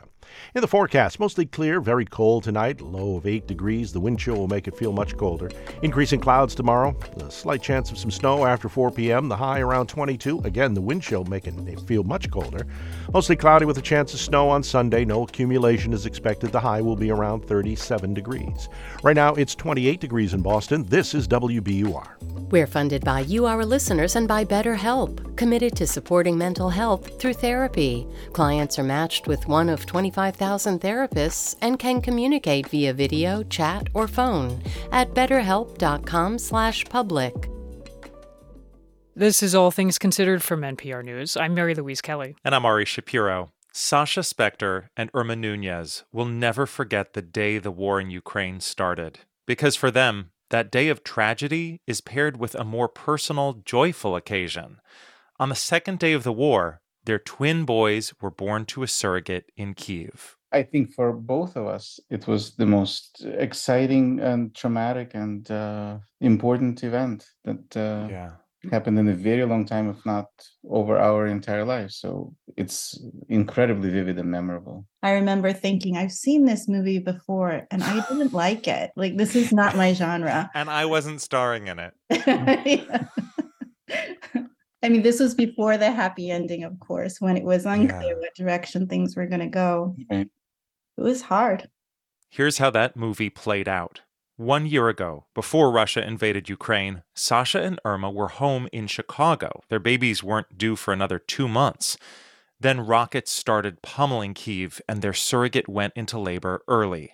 In 0.56 0.62
the 0.62 0.68
forecast, 0.68 1.20
mostly 1.20 1.46
clear, 1.46 1.82
very 1.82 2.06
cold 2.06 2.44
tonight, 2.44 2.80
low 2.80 3.18
of 3.18 3.26
8 3.26 3.48
degrees. 3.48 3.92
The 3.92 4.00
wind 4.00 4.20
chill 4.20 4.36
will 4.36 4.48
make 4.48 4.68
it 4.68 4.78
feel 4.78 4.94
much 4.94 5.18
colder. 5.18 5.50
Increasing 5.82 6.20
clouds 6.20 6.56
tomorrow, 6.56 6.96
a 7.18 7.32
slight 7.32 7.62
chance 7.62 7.92
of 7.92 7.98
some 7.98 8.12
snow 8.12 8.46
after 8.46 8.70
4 8.70 8.92
p.m., 8.92 9.28
the 9.28 9.36
high 9.36 9.60
around 9.60 9.88
22. 9.88 10.40
Again, 10.46 10.74
the 10.74 10.82
wind 10.82 11.02
chill 11.02 11.26
making 11.26 11.68
it 11.68 11.82
feel 11.82 12.04
much 12.04 12.30
colder. 12.32 12.66
Mostly 13.14 13.36
cloudy 13.36 13.66
with 13.66 13.78
a 13.78 13.82
chance 13.82 14.14
of 14.14 14.20
snow 14.20 14.50
on 14.50 14.64
Sunday. 14.64 15.06
No 15.06 15.24
accumulation 15.24 15.92
is 15.92 16.06
expected. 16.06 16.52
The 16.52 16.60
high 16.60 16.82
will 16.82 16.96
be 16.96 17.12
around 17.12 17.46
37 17.46 18.14
degrees. 18.14 18.70
Right 19.04 19.16
now, 19.16 19.34
it's 19.34 19.56
28 19.56 20.00
degrees 20.00 20.34
in 20.34 20.42
Boston. 20.42 20.84
This 20.84 21.14
is 21.14 21.28
WBUR. 21.28 22.52
We're 22.52 22.68
funded 22.68 23.04
by 23.04 23.22
you, 23.22 23.46
our 23.46 23.66
listeners, 23.66 24.16
and 24.16 24.28
by 24.28 24.46
BetterHelp, 24.46 25.36
committed 25.38 25.76
to 25.78 25.88
supporting 25.88 26.38
mental 26.38 26.70
health 26.70 27.20
through 27.20 27.34
therapy. 27.34 28.08
Clients 28.34 28.78
are 28.78 28.84
matched 28.84 29.11
with 29.28 29.48
one 29.48 29.70
of 29.70 29.86
25,000 29.86 30.82
therapists 30.82 31.56
and 31.62 31.78
can 31.78 32.02
communicate 32.02 32.68
via 32.70 32.94
video, 32.94 33.44
chat, 33.44 33.88
or 33.94 34.08
phone 34.08 34.60
at 34.92 35.14
betterhelp.com/public. 35.14 37.50
This 39.14 39.44
is 39.44 39.54
All 39.54 39.72
Things 39.72 39.98
Considered 39.98 40.42
from 40.42 40.64
NPR 40.64 41.04
News. 41.04 41.36
I'm 41.36 41.54
Mary 41.54 41.76
Louise 41.76 42.00
Kelly. 42.02 42.38
And 42.46 42.56
I'm 42.56 42.66
Ari 42.66 42.86
Shapiro. 42.86 43.52
Sasha 43.74 44.22
Spector 44.22 44.88
and 44.98 45.10
Irma 45.14 45.36
Nunez 45.36 46.04
will 46.12 46.26
never 46.26 46.66
forget 46.66 47.14
the 47.14 47.22
day 47.22 47.58
the 47.58 47.72
war 47.72 48.02
in 48.02 48.10
Ukraine 48.10 48.60
started. 48.60 49.20
Because 49.46 49.76
for 49.76 49.92
them, 49.92 50.32
that 50.50 50.72
day 50.72 50.90
of 50.90 51.04
tragedy 51.04 51.82
is 51.88 52.02
paired 52.02 52.38
with 52.38 52.56
a 52.56 52.66
more 52.66 52.90
personal, 52.90 53.62
joyful 53.66 54.16
occasion. 54.16 54.80
On 55.40 55.50
the 55.50 55.56
second 55.56 56.00
day 56.00 56.14
of 56.14 56.24
the 56.24 56.34
war, 56.34 56.81
their 57.06 57.20
twin 57.20 57.66
boys 57.66 58.14
were 58.22 58.32
born 58.32 58.66
to 58.66 58.84
a 58.84 58.88
surrogate 58.88 59.52
in 59.56 59.74
Kiev. 59.74 60.38
I 60.54 60.64
think 60.64 60.94
for 60.94 61.14
both 61.14 61.56
of 61.56 61.68
us, 61.68 62.00
it 62.10 62.28
was 62.28 62.56
the 62.56 62.66
most 62.66 63.26
exciting 63.26 64.20
and 64.20 64.54
traumatic 64.54 65.12
and 65.14 65.50
uh, 65.50 65.98
important 66.20 66.84
event 66.84 67.26
that 67.46 67.78
uh, 67.78 68.08
yeah. 68.10 68.32
happened 68.70 69.00
in 69.00 69.08
a 69.08 69.14
very 69.14 69.46
long 69.46 69.66
time, 69.66 69.90
if 69.90 70.06
not 70.06 70.28
over 70.70 70.98
our 70.98 71.28
entire 71.28 71.64
lives. 71.64 71.96
So 71.96 72.36
it's 72.58 73.02
incredibly 73.30 73.92
vivid 73.92 74.20
and 74.20 74.30
memorable. 74.30 74.86
I 75.02 75.14
remember 75.14 75.54
thinking, 75.54 75.96
I've 75.96 76.12
seen 76.12 76.46
this 76.46 76.68
movie 76.68 77.00
before 77.00 77.66
and 77.72 77.82
I 77.82 78.06
didn't 78.10 78.34
like 78.34 78.68
it. 78.68 78.92
Like, 78.98 79.16
this 79.16 79.38
is 79.38 79.54
not 79.54 79.78
my 79.78 79.94
genre. 79.94 80.52
And 80.54 80.70
I 80.70 80.86
wasn't 80.86 81.22
starring 81.22 81.68
in 81.68 81.80
it. 81.80 81.94
I 84.84 84.90
mean, 84.90 85.04
this 85.04 85.20
was 85.20 85.36
before 85.36 85.78
the 85.78 85.92
happy 85.92 86.32
ending, 86.32 86.64
of 86.64 86.80
course, 86.80 87.22
when 87.22 87.38
it 87.38 87.44
was 87.44 87.66
unclear 87.66 88.20
what 88.20 88.36
direction 88.36 88.88
things 88.88 89.16
were 89.16 89.28
going 89.28 89.42
to 89.42 89.48
go. 89.48 89.96
Right. 90.10 90.28
It 90.98 91.02
was 91.02 91.22
hard. 91.22 91.70
Here's 92.30 92.58
how 92.58 92.70
that 92.72 92.96
movie 92.96 93.30
played 93.30 93.68
out. 93.68 94.02
One 94.38 94.66
year 94.66 94.90
ago, 94.90 95.26
before 95.36 95.70
Russia 95.70 96.06
invaded 96.06 96.50
Ukraine, 96.50 97.04
Sasha 97.14 97.62
and 97.62 97.80
Irma 97.86 98.10
were 98.10 98.30
home 98.30 98.68
in 98.72 98.88
Chicago. 98.88 99.62
Their 99.70 99.80
babies 99.80 100.24
weren't 100.24 100.58
due 100.58 100.76
for 100.76 100.94
another 100.94 101.20
two 101.20 101.48
months. 101.48 101.96
Then 102.60 102.80
rockets 102.80 103.32
started 103.32 103.84
pummeling 103.84 104.34
Kiev, 104.34 104.82
and 104.88 105.02
their 105.02 105.14
surrogate 105.14 105.70
went 105.70 105.94
into 105.96 106.18
labor 106.18 106.64
early. 106.68 107.14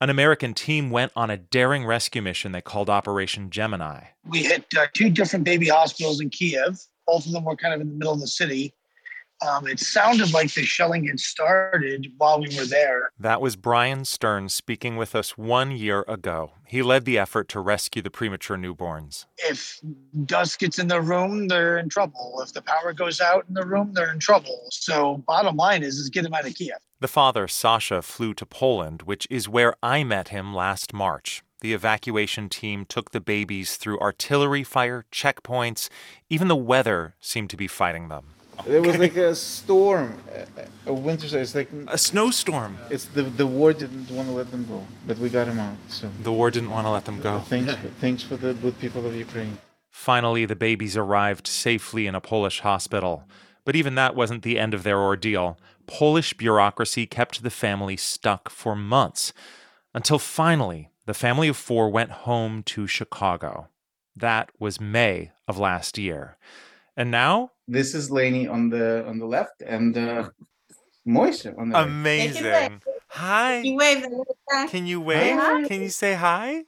An 0.00 0.10
American 0.10 0.52
team 0.52 0.90
went 0.90 1.12
on 1.14 1.30
a 1.30 1.36
daring 1.36 1.86
rescue 1.86 2.22
mission 2.22 2.52
they 2.52 2.60
called 2.60 2.90
Operation 2.90 3.50
Gemini. 3.50 4.06
We 4.28 4.42
hit 4.42 4.64
uh, 4.76 4.86
two 4.92 5.10
different 5.10 5.44
baby 5.44 5.68
hospitals 5.68 6.20
in 6.20 6.30
Kiev. 6.30 6.80
Both 7.06 7.26
of 7.26 7.32
them 7.32 7.44
were 7.44 7.56
kind 7.56 7.74
of 7.74 7.80
in 7.80 7.88
the 7.88 7.94
middle 7.94 8.12
of 8.12 8.20
the 8.20 8.26
city. 8.26 8.74
Um, 9.46 9.66
it 9.66 9.80
sounded 9.80 10.32
like 10.32 10.52
the 10.54 10.64
shelling 10.64 11.06
had 11.06 11.20
started 11.20 12.12
while 12.16 12.40
we 12.40 12.56
were 12.56 12.64
there. 12.64 13.10
That 13.18 13.40
was 13.40 13.56
Brian 13.56 14.04
Stern 14.04 14.48
speaking 14.48 14.96
with 14.96 15.14
us 15.14 15.36
one 15.36 15.72
year 15.72 16.04
ago. 16.08 16.52
He 16.66 16.82
led 16.82 17.04
the 17.04 17.18
effort 17.18 17.48
to 17.50 17.60
rescue 17.60 18.00
the 18.00 18.10
premature 18.10 18.56
newborns. 18.56 19.26
If 19.38 19.80
dust 20.24 20.60
gets 20.60 20.78
in 20.78 20.88
the 20.88 21.02
room, 21.02 21.48
they're 21.48 21.78
in 21.78 21.88
trouble. 21.88 22.40
If 22.42 22.52
the 22.52 22.62
power 22.62 22.92
goes 22.92 23.20
out 23.20 23.44
in 23.48 23.54
the 23.54 23.66
room, 23.66 23.92
they're 23.92 24.12
in 24.12 24.18
trouble. 24.18 24.66
So, 24.70 25.18
bottom 25.26 25.56
line 25.56 25.82
is, 25.82 25.98
is 25.98 26.08
get 26.08 26.22
them 26.22 26.34
out 26.34 26.46
of 26.46 26.54
Kiev. 26.54 26.78
The 27.00 27.08
father, 27.08 27.46
Sasha, 27.46 28.00
flew 28.00 28.32
to 28.34 28.46
Poland, 28.46 29.02
which 29.02 29.26
is 29.28 29.48
where 29.48 29.74
I 29.82 30.04
met 30.04 30.28
him 30.28 30.54
last 30.54 30.94
March. 30.94 31.43
The 31.60 31.72
evacuation 31.72 32.48
team 32.48 32.84
took 32.84 33.12
the 33.12 33.20
babies 33.20 33.76
through 33.76 33.98
artillery 34.00 34.64
fire, 34.64 35.06
checkpoints. 35.10 35.88
Even 36.28 36.48
the 36.48 36.56
weather 36.56 37.14
seemed 37.20 37.50
to 37.50 37.56
be 37.56 37.66
fighting 37.66 38.08
them. 38.08 38.26
There 38.66 38.82
was 38.82 38.98
like 38.98 39.16
a 39.16 39.34
storm, 39.34 40.16
a, 40.32 40.90
a 40.90 40.94
winter 40.94 41.26
storm. 41.26 41.42
It's 41.42 41.54
like 41.54 41.70
a 41.88 41.98
snowstorm. 41.98 42.78
It's 42.90 43.06
the 43.06 43.22
the 43.22 43.46
war 43.46 43.72
didn't 43.72 44.10
want 44.10 44.28
to 44.28 44.34
let 44.34 44.50
them 44.50 44.64
go, 44.66 44.86
but 45.06 45.18
we 45.18 45.28
got 45.28 45.46
them 45.46 45.58
out. 45.58 45.76
So 45.88 46.08
the 46.22 46.32
war 46.32 46.50
didn't 46.50 46.70
want 46.70 46.86
to 46.86 46.90
let 46.90 47.04
them 47.04 47.20
go. 47.20 47.40
Thanks, 47.40 47.74
for, 47.74 47.88
thanks 48.00 48.22
for 48.22 48.36
the 48.36 48.54
good 48.54 48.78
people 48.78 49.04
of 49.06 49.14
Ukraine. 49.14 49.58
Finally, 49.90 50.46
the 50.46 50.56
babies 50.56 50.96
arrived 50.96 51.46
safely 51.46 52.06
in 52.06 52.14
a 52.14 52.20
Polish 52.20 52.60
hospital. 52.60 53.24
But 53.64 53.76
even 53.76 53.94
that 53.94 54.14
wasn't 54.14 54.42
the 54.42 54.58
end 54.58 54.74
of 54.74 54.82
their 54.82 55.00
ordeal. 55.00 55.58
Polish 55.86 56.34
bureaucracy 56.34 57.06
kept 57.06 57.42
the 57.42 57.50
family 57.50 57.96
stuck 57.96 58.50
for 58.50 58.76
months 58.76 59.32
until 59.94 60.18
finally 60.18 60.90
the 61.06 61.14
family 61.14 61.48
of 61.48 61.56
four 61.56 61.90
went 61.90 62.10
home 62.10 62.62
to 62.64 62.86
Chicago. 62.86 63.68
That 64.16 64.50
was 64.58 64.80
May 64.80 65.32
of 65.48 65.58
last 65.58 65.98
year. 65.98 66.36
And 66.96 67.10
now? 67.10 67.50
This 67.66 67.94
is 67.94 68.10
Lainey 68.10 68.46
on 68.46 68.68
the 68.70 69.06
on 69.06 69.18
the 69.18 69.26
left 69.26 69.62
and 69.62 69.96
uh, 69.96 70.30
Moise 71.04 71.46
on 71.46 71.70
the 71.70 71.82
Amazing. 71.82 72.80
Hi. 73.08 73.62
Can 73.62 73.64
you 73.64 73.76
wave? 73.76 74.06
Can 74.70 74.86
you 74.86 75.00
wave? 75.00 75.36
Hi. 75.36 75.68
Can 75.68 75.82
you 75.82 75.88
say 75.88 76.14
hi? 76.14 76.64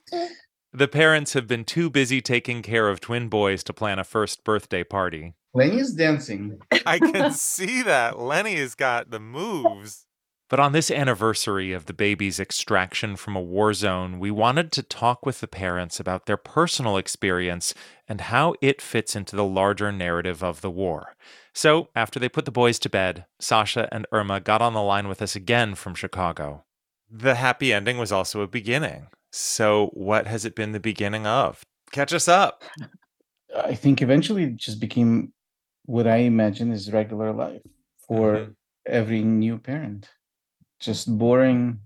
The 0.73 0.87
parents 0.87 1.33
have 1.33 1.47
been 1.47 1.63
too 1.63 1.89
busy 1.89 2.21
taking 2.21 2.61
care 2.61 2.89
of 2.89 2.99
twin 2.99 3.29
boys 3.29 3.63
to 3.63 3.73
plan 3.73 3.99
a 3.99 4.03
first 4.03 4.43
birthday 4.43 4.83
party. 4.83 5.33
Lenny's 5.53 5.93
dancing. 5.93 6.59
I 6.85 6.99
can 6.99 7.31
see 7.33 7.81
that. 7.83 8.19
Lenny 8.19 8.55
has 8.55 8.75
got 8.75 9.09
the 9.09 9.19
moves. 9.19 10.06
But 10.49 10.61
on 10.61 10.71
this 10.71 10.89
anniversary 10.89 11.73
of 11.73 11.85
the 11.87 11.93
baby's 11.93 12.39
extraction 12.39 13.17
from 13.17 13.35
a 13.35 13.41
war 13.41 13.73
zone, 13.73 14.17
we 14.17 14.31
wanted 14.31 14.71
to 14.73 14.83
talk 14.83 15.25
with 15.25 15.41
the 15.41 15.47
parents 15.47 15.99
about 15.99 16.25
their 16.25 16.37
personal 16.37 16.95
experience 16.95 17.73
and 18.07 18.21
how 18.21 18.55
it 18.61 18.81
fits 18.81 19.13
into 19.15 19.35
the 19.35 19.43
larger 19.43 19.91
narrative 19.91 20.41
of 20.41 20.61
the 20.61 20.71
war. 20.71 21.15
So, 21.53 21.89
after 21.95 22.17
they 22.17 22.29
put 22.29 22.45
the 22.45 22.51
boys 22.51 22.79
to 22.79 22.89
bed, 22.89 23.25
Sasha 23.39 23.89
and 23.91 24.07
Irma 24.13 24.39
got 24.39 24.61
on 24.61 24.73
the 24.73 24.81
line 24.81 25.09
with 25.09 25.21
us 25.21 25.35
again 25.35 25.75
from 25.75 25.95
Chicago. 25.95 26.63
The 27.09 27.35
happy 27.35 27.73
ending 27.73 27.97
was 27.97 28.11
also 28.11 28.41
a 28.41 28.47
beginning. 28.47 29.07
So, 29.31 29.87
what 29.93 30.27
has 30.27 30.45
it 30.45 30.55
been 30.55 30.71
the 30.71 30.79
beginning 30.79 31.27
of? 31.27 31.61
Catch 31.91 32.13
us 32.13 32.27
up. 32.29 32.63
I 33.55 33.75
think 33.75 34.01
eventually 34.01 34.43
it 34.43 34.55
just 34.55 34.79
became 34.79 35.33
what 35.85 36.07
I 36.07 36.17
imagine 36.17 36.71
is 36.71 36.91
regular 36.91 37.33
life 37.33 37.61
for 38.07 38.35
Mhm. 38.35 38.55
every 38.85 39.23
new 39.23 39.57
parent. 39.57 40.09
Just 40.79 41.17
boring. 41.17 41.79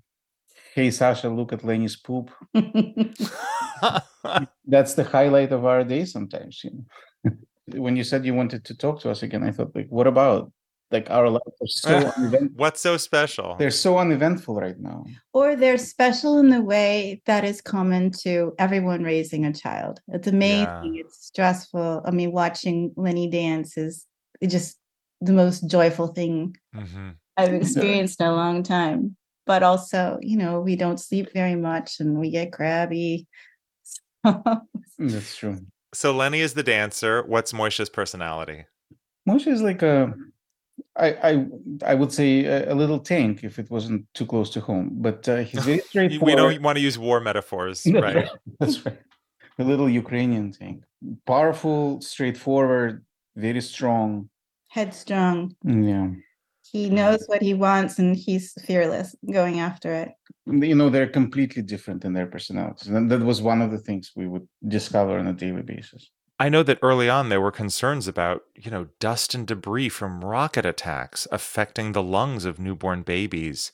Hey, 0.73 0.91
Sasha, 0.91 1.29
look 1.29 1.53
at 1.53 1.63
Lenny's 1.63 1.95
poop. 1.95 2.31
That's 4.65 4.93
the 4.93 5.03
highlight 5.03 5.51
of 5.51 5.65
our 5.65 5.83
day 5.83 6.05
sometimes. 6.05 6.63
You 6.63 6.71
know? 6.71 6.85
when 7.81 7.95
you 7.95 8.03
said 8.03 8.25
you 8.25 8.33
wanted 8.33 8.65
to 8.65 8.75
talk 8.75 8.99
to 9.01 9.09
us 9.09 9.23
again, 9.23 9.43
I 9.43 9.51
thought, 9.51 9.75
like, 9.75 9.87
what 9.89 10.07
about? 10.07 10.51
Like, 10.91 11.09
our 11.09 11.29
lives 11.29 11.45
are 11.61 11.67
so 11.67 11.95
uneventful. 12.17 12.57
What's 12.57 12.81
so 12.81 12.97
special? 12.97 13.55
They're 13.57 13.71
so 13.71 13.97
uneventful 13.97 14.55
right 14.55 14.77
now. 14.77 15.05
Or 15.33 15.55
they're 15.55 15.77
special 15.77 16.39
in 16.39 16.49
the 16.49 16.61
way 16.61 17.21
that 17.25 17.45
is 17.45 17.61
common 17.61 18.11
to 18.23 18.53
everyone 18.59 19.03
raising 19.03 19.45
a 19.45 19.53
child. 19.53 20.01
It's 20.09 20.27
amazing. 20.27 20.97
It's 20.97 21.27
stressful. 21.27 22.03
I 22.05 22.11
mean, 22.11 22.33
watching 22.33 22.91
Lenny 22.97 23.29
dance 23.29 23.77
is 23.77 24.05
just 24.45 24.77
the 25.21 25.33
most 25.33 25.67
joyful 25.67 26.07
thing 26.07 26.55
Mm-hmm. 26.75 27.09
I've 27.37 27.53
experienced 27.61 28.21
in 28.21 28.27
a 28.27 28.35
long 28.35 28.63
time. 28.63 29.15
But 29.47 29.63
also, 29.63 30.19
you 30.21 30.37
know, 30.37 30.61
we 30.61 30.75
don't 30.75 30.99
sleep 30.99 31.33
very 31.33 31.55
much 31.55 31.99
and 31.99 32.19
we 32.19 32.29
get 32.29 32.53
crabby. 32.53 33.27
That's 34.23 35.35
true. 35.35 35.57
So, 35.93 36.13
Lenny 36.15 36.39
is 36.39 36.53
the 36.53 36.63
dancer. 36.63 37.23
What's 37.23 37.51
Moisha's 37.51 37.89
personality? 37.89 38.65
Moshe 39.27 39.47
is 39.47 39.61
like 39.61 39.81
a, 39.81 40.13
I, 40.95 41.09
I, 41.31 41.45
I 41.85 41.95
would 41.95 42.13
say 42.13 42.45
a, 42.45 42.73
a 42.73 42.75
little 42.75 42.99
tank 42.99 43.43
if 43.43 43.59
it 43.59 43.69
wasn't 43.69 44.05
too 44.13 44.25
close 44.25 44.49
to 44.51 44.61
home. 44.61 44.89
But 44.93 45.27
uh, 45.27 45.37
he's 45.37 45.65
very 45.65 45.79
straightforward. 45.89 46.25
We 46.25 46.35
don't 46.35 46.61
want 46.61 46.77
to 46.77 46.81
use 46.81 46.97
war 46.97 47.19
metaphors, 47.19 47.83
That's 47.83 48.01
right? 48.01 48.29
That's 48.59 48.85
right. 48.85 48.99
A 49.59 49.63
little 49.63 49.89
Ukrainian 49.89 50.51
tank. 50.51 50.83
Powerful, 51.25 52.01
straightforward, 52.01 53.03
very 53.35 53.61
strong. 53.61 54.29
Headstrong. 54.69 55.55
Yeah. 55.63 56.07
He 56.71 56.89
knows 56.89 57.25
what 57.27 57.41
he 57.41 57.53
wants 57.53 57.99
and 57.99 58.15
he's 58.15 58.53
fearless 58.65 59.15
going 59.29 59.59
after 59.59 59.93
it. 59.93 60.11
You 60.45 60.75
know, 60.75 60.89
they're 60.89 61.07
completely 61.07 61.61
different 61.61 62.05
in 62.05 62.13
their 62.13 62.27
personalities. 62.27 62.87
And 62.87 63.11
that 63.11 63.21
was 63.21 63.41
one 63.41 63.61
of 63.61 63.71
the 63.71 63.77
things 63.77 64.11
we 64.15 64.27
would 64.27 64.47
discover 64.67 65.17
on 65.17 65.27
a 65.27 65.33
daily 65.33 65.63
basis. 65.63 66.09
I 66.39 66.49
know 66.49 66.63
that 66.63 66.79
early 66.81 67.09
on 67.09 67.29
there 67.29 67.41
were 67.41 67.51
concerns 67.51 68.07
about, 68.07 68.43
you 68.55 68.71
know, 68.71 68.87
dust 68.99 69.35
and 69.35 69.45
debris 69.45 69.89
from 69.89 70.23
rocket 70.23 70.65
attacks 70.65 71.27
affecting 71.31 71.91
the 71.91 72.01
lungs 72.01 72.45
of 72.45 72.57
newborn 72.57 73.03
babies. 73.03 73.71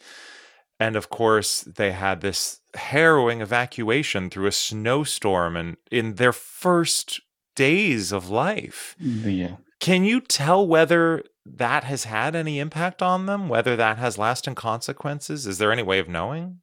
And 0.79 0.95
of 0.95 1.09
course, 1.09 1.61
they 1.61 1.91
had 1.91 2.21
this 2.21 2.59
harrowing 2.75 3.41
evacuation 3.41 4.29
through 4.29 4.47
a 4.47 4.51
snowstorm 4.51 5.55
and 5.55 5.77
in 5.91 6.15
their 6.15 6.33
first 6.33 7.21
days 7.55 8.11
of 8.11 8.29
life. 8.29 8.95
Yeah. 8.99 9.57
Can 9.79 10.03
you 10.03 10.19
tell 10.19 10.67
whether 10.67 11.23
that 11.55 11.83
has 11.83 12.05
had 12.05 12.35
any 12.35 12.59
impact 12.59 13.01
on 13.01 13.25
them, 13.25 13.49
whether 13.49 13.75
that 13.75 13.97
has 13.97 14.17
lasting 14.17 14.55
consequences? 14.55 15.47
Is 15.47 15.57
there 15.57 15.71
any 15.71 15.83
way 15.83 15.99
of 15.99 16.07
knowing? 16.07 16.61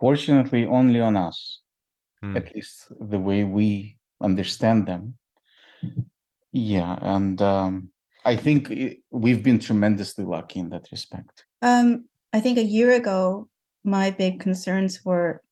Fortunately, 0.00 0.64
only 0.66 1.00
on 1.00 1.16
us, 1.16 1.60
Hmm. 2.22 2.36
at 2.36 2.54
least 2.54 2.88
the 3.00 3.18
way 3.18 3.44
we 3.44 3.96
understand 4.20 4.86
them. 4.86 5.14
Yeah. 6.52 6.98
And 7.00 7.40
um, 7.40 7.90
I 8.24 8.36
think 8.36 8.70
it, 8.70 8.98
we've 9.10 9.42
been 9.42 9.58
tremendously 9.58 10.24
lucky 10.24 10.60
in 10.60 10.68
that 10.70 10.88
respect. 10.90 11.44
Um, 11.62 12.06
I 12.32 12.40
think 12.40 12.58
a 12.58 12.62
year 12.62 12.92
ago, 12.92 13.48
my 13.84 14.10
big 14.10 14.40
concerns 14.40 15.02
were 15.04 15.42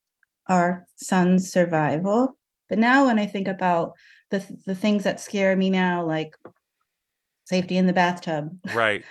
our 0.49 0.87
son's 0.97 1.51
survival. 1.51 2.37
But 2.69 2.79
now 2.79 3.07
when 3.07 3.19
I 3.19 3.27
think 3.27 3.49
about 3.49 3.93
the 4.31 4.45
the 4.67 4.75
things 4.75 5.05
that 5.05 5.21
scare 5.21 5.57
me 5.57 5.71
now, 5.71 6.05
like 6.05 6.37
safety 7.49 7.77
in 7.77 7.87
the 7.87 7.93
bathtub, 7.93 8.51
Right. 8.75 9.05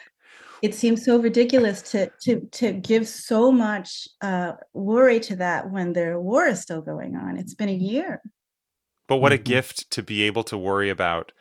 it 0.61 0.73
seems 0.73 1.05
so 1.05 1.19
ridiculous 1.19 1.81
to 1.91 2.09
to 2.22 2.41
to 2.51 2.73
give 2.73 3.07
so 3.07 3.51
much 3.51 4.07
uh, 4.22 4.53
worry 4.73 5.19
to 5.22 5.35
that 5.38 5.69
when 5.72 5.93
the 5.93 6.19
war 6.19 6.45
is 6.47 6.61
still 6.61 6.81
going 6.81 7.15
on. 7.15 7.38
It's 7.38 7.53
been 7.55 7.69
a 7.69 7.73
year. 7.73 8.22
But 9.07 9.18
what 9.18 9.34
a 9.34 9.38
Mhm. 9.38 9.43
gift 9.43 9.91
to 9.91 10.03
be 10.03 10.23
able 10.23 10.43
to 10.45 10.57
worry 10.57 10.89
about 10.89 11.31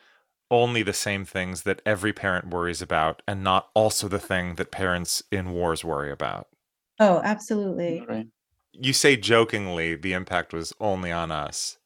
only 0.51 0.83
the 0.83 0.93
same 0.93 1.25
things 1.25 1.63
that 1.63 1.81
every 1.85 2.13
parent 2.13 2.49
worries 2.49 2.81
about 2.81 3.21
and 3.27 3.43
not 3.43 3.69
also 3.75 4.07
the 4.09 4.19
thing 4.19 4.55
that 4.55 4.71
parents 4.71 5.23
in 5.31 5.51
wars 5.51 5.83
worry 5.83 6.11
about. 6.11 6.49
Oh, 6.99 7.21
absolutely. 7.23 8.05
Right. 8.07 8.27
You 8.73 8.93
say 8.93 9.17
jokingly 9.17 9.95
the 9.95 10.13
impact 10.13 10.53
was 10.53 10.73
only 10.79 11.11
on 11.11 11.31
us. 11.31 11.77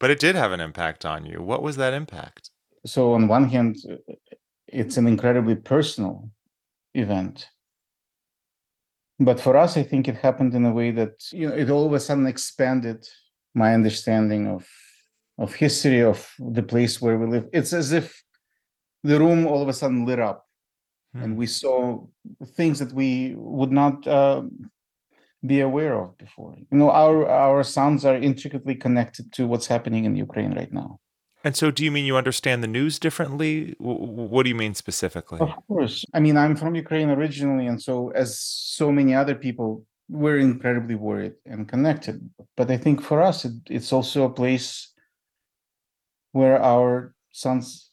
But 0.00 0.10
it 0.10 0.18
did 0.18 0.34
have 0.34 0.50
an 0.50 0.58
impact 0.58 1.06
on 1.06 1.24
you. 1.24 1.40
What 1.42 1.62
was 1.62 1.76
that 1.76 1.94
impact? 1.94 2.49
So 2.86 3.12
on 3.14 3.28
one 3.28 3.48
hand, 3.48 3.76
it's 4.66 4.96
an 4.96 5.06
incredibly 5.06 5.56
personal 5.56 6.30
event. 6.94 7.48
But 9.18 9.38
for 9.38 9.56
us, 9.56 9.76
I 9.76 9.82
think 9.82 10.08
it 10.08 10.16
happened 10.16 10.54
in 10.54 10.64
a 10.64 10.72
way 10.72 10.90
that 10.92 11.30
you 11.32 11.48
know 11.48 11.54
it 11.54 11.68
all 11.70 11.86
of 11.86 11.92
a 11.92 12.00
sudden 12.00 12.26
expanded 12.26 13.06
my 13.54 13.74
understanding 13.74 14.48
of 14.48 14.66
of 15.38 15.54
history 15.54 16.02
of 16.02 16.26
the 16.38 16.62
place 16.62 17.00
where 17.02 17.18
we 17.18 17.26
live. 17.26 17.46
It's 17.52 17.72
as 17.72 17.92
if 17.92 18.22
the 19.02 19.18
room 19.18 19.46
all 19.46 19.62
of 19.62 19.68
a 19.68 19.74
sudden 19.74 20.06
lit 20.06 20.20
up, 20.20 20.46
and 21.14 21.36
we 21.36 21.46
saw 21.46 22.06
things 22.56 22.78
that 22.78 22.92
we 22.92 23.34
would 23.36 23.72
not 23.72 24.06
uh, 24.06 24.42
be 25.44 25.60
aware 25.60 26.00
of 26.00 26.16
before. 26.16 26.56
You 26.56 26.78
know, 26.78 26.90
our 26.90 27.28
our 27.28 27.62
sounds 27.62 28.06
are 28.06 28.16
intricately 28.16 28.74
connected 28.74 29.32
to 29.34 29.46
what's 29.46 29.66
happening 29.66 30.04
in 30.06 30.16
Ukraine 30.16 30.54
right 30.54 30.72
now. 30.72 30.98
And 31.42 31.56
so, 31.56 31.70
do 31.70 31.82
you 31.84 31.90
mean 31.90 32.04
you 32.04 32.16
understand 32.16 32.62
the 32.62 32.68
news 32.68 32.98
differently? 32.98 33.74
What 33.78 34.42
do 34.42 34.50
you 34.50 34.54
mean 34.54 34.74
specifically? 34.74 35.40
Of 35.40 35.54
course. 35.66 36.04
I 36.12 36.20
mean, 36.20 36.36
I'm 36.36 36.54
from 36.54 36.74
Ukraine 36.74 37.08
originally, 37.10 37.66
and 37.66 37.80
so 37.80 38.10
as 38.10 38.38
so 38.38 38.92
many 38.92 39.14
other 39.14 39.34
people, 39.34 39.84
we're 40.10 40.38
incredibly 40.38 40.96
worried 40.96 41.34
and 41.46 41.66
connected. 41.66 42.28
But 42.56 42.70
I 42.70 42.76
think 42.76 43.00
for 43.00 43.22
us, 43.22 43.44
it, 43.44 43.54
it's 43.70 43.92
also 43.92 44.24
a 44.24 44.30
place 44.30 44.92
where 46.32 46.60
our 46.62 47.14
sons 47.32 47.90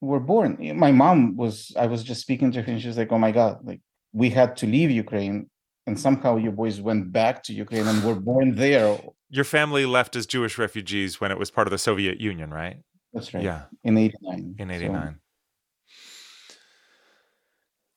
were 0.00 0.20
born. 0.20 0.58
My 0.78 0.92
mom 0.92 1.36
was, 1.36 1.72
I 1.78 1.86
was 1.86 2.02
just 2.02 2.22
speaking 2.22 2.50
to 2.52 2.62
her, 2.62 2.72
and 2.72 2.80
she 2.80 2.88
was 2.88 2.98
like, 2.98 3.12
oh 3.12 3.18
my 3.18 3.30
God, 3.30 3.58
like 3.64 3.80
we 4.12 4.30
had 4.30 4.56
to 4.58 4.66
leave 4.66 4.90
Ukraine, 4.90 5.48
and 5.86 5.98
somehow 5.98 6.36
you 6.36 6.50
boys 6.50 6.80
went 6.80 7.12
back 7.12 7.42
to 7.44 7.52
Ukraine 7.52 7.86
and 7.86 8.02
were 8.02 8.14
born 8.14 8.54
there. 8.54 8.98
Your 9.30 9.44
family 9.44 9.84
left 9.86 10.16
as 10.16 10.26
Jewish 10.26 10.56
refugees 10.58 11.20
when 11.20 11.30
it 11.30 11.38
was 11.38 11.50
part 11.50 11.66
of 11.66 11.70
the 11.70 11.78
Soviet 11.78 12.18
Union, 12.20 12.50
right? 12.50 12.78
That's 13.12 13.32
right. 13.34 13.42
Yeah, 13.42 13.64
In 13.84 13.96
89. 13.96 14.54
in 14.58 14.68
So- 14.68 14.74
89. 14.74 15.20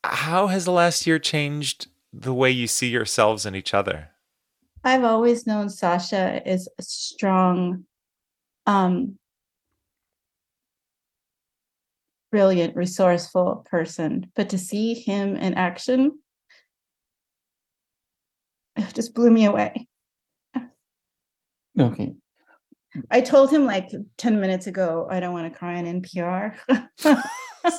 How 0.04 0.48
has 0.48 0.66
the 0.66 0.72
last 0.72 1.06
year 1.06 1.20
changed 1.20 1.88
the 2.12 2.34
way 2.34 2.50
you 2.52 2.68
see 2.68 2.90
yourselves 2.90 3.46
and 3.46 3.56
each 3.56 3.74
other? 3.74 4.10
I've 4.84 5.04
always 5.04 5.46
known 5.46 5.70
Sasha 5.70 6.42
is 6.50 6.68
a 6.80 6.82
strong, 6.82 7.86
um, 8.66 9.20
brilliant, 12.32 12.76
resourceful 12.76 13.66
person. 13.70 14.32
But 14.36 14.50
to 14.50 14.58
see 14.58 14.96
him 14.96 15.36
in 15.36 15.54
action, 15.54 16.20
it 18.76 18.92
just 18.96 19.14
blew 19.14 19.30
me 19.30 19.46
away. 19.46 19.88
Okay. 21.82 22.14
I 23.10 23.22
told 23.22 23.52
him 23.52 23.66
like 23.66 23.90
10 24.18 24.40
minutes 24.42 24.68
ago, 24.68 25.08
I 25.10 25.20
don't 25.20 25.34
want 25.34 25.52
to 25.52 25.58
cry 25.58 25.76
on 25.78 25.86
NPR. 26.02 26.56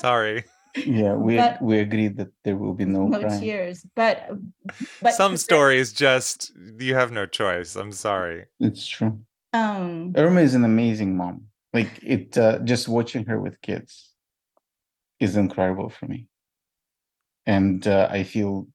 Sorry. 0.00 0.44
Yeah, 0.74 1.12
we 1.14 1.36
But- 1.36 1.60
we 1.60 1.80
agreed 1.80 2.16
that 2.16 2.28
there 2.44 2.56
will 2.56 2.72
be 2.72 2.86
no, 2.86 3.06
no 3.08 3.20
crying. 3.20 3.40
tears. 3.40 3.84
But, 3.94 4.30
but 5.02 5.12
Some 5.14 5.36
stories 5.36 5.92
just, 5.92 6.52
you 6.78 6.94
have 6.94 7.12
no 7.12 7.26
choice. 7.26 7.76
I'm 7.76 7.92
sorry. 7.92 8.46
It's 8.58 8.86
true. 8.86 9.20
um, 9.52 10.14
Irma 10.16 10.40
is 10.40 10.54
an 10.54 10.64
amazing 10.64 11.14
mom. 11.16 11.42
Like 11.74 11.90
it, 12.02 12.38
uh, 12.38 12.60
just 12.60 12.88
watching 12.88 13.26
her 13.26 13.38
with 13.38 13.60
kids 13.60 14.10
is 15.20 15.36
incredible 15.36 15.90
for 15.90 16.06
me. 16.06 16.26
And 17.44 17.86
uh, 17.86 18.08
I 18.10 18.22
feel, 18.24 18.66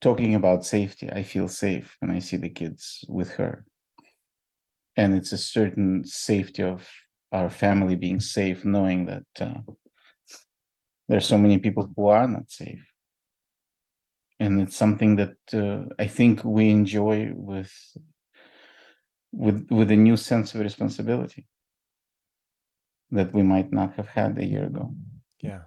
talking 0.00 0.36
about 0.36 0.64
safety, 0.64 1.10
I 1.10 1.24
feel 1.24 1.48
safe 1.48 1.96
when 1.98 2.10
I 2.12 2.20
see 2.20 2.36
the 2.36 2.48
kids 2.48 3.04
with 3.08 3.32
her. 3.32 3.64
And 4.96 5.14
it's 5.14 5.32
a 5.32 5.38
certain 5.38 6.04
safety 6.04 6.62
of 6.62 6.88
our 7.32 7.50
family 7.50 7.96
being 7.96 8.20
safe, 8.20 8.64
knowing 8.64 9.06
that 9.06 9.24
uh, 9.40 9.60
there's 11.08 11.26
so 11.26 11.38
many 11.38 11.58
people 11.58 11.90
who 11.96 12.08
are 12.08 12.28
not 12.28 12.50
safe, 12.50 12.84
and 14.38 14.60
it's 14.60 14.76
something 14.76 15.16
that 15.16 15.36
uh, 15.54 15.84
I 15.98 16.06
think 16.06 16.44
we 16.44 16.70
enjoy 16.70 17.32
with 17.34 17.72
with 19.32 19.66
with 19.70 19.90
a 19.90 19.96
new 19.96 20.16
sense 20.16 20.54
of 20.54 20.60
responsibility 20.60 21.46
that 23.10 23.32
we 23.32 23.42
might 23.42 23.72
not 23.72 23.94
have 23.94 24.08
had 24.08 24.38
a 24.38 24.44
year 24.44 24.64
ago. 24.64 24.94
Yeah. 25.40 25.62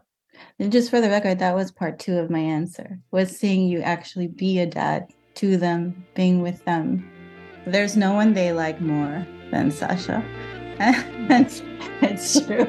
And 0.60 0.72
just 0.72 0.90
for 0.90 1.00
the 1.00 1.10
record, 1.10 1.40
that 1.40 1.56
was 1.56 1.72
part 1.72 2.00
two 2.00 2.18
of 2.18 2.30
my 2.30 2.40
answer, 2.40 3.00
was 3.12 3.38
seeing 3.38 3.68
you 3.68 3.82
actually 3.82 4.28
be 4.28 4.60
a 4.60 4.66
dad 4.66 5.14
to 5.36 5.58
them, 5.58 6.06
being 6.16 6.42
with 6.42 6.64
them. 6.66 7.10
There's 7.68 7.98
no 7.98 8.14
one 8.14 8.34
they 8.34 8.52
like 8.52 8.80
more 8.80 9.26
than 9.50 9.72
Sasha. 9.72 10.24
it's, 10.80 11.64
it's 12.02 12.46
true. 12.46 12.68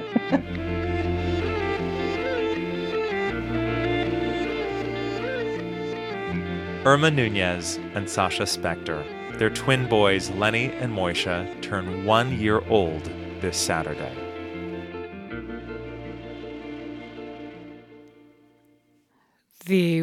Irma 6.87 7.11
Nunez 7.11 7.79
and 7.95 8.09
Sasha 8.09 8.45
Spector. 8.45 9.05
Their 9.39 9.51
twin 9.51 9.87
boys, 9.87 10.31
Lenny 10.31 10.73
and 10.73 10.93
Moisha, 10.93 11.61
turn 11.61 12.07
one 12.07 12.39
year 12.39 12.63
old 12.69 13.05
this 13.41 13.59
Saturday. 13.59 14.26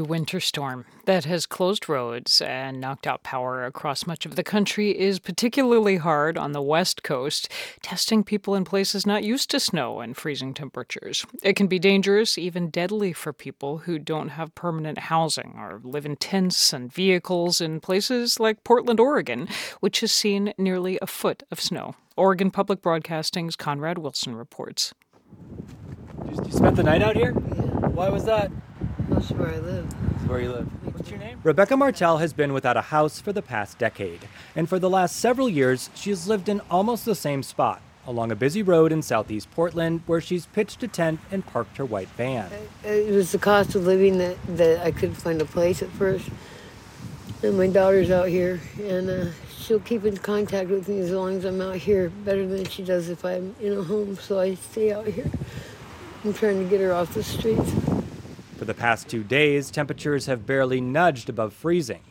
The 0.04 0.10
winter 0.10 0.42
storm 0.42 0.84
that 1.06 1.24
has 1.24 1.46
closed 1.46 1.88
roads 1.88 2.42
and 2.42 2.82
knocked 2.82 3.08
out 3.08 3.24
power 3.24 3.64
across 3.64 4.06
much 4.06 4.26
of 4.26 4.36
the 4.36 4.44
country 4.44 4.92
is 5.00 5.18
particularly 5.18 5.96
hard 5.96 6.38
on 6.38 6.52
the 6.52 6.62
West 6.62 7.04
Coast, 7.04 7.48
testing 7.82 8.22
people 8.22 8.54
in 8.54 8.66
places 8.66 9.06
not 9.06 9.24
used 9.24 9.50
to 9.52 9.62
snow 9.62 10.02
and 10.02 10.18
freezing 10.18 10.54
temperatures. 10.54 11.26
It 11.42 11.56
can 11.56 11.68
be 11.68 11.80
dangerous, 11.80 12.38
even 12.38 12.70
deadly, 12.70 13.14
for 13.14 13.32
people 13.32 13.78
who 13.78 13.98
don't 13.98 14.28
have 14.28 14.54
permanent 14.56 14.98
housing 14.98 15.54
or 15.58 15.80
live 15.86 16.06
in 16.06 16.18
tents 16.18 16.74
and 16.74 16.92
vehicles 16.92 17.62
in 17.62 17.80
places 17.80 18.42
like 18.42 18.66
Portland, 18.66 19.00
Oregon, 19.00 19.48
which 19.80 20.02
has 20.02 20.12
seen 20.12 20.54
nearly 20.58 21.00
a 21.02 21.08
foot 21.08 21.44
of 21.50 21.62
snow. 21.62 21.96
Oregon 22.18 22.52
Public 22.52 22.82
Broadcasting's 22.82 23.56
Conrad 23.56 24.00
Wilson 24.00 24.36
reports. 24.36 24.94
You 26.26 26.52
spent 26.52 26.76
the 26.76 26.84
night 26.84 27.02
out 27.02 27.16
here? 27.16 27.32
Why 27.32 28.10
was 28.10 28.26
that? 28.26 28.52
That's 29.10 29.32
where 29.32 29.50
I 29.50 29.60
live. 29.60 29.90
That's 29.90 30.30
where 30.30 30.40
you 30.40 30.52
live. 30.52 30.68
What's 30.96 31.10
your 31.10 31.20
name? 31.20 31.40
Rebecca 31.44 31.76
Martel 31.76 32.18
has 32.18 32.34
been 32.34 32.54
without 32.54 32.78
a 32.78 32.82
house 32.82 33.20
for 33.20 33.34
the 33.34 33.42
past 33.42 33.78
decade, 33.78 34.28
and 34.56 34.70
for 34.70 34.80
the 34.80 34.90
last 34.90 35.18
several 35.18 35.50
years, 35.50 35.90
she 35.94 36.10
has 36.10 36.28
lived 36.28 36.50
in 36.50 36.62
almost 36.72 37.06
the 37.06 37.16
same 37.16 37.44
spot 37.44 37.82
along 38.06 38.32
a 38.32 38.36
busy 38.36 38.62
road 38.62 38.92
in 38.92 39.02
southeast 39.02 39.50
Portland 39.52 40.02
where 40.06 40.20
she's 40.20 40.46
pitched 40.48 40.84
a 40.84 40.88
tent 40.88 41.20
and 41.32 41.46
parked 41.46 41.78
her 41.78 41.86
white 41.86 42.10
van. 42.10 42.52
It 42.84 43.14
was 43.14 43.32
the 43.32 43.38
cost 43.38 43.76
of 43.76 43.86
living 43.86 44.18
that, 44.18 44.38
that 44.58 44.86
I 44.86 44.92
couldn't 44.92 45.16
find 45.16 45.42
a 45.42 45.46
place 45.46 45.82
at 45.82 45.90
first. 45.90 46.30
And 47.42 47.58
my 47.58 47.68
daughter's 47.68 48.10
out 48.10 48.30
here, 48.30 48.62
and 48.82 49.10
uh, 49.10 49.26
she'll 49.58 49.80
keep 49.80 50.06
in 50.06 50.18
contact 50.18 50.70
with 50.70 50.88
me 50.88 51.00
as 51.00 51.12
long 51.12 51.38
as 51.38 51.46
I'm 51.46 51.60
out 51.60 51.76
here, 51.76 52.10
better 52.10 52.48
than 52.48 52.66
she 52.66 52.84
does 52.84 53.10
if 53.10 53.26
I'm 53.26 53.56
in 53.60 53.74
a 53.74 53.84
home, 53.84 54.16
so 54.16 54.40
I 54.40 54.56
stay 54.56 54.94
out 54.94 55.08
here. 55.08 55.30
I'm 56.24 56.34
trying 56.34 56.64
to 56.64 56.70
get 56.70 56.80
her 56.80 56.94
off 56.94 57.14
the 57.14 57.24
streets. 57.24 57.74
For 58.58 58.66
the 58.66 58.74
past 58.74 59.10
two 59.10 59.24
days, 59.24 59.72
temperatures 59.72 60.28
have 60.28 60.46
barely 60.46 60.80
nudged 60.80 61.28
above 61.28 61.54
freezing. 61.54 62.02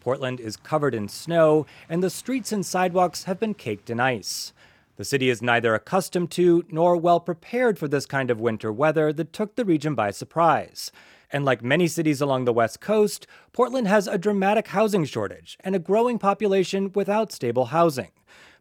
Portland 0.00 0.40
is 0.40 0.56
covered 0.56 0.94
in 0.94 1.08
snow, 1.08 1.66
and 1.88 2.02
the 2.02 2.08
streets 2.08 2.52
and 2.52 2.64
sidewalks 2.64 3.24
have 3.24 3.38
been 3.38 3.54
caked 3.54 3.90
in 3.90 4.00
ice. 4.00 4.52
The 4.96 5.04
city 5.04 5.28
is 5.28 5.42
neither 5.42 5.74
accustomed 5.74 6.30
to 6.32 6.64
nor 6.70 6.96
well 6.96 7.20
prepared 7.20 7.78
for 7.78 7.88
this 7.88 8.06
kind 8.06 8.30
of 8.30 8.40
winter 8.40 8.72
weather 8.72 9.12
that 9.12 9.32
took 9.32 9.54
the 9.54 9.64
region 9.64 9.94
by 9.94 10.10
surprise. 10.10 10.90
And 11.30 11.44
like 11.44 11.62
many 11.62 11.86
cities 11.86 12.20
along 12.20 12.46
the 12.46 12.52
West 12.52 12.80
Coast, 12.80 13.26
Portland 13.52 13.86
has 13.86 14.06
a 14.06 14.18
dramatic 14.18 14.68
housing 14.68 15.04
shortage 15.04 15.58
and 15.60 15.76
a 15.76 15.80
growing 15.80 16.18
population 16.18 16.90
without 16.94 17.32
stable 17.32 17.66
housing. 17.66 18.12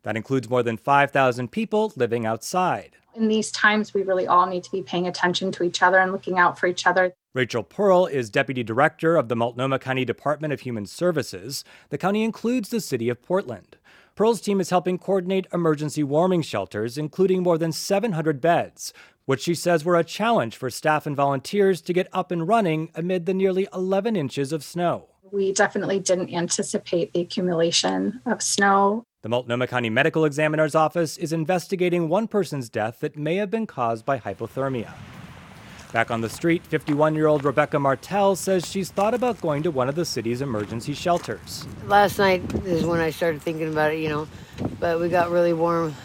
That 0.03 0.17
includes 0.17 0.49
more 0.49 0.63
than 0.63 0.77
5,000 0.77 1.51
people 1.51 1.93
living 1.95 2.25
outside. 2.25 2.97
In 3.15 3.27
these 3.27 3.51
times, 3.51 3.93
we 3.93 4.03
really 4.03 4.27
all 4.27 4.45
need 4.45 4.63
to 4.63 4.71
be 4.71 4.83
paying 4.83 5.07
attention 5.07 5.51
to 5.53 5.63
each 5.63 5.81
other 5.81 5.97
and 5.97 6.11
looking 6.11 6.37
out 6.37 6.59
for 6.59 6.67
each 6.67 6.85
other. 6.85 7.13
Rachel 7.37 7.61
Pearl 7.61 8.07
is 8.07 8.31
deputy 8.31 8.63
director 8.63 9.15
of 9.15 9.29
the 9.29 9.35
Multnomah 9.35 9.77
County 9.77 10.03
Department 10.03 10.53
of 10.53 10.61
Human 10.61 10.87
Services. 10.87 11.63
The 11.89 11.97
county 11.99 12.23
includes 12.23 12.69
the 12.69 12.81
city 12.81 13.09
of 13.09 13.21
Portland. 13.21 13.77
Pearl's 14.15 14.41
team 14.41 14.59
is 14.59 14.71
helping 14.71 14.97
coordinate 14.97 15.45
emergency 15.53 16.01
warming 16.03 16.41
shelters, 16.41 16.97
including 16.97 17.43
more 17.43 17.59
than 17.59 17.71
700 17.71 18.41
beds, 18.41 18.91
which 19.25 19.43
she 19.43 19.53
says 19.53 19.85
were 19.85 19.95
a 19.95 20.03
challenge 20.03 20.57
for 20.57 20.71
staff 20.71 21.05
and 21.05 21.15
volunteers 21.15 21.79
to 21.81 21.93
get 21.93 22.07
up 22.11 22.31
and 22.31 22.47
running 22.47 22.89
amid 22.95 23.27
the 23.27 23.35
nearly 23.35 23.67
11 23.71 24.15
inches 24.15 24.51
of 24.51 24.63
snow. 24.63 25.07
We 25.31 25.53
definitely 25.53 25.99
didn't 25.99 26.33
anticipate 26.33 27.13
the 27.13 27.21
accumulation 27.21 28.19
of 28.25 28.41
snow. 28.41 29.03
The 29.21 29.29
Multnomah 29.29 29.67
County 29.67 29.91
Medical 29.91 30.25
Examiner's 30.25 30.73
Office 30.73 31.17
is 31.17 31.31
investigating 31.31 32.09
one 32.09 32.27
person's 32.27 32.67
death 32.67 32.99
that 33.01 33.15
may 33.15 33.35
have 33.35 33.51
been 33.51 33.67
caused 33.67 34.05
by 34.05 34.17
hypothermia. 34.17 34.91
Back 35.93 36.11
on 36.11 36.19
the 36.21 36.29
street, 36.29 36.63
51 36.65 37.15
year 37.15 37.27
old 37.27 37.45
Rebecca 37.45 37.79
Martel 37.79 38.35
says 38.35 38.67
she's 38.69 38.91
thought 38.91 39.13
about 39.13 39.39
going 39.39 39.63
to 39.63 39.71
one 39.71 39.87
of 39.87 39.95
the 39.95 40.03
city's 40.05 40.41
emergency 40.41 40.93
shelters. 40.93 41.65
Last 41.85 42.19
night 42.19 42.41
is 42.65 42.85
when 42.85 42.99
I 42.99 43.09
started 43.09 43.41
thinking 43.41 43.69
about 43.71 43.93
it, 43.93 43.99
you 43.99 44.09
know, 44.09 44.27
but 44.79 44.99
we 44.99 45.07
got 45.07 45.31
really 45.31 45.53
warm 45.53 45.95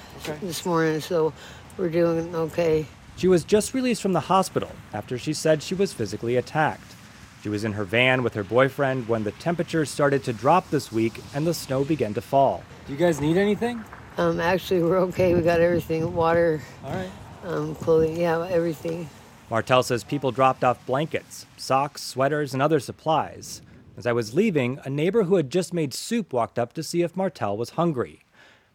this 0.40 0.64
morning, 0.64 1.00
so 1.00 1.32
we're 1.76 1.88
doing 1.88 2.34
okay. 2.34 2.86
She 3.16 3.26
was 3.26 3.42
just 3.44 3.74
released 3.74 4.00
from 4.02 4.12
the 4.12 4.20
hospital 4.20 4.70
after 4.92 5.18
she 5.18 5.32
said 5.32 5.62
she 5.62 5.74
was 5.74 5.92
physically 5.92 6.36
attacked. 6.36 6.94
She 7.42 7.48
was 7.48 7.64
in 7.64 7.72
her 7.72 7.84
van 7.84 8.22
with 8.22 8.34
her 8.34 8.44
boyfriend 8.44 9.08
when 9.08 9.24
the 9.24 9.32
temperatures 9.32 9.90
started 9.90 10.22
to 10.24 10.32
drop 10.32 10.70
this 10.70 10.92
week 10.92 11.20
and 11.34 11.44
the 11.44 11.52
snow 11.54 11.82
began 11.82 12.14
to 12.14 12.20
fall. 12.20 12.62
Do 12.86 12.92
you 12.92 12.98
guys 12.98 13.20
need 13.20 13.36
anything? 13.36 13.84
Um, 14.16 14.38
actually, 14.38 14.82
we're 14.84 14.98
okay. 15.00 15.34
We 15.34 15.40
got 15.42 15.60
everything 15.60 16.14
water, 16.14 16.62
All 16.84 16.94
right. 16.94 17.10
um, 17.44 17.74
clothing, 17.74 18.16
yeah, 18.16 18.46
everything. 18.48 19.08
Martel 19.52 19.82
says 19.82 20.02
people 20.02 20.30
dropped 20.30 20.64
off 20.64 20.86
blankets, 20.86 21.44
socks, 21.58 22.02
sweaters, 22.02 22.54
and 22.54 22.62
other 22.62 22.80
supplies. 22.80 23.60
As 23.98 24.06
I 24.06 24.12
was 24.12 24.32
leaving, 24.32 24.80
a 24.82 24.88
neighbor 24.88 25.24
who 25.24 25.36
had 25.36 25.50
just 25.50 25.74
made 25.74 25.92
soup 25.92 26.32
walked 26.32 26.58
up 26.58 26.72
to 26.72 26.82
see 26.82 27.02
if 27.02 27.18
Martel 27.18 27.54
was 27.58 27.76
hungry. 27.76 28.24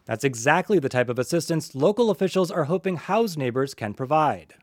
That's 0.06 0.24
exactly 0.24 0.78
the 0.78 0.88
type 0.88 1.10
of 1.10 1.18
assistance 1.18 1.74
local 1.74 2.12
officials 2.12 2.52
are 2.52 2.66
hoping 2.66 2.98
house 2.98 3.36
neighbors 3.36 3.74
can 3.74 3.96
provide. 3.96 4.54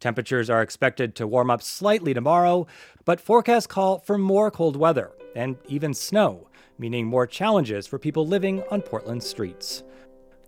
Temperatures 0.00 0.48
are 0.48 0.62
expected 0.62 1.14
to 1.16 1.26
warm 1.26 1.50
up 1.50 1.60
slightly 1.60 2.14
tomorrow, 2.14 2.66
but 3.04 3.20
forecasts 3.20 3.66
call 3.66 3.98
for 3.98 4.16
more 4.16 4.50
cold 4.50 4.76
weather 4.76 5.10
and 5.36 5.58
even 5.68 5.92
snow, 5.92 6.48
meaning 6.78 7.04
more 7.04 7.26
challenges 7.26 7.86
for 7.86 7.98
people 7.98 8.26
living 8.26 8.62
on 8.70 8.80
Portland 8.80 9.22
streets. 9.22 9.82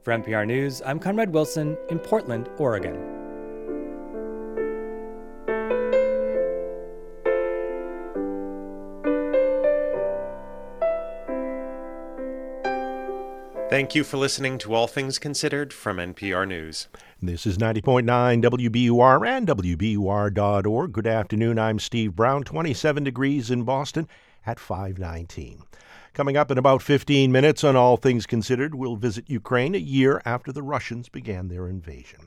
For 0.05 0.15
NPR 0.15 0.47
News, 0.47 0.81
I'm 0.87 0.99
Conrad 0.99 1.35
Wilson 1.35 1.77
in 1.91 1.99
Portland, 1.99 2.49
Oregon. 2.57 3.22
Thank 13.73 13.95
you 13.95 14.05
for 14.05 14.19
listening 14.19 14.59
to 14.59 14.75
All 14.75 14.87
Things 14.87 15.19
Considered 15.19 15.73
from 15.73 15.97
NPR 15.97 16.47
News. 16.47 16.89
This 17.23 17.47
is 17.47 17.57
90.9 17.57 18.05
WBUR 18.43 19.27
and 19.27 19.49
WBUR.org. 19.49 20.93
Good 20.93 21.07
afternoon. 21.07 21.59
I'm 21.59 21.79
Steve 21.79 22.15
Brown. 22.15 22.45
27 22.45 23.03
degrees 23.03 23.51
in 23.51 23.63
Boston 23.63 24.09
at 24.45 24.61
519. 24.61 25.63
Coming 26.13 26.37
up 26.37 26.51
in 26.51 26.59
about 26.59 26.83
15 26.83 27.33
minutes 27.33 27.65
on 27.65 27.75
All 27.75 27.97
Things 27.97 28.27
Considered, 28.27 28.75
we'll 28.75 28.97
visit 28.97 29.31
Ukraine 29.31 29.75
a 29.75 29.79
year 29.79 30.21
after 30.27 30.53
the 30.53 30.63
Russians 30.63 31.09
began 31.09 31.49
their 31.49 31.67
invasion. 31.67 32.27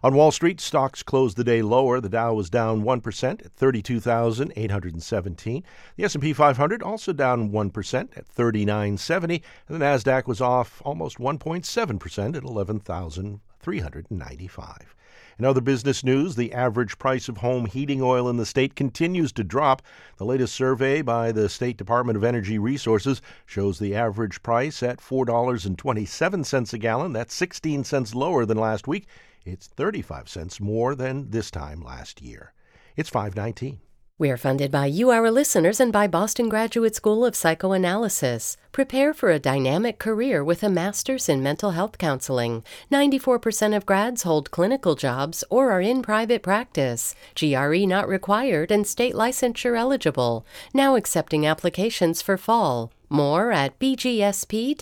On 0.00 0.14
Wall 0.14 0.30
Street, 0.30 0.60
stocks 0.60 1.02
closed 1.02 1.36
the 1.36 1.42
day 1.42 1.60
lower. 1.60 2.00
The 2.00 2.08
Dow 2.08 2.34
was 2.34 2.48
down 2.48 2.84
1% 2.84 3.44
at 3.44 3.52
32,817. 3.52 5.64
The 5.96 6.04
S&P 6.04 6.32
500 6.32 6.84
also 6.84 7.12
down 7.12 7.50
1% 7.50 8.16
at 8.16 8.28
3970, 8.28 9.42
and 9.66 9.80
the 9.80 9.84
Nasdaq 9.84 10.28
was 10.28 10.40
off 10.40 10.80
almost 10.84 11.18
1.7% 11.18 12.36
at 12.36 12.44
11,395. 12.44 14.94
In 15.36 15.44
other 15.44 15.60
business 15.60 16.02
news, 16.02 16.36
the 16.36 16.52
average 16.52 16.98
price 16.98 17.28
of 17.28 17.36
home 17.38 17.66
heating 17.66 18.02
oil 18.02 18.28
in 18.28 18.36
the 18.36 18.46
state 18.46 18.74
continues 18.74 19.30
to 19.32 19.44
drop. 19.44 19.82
The 20.16 20.24
latest 20.24 20.54
survey 20.54 21.02
by 21.02 21.32
the 21.32 21.48
State 21.48 21.76
Department 21.76 22.16
of 22.16 22.24
Energy 22.24 22.58
Resources 22.58 23.22
shows 23.46 23.78
the 23.78 23.94
average 23.94 24.42
price 24.42 24.82
at 24.82 24.98
$4.27 24.98 26.72
a 26.72 26.78
gallon. 26.78 27.12
That's 27.12 27.34
16 27.34 27.84
cents 27.84 28.16
lower 28.16 28.44
than 28.44 28.58
last 28.58 28.88
week. 28.88 29.06
It's 29.44 29.66
35 29.66 30.28
cents 30.28 30.60
more 30.60 30.94
than 30.94 31.30
this 31.30 31.50
time 31.50 31.82
last 31.82 32.20
year. 32.22 32.52
It's 32.96 33.08
519. 33.08 33.80
We're 34.20 34.36
funded 34.36 34.72
by 34.72 34.86
you, 34.86 35.10
our 35.10 35.30
listeners, 35.30 35.78
and 35.78 35.92
by 35.92 36.08
Boston 36.08 36.48
Graduate 36.48 36.96
School 36.96 37.24
of 37.24 37.36
Psychoanalysis. 37.36 38.56
Prepare 38.72 39.14
for 39.14 39.30
a 39.30 39.38
dynamic 39.38 40.00
career 40.00 40.42
with 40.42 40.64
a 40.64 40.68
master's 40.68 41.28
in 41.28 41.40
mental 41.40 41.70
health 41.70 41.98
counseling. 41.98 42.64
94% 42.90 43.76
of 43.76 43.86
grads 43.86 44.24
hold 44.24 44.50
clinical 44.50 44.96
jobs 44.96 45.44
or 45.50 45.70
are 45.70 45.80
in 45.80 46.02
private 46.02 46.42
practice. 46.42 47.14
GRE 47.36 47.86
not 47.86 48.08
required 48.08 48.72
and 48.72 48.88
state 48.88 49.14
licensure 49.14 49.78
eligible. 49.78 50.44
Now 50.74 50.96
accepting 50.96 51.46
applications 51.46 52.20
for 52.20 52.36
fall. 52.36 52.90
More 53.08 53.52
at 53.52 53.78
bgsp.edu. 53.78 54.78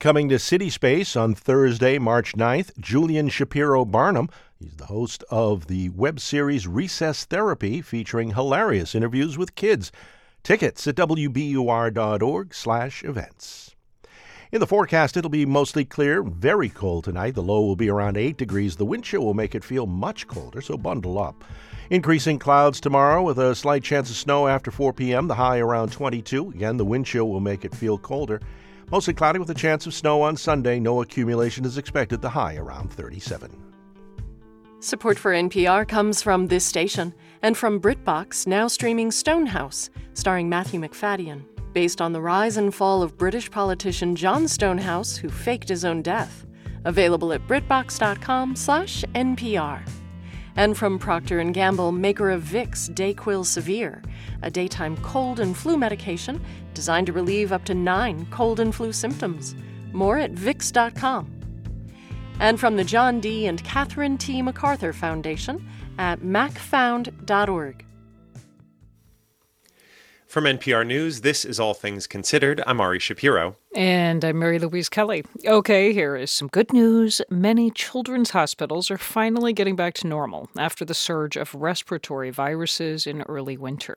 Coming 0.00 0.30
to 0.30 0.38
City 0.38 0.70
Space 0.70 1.14
on 1.14 1.34
Thursday, 1.34 1.98
March 1.98 2.32
9th, 2.32 2.70
Julian 2.78 3.28
Shapiro 3.28 3.84
Barnum. 3.84 4.30
He's 4.58 4.74
the 4.76 4.86
host 4.86 5.22
of 5.28 5.66
the 5.66 5.90
web 5.90 6.20
series 6.20 6.66
Recess 6.66 7.26
Therapy, 7.26 7.82
featuring 7.82 8.30
hilarious 8.30 8.94
interviews 8.94 9.36
with 9.36 9.54
kids. 9.56 9.92
Tickets 10.42 10.86
at 10.86 10.94
wbur.org 10.94 12.54
slash 12.54 13.04
events. 13.04 13.76
In 14.50 14.60
the 14.60 14.66
forecast, 14.66 15.18
it'll 15.18 15.28
be 15.28 15.44
mostly 15.44 15.84
clear, 15.84 16.22
very 16.22 16.70
cold 16.70 17.04
tonight. 17.04 17.34
The 17.34 17.42
low 17.42 17.60
will 17.60 17.76
be 17.76 17.90
around 17.90 18.16
8 18.16 18.38
degrees. 18.38 18.76
The 18.76 18.86
wind 18.86 19.04
chill 19.04 19.26
will 19.26 19.34
make 19.34 19.54
it 19.54 19.62
feel 19.62 19.84
much 19.84 20.26
colder, 20.26 20.62
so 20.62 20.78
bundle 20.78 21.18
up. 21.18 21.44
Increasing 21.90 22.38
clouds 22.38 22.80
tomorrow 22.80 23.22
with 23.22 23.38
a 23.38 23.54
slight 23.54 23.82
chance 23.82 24.08
of 24.08 24.16
snow 24.16 24.48
after 24.48 24.70
4 24.70 24.94
p.m., 24.94 25.28
the 25.28 25.34
high 25.34 25.58
around 25.58 25.92
22. 25.92 26.52
Again, 26.54 26.78
the 26.78 26.86
wind 26.86 27.04
chill 27.04 27.28
will 27.28 27.40
make 27.40 27.66
it 27.66 27.74
feel 27.74 27.98
colder. 27.98 28.40
Mostly 28.90 29.14
cloudy 29.14 29.38
with 29.38 29.50
a 29.50 29.54
chance 29.54 29.86
of 29.86 29.94
snow 29.94 30.22
on 30.22 30.36
Sunday. 30.36 30.80
No 30.80 31.02
accumulation 31.02 31.64
is 31.64 31.78
expected, 31.78 32.20
the 32.20 32.30
high 32.30 32.56
around 32.56 32.92
37. 32.92 33.50
Support 34.80 35.18
for 35.18 35.32
NPR 35.32 35.86
comes 35.86 36.22
from 36.22 36.46
this 36.46 36.64
station 36.64 37.14
and 37.42 37.56
from 37.56 37.80
BritBox, 37.80 38.46
now 38.46 38.66
streaming 38.66 39.10
Stonehouse, 39.10 39.90
starring 40.14 40.48
Matthew 40.48 40.80
Macfadyen, 40.80 41.42
based 41.72 42.00
on 42.00 42.12
the 42.12 42.20
rise 42.20 42.56
and 42.56 42.74
fall 42.74 43.02
of 43.02 43.18
British 43.18 43.50
politician 43.50 44.16
John 44.16 44.48
Stonehouse, 44.48 45.16
who 45.16 45.28
faked 45.28 45.68
his 45.68 45.84
own 45.84 46.02
death. 46.02 46.46
Available 46.84 47.34
at 47.34 47.46
britbox.com/npr. 47.46 49.99
And 50.56 50.76
from 50.76 50.98
Procter 50.98 51.42
& 51.44 51.52
Gamble, 51.52 51.92
maker 51.92 52.30
of 52.30 52.42
Vicks 52.42 52.90
Dayquil 52.92 53.44
Severe, 53.44 54.02
a 54.42 54.50
daytime 54.50 54.96
cold 54.98 55.40
and 55.40 55.56
flu 55.56 55.76
medication 55.76 56.42
designed 56.74 57.06
to 57.06 57.12
relieve 57.12 57.52
up 57.52 57.64
to 57.66 57.74
9 57.74 58.26
cold 58.30 58.60
and 58.60 58.74
flu 58.74 58.92
symptoms. 58.92 59.54
More 59.92 60.18
at 60.18 60.32
vicks.com 60.32 61.40
and 62.40 62.58
from 62.58 62.76
the 62.76 62.84
John 62.84 63.20
D. 63.20 63.46
and 63.46 63.62
Catherine 63.62 64.18
T. 64.18 64.42
MacArthur 64.42 64.92
Foundation 64.92 65.68
at 65.98 66.20
macfound.org. 66.20 67.84
From 70.26 70.44
NPR 70.44 70.86
News, 70.86 71.20
this 71.20 71.44
is 71.44 71.60
All 71.60 71.74
Things 71.74 72.06
Considered. 72.06 72.62
I'm 72.66 72.80
Ari 72.80 72.98
Shapiro. 72.98 73.56
And 73.72 74.24
I'm 74.24 74.40
Mary 74.40 74.58
Louise 74.58 74.88
Kelly. 74.88 75.24
Okay, 75.46 75.92
here 75.92 76.16
is 76.16 76.32
some 76.32 76.48
good 76.48 76.72
news. 76.72 77.22
Many 77.30 77.70
children's 77.70 78.30
hospitals 78.30 78.90
are 78.90 78.98
finally 78.98 79.52
getting 79.52 79.76
back 79.76 79.94
to 79.94 80.08
normal 80.08 80.48
after 80.58 80.84
the 80.84 80.92
surge 80.92 81.36
of 81.36 81.54
respiratory 81.54 82.30
viruses 82.30 83.06
in 83.06 83.22
early 83.22 83.56
winter. 83.56 83.96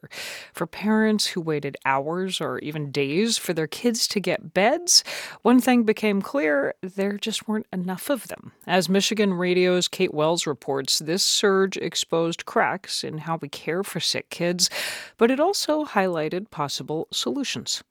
For 0.54 0.68
parents 0.68 1.26
who 1.26 1.41
waited 1.41 1.76
hours 1.86 2.40
or 2.40 2.60
even 2.60 2.91
days 2.91 3.40
for 3.40 3.54
their 3.54 3.66
kids 3.66 4.08
to 4.10 4.20
get 4.20 4.54
beds, 4.54 5.04
one 5.41 5.60
thing 5.60 5.82
became 5.86 6.22
clear 6.22 6.76
there 6.84 7.18
just 7.18 7.48
weren't 7.48 7.68
enough 7.74 8.12
of 8.12 8.28
them. 8.28 8.52
As 8.68 8.88
Michigan 8.88 9.34
Radio's 9.34 9.88
Kate 9.88 10.14
Wells 10.14 10.45
reports, 10.45 11.00
this 11.00 11.24
surge 11.24 11.78
exposed 11.78 12.45
cracks 12.45 13.04
in 13.04 13.18
how 13.18 13.40
we 13.41 13.50
care 13.50 13.84
for 13.84 14.00
sick 14.00 14.30
kids, 14.30 14.70
but 15.18 15.32
it 15.32 15.40
also 15.40 15.84
highlighted 15.84 16.52
possible 16.52 17.08
solutions. 17.12 17.84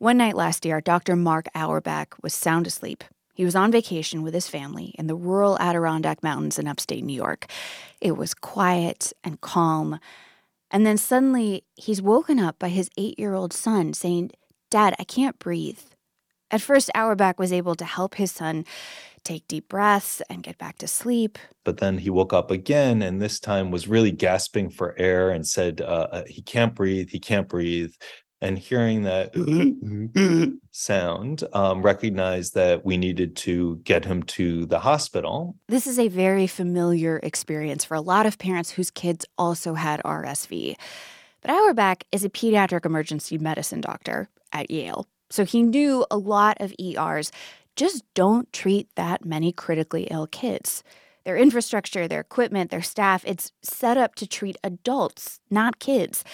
One 0.00 0.16
night 0.16 0.34
last 0.34 0.64
year, 0.64 0.80
Dr. 0.80 1.14
Mark 1.14 1.46
Auerbach 1.54 2.16
was 2.22 2.32
sound 2.32 2.66
asleep. 2.66 3.04
He 3.34 3.44
was 3.44 3.54
on 3.54 3.70
vacation 3.70 4.22
with 4.22 4.32
his 4.32 4.48
family 4.48 4.94
in 4.98 5.08
the 5.08 5.14
rural 5.14 5.58
Adirondack 5.60 6.22
Mountains 6.22 6.58
in 6.58 6.66
upstate 6.66 7.04
New 7.04 7.12
York. 7.12 7.44
It 8.00 8.16
was 8.16 8.32
quiet 8.32 9.12
and 9.22 9.42
calm. 9.42 10.00
And 10.70 10.86
then 10.86 10.96
suddenly, 10.96 11.64
he's 11.74 12.00
woken 12.00 12.38
up 12.38 12.58
by 12.58 12.70
his 12.70 12.88
eight 12.96 13.18
year 13.18 13.34
old 13.34 13.52
son 13.52 13.92
saying, 13.92 14.30
Dad, 14.70 14.94
I 14.98 15.04
can't 15.04 15.38
breathe. 15.38 15.80
At 16.50 16.62
first, 16.62 16.90
Auerbach 16.94 17.38
was 17.38 17.52
able 17.52 17.74
to 17.74 17.84
help 17.84 18.14
his 18.14 18.32
son 18.32 18.64
take 19.22 19.46
deep 19.48 19.68
breaths 19.68 20.22
and 20.30 20.42
get 20.42 20.56
back 20.56 20.78
to 20.78 20.88
sleep. 20.88 21.38
But 21.62 21.76
then 21.76 21.98
he 21.98 22.08
woke 22.08 22.32
up 22.32 22.50
again 22.50 23.02
and 23.02 23.20
this 23.20 23.38
time 23.38 23.70
was 23.70 23.86
really 23.86 24.12
gasping 24.12 24.70
for 24.70 24.98
air 24.98 25.28
and 25.28 25.46
said, 25.46 25.82
uh, 25.82 26.08
uh 26.10 26.24
He 26.26 26.40
can't 26.40 26.74
breathe, 26.74 27.10
he 27.10 27.20
can't 27.20 27.50
breathe 27.50 27.92
and 28.40 28.58
hearing 28.58 29.02
that 29.02 29.32
sound, 30.70 31.44
um, 31.52 31.82
recognized 31.82 32.54
that 32.54 32.84
we 32.84 32.96
needed 32.96 33.36
to 33.36 33.76
get 33.84 34.04
him 34.04 34.22
to 34.22 34.66
the 34.66 34.80
hospital. 34.80 35.56
This 35.68 35.86
is 35.86 35.98
a 35.98 36.08
very 36.08 36.46
familiar 36.46 37.18
experience 37.22 37.84
for 37.84 37.94
a 37.94 38.00
lot 38.00 38.26
of 38.26 38.38
parents 38.38 38.70
whose 38.70 38.90
kids 38.90 39.26
also 39.36 39.74
had 39.74 40.00
RSV. 40.04 40.76
But 41.42 41.50
Auerbach 41.50 42.04
is 42.12 42.24
a 42.24 42.30
pediatric 42.30 42.84
emergency 42.84 43.38
medicine 43.38 43.80
doctor 43.80 44.28
at 44.52 44.70
Yale, 44.70 45.06
so 45.30 45.44
he 45.44 45.62
knew 45.62 46.04
a 46.10 46.18
lot 46.18 46.56
of 46.60 46.74
ERs 46.80 47.30
just 47.76 48.04
don't 48.14 48.52
treat 48.52 48.88
that 48.96 49.24
many 49.24 49.52
critically 49.52 50.02
ill 50.10 50.26
kids. 50.26 50.82
Their 51.24 51.36
infrastructure, 51.36 52.08
their 52.08 52.20
equipment, 52.20 52.70
their 52.70 52.82
staff, 52.82 53.24
it's 53.26 53.52
set 53.62 53.96
up 53.96 54.14
to 54.16 54.26
treat 54.26 54.56
adults, 54.64 55.40
not 55.50 55.78
kids. 55.78 56.24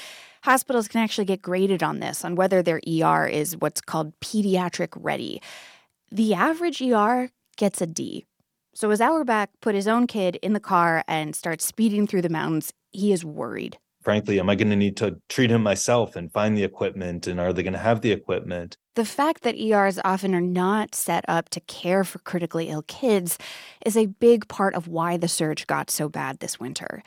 Hospitals 0.46 0.86
can 0.86 1.00
actually 1.00 1.24
get 1.24 1.42
graded 1.42 1.82
on 1.82 1.98
this, 1.98 2.24
on 2.24 2.36
whether 2.36 2.62
their 2.62 2.80
ER 2.86 3.26
is 3.26 3.56
what's 3.56 3.80
called 3.80 4.12
pediatric 4.20 4.90
ready. 4.94 5.42
The 6.12 6.34
average 6.34 6.80
ER 6.80 7.30
gets 7.56 7.80
a 7.80 7.86
D. 7.88 8.26
So 8.72 8.92
as 8.92 9.00
Auerbach 9.00 9.50
put 9.60 9.74
his 9.74 9.88
own 9.88 10.06
kid 10.06 10.36
in 10.36 10.52
the 10.52 10.60
car 10.60 11.02
and 11.08 11.34
starts 11.34 11.64
speeding 11.64 12.06
through 12.06 12.22
the 12.22 12.28
mountains, 12.28 12.72
he 12.92 13.12
is 13.12 13.24
worried. 13.24 13.78
Frankly, 14.04 14.38
am 14.38 14.48
I 14.48 14.54
going 14.54 14.70
to 14.70 14.76
need 14.76 14.96
to 14.98 15.20
treat 15.28 15.50
him 15.50 15.64
myself 15.64 16.14
and 16.14 16.32
find 16.32 16.56
the 16.56 16.62
equipment? 16.62 17.26
And 17.26 17.40
are 17.40 17.52
they 17.52 17.64
going 17.64 17.72
to 17.72 17.80
have 17.80 18.02
the 18.02 18.12
equipment? 18.12 18.76
The 18.94 19.04
fact 19.04 19.42
that 19.42 19.58
ERs 19.58 19.98
often 20.04 20.32
are 20.32 20.40
not 20.40 20.94
set 20.94 21.24
up 21.26 21.48
to 21.48 21.60
care 21.62 22.04
for 22.04 22.20
critically 22.20 22.68
ill 22.68 22.84
kids 22.86 23.36
is 23.84 23.96
a 23.96 24.06
big 24.06 24.46
part 24.46 24.76
of 24.76 24.86
why 24.86 25.16
the 25.16 25.26
surge 25.26 25.66
got 25.66 25.90
so 25.90 26.08
bad 26.08 26.38
this 26.38 26.60
winter. 26.60 27.02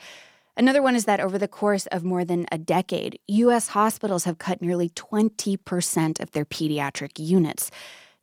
Another 0.60 0.82
one 0.82 0.94
is 0.94 1.06
that 1.06 1.20
over 1.20 1.38
the 1.38 1.48
course 1.48 1.86
of 1.86 2.04
more 2.04 2.22
than 2.22 2.44
a 2.52 2.58
decade, 2.58 3.18
U.S. 3.28 3.68
hospitals 3.68 4.24
have 4.24 4.36
cut 4.36 4.60
nearly 4.60 4.90
20% 4.90 6.20
of 6.20 6.32
their 6.32 6.44
pediatric 6.44 7.12
units. 7.18 7.70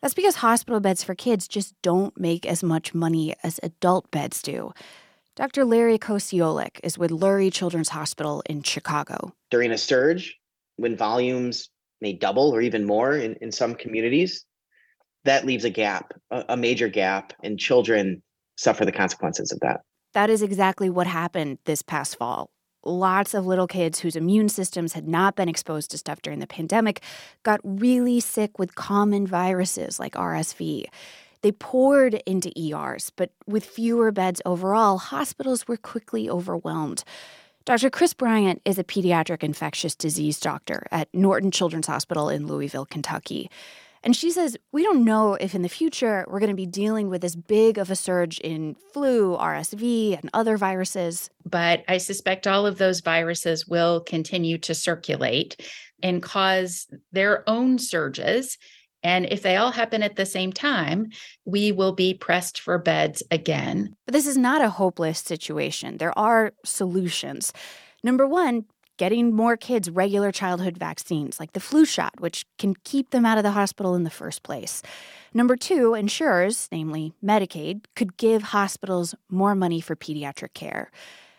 That's 0.03 0.13
because 0.13 0.35
hospital 0.35 0.79
beds 0.79 1.03
for 1.03 1.15
kids 1.15 1.47
just 1.47 1.73
don't 1.81 2.15
make 2.15 2.45
as 2.45 2.61
much 2.61 2.93
money 2.93 3.33
as 3.41 3.59
adult 3.63 4.11
beds 4.11 4.43
do. 4.43 4.71
Dr. 5.35 5.65
Larry 5.65 5.97
Kociolek 5.97 6.79
is 6.83 6.95
with 6.95 7.09
Lurie 7.09 7.51
Children's 7.51 7.89
Hospital 7.89 8.43
in 8.47 8.61
Chicago. 8.61 9.33
During 9.49 9.71
a 9.71 9.77
surge, 9.79 10.37
when 10.75 10.95
volumes 10.95 11.71
may 12.01 12.13
double 12.13 12.51
or 12.51 12.61
even 12.61 12.85
more 12.85 13.15
in, 13.15 13.33
in 13.41 13.51
some 13.51 13.73
communities, 13.73 14.45
that 15.25 15.47
leaves 15.47 15.65
a 15.65 15.71
gap, 15.71 16.13
a, 16.29 16.45
a 16.49 16.55
major 16.55 16.87
gap, 16.87 17.33
and 17.41 17.57
children 17.59 18.21
suffer 18.57 18.85
the 18.85 18.91
consequences 18.91 19.51
of 19.51 19.59
that. 19.61 19.79
That 20.17 20.31
is 20.31 20.41
exactly 20.41 20.89
what 20.89 21.05
happened 21.05 21.59
this 21.65 21.83
past 21.83 22.17
fall. 22.17 22.49
Lots 22.83 23.35
of 23.35 23.45
little 23.45 23.67
kids 23.67 23.99
whose 23.99 24.15
immune 24.15 24.49
systems 24.49 24.93
had 24.93 25.07
not 25.07 25.35
been 25.35 25.47
exposed 25.47 25.91
to 25.91 25.97
stuff 25.99 26.23
during 26.23 26.39
the 26.39 26.47
pandemic 26.47 27.03
got 27.43 27.59
really 27.63 28.19
sick 28.19 28.57
with 28.57 28.73
common 28.73 29.27
viruses 29.27 29.99
like 29.99 30.13
RSV. 30.13 30.85
They 31.43 31.51
poured 31.51 32.15
into 32.25 32.51
ERs, 32.59 33.11
but 33.15 33.29
with 33.45 33.63
fewer 33.63 34.11
beds 34.11 34.41
overall, 34.43 34.97
hospitals 34.97 35.67
were 35.67 35.77
quickly 35.77 36.27
overwhelmed. 36.27 37.03
Dr. 37.65 37.91
Chris 37.91 38.15
Bryant 38.15 38.59
is 38.65 38.79
a 38.79 38.83
pediatric 38.83 39.43
infectious 39.43 39.93
disease 39.93 40.39
doctor 40.39 40.87
at 40.89 41.09
Norton 41.13 41.51
Children's 41.51 41.85
Hospital 41.85 42.27
in 42.27 42.47
Louisville, 42.47 42.87
Kentucky. 42.87 43.51
And 44.03 44.15
she 44.15 44.31
says, 44.31 44.57
we 44.71 44.83
don't 44.83 45.03
know 45.03 45.35
if 45.35 45.55
in 45.55 45.61
the 45.61 45.69
future 45.69 46.25
we're 46.27 46.39
going 46.39 46.49
to 46.49 46.55
be 46.55 46.65
dealing 46.65 47.09
with 47.09 47.23
as 47.23 47.35
big 47.35 47.77
of 47.77 47.91
a 47.91 47.95
surge 47.95 48.39
in 48.39 48.75
flu, 48.93 49.35
RSV, 49.35 50.19
and 50.19 50.29
other 50.33 50.57
viruses. 50.57 51.29
But 51.45 51.83
I 51.87 51.97
suspect 51.97 52.47
all 52.47 52.65
of 52.65 52.77
those 52.77 53.01
viruses 53.01 53.67
will 53.67 54.01
continue 54.01 54.57
to 54.59 54.75
circulate 54.75 55.69
and 56.03 56.21
cause 56.21 56.87
their 57.11 57.47
own 57.49 57.79
surges. 57.79 58.57
And 59.03 59.25
if 59.25 59.41
they 59.41 59.55
all 59.55 59.71
happen 59.71 60.03
at 60.03 60.15
the 60.15 60.25
same 60.25 60.51
time, 60.51 61.09
we 61.45 61.71
will 61.71 61.93
be 61.93 62.13
pressed 62.13 62.59
for 62.59 62.77
beds 62.77 63.23
again. 63.31 63.95
But 64.05 64.13
this 64.13 64.27
is 64.27 64.37
not 64.37 64.61
a 64.61 64.69
hopeless 64.69 65.19
situation. 65.19 65.97
There 65.97 66.17
are 66.17 66.53
solutions. 66.65 67.53
Number 68.03 68.27
one, 68.27 68.65
getting 68.97 69.33
more 69.33 69.55
kids 69.55 69.89
regular 69.89 70.31
childhood 70.31 70.77
vaccines 70.77 71.39
like 71.39 71.53
the 71.53 71.59
flu 71.59 71.85
shot, 71.85 72.19
which 72.19 72.45
can 72.57 72.75
keep 72.83 73.11
them 73.11 73.25
out 73.25 73.37
of 73.37 73.43
the 73.43 73.51
hospital 73.51 73.95
in 73.95 74.03
the 74.03 74.09
first 74.09 74.43
place. 74.43 74.81
Number 75.33 75.55
two, 75.55 75.93
insurers, 75.93 76.67
namely 76.71 77.13
Medicaid, 77.23 77.85
could 77.95 78.17
give 78.17 78.43
hospitals 78.43 79.15
more 79.29 79.55
money 79.55 79.79
for 79.79 79.95
pediatric 79.95 80.53
care. 80.53 80.91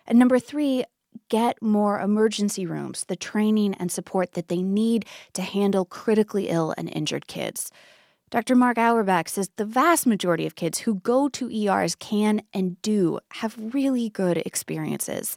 And 0.07 0.19
number 0.19 0.39
three, 0.39 0.85
get 1.29 1.61
more 1.61 2.01
emergency 2.01 2.65
rooms, 2.67 3.05
the 3.05 3.17
training 3.17 3.75
and 3.75 3.91
support 3.91 4.33
that 4.33 4.49
they 4.49 4.63
need 4.63 5.05
to 5.35 5.43
handle 5.43 5.85
critically 5.85 6.49
ill 6.49 6.75
and 6.79 6.89
injured 6.89 7.27
kids. 7.27 7.71
Dr. 8.31 8.55
Mark 8.55 8.77
Auerbach 8.77 9.29
says 9.29 9.51
the 9.57 9.65
vast 9.65 10.07
majority 10.07 10.45
of 10.45 10.55
kids 10.55 10.81
who 10.81 10.97
go 10.97 11.31
to 11.31 11.51
ERs 11.51 11.95
can 11.95 12.43
and 12.53 12.81
do 12.83 13.21
have 13.33 13.57
really 13.73 14.11
good 14.11 14.37
experiences, 14.39 15.37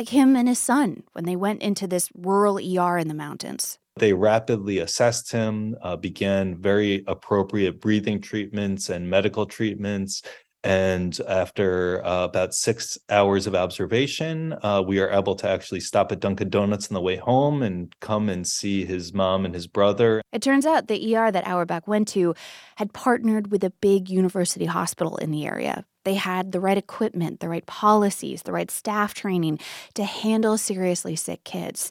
like 0.00 0.08
him 0.08 0.34
and 0.34 0.48
his 0.48 0.58
son 0.58 1.02
when 1.12 1.26
they 1.26 1.36
went 1.36 1.60
into 1.60 1.86
this 1.86 2.08
rural 2.14 2.56
ER 2.56 2.96
in 2.96 3.08
the 3.08 3.14
mountains. 3.14 3.78
They 3.96 4.14
rapidly 4.14 4.78
assessed 4.78 5.30
him, 5.30 5.76
uh, 5.82 5.96
began 5.96 6.56
very 6.56 7.04
appropriate 7.06 7.82
breathing 7.82 8.22
treatments 8.22 8.88
and 8.88 9.10
medical 9.10 9.44
treatments, 9.44 10.22
and 10.62 11.18
after 11.26 12.04
uh, 12.04 12.24
about 12.24 12.54
six 12.54 12.98
hours 13.08 13.46
of 13.46 13.54
observation, 13.54 14.54
uh, 14.62 14.82
we 14.86 15.00
are 15.00 15.10
able 15.10 15.34
to 15.36 15.48
actually 15.48 15.80
stop 15.80 16.12
at 16.12 16.20
Dunkin' 16.20 16.50
Donuts 16.50 16.90
on 16.90 16.94
the 16.94 17.00
way 17.00 17.16
home 17.16 17.62
and 17.62 17.94
come 18.00 18.28
and 18.28 18.46
see 18.46 18.84
his 18.84 19.14
mom 19.14 19.46
and 19.46 19.54
his 19.54 19.66
brother. 19.66 20.20
It 20.32 20.42
turns 20.42 20.66
out 20.66 20.88
the 20.88 21.16
ER 21.16 21.30
that 21.30 21.46
Auerbach 21.46 21.88
went 21.88 22.08
to 22.08 22.34
had 22.76 22.92
partnered 22.92 23.50
with 23.50 23.64
a 23.64 23.70
big 23.70 24.10
university 24.10 24.66
hospital 24.66 25.16
in 25.16 25.30
the 25.30 25.46
area. 25.46 25.84
They 26.04 26.14
had 26.14 26.52
the 26.52 26.60
right 26.60 26.78
equipment, 26.78 27.40
the 27.40 27.48
right 27.48 27.66
policies, 27.66 28.42
the 28.42 28.52
right 28.52 28.70
staff 28.70 29.14
training 29.14 29.60
to 29.94 30.04
handle 30.04 30.58
seriously 30.58 31.16
sick 31.16 31.44
kids. 31.44 31.90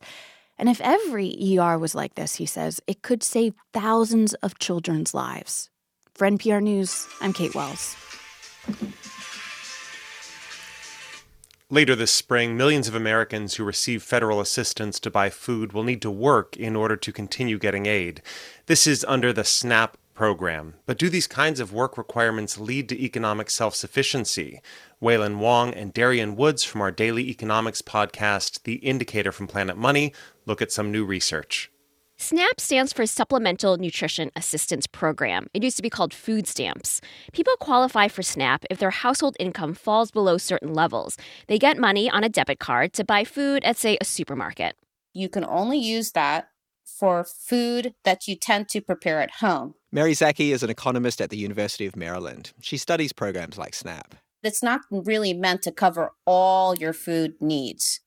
And 0.60 0.68
if 0.68 0.82
every 0.82 1.58
ER 1.58 1.80
was 1.80 1.96
like 1.96 2.16
this, 2.16 2.36
he 2.36 2.46
says, 2.46 2.82
it 2.86 3.02
could 3.02 3.24
save 3.24 3.54
thousands 3.74 4.34
of 4.36 4.60
children's 4.60 5.14
lives. 5.14 5.70
For 6.14 6.30
NPR 6.30 6.62
News, 6.62 7.08
I'm 7.22 7.34
Kate 7.34 7.56
Wells. 7.56 7.96
Later 11.72 11.96
this 11.96 12.12
spring, 12.12 12.58
millions 12.58 12.88
of 12.88 12.96
Americans 12.96 13.56
who 13.56 13.64
receive 13.64 14.02
federal 14.02 14.42
assistance 14.42 15.00
to 15.00 15.12
buy 15.12 15.30
food 15.30 15.72
will 15.72 15.84
need 15.84 16.02
to 16.02 16.10
work 16.10 16.58
in 16.58 16.76
order 16.76 16.96
to 16.96 17.12
continue 17.12 17.60
getting 17.60 17.86
aid. 17.86 18.24
This 18.66 18.88
is 18.88 19.06
under 19.08 19.32
the 19.32 19.44
SNAP 19.44 19.96
program. 20.16 20.74
But 20.88 20.98
do 20.98 21.10
these 21.10 21.28
kinds 21.28 21.60
of 21.60 21.72
work 21.72 21.98
requirements 21.98 22.58
lead 22.58 22.90
to 22.90 23.00
economic 23.02 23.52
self 23.52 23.76
sufficiency? 23.76 24.62
Wailin 25.02 25.38
Wong 25.38 25.74
and 25.74 25.94
Darian 25.94 26.36
Woods 26.36 26.64
from 26.64 26.82
our 26.82 26.92
daily 26.92 27.30
economics 27.30 27.84
podcast, 27.84 28.64
The 28.64 28.76
Indicator 28.76 29.32
from 29.32 29.48
Planet 29.48 29.78
Money, 29.78 30.12
look 30.46 30.62
at 30.62 30.72
some 30.72 30.92
new 30.92 31.06
research. 31.06 31.72
SNAP 32.22 32.60
stands 32.60 32.92
for 32.92 33.06
Supplemental 33.06 33.78
Nutrition 33.78 34.30
Assistance 34.36 34.88
Program. 34.88 35.48
It 35.54 35.64
used 35.64 35.78
to 35.78 35.82
be 35.82 35.90
called 35.90 36.14
food 36.14 36.48
stamps. 36.48 37.00
People 37.32 37.56
qualify 37.62 38.10
for 38.10 38.24
SNAP 38.24 38.66
if 38.70 38.78
their 38.78 38.90
household 38.90 39.38
income 39.40 39.74
falls 39.74 40.12
below 40.12 40.38
certain 40.38 40.74
levels. 40.74 41.16
They 41.48 41.58
get 41.58 41.78
money 41.78 42.10
on 42.10 42.26
a 42.26 42.30
debit 42.30 42.60
card 42.60 42.92
to 42.94 43.06
buy 43.06 43.24
food 43.24 43.64
at, 43.64 43.78
say, 43.78 43.98
a 44.02 44.06
supermarket. 44.06 44.76
You 45.14 45.30
can 45.30 45.46
only 45.46 45.78
use 45.78 46.12
that 46.12 46.50
for 46.84 47.24
food 47.24 47.94
that 48.04 48.28
you 48.28 48.36
tend 48.36 48.68
to 48.70 48.82
prepare 48.82 49.22
at 49.22 49.36
home. 49.36 49.76
Mary 49.90 50.14
Zaki 50.14 50.52
is 50.52 50.62
an 50.62 50.70
economist 50.70 51.22
at 51.22 51.30
the 51.30 51.38
University 51.38 51.86
of 51.86 51.96
Maryland. 51.96 52.52
She 52.60 52.76
studies 52.76 53.14
programs 53.14 53.58
like 53.58 53.74
SNAP. 53.74 54.16
It's 54.44 54.62
not 54.62 54.82
really 54.92 55.34
meant 55.34 55.62
to 55.62 55.72
cover 55.72 56.12
all 56.26 56.76
your 56.76 56.94
food 56.94 57.36
needs, 57.40 58.02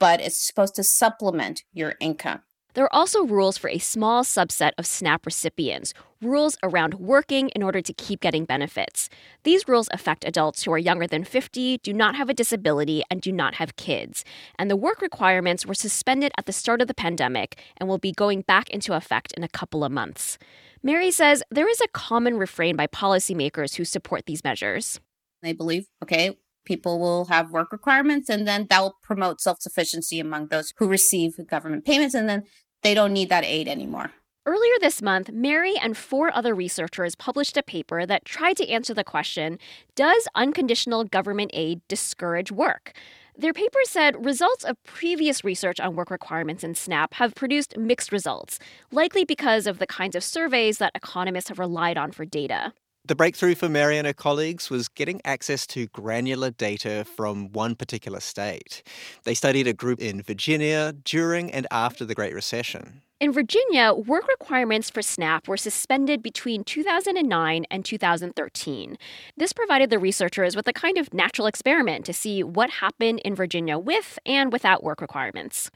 but 0.00 0.22
it's 0.22 0.38
supposed 0.38 0.74
to 0.76 0.82
supplement 0.82 1.64
your 1.74 1.96
income. 2.00 2.40
There 2.78 2.84
are 2.84 2.94
also 2.94 3.24
rules 3.24 3.58
for 3.58 3.68
a 3.68 3.78
small 3.78 4.22
subset 4.22 4.70
of 4.78 4.86
SNAP 4.86 5.26
recipients, 5.26 5.92
rules 6.22 6.56
around 6.62 6.94
working 6.94 7.48
in 7.48 7.60
order 7.60 7.80
to 7.80 7.92
keep 7.92 8.20
getting 8.20 8.44
benefits. 8.44 9.08
These 9.42 9.66
rules 9.66 9.88
affect 9.92 10.24
adults 10.24 10.62
who 10.62 10.70
are 10.70 10.78
younger 10.78 11.08
than 11.08 11.24
50, 11.24 11.78
do 11.78 11.92
not 11.92 12.14
have 12.14 12.28
a 12.28 12.34
disability, 12.34 13.02
and 13.10 13.20
do 13.20 13.32
not 13.32 13.54
have 13.54 13.74
kids. 13.74 14.24
And 14.60 14.70
the 14.70 14.76
work 14.76 15.02
requirements 15.02 15.66
were 15.66 15.74
suspended 15.74 16.30
at 16.38 16.46
the 16.46 16.52
start 16.52 16.80
of 16.80 16.86
the 16.86 16.94
pandemic 16.94 17.60
and 17.78 17.88
will 17.88 17.98
be 17.98 18.12
going 18.12 18.42
back 18.42 18.70
into 18.70 18.94
effect 18.94 19.32
in 19.32 19.42
a 19.42 19.48
couple 19.48 19.82
of 19.82 19.90
months. 19.90 20.38
Mary 20.80 21.10
says 21.10 21.42
there 21.50 21.68
is 21.68 21.80
a 21.80 21.88
common 21.88 22.38
refrain 22.38 22.76
by 22.76 22.86
policymakers 22.86 23.74
who 23.74 23.84
support 23.84 24.26
these 24.26 24.44
measures. 24.44 25.00
They 25.42 25.52
believe, 25.52 25.86
okay, 26.00 26.38
people 26.64 27.00
will 27.00 27.24
have 27.24 27.50
work 27.50 27.72
requirements 27.72 28.28
and 28.28 28.46
then 28.46 28.66
that 28.70 28.80
will 28.80 28.96
promote 29.02 29.40
self-sufficiency 29.40 30.20
among 30.20 30.46
those 30.48 30.72
who 30.76 30.86
receive 30.86 31.32
government 31.48 31.84
payments 31.84 32.14
and 32.14 32.28
then 32.28 32.44
they 32.82 32.94
don't 32.94 33.12
need 33.12 33.28
that 33.28 33.44
aid 33.44 33.68
anymore. 33.68 34.12
Earlier 34.46 34.78
this 34.80 35.02
month, 35.02 35.30
Mary 35.30 35.74
and 35.76 35.94
four 35.94 36.34
other 36.34 36.54
researchers 36.54 37.14
published 37.14 37.58
a 37.58 37.62
paper 37.62 38.06
that 38.06 38.24
tried 38.24 38.56
to 38.56 38.68
answer 38.68 38.94
the 38.94 39.04
question 39.04 39.58
Does 39.94 40.26
unconditional 40.34 41.04
government 41.04 41.50
aid 41.52 41.82
discourage 41.86 42.50
work? 42.50 42.92
Their 43.36 43.52
paper 43.52 43.80
said 43.84 44.24
results 44.24 44.64
of 44.64 44.82
previous 44.84 45.44
research 45.44 45.78
on 45.78 45.94
work 45.94 46.10
requirements 46.10 46.64
in 46.64 46.74
SNAP 46.74 47.14
have 47.14 47.34
produced 47.34 47.76
mixed 47.76 48.10
results, 48.10 48.58
likely 48.90 49.24
because 49.24 49.66
of 49.66 49.78
the 49.78 49.86
kinds 49.86 50.16
of 50.16 50.24
surveys 50.24 50.78
that 50.78 50.92
economists 50.94 51.48
have 51.48 51.58
relied 51.58 51.98
on 51.98 52.10
for 52.10 52.24
data. 52.24 52.72
The 53.08 53.16
breakthrough 53.16 53.54
for 53.54 53.70
Mary 53.70 53.96
and 53.96 54.06
her 54.06 54.12
colleagues 54.12 54.68
was 54.68 54.86
getting 54.86 55.22
access 55.24 55.66
to 55.68 55.86
granular 55.86 56.50
data 56.50 57.06
from 57.16 57.50
one 57.52 57.74
particular 57.74 58.20
state. 58.20 58.82
They 59.24 59.32
studied 59.32 59.66
a 59.66 59.72
group 59.72 59.98
in 59.98 60.20
Virginia 60.20 60.92
during 61.06 61.50
and 61.50 61.66
after 61.70 62.04
the 62.04 62.14
Great 62.14 62.34
Recession. 62.34 63.00
In 63.18 63.32
Virginia, 63.32 63.94
work 63.94 64.28
requirements 64.28 64.90
for 64.90 65.00
SNAP 65.00 65.48
were 65.48 65.56
suspended 65.56 66.22
between 66.22 66.64
2009 66.64 67.64
and 67.70 67.82
2013. 67.82 68.98
This 69.38 69.54
provided 69.54 69.88
the 69.88 69.98
researchers 69.98 70.54
with 70.54 70.68
a 70.68 70.74
kind 70.74 70.98
of 70.98 71.14
natural 71.14 71.46
experiment 71.46 72.04
to 72.04 72.12
see 72.12 72.42
what 72.42 72.68
happened 72.68 73.20
in 73.24 73.34
Virginia 73.34 73.78
with 73.78 74.18
and 74.26 74.52
without 74.52 74.84
work 74.84 75.00
requirements. 75.00 75.70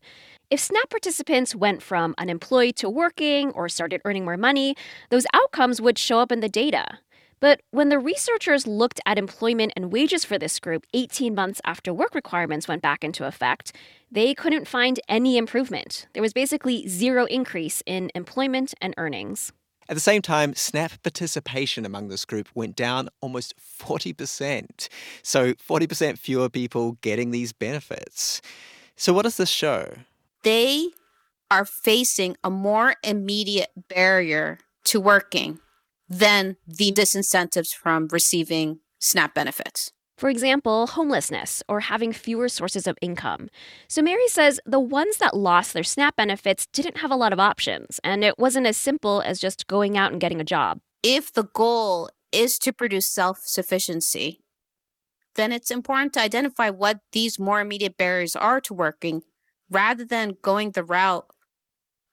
If 0.51 0.61
SNAP 0.61 0.91
participants 0.91 1.55
went 1.55 1.83
from 1.83 2.15
unemployed 2.19 2.77
to 2.77 2.91
working 2.91 3.53
or 3.53 3.71
started 3.71 4.03
earning 4.05 4.27
more 4.27 4.37
money, 4.37 4.77
those 5.09 5.25
outcomes 5.33 5.81
would 5.81 5.97
show 5.97 6.19
up 6.19 6.31
in 6.31 6.41
the 6.41 6.49
data. 6.51 6.99
But 7.43 7.60
when 7.73 7.89
the 7.89 7.98
researchers 7.98 8.69
looked 8.69 9.01
at 9.05 9.19
employment 9.19 9.73
and 9.74 9.93
wages 9.93 10.24
for 10.24 10.39
this 10.39 10.60
group 10.60 10.86
18 10.94 11.35
months 11.35 11.60
after 11.64 11.93
work 11.93 12.14
requirements 12.14 12.69
went 12.69 12.82
back 12.82 13.02
into 13.02 13.27
effect, 13.27 13.73
they 14.12 14.32
couldn't 14.32 14.69
find 14.69 15.01
any 15.09 15.36
improvement. 15.36 16.06
There 16.12 16.23
was 16.23 16.32
basically 16.32 16.86
zero 16.86 17.24
increase 17.24 17.82
in 17.85 18.12
employment 18.14 18.74
and 18.81 18.94
earnings. 18.97 19.52
At 19.89 19.94
the 19.94 20.01
same 20.01 20.23
time, 20.23 20.55
SNAP 20.55 21.02
participation 21.02 21.85
among 21.85 22.06
this 22.06 22.24
group 22.24 22.48
went 22.55 22.77
down 22.77 23.09
almost 23.20 23.55
40%. 23.59 24.89
So, 25.24 25.55
40% 25.55 26.19
fewer 26.19 26.48
people 26.48 26.93
getting 27.01 27.32
these 27.32 27.52
benefits. 27.52 28.40
So, 28.94 29.12
what 29.12 29.23
does 29.23 29.36
this 29.36 29.51
show? 29.51 29.94
They 30.44 30.90
are 31.51 31.64
facing 31.64 32.36
a 32.44 32.51
more 32.51 32.94
immediate 33.02 33.73
barrier 33.89 34.59
to 34.85 35.01
working 35.01 35.59
than 36.12 36.56
the 36.66 36.93
disincentives 36.93 37.74
from 37.74 38.06
receiving 38.12 38.80
SNAP 38.98 39.34
benefits. 39.34 39.93
For 40.18 40.28
example, 40.28 40.86
homelessness 40.89 41.62
or 41.68 41.80
having 41.80 42.12
fewer 42.12 42.48
sources 42.48 42.86
of 42.86 42.98
income. 43.01 43.48
So 43.89 44.02
Mary 44.02 44.28
says 44.28 44.60
the 44.66 44.78
ones 44.78 45.16
that 45.16 45.34
lost 45.36 45.72
their 45.72 45.82
SNAP 45.82 46.16
benefits 46.16 46.66
didn't 46.66 46.98
have 46.98 47.10
a 47.10 47.16
lot 47.16 47.32
of 47.32 47.40
options, 47.40 47.98
and 48.05 48.22
it 48.22 48.39
wasn't 48.39 48.66
as 48.66 48.76
simple 48.76 49.22
as 49.22 49.40
just 49.40 49.66
going 49.66 49.97
out 49.97 50.12
and 50.12 50.20
getting 50.20 50.40
a 50.40 50.44
job. 50.44 50.80
If 51.02 51.32
the 51.32 51.44
goal 51.44 52.10
is 52.30 52.59
to 52.60 52.72
produce 52.72 53.09
self 53.09 53.40
sufficiency, 53.43 54.44
then 55.34 55.51
it's 55.51 55.70
important 55.70 56.12
to 56.12 56.20
identify 56.20 56.68
what 56.68 57.01
these 57.12 57.39
more 57.39 57.60
immediate 57.60 57.97
barriers 57.97 58.36
are 58.36 58.60
to 58.60 58.74
working 58.74 59.22
rather 59.70 60.05
than 60.05 60.36
going 60.43 60.72
the 60.72 60.84
route 60.84 61.26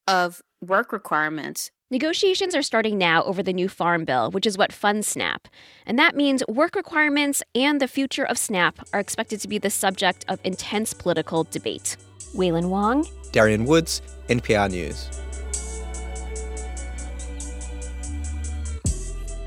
of 0.08 0.42
work 0.62 0.94
requirements 0.94 1.70
Negotiations 1.92 2.54
are 2.54 2.62
starting 2.62 3.00
now 3.00 3.24
over 3.24 3.42
the 3.42 3.52
new 3.52 3.68
Farm 3.68 4.06
Bill, 4.06 4.30
which 4.30 4.46
is 4.46 4.60
what 4.60 4.72
funds 4.72 5.08
SNAP. 5.08 5.48
And 5.88 5.98
that 5.98 6.16
means 6.16 6.44
work 6.48 6.76
requirements 6.76 7.42
and 7.56 7.82
the 7.82 7.88
future 7.88 8.24
of 8.24 8.38
SNAP 8.38 8.80
are 8.94 9.00
expected 9.00 9.42
to 9.42 9.48
be 9.48 9.58
the 9.58 9.72
subject 9.72 10.24
of 10.28 10.40
intense 10.44 10.94
political 10.94 11.46
debate. 11.46 11.98
Wailin 12.36 12.70
Wong, 12.70 13.08
Darian 13.32 13.66
Woods, 13.66 14.04
NPR 14.28 14.70
News. 14.70 15.10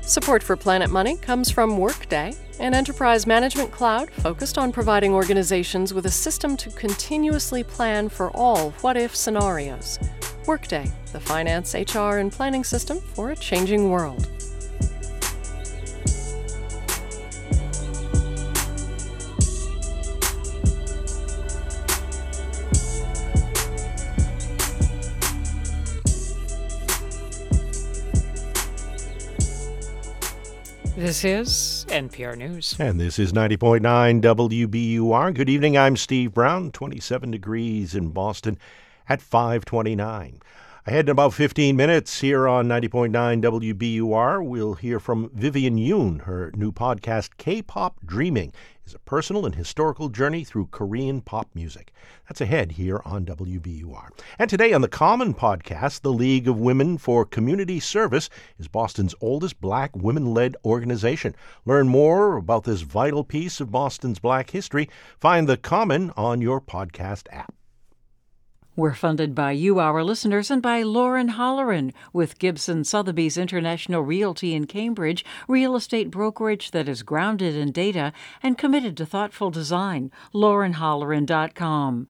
Support 0.01 0.43
for 0.43 0.57
Planet 0.57 0.89
Money 0.89 1.15
comes 1.15 1.49
from 1.49 1.77
Workday, 1.77 2.33
an 2.59 2.73
enterprise 2.73 3.25
management 3.25 3.71
cloud 3.71 4.11
focused 4.11 4.57
on 4.57 4.71
providing 4.71 5.13
organizations 5.13 5.93
with 5.93 6.05
a 6.05 6.11
system 6.11 6.55
to 6.57 6.69
continuously 6.71 7.63
plan 7.63 8.09
for 8.09 8.29
all 8.31 8.71
what 8.81 8.95
if 8.95 9.15
scenarios. 9.15 9.99
Workday, 10.45 10.91
the 11.11 11.19
finance, 11.19 11.73
HR, 11.73 12.17
and 12.17 12.31
planning 12.31 12.63
system 12.63 12.99
for 12.99 13.31
a 13.31 13.35
changing 13.35 13.89
world. 13.89 14.27
This 30.95 31.25
is 31.25 31.82
NPR 31.93 32.35
News. 32.35 32.75
And 32.79 32.99
this 32.99 33.19
is 33.19 33.33
90.9 33.33 33.79
WBUR. 34.19 35.31
Good 35.31 35.47
evening. 35.47 35.77
I'm 35.77 35.95
Steve 35.95 36.33
Brown. 36.33 36.71
27 36.71 37.29
degrees 37.29 37.93
in 37.93 38.09
Boston 38.09 38.57
at 39.07 39.21
529. 39.21 40.41
Ahead 40.85 41.05
in 41.05 41.11
about 41.11 41.33
15 41.33 41.77
minutes 41.77 42.19
here 42.19 42.45
on 42.45 42.67
90.9 42.67 43.09
WBUR, 43.41 44.45
we'll 44.45 44.73
hear 44.73 44.99
from 44.99 45.29
Vivian 45.33 45.77
Yoon. 45.77 46.23
Her 46.23 46.51
new 46.57 46.73
podcast, 46.73 47.37
K 47.37 47.61
Pop 47.61 48.01
Dreaming, 48.05 48.51
is 48.85 48.93
a 48.93 48.99
personal 48.99 49.45
and 49.45 49.55
historical 49.55 50.09
journey 50.09 50.43
through 50.43 50.67
Korean 50.71 51.21
pop 51.21 51.47
music. 51.55 51.93
That's 52.27 52.41
ahead 52.41 52.73
here 52.73 53.01
on 53.05 53.25
WBUR. 53.25 54.09
And 54.37 54.49
today 54.49 54.73
on 54.73 54.81
the 54.81 54.89
Common 54.89 55.33
podcast, 55.33 56.01
the 56.01 56.11
League 56.11 56.49
of 56.49 56.59
Women 56.59 56.97
for 56.97 57.23
Community 57.23 57.79
Service 57.79 58.29
is 58.59 58.67
Boston's 58.67 59.15
oldest 59.21 59.61
black 59.61 59.95
women 59.95 60.33
led 60.33 60.57
organization. 60.65 61.33
Learn 61.63 61.87
more 61.87 62.35
about 62.35 62.65
this 62.65 62.81
vital 62.81 63.23
piece 63.23 63.61
of 63.61 63.71
Boston's 63.71 64.19
black 64.19 64.49
history. 64.49 64.89
Find 65.17 65.47
the 65.47 65.55
Common 65.55 66.11
on 66.17 66.41
your 66.41 66.59
podcast 66.59 67.27
app. 67.31 67.53
We're 68.75 68.95
funded 68.95 69.35
by 69.35 69.51
you, 69.51 69.77
our 69.77 70.03
listeners, 70.03 70.49
and 70.49 70.59
by 70.59 70.81
Lauren 70.81 71.33
Holleran 71.33 71.93
with 72.11 72.39
Gibson 72.39 72.83
Sotheby's 72.83 73.37
International 73.37 74.01
Realty 74.01 74.55
in 74.55 74.65
Cambridge, 74.65 75.23
real 75.47 75.75
estate 75.75 76.09
brokerage 76.09 76.71
that 76.71 76.89
is 76.89 77.03
grounded 77.03 77.55
in 77.55 77.71
data 77.71 78.13
and 78.41 78.57
committed 78.57 78.97
to 78.97 79.05
thoughtful 79.05 79.51
design. 79.51 80.09
LaurenHolleran.com. 80.33 82.07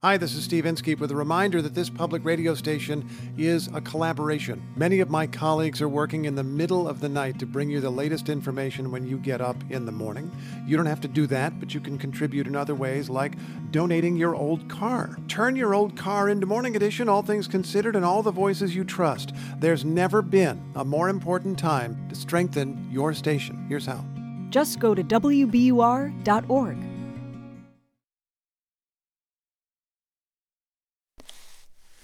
Hi, 0.00 0.16
this 0.16 0.36
is 0.36 0.44
Steve 0.44 0.64
Inskeep 0.64 1.00
with 1.00 1.10
a 1.10 1.16
reminder 1.16 1.60
that 1.60 1.74
this 1.74 1.90
public 1.90 2.24
radio 2.24 2.54
station 2.54 3.10
is 3.36 3.66
a 3.74 3.80
collaboration. 3.80 4.62
Many 4.76 5.00
of 5.00 5.10
my 5.10 5.26
colleagues 5.26 5.82
are 5.82 5.88
working 5.88 6.26
in 6.26 6.36
the 6.36 6.44
middle 6.44 6.86
of 6.86 7.00
the 7.00 7.08
night 7.08 7.40
to 7.40 7.46
bring 7.46 7.68
you 7.68 7.80
the 7.80 7.90
latest 7.90 8.28
information 8.28 8.92
when 8.92 9.08
you 9.08 9.18
get 9.18 9.40
up 9.40 9.56
in 9.70 9.86
the 9.86 9.90
morning. 9.90 10.30
You 10.64 10.76
don't 10.76 10.86
have 10.86 11.00
to 11.00 11.08
do 11.08 11.26
that, 11.26 11.58
but 11.58 11.74
you 11.74 11.80
can 11.80 11.98
contribute 11.98 12.46
in 12.46 12.54
other 12.54 12.76
ways 12.76 13.10
like 13.10 13.32
donating 13.72 14.16
your 14.16 14.36
old 14.36 14.68
car. 14.68 15.18
Turn 15.26 15.56
your 15.56 15.74
old 15.74 15.96
car 15.96 16.28
into 16.28 16.46
Morning 16.46 16.76
Edition, 16.76 17.08
all 17.08 17.22
things 17.22 17.48
considered, 17.48 17.96
and 17.96 18.04
all 18.04 18.22
the 18.22 18.30
voices 18.30 18.76
you 18.76 18.84
trust. 18.84 19.34
There's 19.58 19.84
never 19.84 20.22
been 20.22 20.62
a 20.76 20.84
more 20.84 21.08
important 21.08 21.58
time 21.58 22.08
to 22.08 22.14
strengthen 22.14 22.88
your 22.88 23.14
station. 23.14 23.66
Here's 23.68 23.86
how. 23.86 24.04
Just 24.50 24.78
go 24.78 24.94
to 24.94 25.02
WBUR.org. 25.02 26.97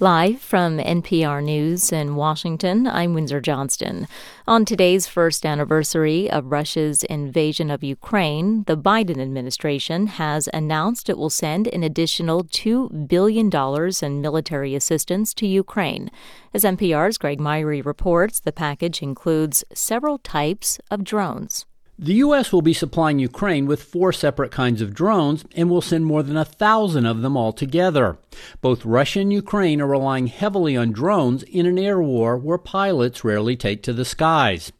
Live 0.04 0.42
from 0.42 0.76
NPR 0.76 1.42
News 1.42 1.90
in 1.90 2.14
Washington, 2.14 2.86
I'm 2.86 3.14
Windsor 3.14 3.40
Johnston. 3.40 4.06
On 4.46 4.66
today's 4.66 5.06
first 5.06 5.46
anniversary 5.46 6.30
of 6.30 6.52
Russia's 6.52 7.04
invasion 7.04 7.70
of 7.70 7.82
Ukraine, 7.82 8.64
the 8.64 8.76
Biden 8.76 9.18
administration 9.18 10.08
has 10.08 10.46
announced 10.52 11.08
it 11.08 11.16
will 11.16 11.30
send 11.30 11.68
an 11.68 11.82
additional 11.82 12.44
$2 12.44 13.08
billion 13.08 13.50
in 14.02 14.20
military 14.20 14.74
assistance 14.74 15.32
to 15.32 15.46
Ukraine. 15.46 16.10
As 16.52 16.64
NPR's 16.64 17.16
Greg 17.16 17.40
Myre 17.40 17.82
reports, 17.82 18.40
the 18.40 18.52
package 18.52 19.00
includes 19.00 19.64
several 19.72 20.18
types 20.18 20.78
of 20.90 21.02
drones. 21.02 21.64
The 21.96 22.14
U.S. 22.14 22.52
will 22.52 22.62
be 22.62 22.72
supplying 22.72 23.20
Ukraine 23.20 23.66
with 23.66 23.84
four 23.84 24.12
separate 24.12 24.50
kinds 24.50 24.82
of 24.82 24.94
drones 24.94 25.44
and 25.54 25.70
will 25.70 25.80
send 25.80 26.06
more 26.06 26.24
than 26.24 26.36
a 26.36 26.44
thousand 26.44 27.06
of 27.06 27.22
them 27.22 27.36
altogether. 27.36 28.18
Both 28.60 28.84
Russia 28.84 29.20
and 29.20 29.32
Ukraine 29.32 29.80
are 29.80 29.86
relying 29.86 30.26
heavily 30.26 30.76
on 30.76 30.90
drones 30.90 31.44
in 31.44 31.66
an 31.66 31.78
air 31.78 32.02
war 32.02 32.36
where 32.36 32.58
pilots 32.58 33.22
rarely 33.22 33.54
take 33.54 33.84
to 33.84 33.92
the 33.92 34.04
skies. 34.04 34.72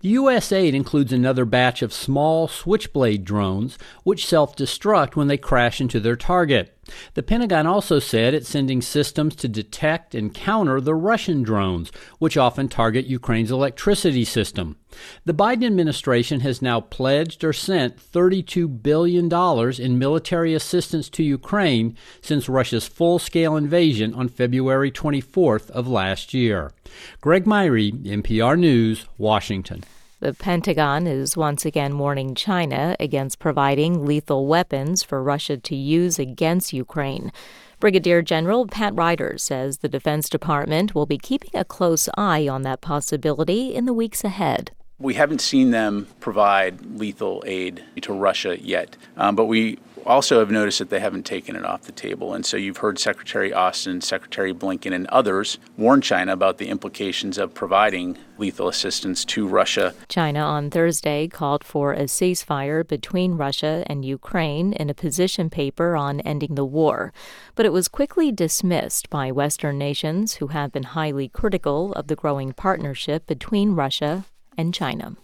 The 0.00 0.10
U.S. 0.10 0.52
aid 0.52 0.74
includes 0.74 1.12
another 1.12 1.46
batch 1.46 1.80
of 1.80 1.92
small 1.92 2.48
switchblade 2.48 3.24
drones, 3.24 3.78
which 4.04 4.26
self 4.26 4.54
destruct 4.54 5.16
when 5.16 5.28
they 5.28 5.38
crash 5.38 5.80
into 5.80 6.00
their 6.00 6.16
target. 6.16 6.77
The 7.14 7.22
Pentagon 7.22 7.66
also 7.66 7.98
said 7.98 8.34
it's 8.34 8.48
sending 8.48 8.82
systems 8.82 9.34
to 9.36 9.48
detect 9.48 10.14
and 10.14 10.34
counter 10.34 10.80
the 10.80 10.94
Russian 10.94 11.42
drones, 11.42 11.90
which 12.18 12.36
often 12.36 12.68
target 12.68 13.06
Ukraine's 13.06 13.50
electricity 13.50 14.24
system. 14.24 14.76
The 15.24 15.34
Biden 15.34 15.66
administration 15.66 16.40
has 16.40 16.62
now 16.62 16.80
pledged 16.80 17.44
or 17.44 17.52
sent 17.52 17.98
$32 17.98 18.82
billion 18.82 19.32
in 19.80 19.98
military 19.98 20.54
assistance 20.54 21.08
to 21.10 21.22
Ukraine 21.22 21.96
since 22.20 22.48
Russia's 22.48 22.88
full 22.88 23.18
scale 23.18 23.56
invasion 23.56 24.14
on 24.14 24.28
February 24.28 24.90
24th 24.90 25.70
of 25.70 25.86
last 25.86 26.32
year. 26.32 26.72
Greg 27.20 27.46
Myre, 27.46 27.92
NPR 27.92 28.58
News, 28.58 29.06
Washington. 29.18 29.84
The 30.20 30.34
Pentagon 30.34 31.06
is 31.06 31.36
once 31.36 31.64
again 31.64 31.96
warning 31.96 32.34
China 32.34 32.96
against 32.98 33.38
providing 33.38 34.04
lethal 34.04 34.48
weapons 34.48 35.04
for 35.04 35.22
Russia 35.22 35.56
to 35.58 35.76
use 35.76 36.18
against 36.18 36.72
Ukraine. 36.72 37.30
Brigadier 37.78 38.20
General 38.20 38.66
Pat 38.66 38.96
Ryder 38.96 39.38
says 39.38 39.78
the 39.78 39.88
Defense 39.88 40.28
Department 40.28 40.92
will 40.92 41.06
be 41.06 41.18
keeping 41.18 41.52
a 41.54 41.64
close 41.64 42.08
eye 42.16 42.48
on 42.48 42.62
that 42.62 42.80
possibility 42.80 43.72
in 43.72 43.84
the 43.84 43.92
weeks 43.92 44.24
ahead. 44.24 44.72
We 44.98 45.14
haven't 45.14 45.40
seen 45.40 45.70
them 45.70 46.08
provide 46.18 46.98
lethal 46.98 47.44
aid 47.46 47.84
to 48.00 48.12
Russia 48.12 48.60
yet, 48.60 48.96
um, 49.16 49.36
but 49.36 49.44
we 49.44 49.78
also 50.08 50.38
have 50.38 50.50
noticed 50.50 50.78
that 50.78 50.88
they 50.88 51.00
haven't 51.00 51.26
taken 51.26 51.54
it 51.54 51.66
off 51.66 51.82
the 51.82 51.92
table. 51.92 52.32
And 52.32 52.44
so 52.44 52.56
you've 52.56 52.78
heard 52.78 52.98
Secretary 52.98 53.52
Austin, 53.52 54.00
Secretary 54.00 54.54
Blinken, 54.54 54.94
and 54.94 55.06
others 55.08 55.58
warn 55.76 56.00
China 56.00 56.32
about 56.32 56.56
the 56.56 56.68
implications 56.68 57.36
of 57.36 57.52
providing 57.52 58.16
lethal 58.38 58.68
assistance 58.68 59.22
to 59.26 59.46
Russia. 59.46 59.94
China 60.08 60.40
on 60.40 60.70
Thursday 60.70 61.28
called 61.28 61.62
for 61.62 61.92
a 61.92 62.04
ceasefire 62.04 62.86
between 62.86 63.36
Russia 63.36 63.84
and 63.86 64.04
Ukraine 64.04 64.72
in 64.72 64.88
a 64.88 64.94
position 64.94 65.50
paper 65.50 65.94
on 65.94 66.20
ending 66.20 66.54
the 66.54 66.64
war. 66.64 67.12
But 67.54 67.66
it 67.66 67.72
was 67.72 67.86
quickly 67.86 68.32
dismissed 68.32 69.10
by 69.10 69.30
Western 69.30 69.76
nations 69.76 70.34
who 70.34 70.46
have 70.48 70.72
been 70.72 70.84
highly 70.84 71.28
critical 71.28 71.92
of 71.92 72.06
the 72.06 72.16
growing 72.16 72.54
partnership 72.54 73.26
between 73.26 73.74
Russia 73.74 74.24
and 74.56 74.72
China. 74.72 75.16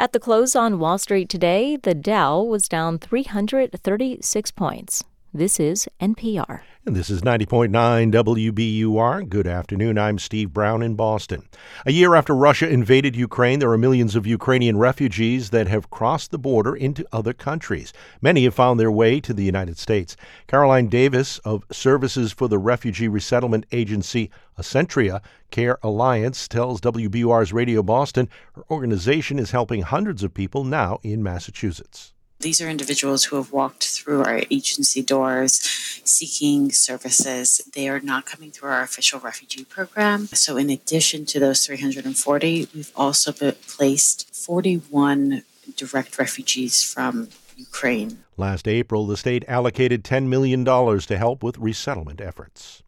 At 0.00 0.14
the 0.14 0.18
close 0.18 0.56
on 0.56 0.78
Wall 0.78 0.96
Street 0.96 1.28
today, 1.28 1.76
the 1.76 1.92
Dow 1.92 2.40
was 2.40 2.68
down 2.68 2.98
336 2.98 4.50
points. 4.52 5.04
This 5.34 5.60
is 5.60 5.90
NPR. 6.00 6.62
And 6.86 6.96
this 6.96 7.10
is 7.10 7.20
90.9 7.20 8.10
WBUR. 8.10 9.28
Good 9.28 9.46
afternoon. 9.46 9.98
I'm 9.98 10.18
Steve 10.18 10.54
Brown 10.54 10.82
in 10.82 10.94
Boston. 10.94 11.46
A 11.84 11.92
year 11.92 12.14
after 12.14 12.34
Russia 12.34 12.66
invaded 12.66 13.14
Ukraine, 13.14 13.58
there 13.58 13.70
are 13.70 13.76
millions 13.76 14.16
of 14.16 14.26
Ukrainian 14.26 14.78
refugees 14.78 15.50
that 15.50 15.68
have 15.68 15.90
crossed 15.90 16.30
the 16.30 16.38
border 16.38 16.74
into 16.74 17.04
other 17.12 17.34
countries. 17.34 17.92
Many 18.22 18.44
have 18.44 18.54
found 18.54 18.80
their 18.80 18.90
way 18.90 19.20
to 19.20 19.34
the 19.34 19.44
United 19.44 19.76
States. 19.76 20.16
Caroline 20.46 20.88
Davis 20.88 21.36
of 21.40 21.64
Services 21.70 22.32
for 22.32 22.48
the 22.48 22.58
Refugee 22.58 23.08
Resettlement 23.08 23.66
Agency 23.72 24.30
Ascentria 24.56 25.20
Care 25.50 25.78
Alliance 25.82 26.48
tells 26.48 26.80
WBUR's 26.80 27.52
Radio 27.52 27.82
Boston 27.82 28.26
her 28.54 28.64
organization 28.70 29.38
is 29.38 29.50
helping 29.50 29.82
hundreds 29.82 30.22
of 30.22 30.32
people 30.32 30.64
now 30.64 30.98
in 31.02 31.22
Massachusetts. 31.22 32.14
These 32.40 32.62
are 32.62 32.70
individuals 32.70 33.24
who 33.24 33.36
have 33.36 33.52
walked 33.52 33.86
through 33.86 34.24
our 34.24 34.40
agency 34.50 35.02
doors 35.02 35.60
seeking 36.04 36.72
services. 36.72 37.60
They 37.74 37.86
are 37.86 38.00
not 38.00 38.24
coming 38.24 38.50
through 38.50 38.70
our 38.70 38.82
official 38.82 39.20
refugee 39.20 39.64
program. 39.64 40.26
So, 40.28 40.56
in 40.56 40.70
addition 40.70 41.26
to 41.26 41.38
those 41.38 41.66
340, 41.66 42.68
we've 42.74 42.92
also 42.96 43.32
placed 43.32 44.34
41 44.34 45.42
direct 45.76 46.18
refugees 46.18 46.82
from 46.82 47.28
Ukraine. 47.58 48.24
Last 48.38 48.66
April, 48.66 49.06
the 49.06 49.18
state 49.18 49.44
allocated 49.46 50.02
$10 50.02 50.28
million 50.28 50.64
to 50.64 51.18
help 51.18 51.42
with 51.42 51.58
resettlement 51.58 52.22
efforts. 52.22 52.82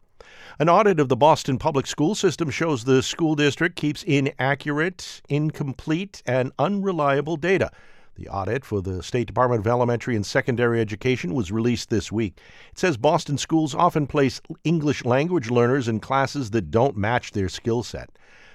An 0.57 0.67
audit 0.67 0.99
of 0.99 1.09
the 1.09 1.15
Boston 1.15 1.59
public 1.59 1.85
school 1.85 2.15
system 2.15 2.49
shows 2.49 2.85
the 2.85 3.03
school 3.03 3.35
district 3.35 3.75
keeps 3.75 4.01
inaccurate, 4.01 5.21
incomplete, 5.29 6.23
and 6.25 6.51
unreliable 6.57 7.37
data. 7.37 7.69
The 8.15 8.29
audit 8.29 8.63
for 8.63 8.81
the 8.81 9.01
State 9.01 9.25
Department 9.25 9.61
of 9.61 9.67
Elementary 9.67 10.15
and 10.15 10.25
Secondary 10.25 10.79
Education 10.79 11.33
was 11.33 11.51
released 11.51 11.89
this 11.89 12.11
week. 12.11 12.39
It 12.71 12.77
says 12.77 12.95
Boston 12.95 13.39
schools 13.39 13.73
often 13.73 14.05
place 14.05 14.39
English 14.63 15.03
language 15.03 15.49
learners 15.49 15.87
in 15.87 15.99
classes 15.99 16.51
that 16.51 16.69
don't 16.69 16.95
match 16.95 17.31
their 17.31 17.49
skill 17.49 17.81
set. 17.81 18.11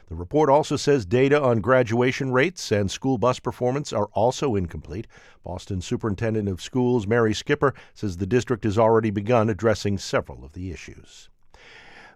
The 0.06 0.14
report 0.14 0.48
also 0.48 0.76
says 0.76 1.05
data 1.05 1.43
on 1.43 1.60
graduation 1.60 2.32
rates 2.32 2.70
and 2.70 2.90
school 2.90 3.18
bus 3.18 3.40
performance 3.40 3.93
are 3.93 4.09
also 4.12 4.55
incomplete. 4.55 5.06
Boston 5.43 5.80
Superintendent 5.80 6.48
of 6.48 6.62
Schools 6.62 7.06
Mary 7.06 7.35
Skipper 7.35 7.74
says 7.94 8.16
the 8.16 8.26
district 8.26 8.64
has 8.64 8.78
already 8.78 9.10
begun 9.10 9.51
addressing 9.51 9.98
several 9.98 10.44
of 10.44 10.52
the 10.52 10.70
issues. 10.70 11.28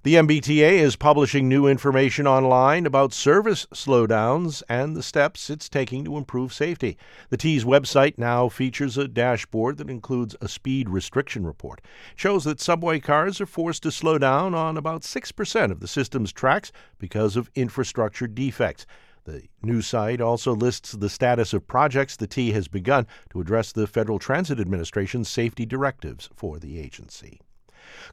The 0.05 0.17
MBTA 0.17 0.81
is 0.81 0.97
publishing 0.97 1.49
new 1.49 1.69
information 1.69 2.27
online 2.27 2.87
about 2.87 3.13
service 3.13 3.67
slowdowns 3.73 4.61
and 4.69 4.97
the 4.97 5.03
steps 5.03 5.49
it's 5.49 5.69
taking 5.69 6.05
to 6.05 6.17
improve 6.17 6.53
safety. 6.53 6.99
The 7.31 7.37
T's 7.37 7.65
website 7.65 8.19
now 8.19 8.49
features 8.49 8.99
a 8.99 9.07
dashboard 9.07 9.77
that 9.77 9.89
includes 9.89 10.35
a 10.41 10.49
speed 10.49 10.91
restriction 10.91 11.47
report. 11.47 11.81
It 12.15 12.19
shows 12.19 12.43
that 12.43 12.61
subway 12.61 12.99
cars 12.99 13.41
are 13.41 13.47
forced 13.47 13.85
to 13.85 13.93
slow 13.93 14.19
down 14.19 14.57
on 14.57 14.77
about 14.77 15.03
6% 15.03 15.71
of 15.71 15.79
the 15.79 15.87
system's 15.87 16.33
tracks 16.33 16.73
because 16.99 17.37
of 17.37 17.49
infrastructure 17.55 18.27
defects. 18.27 18.87
The 19.23 19.45
new 19.63 19.83
site 19.83 20.21
also 20.21 20.53
lists 20.53 20.91
the 20.91 21.09
status 21.09 21.53
of 21.53 21.69
projects 21.69 22.17
the 22.17 22.27
T 22.27 22.51
has 22.51 22.67
begun 22.67 23.07
to 23.31 23.41
address 23.41 23.71
the 23.71 23.87
Federal 23.87 24.19
Transit 24.19 24.59
Administration's 24.59 25.29
safety 25.29 25.65
directives 25.65 26.29
for 26.35 26.59
the 26.59 26.81
agency. 26.81 27.41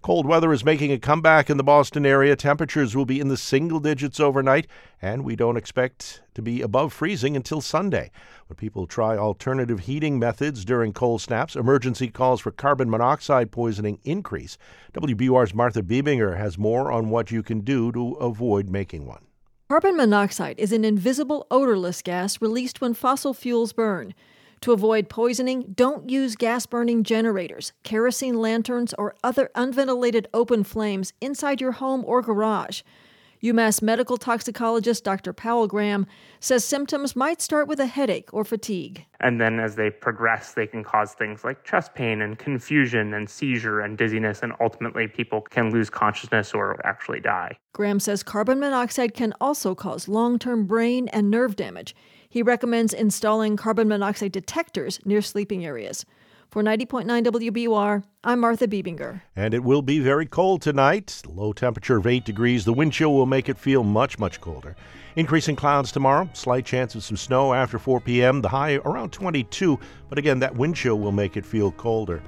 Cold 0.01 0.25
weather 0.25 0.53
is 0.53 0.63
making 0.63 0.91
a 0.91 0.99
comeback 0.99 1.49
in 1.49 1.57
the 1.57 1.63
Boston 1.63 2.05
area. 2.05 2.35
Temperatures 2.35 2.95
will 2.95 3.05
be 3.05 3.19
in 3.19 3.27
the 3.27 3.37
single 3.37 3.79
digits 3.79 4.19
overnight, 4.19 4.67
and 5.01 5.23
we 5.23 5.35
don't 5.35 5.57
expect 5.57 6.21
to 6.35 6.41
be 6.41 6.61
above 6.61 6.93
freezing 6.93 7.35
until 7.35 7.61
Sunday. 7.61 8.11
When 8.47 8.55
people 8.55 8.87
try 8.87 9.17
alternative 9.17 9.81
heating 9.81 10.17
methods 10.17 10.63
during 10.63 10.93
cold 10.93 11.21
snaps, 11.21 11.55
emergency 11.55 12.07
calls 12.07 12.41
for 12.41 12.51
carbon 12.51 12.89
monoxide 12.89 13.51
poisoning 13.51 13.99
increase. 14.03 14.57
WBUR's 14.93 15.53
Martha 15.53 15.83
Bebinger 15.83 16.37
has 16.37 16.57
more 16.57 16.91
on 16.91 17.09
what 17.09 17.31
you 17.31 17.43
can 17.43 17.61
do 17.61 17.91
to 17.91 18.13
avoid 18.13 18.69
making 18.69 19.05
one. 19.05 19.25
Carbon 19.69 19.97
monoxide 19.97 20.57
is 20.57 20.71
an 20.71 20.83
invisible 20.83 21.45
odorless 21.51 22.01
gas 22.01 22.41
released 22.41 22.81
when 22.81 22.95
fossil 22.95 23.35
fuels 23.35 23.71
burn. 23.71 24.15
To 24.61 24.73
avoid 24.73 25.07
poisoning, 25.07 25.73
don't 25.73 26.09
use 26.09 26.35
gas 26.35 26.65
burning 26.65 27.03
generators, 27.03 27.71
kerosene 27.83 28.35
lanterns, 28.35 28.93
or 28.97 29.15
other 29.23 29.49
unventilated 29.55 30.27
open 30.33 30.65
flames 30.65 31.13
inside 31.21 31.61
your 31.61 31.71
home 31.73 32.03
or 32.05 32.21
garage. 32.21 32.81
UMass 33.41 33.81
medical 33.81 34.17
toxicologist 34.17 35.05
Dr. 35.05 35.31
Powell 35.31 35.65
Graham 35.65 36.05
says 36.41 36.65
symptoms 36.65 37.15
might 37.15 37.41
start 37.41 37.69
with 37.69 37.79
a 37.79 37.85
headache 37.85 38.27
or 38.33 38.43
fatigue. 38.43 39.05
And 39.21 39.39
then 39.39 39.61
as 39.61 39.77
they 39.77 39.89
progress, 39.89 40.53
they 40.53 40.67
can 40.67 40.83
cause 40.83 41.13
things 41.13 41.45
like 41.45 41.63
chest 41.63 41.93
pain 41.95 42.21
and 42.21 42.37
confusion 42.37 43.13
and 43.13 43.29
seizure 43.29 43.79
and 43.79 43.97
dizziness, 43.97 44.43
and 44.43 44.51
ultimately 44.59 45.07
people 45.07 45.39
can 45.39 45.71
lose 45.71 45.89
consciousness 45.89 46.53
or 46.53 46.85
actually 46.85 47.21
die. 47.21 47.57
Graham 47.71 48.01
says 48.01 48.23
carbon 48.23 48.59
monoxide 48.59 49.13
can 49.13 49.33
also 49.39 49.73
cause 49.73 50.09
long 50.09 50.37
term 50.37 50.65
brain 50.65 51.07
and 51.09 51.31
nerve 51.31 51.55
damage. 51.55 51.95
He 52.31 52.43
recommends 52.43 52.93
installing 52.93 53.57
carbon 53.57 53.87
monoxide 53.87 54.31
detectors 54.31 54.99
near 55.03 55.19
sleeping 55.19 55.65
areas. 55.65 56.05
For 56.51 56.61
90.9 56.61 57.25
WBUR, 57.25 58.03
I'm 58.23 58.39
Martha 58.39 58.67
Bebinger. 58.67 59.23
And 59.35 59.55
it 59.55 59.63
will 59.63 59.81
be 59.81 59.99
very 59.99 60.27
cold 60.27 60.61
tonight. 60.61 61.23
Low 61.27 61.53
temperature 61.53 61.97
of 61.97 62.05
8 62.05 62.23
degrees. 62.23 62.65
The 62.65 62.73
wind 62.73 62.93
chill 62.93 63.15
will 63.15 63.25
make 63.25 63.49
it 63.49 63.57
feel 63.57 63.83
much, 63.83 64.19
much 64.19 64.39
colder. 64.41 64.75
Increasing 65.15 65.55
clouds 65.55 65.91
tomorrow. 65.91 66.29
Slight 66.33 66.65
chance 66.65 66.93
of 66.93 67.03
some 67.03 67.17
snow 67.17 67.51
after 67.51 67.79
4 67.79 67.99
p.m. 67.99 68.41
The 68.43 68.49
high 68.49 68.75
around 68.75 69.11
22. 69.11 69.79
But 70.07 70.19
again, 70.19 70.37
that 70.37 70.55
wind 70.55 70.75
chill 70.75 70.99
will 70.99 71.11
make 71.11 71.35
it 71.35 71.47
feel 71.47 71.71
colder. 71.71 72.21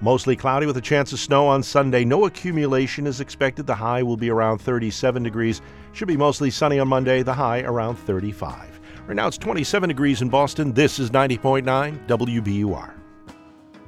Mostly 0.00 0.34
cloudy 0.34 0.66
with 0.66 0.78
a 0.78 0.80
chance 0.80 1.12
of 1.12 1.20
snow 1.20 1.46
on 1.46 1.62
Sunday. 1.62 2.04
No 2.04 2.24
accumulation 2.24 3.06
is 3.06 3.20
expected. 3.20 3.68
The 3.68 3.76
high 3.76 4.02
will 4.02 4.16
be 4.16 4.30
around 4.30 4.58
37 4.58 5.22
degrees. 5.22 5.62
Should 5.92 6.08
be 6.08 6.16
mostly 6.16 6.50
sunny 6.50 6.80
on 6.80 6.88
Monday. 6.88 7.22
The 7.22 7.34
high 7.34 7.60
around 7.60 7.96
35. 7.98 8.80
Right 9.06 9.16
now 9.16 9.26
it's 9.26 9.36
27 9.36 9.88
degrees 9.88 10.22
in 10.22 10.30
Boston. 10.30 10.72
This 10.72 10.98
is 10.98 11.10
90.9 11.10 12.06
WBUR. 12.06 12.94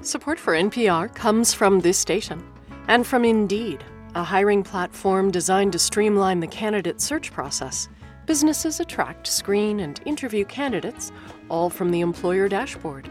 Support 0.02 0.38
for 0.38 0.52
NPR 0.52 1.14
comes 1.14 1.54
from 1.54 1.80
this 1.80 1.96
station 1.96 2.46
and 2.88 3.06
from 3.06 3.24
Indeed, 3.24 3.82
a 4.14 4.22
hiring 4.22 4.62
platform 4.62 5.30
designed 5.30 5.72
to 5.72 5.78
streamline 5.78 6.40
the 6.40 6.46
candidate 6.46 7.00
search 7.00 7.32
process. 7.32 7.88
Businesses 8.26 8.78
attract, 8.78 9.26
screen, 9.26 9.80
and 9.80 10.02
interview 10.04 10.44
candidates 10.44 11.12
all 11.48 11.70
from 11.70 11.90
the 11.90 12.02
employer 12.02 12.46
dashboard. 12.46 13.08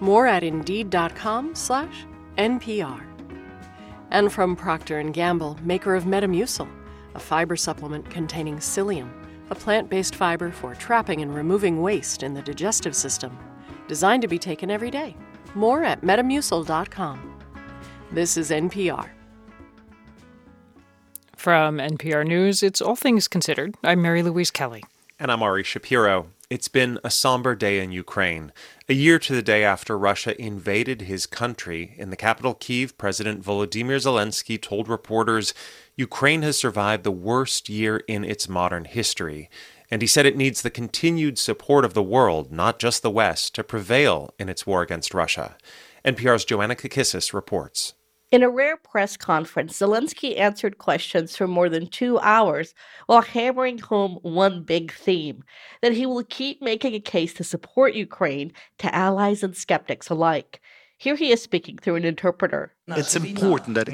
More 0.00 0.26
at 0.26 0.44
indeed.com/npr. 0.44 3.02
And 4.10 4.30
from 4.30 4.56
Procter 4.56 5.02
& 5.02 5.10
Gamble, 5.10 5.58
maker 5.62 5.94
of 5.94 6.04
Metamucil, 6.04 6.68
a 7.14 7.18
fiber 7.18 7.56
supplement 7.56 8.10
containing 8.10 8.58
psyllium 8.58 9.08
a 9.50 9.54
plant 9.54 9.88
based 9.88 10.14
fiber 10.14 10.50
for 10.50 10.74
trapping 10.74 11.22
and 11.22 11.34
removing 11.34 11.82
waste 11.82 12.22
in 12.22 12.34
the 12.34 12.42
digestive 12.42 12.94
system, 12.94 13.36
designed 13.88 14.22
to 14.22 14.28
be 14.28 14.38
taken 14.38 14.70
every 14.70 14.90
day. 14.90 15.16
More 15.54 15.84
at 15.84 16.02
metamucil.com. 16.02 17.40
This 18.12 18.36
is 18.36 18.50
NPR. 18.50 19.10
From 21.36 21.78
NPR 21.78 22.26
News, 22.26 22.62
it's 22.62 22.80
All 22.80 22.96
Things 22.96 23.28
Considered. 23.28 23.76
I'm 23.84 24.02
Mary 24.02 24.22
Louise 24.22 24.50
Kelly. 24.50 24.82
And 25.18 25.30
I'm 25.30 25.42
Ari 25.42 25.62
Shapiro. 25.62 26.28
It's 26.48 26.68
been 26.68 27.00
a 27.02 27.10
somber 27.10 27.54
day 27.56 27.80
in 27.80 27.90
Ukraine. 27.90 28.52
A 28.88 28.94
year 28.94 29.18
to 29.18 29.34
the 29.34 29.42
day 29.42 29.64
after 29.64 29.98
Russia 29.98 30.40
invaded 30.40 31.02
his 31.02 31.26
country, 31.26 31.94
in 31.98 32.10
the 32.10 32.16
capital 32.16 32.54
Kiev, 32.54 32.96
President 32.98 33.42
Volodymyr 33.42 33.96
Zelensky 33.96 34.60
told 34.60 34.88
reporters 34.88 35.54
Ukraine 35.96 36.42
has 36.42 36.58
survived 36.58 37.04
the 37.04 37.10
worst 37.10 37.70
year 37.70 38.04
in 38.06 38.22
its 38.22 38.50
modern 38.50 38.84
history. 38.84 39.48
And 39.90 40.02
he 40.02 40.08
said 40.08 40.26
it 40.26 40.36
needs 40.36 40.60
the 40.60 40.70
continued 40.70 41.38
support 41.38 41.86
of 41.86 41.94
the 41.94 42.02
world, 42.02 42.52
not 42.52 42.78
just 42.78 43.02
the 43.02 43.10
West, 43.10 43.54
to 43.54 43.64
prevail 43.64 44.34
in 44.38 44.50
its 44.50 44.66
war 44.66 44.82
against 44.82 45.14
Russia. 45.14 45.56
NPR's 46.04 46.44
Joanna 46.44 46.74
Kakissis 46.74 47.32
reports. 47.32 47.94
In 48.32 48.42
a 48.42 48.50
rare 48.50 48.76
press 48.76 49.16
conference, 49.16 49.78
Zelensky 49.78 50.38
answered 50.38 50.78
questions 50.78 51.36
for 51.36 51.46
more 51.46 51.68
than 51.68 51.86
two 51.86 52.18
hours 52.18 52.74
while 53.06 53.22
hammering 53.22 53.78
home 53.78 54.18
one 54.22 54.64
big 54.64 54.92
theme 54.92 55.44
that 55.80 55.92
he 55.92 56.04
will 56.04 56.24
keep 56.24 56.60
making 56.60 56.94
a 56.94 57.00
case 57.00 57.32
to 57.34 57.44
support 57.44 57.94
Ukraine 57.94 58.52
to 58.78 58.92
allies 58.94 59.44
and 59.44 59.56
skeptics 59.56 60.10
alike. 60.10 60.60
Here 60.98 61.16
he 61.16 61.30
is 61.30 61.42
speaking 61.42 61.76
through 61.76 61.96
an 61.96 62.06
interpreter. 62.06 62.72
It's 62.88 63.14
important 63.14 63.74
that 63.74 63.88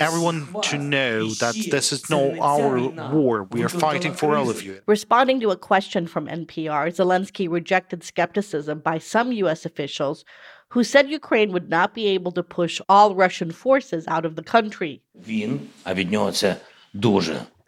everyone 0.00 0.48
to 0.62 0.78
know 0.78 1.28
that 1.28 1.54
this 1.70 1.92
is 1.92 2.10
not 2.10 2.38
our 2.40 2.88
war. 3.12 3.44
We 3.44 3.62
are 3.62 3.68
fighting 3.68 4.14
for 4.14 4.36
all 4.36 4.50
of 4.50 4.62
you. 4.62 4.80
Responding 4.86 5.38
to 5.40 5.50
a 5.50 5.56
question 5.56 6.08
from 6.08 6.26
NPR, 6.26 6.88
Zelensky 6.88 7.48
rejected 7.48 8.02
skepticism 8.02 8.80
by 8.80 8.98
some 8.98 9.30
U.S. 9.30 9.64
officials 9.64 10.24
who 10.70 10.82
said 10.82 11.08
Ukraine 11.08 11.52
would 11.52 11.70
not 11.70 11.94
be 11.94 12.08
able 12.08 12.32
to 12.32 12.42
push 12.42 12.80
all 12.88 13.14
Russian 13.14 13.52
forces 13.52 14.04
out 14.08 14.24
of 14.24 14.34
the 14.34 14.42
country. 14.42 15.02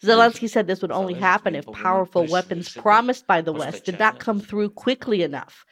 Zelensky 0.02 0.50
said 0.50 0.66
this 0.66 0.82
would 0.82 0.90
only 0.90 1.14
happen 1.14 1.54
if 1.54 1.66
powerful 1.72 2.26
weapons 2.26 2.68
promised 2.72 3.28
by 3.28 3.40
the 3.40 3.52
West 3.52 3.84
did 3.84 3.98
not 4.00 4.18
come 4.18 4.40
through 4.40 4.70
quickly 4.70 5.22
enough. 5.22 5.64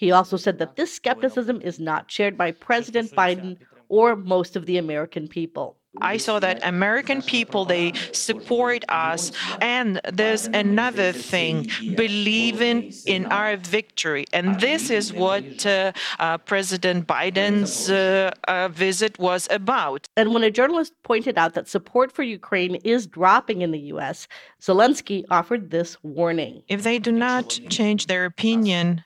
He 0.00 0.12
also 0.12 0.38
said 0.38 0.58
that 0.60 0.76
this 0.76 0.94
skepticism 0.94 1.60
is 1.60 1.78
not 1.78 2.10
shared 2.10 2.38
by 2.38 2.52
President 2.52 3.10
Biden 3.10 3.58
or 3.90 4.16
most 4.16 4.56
of 4.56 4.64
the 4.64 4.78
American 4.78 5.28
people. 5.28 5.76
I 6.00 6.18
saw 6.18 6.38
that 6.38 6.60
American 6.62 7.20
people 7.20 7.64
they 7.64 7.92
support 8.12 8.84
us 8.88 9.32
and 9.60 10.00
there's 10.12 10.46
another 10.46 11.12
thing 11.12 11.68
believing 11.96 12.92
in 13.06 13.26
our 13.26 13.56
victory 13.56 14.24
and 14.32 14.60
this 14.60 14.90
is 14.90 15.12
what 15.12 15.66
uh, 15.66 15.92
uh, 16.18 16.38
President 16.38 17.06
Biden's 17.06 17.90
uh, 17.90 18.30
uh 18.46 18.68
visit 18.68 19.18
was 19.18 19.48
about. 19.50 20.08
And 20.16 20.32
when 20.32 20.44
a 20.44 20.50
journalist 20.50 20.92
pointed 21.02 21.36
out 21.36 21.54
that 21.54 21.68
support 21.68 22.12
for 22.12 22.22
Ukraine 22.22 22.76
is 22.76 23.06
dropping 23.06 23.62
in 23.62 23.72
the 23.72 23.80
US, 23.94 24.28
Zelensky 24.60 25.24
offered 25.30 25.70
this 25.70 25.96
warning. 26.02 26.62
If 26.68 26.84
they 26.84 26.98
do 26.98 27.10
not 27.12 27.58
change 27.68 28.06
their 28.06 28.24
opinion, 28.26 29.02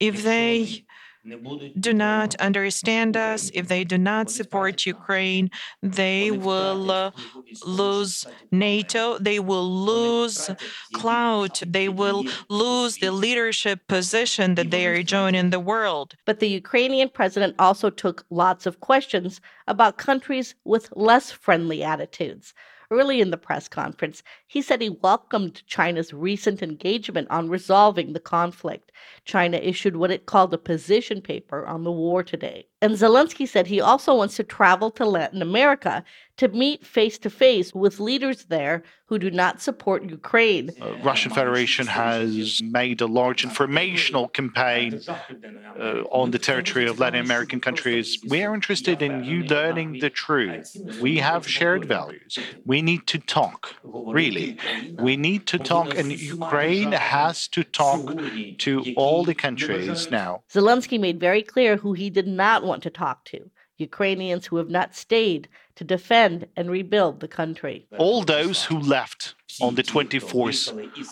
if 0.00 0.22
they 0.24 0.84
do 1.78 1.92
not 1.92 2.34
understand 2.36 3.16
us, 3.16 3.50
if 3.54 3.68
they 3.68 3.84
do 3.84 3.96
not 3.96 4.30
support 4.30 4.86
Ukraine, 4.86 5.50
they 5.82 6.30
will 6.30 6.90
uh, 6.90 7.10
lose 7.64 8.26
NATO, 8.50 9.18
they 9.18 9.38
will 9.38 9.70
lose 9.70 10.50
clout, 10.94 11.62
they 11.66 11.88
will 11.88 12.24
lose 12.48 12.96
the 12.96 13.12
leadership 13.12 13.86
position 13.86 14.56
that 14.56 14.70
they 14.70 14.86
are 14.86 14.94
enjoying 14.94 15.34
in 15.34 15.50
the 15.50 15.60
world. 15.60 16.14
But 16.24 16.40
the 16.40 16.48
Ukrainian 16.48 17.08
president 17.08 17.54
also 17.58 17.88
took 17.90 18.24
lots 18.30 18.66
of 18.66 18.80
questions 18.80 19.40
about 19.68 19.98
countries 19.98 20.54
with 20.64 20.88
less 20.96 21.30
friendly 21.30 21.84
attitudes. 21.84 22.52
Early 22.92 23.22
in 23.22 23.30
the 23.30 23.38
press 23.38 23.68
conference, 23.68 24.22
he 24.46 24.60
said 24.60 24.82
he 24.82 24.90
welcomed 24.90 25.66
China's 25.66 26.12
recent 26.12 26.62
engagement 26.62 27.26
on 27.30 27.48
resolving 27.48 28.12
the 28.12 28.20
conflict. 28.20 28.92
China 29.24 29.56
issued 29.56 29.96
what 29.96 30.10
it 30.10 30.26
called 30.26 30.52
a 30.52 30.58
position 30.58 31.22
paper 31.22 31.66
on 31.66 31.84
the 31.84 31.90
war 31.90 32.22
today. 32.22 32.66
And 32.82 32.94
Zelensky 32.94 33.46
said 33.48 33.68
he 33.68 33.80
also 33.80 34.12
wants 34.12 34.34
to 34.36 34.42
travel 34.42 34.90
to 34.90 35.04
Latin 35.06 35.40
America 35.40 36.04
to 36.38 36.48
meet 36.48 36.84
face 36.84 37.18
to 37.18 37.30
face 37.30 37.72
with 37.74 38.00
leaders 38.00 38.46
there 38.46 38.82
who 39.06 39.18
do 39.18 39.30
not 39.30 39.60
support 39.60 40.02
Ukraine. 40.20 40.70
Uh, 40.80 40.96
Russian 41.10 41.30
Federation 41.30 41.86
has 41.86 42.62
made 42.80 42.98
a 43.02 43.06
large 43.20 43.40
informational 43.44 44.26
campaign 44.38 44.88
uh, 45.06 46.20
on 46.20 46.30
the 46.30 46.38
territory 46.38 46.86
of 46.88 46.98
Latin 46.98 47.20
American 47.20 47.60
countries. 47.60 48.06
We 48.34 48.42
are 48.44 48.54
interested 48.54 49.02
in 49.06 49.12
you 49.22 49.38
learning 49.56 49.90
the 50.04 50.08
truth. 50.24 50.74
We 51.06 51.18
have 51.18 51.42
shared 51.46 51.84
values. 51.84 52.38
We 52.64 52.80
need 52.80 53.02
to 53.12 53.18
talk, 53.18 53.60
really. 54.18 54.56
We 55.08 55.14
need 55.28 55.42
to 55.52 55.58
talk, 55.58 55.88
and 56.00 56.06
Ukraine 56.36 56.92
has 56.92 57.36
to 57.48 57.62
talk 57.82 58.02
to 58.64 58.72
all 58.96 59.20
the 59.30 59.34
countries 59.46 60.10
now. 60.10 60.30
Zelensky 60.50 60.98
made 60.98 61.20
very 61.20 61.42
clear 61.54 61.76
who 61.76 61.92
he 61.92 62.08
did 62.18 62.28
not 62.42 62.58
want 62.64 62.71
to 62.80 62.90
talk 62.90 63.24
to 63.26 63.50
Ukrainians 63.78 64.46
who 64.46 64.56
have 64.56 64.70
not 64.70 64.94
stayed 64.94 65.48
to 65.76 65.84
defend 65.84 66.46
and 66.56 66.70
rebuild 66.70 67.20
the 67.20 67.28
country. 67.28 67.86
All 67.98 68.22
those 68.22 68.64
who 68.64 68.78
left 68.78 69.34
on 69.60 69.74
the 69.74 69.82
24th 69.82 70.62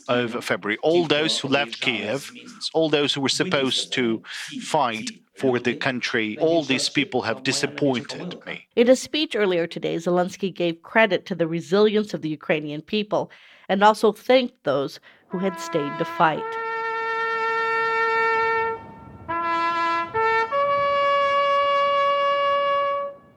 of 0.09 0.45
February, 0.45 0.79
all 0.83 1.07
those 1.07 1.39
who 1.39 1.49
left 1.49 1.81
Kiev, 1.81 2.31
all 2.73 2.89
those 2.89 3.13
who 3.13 3.21
were 3.21 3.29
supposed 3.29 3.93
to 3.95 4.23
fight 4.61 5.11
for 5.37 5.59
the 5.59 5.75
country, 5.75 6.39
all 6.39 6.63
these 6.63 6.89
people 6.89 7.23
have 7.23 7.43
disappointed 7.43 8.45
me. 8.47 8.67
In 8.77 8.89
a 8.89 8.97
speech 8.97 9.35
earlier 9.35 9.67
today, 9.67 9.97
Zelensky 9.97 10.55
gave 10.55 10.83
credit 10.83 11.27
to 11.27 11.35
the 11.35 11.47
resilience 11.47 12.15
of 12.15 12.23
the 12.23 12.29
Ukrainian 12.29 12.83
people 12.83 13.31
and 13.69 13.83
also 13.83 14.13
thanked 14.13 14.65
those 14.65 15.01
who 15.29 15.39
had 15.39 15.59
stayed 15.59 15.97
to 15.99 16.05
fight. 16.05 16.70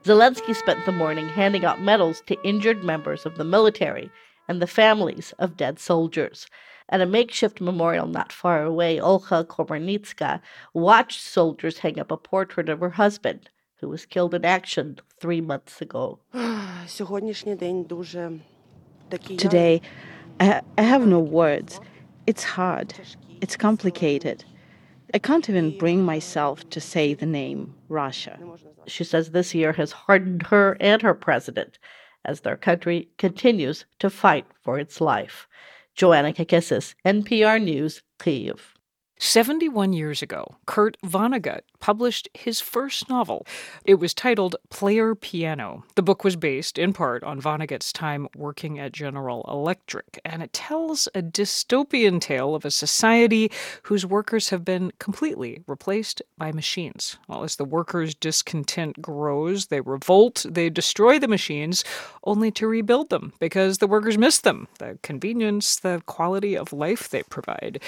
Zelensky 0.04 0.54
spent 0.54 0.84
the 0.84 0.92
morning 0.92 1.28
handing 1.30 1.64
out 1.64 1.80
medals 1.80 2.22
to 2.26 2.36
injured 2.44 2.84
members 2.84 3.24
of 3.24 3.36
the 3.36 3.44
military 3.44 4.10
and 4.46 4.60
the 4.60 4.66
families 4.66 5.32
of 5.38 5.56
dead 5.56 5.78
soldiers. 5.78 6.46
At 6.90 7.00
a 7.00 7.06
makeshift 7.06 7.58
memorial 7.62 8.06
not 8.06 8.30
far 8.30 8.62
away, 8.62 8.98
Olha 8.98 9.46
Komarnitska 9.46 10.42
watched 10.74 11.22
soldiers 11.22 11.78
hang 11.78 11.98
up 11.98 12.10
a 12.10 12.18
portrait 12.18 12.68
of 12.68 12.80
her 12.80 12.90
husband, 12.90 13.48
who 13.80 13.88
was 13.88 14.04
killed 14.04 14.34
in 14.34 14.44
action 14.44 14.98
three 15.20 15.40
months 15.40 15.80
ago. 15.80 16.18
Today, 19.38 19.80
I, 20.38 20.60
I 20.76 20.82
have 20.82 21.06
no 21.06 21.18
words. 21.18 21.80
It's 22.26 22.44
hard. 22.44 22.92
It's 23.40 23.56
complicated. 23.56 24.44
I 25.14 25.18
can't 25.18 25.48
even 25.48 25.78
bring 25.78 26.02
myself 26.02 26.68
to 26.70 26.80
say 26.80 27.14
the 27.14 27.24
name 27.24 27.76
Russia. 27.88 28.36
She 28.88 29.04
says 29.04 29.30
this 29.30 29.54
year 29.54 29.72
has 29.74 29.92
hardened 29.92 30.42
her 30.48 30.76
and 30.80 31.00
her 31.02 31.14
president 31.14 31.78
as 32.24 32.40
their 32.40 32.56
country 32.56 33.08
continues 33.16 33.84
to 34.00 34.10
fight 34.10 34.44
for 34.64 34.76
its 34.76 35.00
life. 35.00 35.46
Joanna 35.94 36.32
Kakissis, 36.32 36.96
NPR 37.06 37.62
News, 37.62 38.02
Kyiv. 38.18 38.73
71 39.24 39.94
years 39.94 40.20
ago, 40.20 40.56
Kurt 40.66 40.98
Vonnegut 41.02 41.60
published 41.80 42.28
his 42.34 42.60
first 42.60 43.08
novel. 43.08 43.46
It 43.86 43.94
was 43.94 44.12
titled 44.12 44.56
Player 44.68 45.14
Piano. 45.14 45.84
The 45.94 46.02
book 46.02 46.24
was 46.24 46.36
based, 46.36 46.78
in 46.78 46.92
part, 46.92 47.24
on 47.24 47.40
Vonnegut's 47.40 47.90
time 47.90 48.28
working 48.36 48.78
at 48.78 48.92
General 48.92 49.44
Electric, 49.48 50.20
and 50.26 50.42
it 50.42 50.52
tells 50.52 51.08
a 51.14 51.22
dystopian 51.22 52.20
tale 52.20 52.54
of 52.54 52.66
a 52.66 52.70
society 52.70 53.50
whose 53.84 54.04
workers 54.04 54.50
have 54.50 54.64
been 54.64 54.92
completely 54.98 55.62
replaced 55.66 56.20
by 56.36 56.52
machines. 56.52 57.16
Well, 57.26 57.44
as 57.44 57.56
the 57.56 57.64
workers' 57.64 58.14
discontent 58.14 59.00
grows, 59.00 59.66
they 59.66 59.80
revolt, 59.80 60.44
they 60.46 60.68
destroy 60.68 61.18
the 61.18 61.28
machines, 61.28 61.82
only 62.24 62.50
to 62.52 62.66
rebuild 62.66 63.08
them 63.08 63.32
because 63.40 63.78
the 63.78 63.86
workers 63.86 64.18
miss 64.18 64.38
them, 64.38 64.68
the 64.78 64.98
convenience, 65.02 65.76
the 65.76 66.02
quality 66.04 66.56
of 66.56 66.74
life 66.74 67.08
they 67.08 67.22
provide. 67.22 67.80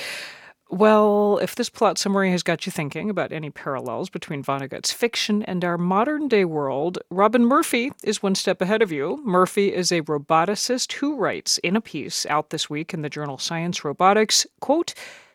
Well, 0.68 1.38
if 1.40 1.54
this 1.54 1.70
plot 1.70 1.96
summary 1.96 2.32
has 2.32 2.42
got 2.42 2.66
you 2.66 2.72
thinking 2.72 3.08
about 3.08 3.30
any 3.30 3.50
parallels 3.50 4.10
between 4.10 4.42
Vonnegut's 4.42 4.92
fiction 4.92 5.44
and 5.44 5.64
our 5.64 5.78
modern 5.78 6.26
day 6.26 6.44
world, 6.44 6.98
Robin 7.08 7.44
Murphy 7.44 7.92
is 8.02 8.20
one 8.20 8.34
step 8.34 8.60
ahead 8.60 8.82
of 8.82 8.90
you. 8.90 9.22
Murphy 9.24 9.72
is 9.72 9.92
a 9.92 10.02
roboticist 10.02 10.94
who 10.94 11.16
writes 11.16 11.58
in 11.58 11.76
a 11.76 11.80
piece 11.80 12.26
out 12.26 12.50
this 12.50 12.68
week 12.68 12.92
in 12.92 13.02
the 13.02 13.08
journal 13.08 13.38
Science 13.38 13.84
Robotics, 13.84 14.44
quote, 14.58 14.92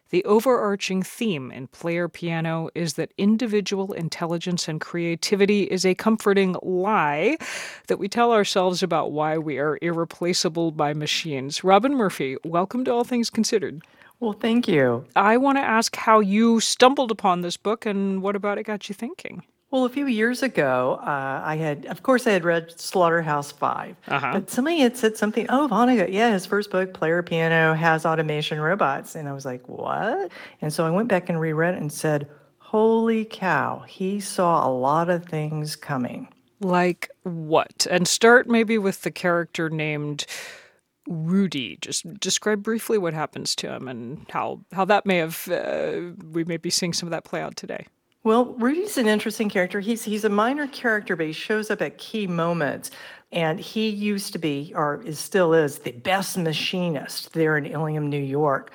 the 0.10 0.26
overarching 0.26 1.02
theme 1.02 1.50
in 1.50 1.68
Player 1.68 2.10
Piano 2.10 2.70
is 2.76 2.96
that 2.96 3.14
individual 3.18 3.94
intelligence 3.94 4.68
and 4.68 4.82
creativity 4.82 5.64
is 5.64 5.86
a 5.86 5.96
comforting 5.96 6.58
lie 6.62 7.38
that 7.88 7.98
we 8.00 8.10
tell 8.10 8.34
ourselves 8.34 8.84
about 8.84 9.14
why 9.14 9.38
we 9.38 9.58
are 9.58 9.80
irreplaceable 9.82 10.74
by 10.74 10.94
machines. 10.94 11.64
Robin 11.64 11.96
Murphy, 11.96 12.36
welcome 12.44 12.84
to 12.84 12.92
All 12.92 13.06
Things 13.06 13.30
Considered. 13.30 13.82
Well, 14.22 14.34
thank 14.34 14.68
you. 14.68 15.04
I 15.16 15.36
want 15.38 15.58
to 15.58 15.62
ask 15.64 15.96
how 15.96 16.20
you 16.20 16.60
stumbled 16.62 17.12
upon 17.12 17.42
this 17.42 17.58
book 17.58 17.86
and 17.86 18.22
what 18.22 18.36
about 18.36 18.58
it 18.60 18.64
got 18.64 18.88
you 18.88 18.94
thinking? 18.96 19.44
Well, 19.72 19.86
a 19.86 19.90
few 19.90 20.06
years 20.06 20.44
ago, 20.44 21.00
uh, 21.02 21.42
I 21.44 21.56
had, 21.56 21.86
of 21.88 22.04
course, 22.04 22.28
I 22.28 22.32
had 22.32 22.44
read 22.44 22.80
Slaughterhouse 22.80 23.52
5 23.52 23.96
Uh-huh. 24.10 24.32
but 24.34 24.50
somebody 24.50 24.80
had 24.80 24.96
said 24.96 25.18
something. 25.18 25.48
Oh, 25.50 25.68
Vonnegut, 25.72 26.12
yeah, 26.12 26.32
his 26.34 26.46
first 26.46 26.70
book, 26.72 26.94
Player 26.94 27.24
Piano, 27.24 27.74
has 27.74 28.06
automation 28.06 28.60
robots, 28.60 29.16
and 29.16 29.28
I 29.28 29.34
was 29.34 29.46
like, 29.46 29.68
what? 29.68 30.30
And 30.62 30.72
so 30.72 30.86
I 30.86 30.90
went 30.92 31.08
back 31.08 31.30
and 31.30 31.40
reread 31.40 31.74
it 31.76 31.82
and 31.82 31.92
said, 31.92 32.30
holy 32.58 33.26
cow, 33.26 33.84
he 33.88 34.20
saw 34.20 34.68
a 34.68 34.72
lot 34.72 35.10
of 35.10 35.26
things 35.26 35.76
coming. 35.76 36.28
Like 36.60 37.10
what? 37.24 37.88
And 37.90 38.08
start 38.08 38.48
maybe 38.48 38.78
with 38.78 39.02
the 39.02 39.10
character 39.12 39.70
named 39.70 40.26
Rudy. 41.08 41.78
Just 41.82 42.20
describe 42.20 42.64
briefly 42.64 42.98
what 42.98 43.14
happens 43.14 43.56
to 43.58 43.74
him 43.74 43.88
and 43.88 44.26
how 44.30 44.62
how 44.72 44.86
that 44.86 45.06
may 45.06 45.18
have 45.18 45.48
uh, 45.50 46.14
we 46.32 46.44
may 46.44 46.58
be 46.58 46.70
seeing 46.70 46.94
some 46.94 47.08
of 47.08 47.12
that 47.12 47.24
play 47.24 47.42
out 47.42 47.56
today. 47.56 47.88
Well, 48.24 48.54
Rudy's 48.54 49.00
an 49.00 49.08
interesting 49.08 49.50
character. 49.50 49.80
He's 49.80 50.04
he's 50.04 50.24
a 50.24 50.30
minor 50.30 50.68
character, 50.68 51.16
but 51.16 51.26
he 51.26 51.34
shows 51.34 51.72
up 51.72 51.82
at 51.82 51.98
key 51.98 52.28
moments. 52.28 52.92
And 53.32 53.60
he 53.60 53.88
used 53.88 54.34
to 54.34 54.40
be, 54.40 54.74
or 54.76 55.02
is 55.06 55.18
still 55.18 55.54
is, 55.54 55.80
the 55.80 55.94
best 55.94 56.38
machinist 56.38 57.32
there 57.34 57.58
in 57.58 57.66
Ilium, 57.66 58.10
New 58.10 58.22
York. 58.22 58.72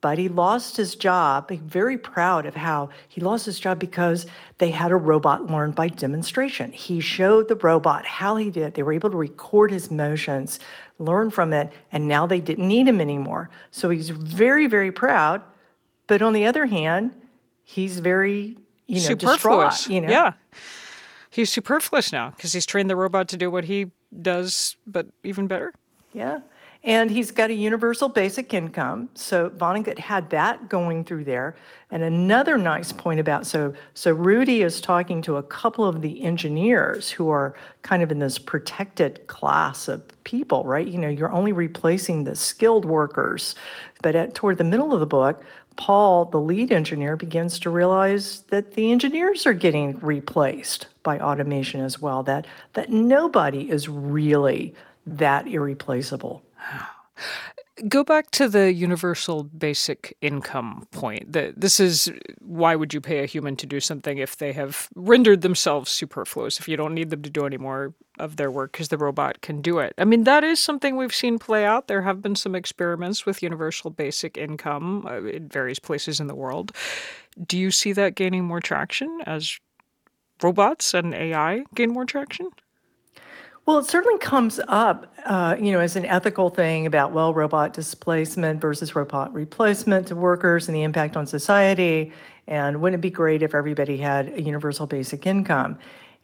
But 0.00 0.16
he 0.16 0.28
lost 0.28 0.78
his 0.78 0.94
job. 0.94 1.50
He's 1.50 1.60
very 1.60 1.98
proud 1.98 2.46
of 2.46 2.54
how 2.54 2.88
he 3.08 3.20
lost 3.20 3.44
his 3.44 3.60
job 3.60 3.78
because 3.78 4.24
they 4.56 4.70
had 4.70 4.90
a 4.90 4.96
robot 4.96 5.50
learn 5.50 5.72
by 5.72 5.88
demonstration. 5.88 6.72
He 6.72 7.00
showed 7.00 7.48
the 7.48 7.56
robot 7.56 8.06
how 8.06 8.36
he 8.36 8.50
did. 8.50 8.72
They 8.72 8.82
were 8.82 8.94
able 8.94 9.10
to 9.10 9.16
record 9.18 9.70
his 9.70 9.90
motions, 9.90 10.58
learn 11.00 11.30
from 11.30 11.52
it, 11.52 11.72
and 11.90 12.06
now 12.06 12.26
they 12.26 12.40
didn't 12.40 12.68
need 12.68 12.86
him 12.86 13.00
anymore. 13.00 13.50
So 13.70 13.90
he's 13.90 14.10
very, 14.10 14.66
very 14.66 14.92
proud. 14.92 15.42
But 16.06 16.22
on 16.22 16.32
the 16.32 16.46
other 16.46 16.66
hand, 16.66 17.12
he's 17.64 17.98
very, 18.00 18.56
you 18.86 18.96
know, 18.96 19.00
superfluous. 19.00 19.76
distraught. 19.78 19.94
You 19.94 20.00
know, 20.02 20.08
Yeah. 20.10 20.32
He's 21.32 21.50
superfluous 21.50 22.12
now 22.12 22.30
because 22.30 22.52
he's 22.52 22.66
trained 22.66 22.90
the 22.90 22.96
robot 22.96 23.28
to 23.28 23.36
do 23.36 23.50
what 23.50 23.64
he 23.64 23.92
does, 24.20 24.76
but 24.86 25.06
even 25.22 25.46
better. 25.46 25.72
Yeah. 26.12 26.40
And 26.82 27.10
he's 27.10 27.30
got 27.30 27.50
a 27.50 27.54
universal 27.54 28.08
basic 28.08 28.54
income. 28.54 29.10
So 29.14 29.50
Vonnegut 29.50 29.98
had 29.98 30.30
that 30.30 30.70
going 30.70 31.04
through 31.04 31.24
there. 31.24 31.54
And 31.90 32.02
another 32.02 32.56
nice 32.56 32.90
point 32.90 33.20
about 33.20 33.46
so 33.46 33.74
so 33.92 34.12
Rudy 34.12 34.62
is 34.62 34.80
talking 34.80 35.20
to 35.22 35.36
a 35.36 35.42
couple 35.42 35.84
of 35.84 36.00
the 36.00 36.22
engineers 36.22 37.10
who 37.10 37.28
are 37.28 37.54
kind 37.82 38.02
of 38.02 38.10
in 38.10 38.18
this 38.18 38.38
protected 38.38 39.26
class 39.26 39.88
of 39.88 40.02
people, 40.24 40.64
right? 40.64 40.86
You 40.86 40.96
know, 40.98 41.08
you're 41.08 41.32
only 41.32 41.52
replacing 41.52 42.24
the 42.24 42.34
skilled 42.34 42.86
workers. 42.86 43.54
But 44.00 44.14
at 44.14 44.34
toward 44.34 44.56
the 44.56 44.64
middle 44.64 44.94
of 44.94 45.00
the 45.00 45.06
book, 45.06 45.44
Paul, 45.76 46.26
the 46.26 46.40
lead 46.40 46.72
engineer, 46.72 47.16
begins 47.16 47.58
to 47.60 47.70
realize 47.70 48.42
that 48.48 48.72
the 48.72 48.90
engineers 48.90 49.46
are 49.46 49.54
getting 49.54 49.98
replaced 50.00 50.86
by 51.02 51.18
automation 51.18 51.82
as 51.82 52.00
well. 52.00 52.22
That 52.22 52.46
that 52.72 52.88
nobody 52.90 53.70
is 53.70 53.86
really 53.86 54.74
that 55.06 55.46
irreplaceable. 55.46 56.42
Go 57.88 58.04
back 58.04 58.30
to 58.32 58.48
the 58.48 58.72
universal 58.72 59.44
basic 59.44 60.16
income 60.20 60.86
point. 60.90 61.32
This 61.32 61.80
is 61.80 62.12
why 62.40 62.76
would 62.76 62.92
you 62.92 63.00
pay 63.00 63.22
a 63.22 63.26
human 63.26 63.56
to 63.56 63.66
do 63.66 63.80
something 63.80 64.18
if 64.18 64.36
they 64.36 64.52
have 64.52 64.88
rendered 64.94 65.40
themselves 65.40 65.90
superfluous? 65.90 66.60
If 66.60 66.68
you 66.68 66.76
don't 66.76 66.94
need 66.94 67.08
them 67.08 67.22
to 67.22 67.30
do 67.30 67.46
any 67.46 67.56
more 67.56 67.94
of 68.18 68.36
their 68.36 68.50
work 68.50 68.72
because 68.72 68.88
the 68.88 68.98
robot 68.98 69.40
can 69.40 69.62
do 69.62 69.78
it. 69.78 69.94
I 69.96 70.04
mean, 70.04 70.24
that 70.24 70.44
is 70.44 70.60
something 70.60 70.96
we've 70.96 71.14
seen 71.14 71.38
play 71.38 71.64
out. 71.64 71.88
There 71.88 72.02
have 72.02 72.20
been 72.20 72.36
some 72.36 72.54
experiments 72.54 73.24
with 73.24 73.42
universal 73.42 73.90
basic 73.90 74.36
income 74.36 75.06
uh, 75.06 75.22
in 75.22 75.48
various 75.48 75.78
places 75.78 76.20
in 76.20 76.26
the 76.26 76.34
world. 76.34 76.72
Do 77.46 77.56
you 77.56 77.70
see 77.70 77.92
that 77.92 78.14
gaining 78.14 78.44
more 78.44 78.60
traction 78.60 79.20
as 79.24 79.58
robots 80.42 80.92
and 80.92 81.14
AI 81.14 81.64
gain 81.74 81.92
more 81.92 82.04
traction? 82.04 82.50
Well, 83.70 83.78
it 83.78 83.86
certainly 83.86 84.18
comes 84.18 84.58
up, 84.66 85.14
uh, 85.24 85.54
you 85.56 85.70
know, 85.70 85.78
as 85.78 85.94
an 85.94 86.04
ethical 86.04 86.50
thing 86.50 86.86
about, 86.86 87.12
well, 87.12 87.32
robot 87.32 87.72
displacement 87.72 88.60
versus 88.60 88.96
robot 88.96 89.32
replacement 89.32 90.08
to 90.08 90.16
workers 90.16 90.66
and 90.66 90.76
the 90.76 90.82
impact 90.82 91.16
on 91.16 91.24
society. 91.24 92.12
And 92.48 92.82
wouldn't 92.82 92.98
it 92.98 93.00
be 93.00 93.10
great 93.10 93.44
if 93.44 93.54
everybody 93.54 93.96
had 93.96 94.32
a 94.32 94.42
universal 94.42 94.88
basic 94.88 95.24
income? 95.24 95.78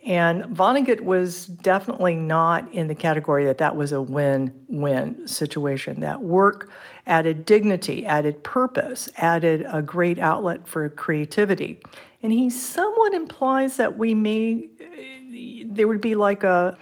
And 0.05 0.43
Vonnegut 0.47 1.02
was 1.02 1.47
definitely 1.47 2.16
not 2.16 2.68
in 2.74 2.89
the 2.89 2.97
category 2.97 3.44
that 3.44 3.59
that 3.59 3.77
was 3.77 3.93
a 3.93 4.02
win 4.02 4.52
win 4.66 5.28
situation. 5.28 6.01
That 6.01 6.23
work 6.23 6.73
added 7.06 7.44
dignity, 7.44 8.05
added 8.06 8.43
purpose, 8.43 9.09
added 9.18 9.64
a 9.70 9.82
great 9.82 10.18
outlet 10.18 10.66
for 10.66 10.89
creativity. 10.89 11.78
And 12.24 12.32
he 12.32 12.51
somewhat 12.51 13.14
implies 13.14 13.77
that 13.77 13.97
we 13.97 14.14
may, 14.14 14.68
there 15.64 15.86
would 15.86 16.01
be 16.01 16.16
like 16.16 16.43
a, 16.43 16.77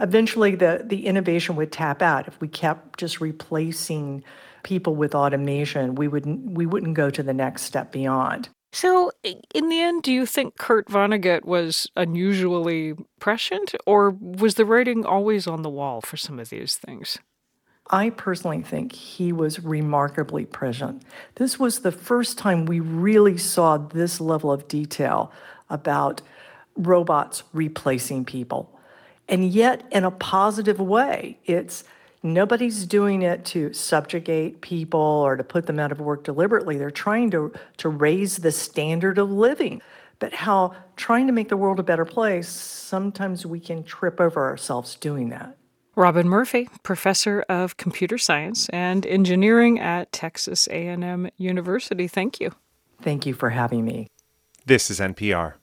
eventually 0.00 0.54
the, 0.54 0.82
the 0.84 1.06
innovation 1.06 1.56
would 1.56 1.72
tap 1.72 2.02
out. 2.02 2.28
If 2.28 2.40
we 2.40 2.48
kept 2.48 2.98
just 2.98 3.20
replacing 3.20 4.24
people 4.62 4.94
with 4.94 5.14
automation, 5.14 5.94
we 5.94 6.08
wouldn't, 6.08 6.50
we 6.50 6.66
wouldn't 6.66 6.94
go 6.94 7.10
to 7.10 7.22
the 7.22 7.34
next 7.34 7.62
step 7.62 7.92
beyond. 7.92 8.48
So, 8.72 9.10
in 9.22 9.70
the 9.70 9.80
end, 9.80 10.02
do 10.02 10.12
you 10.12 10.26
think 10.26 10.58
Kurt 10.58 10.88
Vonnegut 10.88 11.46
was 11.46 11.88
unusually 11.96 12.94
prescient, 13.20 13.74
or 13.86 14.10
was 14.10 14.56
the 14.56 14.66
writing 14.66 15.06
always 15.06 15.46
on 15.46 15.62
the 15.62 15.70
wall 15.70 16.02
for 16.02 16.18
some 16.18 16.38
of 16.38 16.50
these 16.50 16.76
things? 16.76 17.18
I 17.88 18.10
personally 18.10 18.62
think 18.62 18.92
he 18.92 19.32
was 19.32 19.60
remarkably 19.60 20.44
prescient. 20.44 21.04
This 21.36 21.58
was 21.58 21.78
the 21.78 21.92
first 21.92 22.36
time 22.36 22.66
we 22.66 22.80
really 22.80 23.38
saw 23.38 23.78
this 23.78 24.20
level 24.20 24.50
of 24.52 24.68
detail 24.68 25.32
about 25.70 26.20
robots 26.76 27.44
replacing 27.52 28.24
people. 28.24 28.75
And 29.28 29.50
yet, 29.50 29.82
in 29.90 30.04
a 30.04 30.10
positive 30.10 30.78
way, 30.78 31.38
it's 31.44 31.84
nobody's 32.22 32.86
doing 32.86 33.22
it 33.22 33.44
to 33.46 33.72
subjugate 33.72 34.60
people 34.60 35.00
or 35.00 35.36
to 35.36 35.44
put 35.44 35.66
them 35.66 35.78
out 35.78 35.92
of 35.92 36.00
work 36.00 36.24
deliberately. 36.24 36.76
They're 36.76 36.90
trying 36.90 37.30
to, 37.32 37.52
to 37.78 37.88
raise 37.88 38.38
the 38.38 38.52
standard 38.52 39.18
of 39.18 39.30
living. 39.30 39.82
But 40.18 40.32
how 40.32 40.74
trying 40.96 41.26
to 41.26 41.32
make 41.32 41.48
the 41.48 41.56
world 41.56 41.78
a 41.78 41.82
better 41.82 42.04
place, 42.04 42.48
sometimes 42.48 43.44
we 43.44 43.60
can 43.60 43.84
trip 43.84 44.20
over 44.20 44.44
ourselves 44.44 44.94
doing 44.94 45.28
that. 45.30 45.56
Robin 45.94 46.28
Murphy, 46.28 46.68
professor 46.82 47.44
of 47.48 47.78
computer 47.78 48.18
science 48.18 48.68
and 48.68 49.06
engineering 49.06 49.80
at 49.80 50.12
Texas 50.12 50.68
A&M 50.68 51.30
University. 51.38 52.06
Thank 52.06 52.38
you. 52.38 52.52
Thank 53.00 53.24
you 53.24 53.32
for 53.34 53.50
having 53.50 53.84
me. 53.84 54.08
This 54.66 54.90
is 54.90 55.00
NPR. 55.00 55.54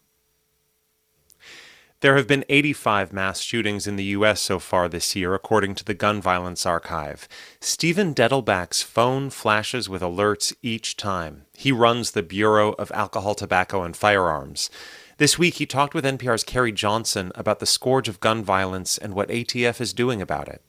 There 2.03 2.17
have 2.17 2.27
been 2.27 2.43
85 2.49 3.13
mass 3.13 3.39
shootings 3.39 3.87
in 3.87 3.95
the 3.95 4.03
U.S. 4.17 4.41
so 4.41 4.59
far 4.59 4.89
this 4.89 5.15
year, 5.15 5.33
according 5.33 5.75
to 5.75 5.85
the 5.85 5.93
Gun 5.93 6.19
Violence 6.19 6.65
Archive. 6.65 7.29
Steven 7.61 8.13
Dettelbach's 8.13 8.81
phone 8.81 9.29
flashes 9.29 9.87
with 9.87 10.01
alerts 10.01 10.53
each 10.61 10.97
time. 10.97 11.45
He 11.53 11.71
runs 11.71 12.11
the 12.11 12.21
Bureau 12.21 12.73
of 12.73 12.91
Alcohol, 12.91 13.35
Tobacco, 13.35 13.83
and 13.83 13.95
Firearms. 13.95 14.69
This 15.17 15.39
week, 15.39 15.53
he 15.53 15.65
talked 15.65 15.93
with 15.93 16.03
NPR's 16.03 16.43
Carrie 16.43 16.73
Johnson 16.73 17.31
about 17.35 17.59
the 17.59 17.65
scourge 17.65 18.09
of 18.09 18.19
gun 18.19 18.43
violence 18.43 18.97
and 18.97 19.13
what 19.13 19.29
ATF 19.29 19.79
is 19.79 19.93
doing 19.93 20.21
about 20.21 20.49
it. 20.49 20.61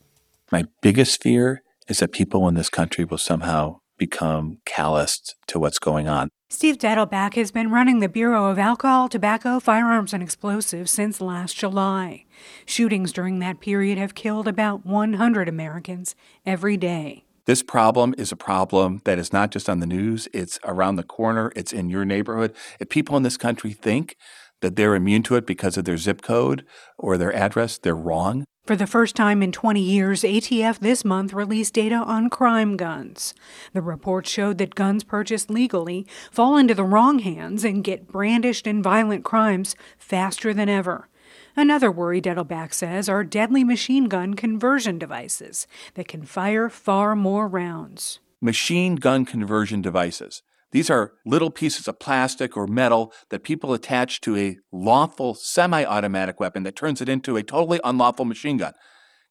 My 0.52 0.66
biggest 0.82 1.20
fear 1.20 1.64
is 1.88 1.98
that 1.98 2.12
people 2.12 2.46
in 2.46 2.54
this 2.54 2.70
country 2.70 3.04
will 3.04 3.18
somehow 3.18 3.80
become 3.98 4.58
calloused 4.64 5.34
to 5.48 5.58
what's 5.58 5.80
going 5.80 6.06
on. 6.06 6.28
Steve 6.54 6.78
Dettelbach 6.78 7.34
has 7.34 7.50
been 7.50 7.72
running 7.72 7.98
the 7.98 8.08
Bureau 8.08 8.44
of 8.44 8.60
Alcohol, 8.60 9.08
Tobacco, 9.08 9.58
Firearms, 9.58 10.14
and 10.14 10.22
Explosives 10.22 10.92
since 10.92 11.20
last 11.20 11.56
July. 11.56 12.26
Shootings 12.64 13.12
during 13.12 13.40
that 13.40 13.58
period 13.58 13.98
have 13.98 14.14
killed 14.14 14.46
about 14.46 14.86
100 14.86 15.48
Americans 15.48 16.14
every 16.46 16.76
day. 16.76 17.24
This 17.46 17.64
problem 17.64 18.14
is 18.16 18.30
a 18.30 18.36
problem 18.36 19.02
that 19.04 19.18
is 19.18 19.32
not 19.32 19.50
just 19.50 19.68
on 19.68 19.80
the 19.80 19.86
news, 19.86 20.28
it's 20.32 20.60
around 20.62 20.94
the 20.94 21.02
corner, 21.02 21.50
it's 21.56 21.72
in 21.72 21.90
your 21.90 22.04
neighborhood. 22.04 22.54
If 22.78 22.88
people 22.88 23.16
in 23.16 23.24
this 23.24 23.36
country 23.36 23.72
think 23.72 24.16
that 24.60 24.76
they're 24.76 24.94
immune 24.94 25.24
to 25.24 25.34
it 25.34 25.48
because 25.48 25.76
of 25.76 25.84
their 25.84 25.96
zip 25.96 26.22
code 26.22 26.64
or 26.96 27.18
their 27.18 27.34
address, 27.34 27.78
they're 27.78 27.96
wrong. 27.96 28.44
For 28.66 28.76
the 28.76 28.86
first 28.86 29.14
time 29.14 29.42
in 29.42 29.52
20 29.52 29.78
years, 29.78 30.22
ATF 30.22 30.78
this 30.78 31.04
month 31.04 31.34
released 31.34 31.74
data 31.74 31.96
on 31.96 32.30
crime 32.30 32.78
guns. 32.78 33.34
The 33.74 33.82
report 33.82 34.26
showed 34.26 34.56
that 34.56 34.74
guns 34.74 35.04
purchased 35.04 35.50
legally 35.50 36.06
fall 36.30 36.56
into 36.56 36.74
the 36.74 36.82
wrong 36.82 37.18
hands 37.18 37.62
and 37.62 37.84
get 37.84 38.08
brandished 38.08 38.66
in 38.66 38.82
violent 38.82 39.22
crimes 39.22 39.76
faster 39.98 40.54
than 40.54 40.70
ever. 40.70 41.10
Another 41.54 41.90
worry, 41.90 42.22
Dettelbach 42.22 42.72
says, 42.72 43.06
are 43.06 43.22
deadly 43.22 43.64
machine 43.64 44.06
gun 44.06 44.32
conversion 44.32 44.98
devices 44.98 45.66
that 45.92 46.08
can 46.08 46.22
fire 46.22 46.70
far 46.70 47.14
more 47.14 47.46
rounds. 47.46 48.18
Machine 48.40 48.94
gun 48.94 49.26
conversion 49.26 49.82
devices. 49.82 50.42
These 50.74 50.90
are 50.90 51.12
little 51.24 51.52
pieces 51.52 51.86
of 51.86 52.00
plastic 52.00 52.56
or 52.56 52.66
metal 52.66 53.12
that 53.30 53.44
people 53.44 53.72
attach 53.74 54.20
to 54.22 54.36
a 54.36 54.56
lawful 54.72 55.36
semi 55.36 55.84
automatic 55.84 56.40
weapon 56.40 56.64
that 56.64 56.74
turns 56.74 57.00
it 57.00 57.08
into 57.08 57.36
a 57.36 57.44
totally 57.44 57.78
unlawful 57.84 58.24
machine 58.24 58.56
gun. 58.56 58.72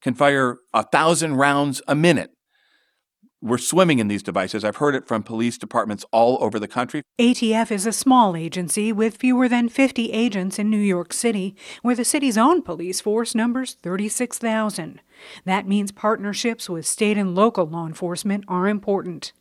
Can 0.02 0.14
fire 0.14 0.60
a 0.74 0.84
thousand 0.84 1.36
rounds 1.36 1.82
a 1.86 1.95
minute. 1.95 2.30
We're 3.41 3.57
swimming 3.57 3.99
in 3.99 4.07
these 4.07 4.24
devices. 4.24 4.64
I've 4.64 4.78
heard 4.78 4.95
it 4.95 5.06
from 5.06 5.22
police 5.22 5.57
departments 5.57 6.06
all 6.14 6.38
over 6.40 6.60
the 6.60 6.68
country. 6.68 7.02
ATF 7.20 7.72
is 7.72 7.86
a 7.86 7.91
small 7.91 8.38
agency 8.38 8.94
with 8.94 9.18
fewer 9.18 9.49
than 9.49 9.68
50 9.68 10.14
agents 10.14 10.57
in 10.57 10.70
New 10.70 10.78
York 10.78 11.11
City, 11.11 11.57
where 11.82 11.94
the 11.94 12.06
city's 12.06 12.38
own 12.38 12.61
police 12.61 13.02
force 13.02 13.36
numbers 13.36 13.74
36,000. 13.84 15.02
That 15.44 15.68
means 15.68 15.91
partnerships 15.91 16.70
with 16.70 16.86
state 16.86 17.18
and 17.18 17.36
local 17.36 17.65
law 17.65 17.86
enforcement 17.86 18.45
are 18.48 18.70
important. 18.70 19.34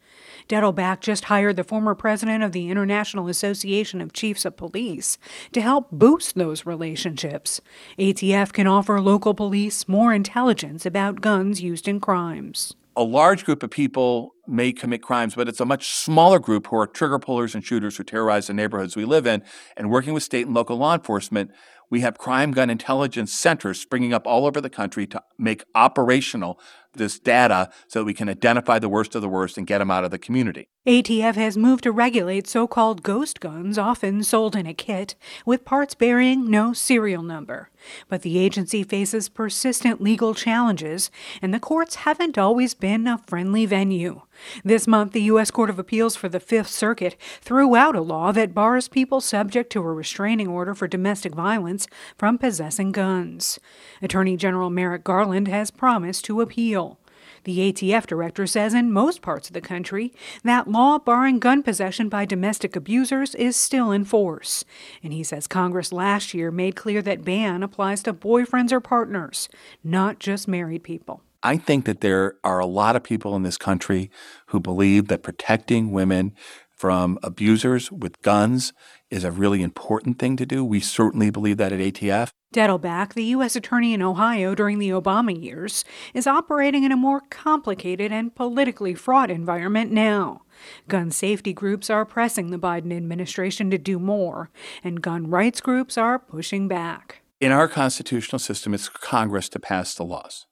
Dettelbach 0.48 1.00
just 1.00 1.24
hired 1.24 1.56
the 1.56 1.64
former 1.64 1.94
president 1.94 2.42
of 2.42 2.52
the 2.52 2.68
International 2.68 3.28
Association 3.28 4.00
of 4.00 4.12
Chiefs 4.12 4.44
of 4.44 4.56
Police 4.56 5.18
to 5.52 5.60
help 5.60 5.90
boost 5.90 6.34
those 6.34 6.66
relationships. 6.66 7.60
ATF 7.98 8.52
can 8.52 8.66
offer 8.66 9.00
local 9.00 9.34
police 9.34 9.88
more 9.88 10.12
intelligence 10.12 10.86
about 10.86 11.20
guns 11.20 11.60
used 11.60 11.88
in 11.88 12.00
crimes 12.00 12.74
a 12.96 13.02
large 13.02 13.44
group 13.44 13.62
of 13.62 13.70
people 13.70 14.34
may 14.46 14.72
commit 14.72 15.02
crimes, 15.02 15.34
but 15.34 15.48
it's 15.48 15.60
a 15.60 15.64
much 15.64 15.88
smaller 15.88 16.38
group 16.38 16.66
who 16.66 16.76
are 16.76 16.86
trigger 16.86 17.18
pullers 17.18 17.54
and 17.54 17.64
shooters 17.64 17.96
who 17.96 18.04
terrorize 18.04 18.48
the 18.48 18.54
neighborhoods 18.54 18.96
we 18.96 19.04
live 19.04 19.26
in. 19.26 19.42
And 19.76 19.90
working 19.90 20.12
with 20.12 20.22
state 20.22 20.46
and 20.46 20.54
local 20.54 20.76
law 20.76 20.94
enforcement, 20.94 21.52
we 21.92 22.00
have 22.00 22.16
crime 22.16 22.52
gun 22.52 22.70
intelligence 22.70 23.34
centers 23.34 23.78
springing 23.78 24.14
up 24.14 24.26
all 24.26 24.46
over 24.46 24.62
the 24.62 24.70
country 24.70 25.06
to 25.06 25.22
make 25.36 25.62
operational 25.74 26.58
this 26.94 27.18
data 27.18 27.70
so 27.86 27.98
that 27.98 28.06
we 28.06 28.14
can 28.14 28.30
identify 28.30 28.78
the 28.78 28.88
worst 28.88 29.14
of 29.14 29.20
the 29.20 29.28
worst 29.28 29.58
and 29.58 29.66
get 29.66 29.78
them 29.78 29.90
out 29.90 30.02
of 30.02 30.10
the 30.10 30.18
community. 30.18 30.68
ATF 30.86 31.34
has 31.34 31.56
moved 31.56 31.84
to 31.84 31.92
regulate 31.92 32.46
so 32.46 32.66
called 32.66 33.02
ghost 33.02 33.40
guns, 33.40 33.76
often 33.76 34.24
sold 34.24 34.56
in 34.56 34.66
a 34.66 34.72
kit, 34.72 35.14
with 35.44 35.66
parts 35.66 35.94
bearing 35.94 36.50
no 36.50 36.72
serial 36.72 37.22
number. 37.22 37.68
But 38.08 38.22
the 38.22 38.38
agency 38.38 38.82
faces 38.82 39.28
persistent 39.28 40.00
legal 40.00 40.34
challenges, 40.34 41.10
and 41.42 41.52
the 41.52 41.60
courts 41.60 41.96
haven't 41.96 42.38
always 42.38 42.72
been 42.72 43.06
a 43.06 43.18
friendly 43.18 43.66
venue. 43.66 44.22
This 44.64 44.86
month, 44.86 45.12
the 45.12 45.22
U.S. 45.22 45.50
Court 45.50 45.70
of 45.70 45.78
Appeals 45.78 46.16
for 46.16 46.28
the 46.28 46.40
Fifth 46.40 46.68
Circuit 46.68 47.16
threw 47.40 47.76
out 47.76 47.96
a 47.96 48.00
law 48.00 48.32
that 48.32 48.54
bars 48.54 48.88
people 48.88 49.20
subject 49.20 49.70
to 49.72 49.80
a 49.80 49.92
restraining 49.92 50.48
order 50.48 50.74
for 50.74 50.88
domestic 50.88 51.34
violence 51.34 51.86
from 52.16 52.38
possessing 52.38 52.92
guns. 52.92 53.58
Attorney 54.00 54.36
General 54.36 54.70
Merrick 54.70 55.04
Garland 55.04 55.48
has 55.48 55.70
promised 55.70 56.24
to 56.26 56.40
appeal. 56.40 56.98
The 57.44 57.72
ATF 57.72 58.06
director 58.06 58.46
says 58.46 58.72
in 58.72 58.92
most 58.92 59.20
parts 59.20 59.48
of 59.48 59.54
the 59.54 59.60
country, 59.60 60.12
that 60.44 60.68
law 60.68 60.98
barring 60.98 61.40
gun 61.40 61.62
possession 61.62 62.08
by 62.08 62.24
domestic 62.24 62.76
abusers 62.76 63.34
is 63.34 63.56
still 63.56 63.90
in 63.90 64.04
force. 64.04 64.64
And 65.02 65.12
he 65.12 65.24
says 65.24 65.48
Congress 65.48 65.92
last 65.92 66.34
year 66.34 66.52
made 66.52 66.76
clear 66.76 67.02
that 67.02 67.24
ban 67.24 67.62
applies 67.62 68.02
to 68.04 68.14
boyfriends 68.14 68.70
or 68.70 68.80
partners, 68.80 69.48
not 69.82 70.20
just 70.20 70.46
married 70.46 70.84
people. 70.84 71.22
I 71.42 71.56
think 71.56 71.86
that 71.86 72.00
there 72.00 72.36
are 72.44 72.60
a 72.60 72.66
lot 72.66 72.94
of 72.94 73.02
people 73.02 73.34
in 73.34 73.42
this 73.42 73.58
country 73.58 74.10
who 74.46 74.60
believe 74.60 75.08
that 75.08 75.22
protecting 75.22 75.90
women 75.90 76.34
from 76.70 77.18
abusers 77.22 77.92
with 77.92 78.20
guns 78.22 78.72
is 79.10 79.24
a 79.24 79.30
really 79.30 79.62
important 79.62 80.18
thing 80.18 80.36
to 80.36 80.46
do. 80.46 80.64
We 80.64 80.80
certainly 80.80 81.30
believe 81.30 81.56
that 81.56 81.72
at 81.72 81.80
ATF. 81.80 82.30
Dettelbach, 82.54 83.14
the 83.14 83.24
U.S. 83.24 83.56
Attorney 83.56 83.94
in 83.94 84.02
Ohio 84.02 84.54
during 84.54 84.78
the 84.78 84.90
Obama 84.90 85.40
years, 85.40 85.84
is 86.12 86.26
operating 86.26 86.84
in 86.84 86.92
a 86.92 86.96
more 86.96 87.22
complicated 87.30 88.12
and 88.12 88.34
politically 88.34 88.94
fraught 88.94 89.30
environment 89.30 89.90
now. 89.90 90.42
Gun 90.86 91.10
safety 91.10 91.52
groups 91.52 91.88
are 91.88 92.04
pressing 92.04 92.50
the 92.50 92.58
Biden 92.58 92.94
administration 92.94 93.70
to 93.70 93.78
do 93.78 93.98
more, 93.98 94.50
and 94.84 95.00
gun 95.00 95.30
rights 95.30 95.60
groups 95.60 95.96
are 95.96 96.18
pushing 96.18 96.68
back. 96.68 97.22
In 97.40 97.52
our 97.52 97.68
constitutional 97.68 98.38
system, 98.38 98.74
it's 98.74 98.88
Congress 98.88 99.48
to 99.50 99.58
pass 99.58 99.94
the 99.94 100.04
laws 100.04 100.46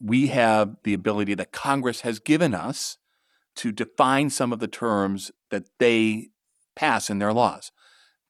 we 0.00 0.28
have 0.28 0.76
the 0.84 0.94
ability 0.94 1.34
that 1.34 1.52
Congress 1.52 2.02
has 2.02 2.18
given 2.18 2.54
us 2.54 2.98
to 3.56 3.72
define 3.72 4.30
some 4.30 4.52
of 4.52 4.60
the 4.60 4.68
terms 4.68 5.30
that 5.50 5.64
they 5.78 6.28
pass 6.76 7.10
in 7.10 7.18
their 7.18 7.32
laws. 7.32 7.72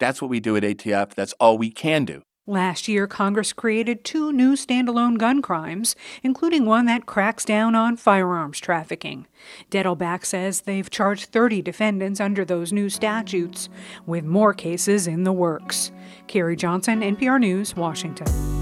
That's 0.01 0.23
what 0.23 0.31
we 0.31 0.41
do 0.41 0.57
at 0.57 0.63
ATF. 0.63 1.15
That's 1.15 1.35
all 1.35 1.59
we 1.59 1.71
can 1.71 2.05
do. 2.05 2.23
Last 2.47 2.89
year, 2.89 3.07
Congress 3.07 3.53
created 3.53 4.05
two 4.05 4.33
new 4.33 4.55
standalone 4.55 5.19
gun 5.19 5.43
crimes, 5.43 5.95
including 6.23 6.65
one 6.65 6.87
that 6.87 7.05
cracks 7.05 7.45
down 7.45 7.75
on 7.75 7.99
firearms 7.99 8.59
trafficking. 8.59 9.27
Dettelbach 9.71 10.25
says 10.25 10.63
they've 10.63 10.89
charged 10.89 11.27
30 11.27 11.61
defendants 11.61 12.21
under 12.21 12.47
those 12.47 12.73
new 12.73 12.89
statutes, 12.89 13.69
with 14.07 14.25
more 14.25 14.55
cases 14.55 15.07
in 15.07 15.25
the 15.25 15.33
works. 15.33 15.93
Carrie 16.27 16.57
Johnson, 16.57 17.03
NPR 17.03 17.39
News, 17.39 17.77
Washington. 17.77 18.58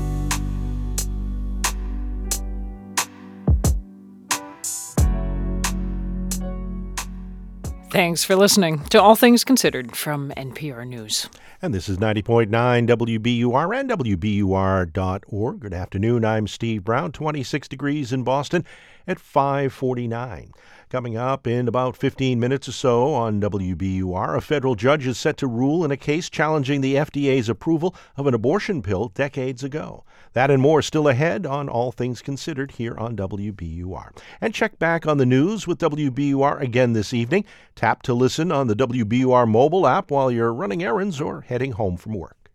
Thanks 7.96 8.24
for 8.24 8.36
listening 8.36 8.84
to 8.90 9.00
All 9.00 9.16
Things 9.16 9.42
Considered 9.42 9.96
from 9.96 10.30
NPR 10.36 10.86
News. 10.86 11.30
And 11.62 11.72
this 11.72 11.88
is 11.88 11.96
90.9 11.96 12.50
WBUR 12.50 13.80
and 13.80 13.88
WBUR.org. 13.88 15.60
Good 15.60 15.72
afternoon. 15.72 16.22
I'm 16.22 16.46
Steve 16.46 16.84
Brown, 16.84 17.12
26 17.12 17.68
degrees 17.68 18.12
in 18.12 18.22
Boston 18.22 18.66
at 19.06 19.18
549. 19.18 20.52
Coming 20.88 21.16
up 21.16 21.48
in 21.48 21.66
about 21.66 21.96
15 21.96 22.38
minutes 22.38 22.68
or 22.68 22.72
so 22.72 23.12
on 23.12 23.40
WBUR, 23.40 24.36
a 24.36 24.40
federal 24.40 24.76
judge 24.76 25.04
is 25.04 25.18
set 25.18 25.36
to 25.38 25.48
rule 25.48 25.84
in 25.84 25.90
a 25.90 25.96
case 25.96 26.30
challenging 26.30 26.80
the 26.80 26.94
FDA's 26.94 27.48
approval 27.48 27.92
of 28.16 28.28
an 28.28 28.34
abortion 28.34 28.82
pill 28.82 29.08
decades 29.08 29.64
ago. 29.64 30.04
That 30.34 30.48
and 30.48 30.62
more 30.62 30.82
still 30.82 31.08
ahead 31.08 31.44
on 31.44 31.68
All 31.68 31.90
Things 31.90 32.22
Considered 32.22 32.70
here 32.70 32.96
on 32.96 33.16
WBUR. 33.16 34.16
And 34.40 34.54
check 34.54 34.78
back 34.78 35.08
on 35.08 35.18
the 35.18 35.26
news 35.26 35.66
with 35.66 35.80
WBUR 35.80 36.60
again 36.60 36.92
this 36.92 37.12
evening. 37.12 37.44
Tap 37.74 38.02
to 38.02 38.14
listen 38.14 38.52
on 38.52 38.68
the 38.68 38.76
WBUR 38.76 39.48
mobile 39.48 39.88
app 39.88 40.12
while 40.12 40.30
you're 40.30 40.54
running 40.54 40.84
errands 40.84 41.20
or 41.20 41.40
heading 41.40 41.72
home 41.72 41.96
from 41.96 42.14
work. 42.14 42.52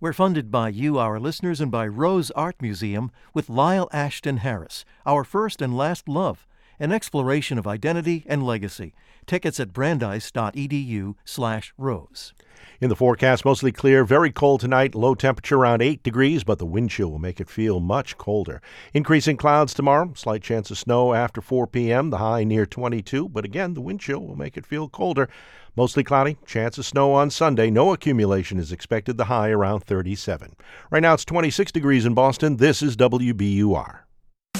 We're 0.00 0.12
funded 0.12 0.50
by 0.50 0.70
you, 0.70 0.98
our 0.98 1.20
listeners, 1.20 1.60
and 1.60 1.70
by 1.70 1.86
Rose 1.86 2.32
Art 2.32 2.60
Museum 2.60 3.12
with 3.32 3.48
Lyle 3.48 3.88
Ashton 3.92 4.38
Harris, 4.38 4.84
Our 5.06 5.22
First 5.22 5.62
and 5.62 5.76
Last 5.76 6.08
Love 6.08 6.48
an 6.80 6.90
exploration 6.90 7.58
of 7.58 7.68
identity 7.68 8.24
and 8.26 8.42
legacy. 8.42 8.92
Tickets 9.26 9.60
at 9.60 9.72
brandeis.edu/rose. 9.72 12.32
In 12.80 12.88
the 12.88 12.96
forecast, 12.96 13.44
mostly 13.44 13.72
clear, 13.72 14.04
very 14.04 14.32
cold 14.32 14.60
tonight, 14.60 14.94
low 14.94 15.14
temperature 15.14 15.56
around 15.56 15.82
8 15.82 16.02
degrees, 16.02 16.44
but 16.44 16.58
the 16.58 16.66
wind 16.66 16.90
chill 16.90 17.10
will 17.10 17.18
make 17.18 17.40
it 17.40 17.50
feel 17.50 17.78
much 17.78 18.16
colder. 18.16 18.62
Increasing 18.94 19.36
clouds 19.36 19.74
tomorrow, 19.74 20.12
slight 20.14 20.42
chance 20.42 20.70
of 20.70 20.78
snow 20.78 21.12
after 21.12 21.42
4 21.42 21.66
p.m., 21.66 22.08
the 22.10 22.18
high 22.18 22.42
near 22.42 22.64
22, 22.64 23.28
but 23.28 23.44
again, 23.44 23.74
the 23.74 23.82
wind 23.82 24.00
chill 24.00 24.20
will 24.20 24.36
make 24.36 24.56
it 24.56 24.66
feel 24.66 24.88
colder. 24.88 25.28
Mostly 25.76 26.02
cloudy, 26.02 26.38
chance 26.46 26.78
of 26.78 26.86
snow 26.86 27.12
on 27.12 27.30
Sunday. 27.30 27.70
No 27.70 27.92
accumulation 27.92 28.58
is 28.58 28.72
expected, 28.72 29.18
the 29.18 29.26
high 29.26 29.50
around 29.50 29.84
37. 29.84 30.56
Right 30.90 31.02
now 31.02 31.14
it's 31.14 31.24
26 31.24 31.72
degrees 31.72 32.06
in 32.06 32.14
Boston. 32.14 32.56
This 32.56 32.82
is 32.82 32.96
WBUR. 32.96 34.00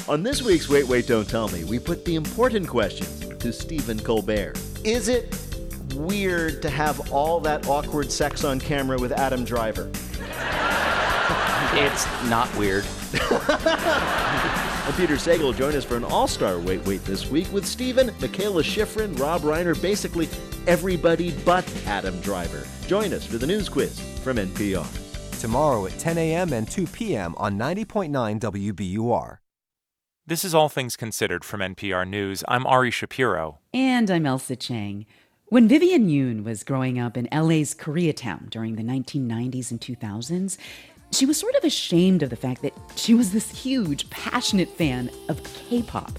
On 0.09 0.23
this 0.23 0.41
week's 0.41 0.67
Wait, 0.67 0.87
Wait, 0.87 1.07
Don't 1.07 1.29
Tell 1.29 1.47
Me, 1.49 1.63
we 1.63 1.79
put 1.79 2.03
the 2.05 2.15
important 2.15 2.67
questions 2.67 3.19
to 3.39 3.53
Stephen 3.53 3.99
Colbert. 3.99 4.59
Is 4.83 5.07
it 5.07 5.37
weird 5.95 6.61
to 6.63 6.69
have 6.69 7.11
all 7.13 7.39
that 7.41 7.67
awkward 7.67 8.11
sex 8.11 8.43
on 8.43 8.59
camera 8.59 8.97
with 8.97 9.11
Adam 9.11 9.45
Driver? 9.45 9.89
it's 11.73 12.05
not 12.29 12.53
weird. 12.57 12.83
and 13.13 14.95
Peter 14.97 15.15
Sagal 15.15 15.39
will 15.43 15.53
join 15.53 15.75
us 15.75 15.85
for 15.85 15.95
an 15.95 16.03
all 16.03 16.27
star 16.27 16.59
Wait, 16.59 16.85
Wait 16.85 17.05
this 17.05 17.29
week 17.29 17.51
with 17.53 17.65
Stephen, 17.65 18.09
Mikaela 18.19 18.63
Shiffrin, 18.63 19.17
Rob 19.19 19.41
Reiner, 19.41 19.79
basically 19.81 20.27
everybody 20.67 21.31
but 21.45 21.65
Adam 21.85 22.19
Driver. 22.21 22.67
Join 22.87 23.13
us 23.13 23.25
for 23.25 23.37
the 23.37 23.47
news 23.47 23.69
quiz 23.69 23.99
from 24.23 24.37
NPR. 24.37 24.87
Tomorrow 25.39 25.85
at 25.85 25.97
10 25.97 26.17
a.m. 26.17 26.53
and 26.53 26.69
2 26.69 26.85
p.m. 26.87 27.33
on 27.37 27.57
90.9 27.57 28.39
WBUR. 28.39 29.40
This 30.31 30.45
is 30.45 30.55
All 30.55 30.69
Things 30.69 30.95
Considered 30.95 31.43
from 31.43 31.59
NPR 31.59 32.07
News. 32.07 32.41
I'm 32.47 32.65
Ari 32.65 32.89
Shapiro. 32.89 33.59
And 33.73 34.09
I'm 34.09 34.23
Ailsa 34.23 34.57
Chang. 34.57 35.05
When 35.47 35.67
Vivian 35.67 36.07
Yoon 36.07 36.45
was 36.45 36.63
growing 36.63 36.97
up 36.97 37.17
in 37.17 37.27
LA's 37.33 37.75
Koreatown 37.75 38.49
during 38.49 38.77
the 38.77 38.81
1990s 38.81 39.71
and 39.71 39.81
2000s, 39.81 40.57
she 41.11 41.25
was 41.25 41.37
sort 41.37 41.53
of 41.55 41.65
ashamed 41.65 42.23
of 42.23 42.29
the 42.29 42.37
fact 42.37 42.61
that 42.61 42.71
she 42.95 43.13
was 43.13 43.33
this 43.33 43.49
huge, 43.51 44.09
passionate 44.09 44.69
fan 44.69 45.09
of 45.27 45.43
K 45.43 45.81
pop. 45.81 46.17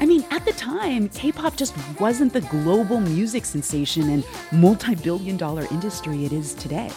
I 0.00 0.06
mean, 0.06 0.24
at 0.32 0.44
the 0.44 0.54
time, 0.56 1.08
K 1.10 1.30
pop 1.30 1.56
just 1.56 1.76
wasn't 2.00 2.32
the 2.32 2.40
global 2.40 2.98
music 2.98 3.44
sensation 3.44 4.10
and 4.10 4.24
multi 4.50 4.96
billion 4.96 5.36
dollar 5.36 5.68
industry 5.70 6.24
it 6.24 6.32
is 6.32 6.54
today. 6.54 6.90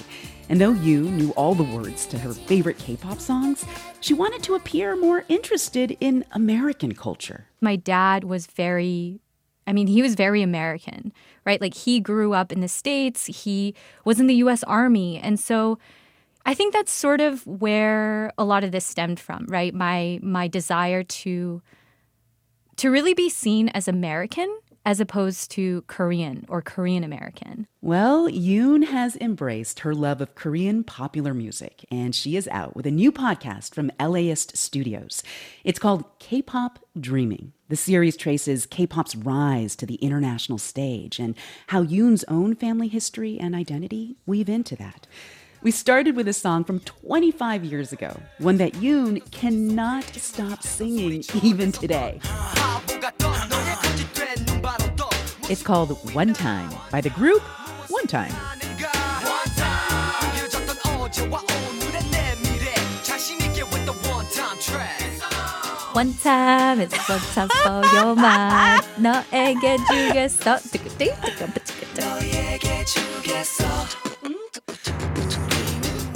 And 0.50 0.60
though 0.60 0.74
Yoon 0.74 1.14
knew 1.14 1.32
all 1.32 1.56
the 1.56 1.64
words 1.64 2.06
to 2.08 2.18
her 2.20 2.34
favorite 2.34 2.78
K 2.78 2.96
pop 2.96 3.20
songs, 3.20 3.66
she 4.02 4.14
wanted 4.14 4.44
to 4.44 4.56
appear 4.56 4.96
more 4.96 5.26
interested 5.30 5.96
in 6.00 6.26
American 6.32 6.94
culture. 6.94 7.48
My 7.62 7.76
dad 7.76 8.24
was 8.24 8.48
very, 8.48 9.20
I 9.66 9.74
mean, 9.74 9.88
he 9.88 10.02
was 10.02 10.16
very 10.16 10.42
American, 10.42 11.14
right? 11.46 11.62
Like 11.62 11.74
he 11.74 12.00
grew 12.00 12.34
up 12.34 12.52
in 12.52 12.60
the 12.60 12.68
States, 12.68 13.26
he 13.26 13.74
was 14.04 14.20
in 14.20 14.28
the 14.28 14.36
US 14.36 14.64
Army. 14.64 15.18
And 15.18 15.40
so 15.40 15.80
I 16.46 16.54
think 16.54 16.74
that's 16.74 16.92
sort 16.92 17.22
of 17.22 17.48
where 17.48 18.32
a 18.38 18.44
lot 18.44 18.64
of 18.64 18.72
this 18.72 18.86
stemmed 18.86 19.20
from, 19.20 19.46
right? 19.48 19.74
My 19.74 20.20
my 20.22 20.48
desire 20.48 21.04
to 21.04 21.62
to 22.76 22.90
really 22.90 23.14
be 23.14 23.30
seen 23.30 23.70
as 23.70 23.88
American 23.88 24.60
as 24.86 25.00
opposed 25.00 25.52
to 25.52 25.84
Korean 25.84 26.46
or 26.50 26.62
Korean 26.62 27.04
American? 27.04 27.68
Well, 27.82 28.30
Yoon 28.30 28.86
has 28.86 29.16
embraced 29.18 29.80
her 29.80 29.94
love 29.94 30.22
of 30.22 30.36
Korean 30.36 30.84
popular 30.84 31.34
music, 31.34 31.86
and 31.92 32.14
she 32.14 32.36
is 32.36 32.48
out 32.50 32.76
with 32.76 32.86
a 32.86 32.92
new 32.92 33.12
podcast 33.12 33.74
from 33.74 33.92
LAist 34.00 34.58
Studios. 34.58 35.24
It's 35.64 35.80
called 35.80 36.06
K 36.20 36.42
pop 36.42 36.80
Dreaming. 37.00 37.54
The 37.70 37.76
series 37.76 38.18
traces 38.18 38.66
K 38.66 38.86
pop's 38.86 39.16
rise 39.16 39.76
to 39.78 39.86
the 39.86 39.96
international 39.96 40.58
stage 40.58 41.20
and 41.20 41.36
how 41.68 41.84
Yoon's 41.84 42.24
own 42.28 42.56
family 42.56 42.88
history 42.88 43.40
and 43.40 43.56
identity 43.56 44.18
weave 44.26 44.50
into 44.50 44.76
that. 44.76 45.08
We 45.64 45.72
started 45.72 46.18
with 46.18 46.28
a 46.28 46.34
song 46.34 46.66
from 46.66 46.82
25 46.82 47.64
years 47.64 47.94
ago, 47.94 48.20
one 48.38 48.58
that 48.58 48.74
Yoon 48.74 49.32
cannot 49.32 50.04
stop 50.04 50.62
singing 50.62 51.24
even 51.42 51.72
today. 51.72 52.20
It's 55.50 55.62
called 55.64 55.90
1TYM 55.90 56.92
by 56.92 57.02
the 57.02 57.10
group 57.10 57.42
1TYM. 57.90 58.32
One 65.94 66.14
time 66.16 66.82
it's 66.82 66.98
one 67.08 67.20
time 67.34 67.50
for 67.50 67.86
your 67.94 68.16
mind. 68.26 68.84
너에게 68.98 69.78
주겠어. 69.88 70.58
너에게 71.96 72.84
주겠어. 72.86 73.64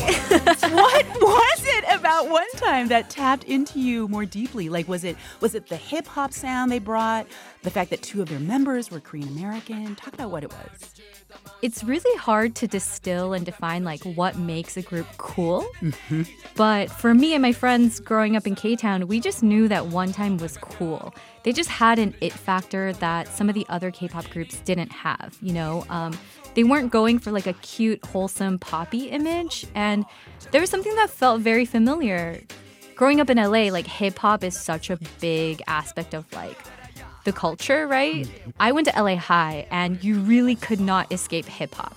what 0.71 1.05
was 1.21 1.65
it 1.65 1.84
about 1.99 2.27
1TYM 2.27 2.88
that 2.88 3.09
tapped 3.09 3.43
into 3.43 3.79
you 3.79 4.07
more 4.07 4.25
deeply? 4.25 4.69
Like 4.69 4.88
was 4.88 5.03
it 5.03 5.17
was 5.41 5.53
it 5.53 5.67
the 5.67 5.75
hip 5.75 6.07
hop 6.07 6.31
sound 6.31 6.71
they 6.71 6.79
brought, 6.79 7.27
the 7.63 7.69
fact 7.69 7.89
that 7.89 8.01
two 8.01 8.21
of 8.21 8.29
their 8.29 8.39
members 8.39 8.89
were 8.89 9.01
Korean 9.01 9.27
American? 9.27 9.95
Talk 9.95 10.13
about 10.13 10.31
what 10.31 10.43
it 10.43 10.53
was. 10.53 11.01
It's 11.61 11.84
really 11.84 12.17
hard 12.17 12.55
to 12.55 12.67
distill 12.67 13.34
and 13.34 13.45
define 13.45 13.84
like 13.84 14.01
what 14.03 14.38
makes 14.38 14.77
a 14.77 14.81
group 14.81 15.07
cool. 15.17 15.65
Mm-hmm. 15.81 16.23
But 16.55 16.89
for 16.89 17.13
me 17.13 17.34
and 17.34 17.41
my 17.41 17.51
friends 17.51 17.99
growing 17.99 18.35
up 18.35 18.47
in 18.47 18.55
K-Town, 18.55 19.07
we 19.07 19.19
just 19.19 19.43
knew 19.43 19.67
that 19.67 19.84
1TYM 19.84 20.39
was 20.39 20.57
cool. 20.57 21.13
They 21.43 21.51
just 21.51 21.69
had 21.69 21.99
an 21.99 22.15
it 22.21 22.31
factor 22.31 22.93
that 22.93 23.27
some 23.27 23.49
of 23.49 23.55
the 23.55 23.65
other 23.69 23.91
K-pop 23.91 24.29
groups 24.29 24.59
didn't 24.61 24.91
have, 24.91 25.38
you 25.41 25.53
know? 25.53 25.85
Um, 25.89 26.17
they 26.57 26.63
weren't 26.63 26.91
going 26.91 27.19
for 27.19 27.31
like 27.31 27.45
a 27.45 27.53
cute, 27.53 28.03
wholesome, 28.03 28.57
poppy 28.57 29.09
image. 29.09 29.67
And 29.75 30.05
there 30.49 30.59
was 30.59 30.71
something 30.71 30.95
that 30.95 31.11
felt 31.11 31.39
very 31.39 31.65
familiar. 31.65 32.41
Growing 32.95 33.21
up 33.21 33.29
in 33.29 33.38
LA, 33.38 33.69
like 33.71 33.85
hip 33.85 34.17
hop 34.17 34.43
is 34.43 34.57
such 34.57 34.89
a 34.89 34.97
big 35.21 35.61
aspect 35.67 36.15
of 36.15 36.25
like 36.34 36.57
the 37.25 37.31
culture, 37.31 37.85
right? 37.85 38.25
Mm-hmm. 38.25 38.49
I 38.59 38.71
went 38.71 38.88
to 38.88 38.99
LA 38.99 39.17
High 39.17 39.67
and 39.69 40.03
you 40.03 40.19
really 40.19 40.55
could 40.55 40.79
not 40.79 41.11
escape 41.11 41.45
hip 41.45 41.75
hop. 41.75 41.95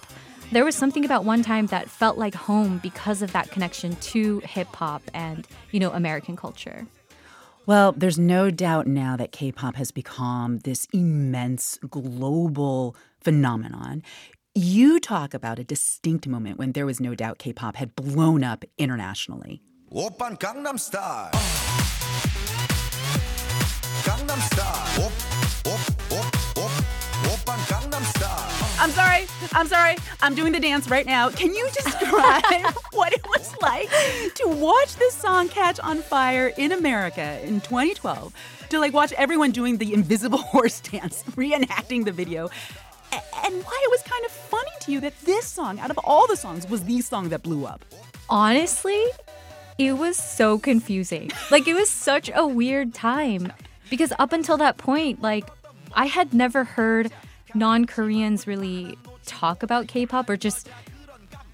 There 0.52 0.66
was 0.66 0.76
something 0.76 1.06
about 1.06 1.24
1TYM 1.24 1.70
that 1.70 1.88
felt 1.88 2.18
like 2.18 2.34
home 2.34 2.80
because 2.82 3.22
of 3.22 3.32
that 3.32 3.50
connection 3.50 3.96
to 3.96 4.40
hip 4.40 4.68
hop 4.74 5.00
and, 5.14 5.48
you 5.70 5.80
know, 5.80 5.90
American 5.92 6.36
culture. 6.36 6.86
Well, 7.64 7.92
there's 7.92 8.18
no 8.18 8.50
doubt 8.50 8.86
now 8.86 9.16
that 9.16 9.32
K 9.32 9.52
pop 9.52 9.76
has 9.76 9.90
become 9.90 10.58
this 10.58 10.86
immense 10.92 11.78
global 11.88 12.94
phenomenon. 13.22 14.02
You 14.56 14.98
talk 14.98 15.32
about 15.32 15.60
a 15.60 15.64
distinct 15.64 16.26
moment 16.26 16.58
when 16.58 16.72
there 16.72 16.84
was 16.84 16.98
no 16.98 17.14
doubt 17.14 17.38
K 17.38 17.52
pop 17.52 17.76
had 17.76 17.94
blown 17.94 18.42
up 18.42 18.64
internationally. 18.78 19.62
I'm 28.80 28.90
sorry. 28.90 29.26
I'm 29.52 29.68
sorry. 29.68 29.96
I'm 30.20 30.34
doing 30.34 30.52
the 30.52 30.58
dance 30.58 30.90
right 30.90 31.06
now. 31.06 31.30
Can 31.30 31.54
you 31.54 31.68
describe 31.72 32.74
what 32.92 33.12
it 33.12 33.24
was 33.28 33.54
like 33.62 33.88
to 34.34 34.48
watch 34.48 34.96
this 34.96 35.14
song 35.14 35.48
catch 35.48 35.78
on 35.78 35.98
fire 35.98 36.52
in 36.56 36.72
America 36.72 37.38
in 37.44 37.60
2012? 37.60 38.34
To 38.70 38.80
like 38.80 38.92
watch 38.92 39.12
everyone 39.12 39.52
doing 39.52 39.76
the 39.76 39.94
invisible 39.94 40.38
horse 40.42 40.80
dance, 40.80 41.22
reenacting 41.36 42.04
the 42.04 42.10
video 42.10 42.50
and 43.12 43.54
why 43.64 43.80
it 43.84 43.90
was 43.90 44.02
kind 44.02 44.24
of 44.24 44.30
funny 44.30 44.70
to 44.80 44.92
you 44.92 45.00
that 45.00 45.18
this 45.22 45.46
song, 45.46 45.78
out 45.80 45.90
of 45.90 45.98
all 46.04 46.26
the 46.26 46.36
songs, 46.36 46.68
was 46.68 46.84
the 46.84 47.00
song 47.00 47.28
that 47.30 47.42
blew 47.42 47.66
up. 47.66 47.84
Honestly, 48.28 49.04
it 49.78 49.92
was 49.92 50.16
so 50.16 50.58
confusing. 50.58 51.30
Like, 51.50 51.66
it 51.66 51.74
was 51.74 51.90
such 51.90 52.30
a 52.34 52.46
weird 52.46 52.94
time 52.94 53.52
because 53.88 54.12
up 54.18 54.32
until 54.32 54.56
that 54.58 54.76
point, 54.76 55.22
like, 55.22 55.48
I 55.94 56.06
had 56.06 56.32
never 56.32 56.64
heard 56.64 57.10
non 57.54 57.86
Koreans 57.86 58.46
really 58.46 58.96
talk 59.26 59.62
about 59.62 59.88
K 59.88 60.06
pop 60.06 60.28
or 60.30 60.36
just 60.36 60.68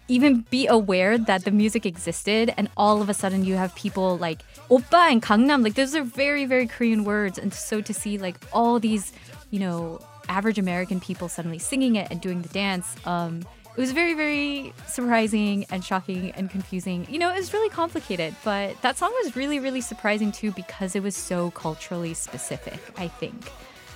even 0.09 0.43
be 0.51 0.67
aware 0.67 1.19
that 1.19 1.45
the 1.45 1.51
music 1.51 1.85
existed 1.85 2.53
and 2.57 2.69
all 2.77 3.03
of 3.03 3.09
a 3.09 3.15
sudden 3.15 3.45
you 3.45 3.57
have 3.57 3.75
people 3.75 4.17
like 4.19 4.43
oppa 4.71 5.11
and 5.11 5.21
gangnam 5.23 5.65
like 5.65 5.75
those 5.75 5.97
are 5.97 6.05
very 6.05 6.45
very 6.45 6.67
korean 6.67 7.03
words 7.03 7.39
and 7.39 7.53
so 7.53 7.81
to 7.81 7.93
see 7.93 8.17
like 8.17 8.37
all 8.53 8.79
these 8.79 9.13
you 9.51 9.59
know 9.59 9.99
average 10.29 10.59
american 10.59 11.01
people 11.01 11.29
suddenly 11.29 11.59
singing 11.59 11.97
it 11.97 12.09
and 12.11 12.21
doing 12.21 12.43
the 12.43 12.49
dance 12.49 12.97
um 13.07 13.45
it 13.77 13.81
was 13.81 13.93
very 13.93 14.15
very 14.15 14.73
surprising 14.87 15.67
and 15.71 15.85
shocking 15.85 16.31
and 16.33 16.51
confusing 16.51 17.07
you 17.11 17.19
know 17.19 17.31
it 17.31 17.37
was 17.37 17.53
really 17.53 17.69
complicated 17.69 18.35
but 18.45 18.81
that 18.83 18.97
song 18.97 19.13
was 19.23 19.37
really 19.37 19.59
really 19.59 19.81
surprising 19.81 20.33
too 20.33 20.51
because 20.53 20.97
it 20.97 21.03
was 21.03 21.17
so 21.17 21.51
culturally 21.53 22.15
specific 22.15 22.81
i 22.97 23.09
think 23.09 23.51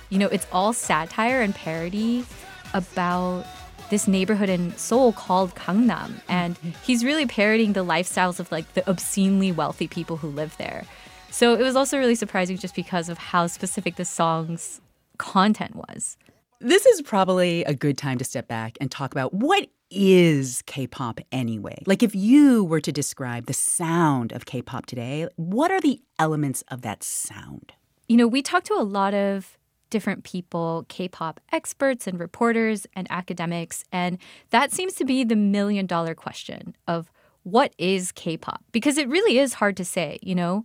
you 0.09 0.17
know 0.17 0.27
it's 0.27 0.47
all 0.51 0.73
satire 0.73 1.41
and 1.41 1.55
parody 1.55 2.25
about 2.73 3.45
this 3.91 4.07
neighborhood 4.07 4.49
in 4.49 4.75
Seoul 4.77 5.11
called 5.11 5.53
Gangnam. 5.53 6.21
And 6.29 6.57
he's 6.81 7.03
really 7.03 7.27
parodying 7.27 7.73
the 7.73 7.85
lifestyles 7.85 8.39
of 8.39 8.51
like 8.51 8.73
the 8.73 8.89
obscenely 8.89 9.51
wealthy 9.51 9.87
people 9.87 10.17
who 10.17 10.29
live 10.29 10.55
there. 10.57 10.85
So 11.29 11.53
it 11.53 11.61
was 11.61 11.75
also 11.75 11.99
really 11.99 12.15
surprising 12.15 12.57
just 12.57 12.73
because 12.73 13.09
of 13.09 13.17
how 13.17 13.47
specific 13.47 13.97
the 13.97 14.05
song's 14.05 14.81
content 15.21 15.75
was. 15.75 16.17
This 16.59 16.85
is 16.87 17.01
probably 17.03 17.63
a 17.65 17.75
good 17.75 17.97
time 17.97 18.17
to 18.17 18.25
step 18.25 18.47
back 18.47 18.75
and 18.81 18.89
talk 18.89 19.11
about 19.11 19.33
what 19.33 19.69
is 19.91 20.63
K-pop 20.65 21.19
anyway? 21.31 21.77
Like 21.85 22.01
if 22.01 22.15
you 22.15 22.63
were 22.63 22.81
to 22.81 22.91
describe 22.91 23.45
the 23.45 23.53
sound 23.53 24.31
of 24.31 24.45
K-pop 24.45 24.87
today, 24.87 25.27
what 25.35 25.69
are 25.69 25.79
the 25.79 26.01
elements 26.17 26.63
of 26.69 26.81
that 26.81 27.03
sound? 27.03 27.73
You 28.09 28.17
know, 28.17 28.27
we 28.27 28.41
talked 28.41 28.65
to 28.67 28.73
a 28.73 28.83
lot 28.83 29.13
of 29.13 29.57
different 29.91 30.23
people, 30.23 30.85
K 30.89 31.07
pop 31.07 31.39
experts 31.51 32.07
and 32.07 32.19
reporters 32.19 32.87
and 32.95 33.05
academics. 33.11 33.83
And 33.91 34.17
that 34.49 34.71
seems 34.71 34.93
to 34.95 35.05
be 35.05 35.23
the 35.23 35.35
million 35.35 35.85
dollar 35.85 36.15
question 36.15 36.75
of 36.87 37.11
what 37.43 37.73
is 37.77 38.11
K 38.11 38.37
pop? 38.37 38.63
Because 38.71 38.97
it 38.97 39.07
really 39.07 39.37
is 39.37 39.55
hard 39.55 39.77
to 39.77 39.85
say, 39.85 40.17
you 40.23 40.33
know? 40.33 40.63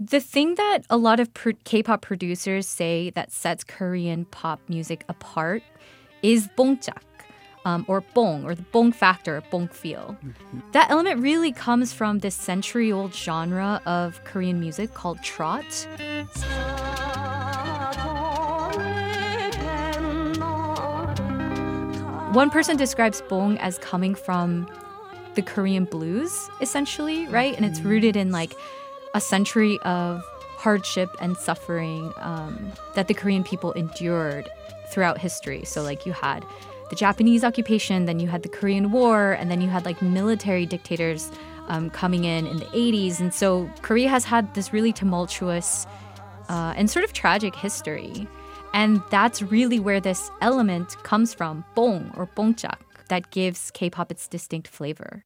The 0.00 0.18
thing 0.18 0.56
that 0.56 0.80
a 0.90 0.96
lot 0.96 1.20
of 1.20 1.30
K 1.64 1.82
pop 1.82 2.02
producers 2.02 2.66
say 2.66 3.10
that 3.10 3.30
sets 3.30 3.62
Korean 3.62 4.24
pop 4.24 4.60
music 4.68 5.04
apart 5.08 5.62
is 6.22 6.48
bongjak. 6.58 7.02
Um, 7.66 7.86
or 7.88 8.02
bong, 8.12 8.44
or 8.44 8.54
the 8.54 8.60
bong 8.60 8.92
factor, 8.92 9.42
bong 9.50 9.68
feel. 9.68 10.18
Mm-hmm. 10.22 10.60
That 10.72 10.90
element 10.90 11.22
really 11.22 11.50
comes 11.50 11.94
from 11.94 12.18
this 12.18 12.34
century 12.34 12.92
old 12.92 13.14
genre 13.14 13.80
of 13.86 14.22
Korean 14.24 14.60
music 14.60 14.92
called 14.92 15.22
trot. 15.22 15.64
One 22.34 22.50
person 22.50 22.76
describes 22.76 23.22
bong 23.30 23.56
as 23.58 23.78
coming 23.78 24.14
from 24.14 24.68
the 25.36 25.40
Korean 25.40 25.86
blues, 25.86 26.50
essentially, 26.60 27.26
right? 27.28 27.56
And 27.56 27.64
it's 27.64 27.80
mm. 27.80 27.86
rooted 27.86 28.14
in 28.14 28.30
like 28.30 28.52
a 29.14 29.20
century 29.20 29.78
of 29.80 30.22
hardship 30.56 31.16
and 31.20 31.36
suffering 31.36 32.12
um, 32.18 32.72
that 32.94 33.08
the 33.08 33.14
Korean 33.14 33.44
people 33.44 33.72
endured 33.72 34.50
throughout 34.90 35.18
history. 35.18 35.64
So, 35.64 35.82
like, 35.82 36.04
you 36.06 36.12
had 36.12 36.44
the 36.90 36.96
Japanese 36.96 37.44
occupation, 37.44 38.04
then 38.04 38.20
you 38.20 38.28
had 38.28 38.42
the 38.42 38.48
Korean 38.48 38.90
War, 38.90 39.32
and 39.32 39.50
then 39.50 39.60
you 39.60 39.68
had 39.68 39.84
like 39.84 40.00
military 40.02 40.66
dictators 40.66 41.30
um, 41.68 41.90
coming 41.90 42.24
in 42.24 42.46
in 42.46 42.58
the 42.58 42.66
80s. 42.66 43.20
And 43.20 43.32
so, 43.32 43.70
Korea 43.82 44.08
has 44.08 44.24
had 44.24 44.54
this 44.54 44.72
really 44.72 44.92
tumultuous 44.92 45.86
uh, 46.48 46.74
and 46.76 46.90
sort 46.90 47.04
of 47.04 47.12
tragic 47.12 47.54
history. 47.54 48.28
And 48.72 49.00
that's 49.10 49.40
really 49.40 49.78
where 49.78 50.00
this 50.00 50.30
element 50.40 50.96
comes 51.04 51.32
from, 51.32 51.64
bong 51.76 52.12
or 52.16 52.26
bongjak, 52.26 52.80
that 53.08 53.30
gives 53.30 53.70
K-pop 53.70 54.10
its 54.10 54.26
distinct 54.26 54.66
flavor. 54.66 55.24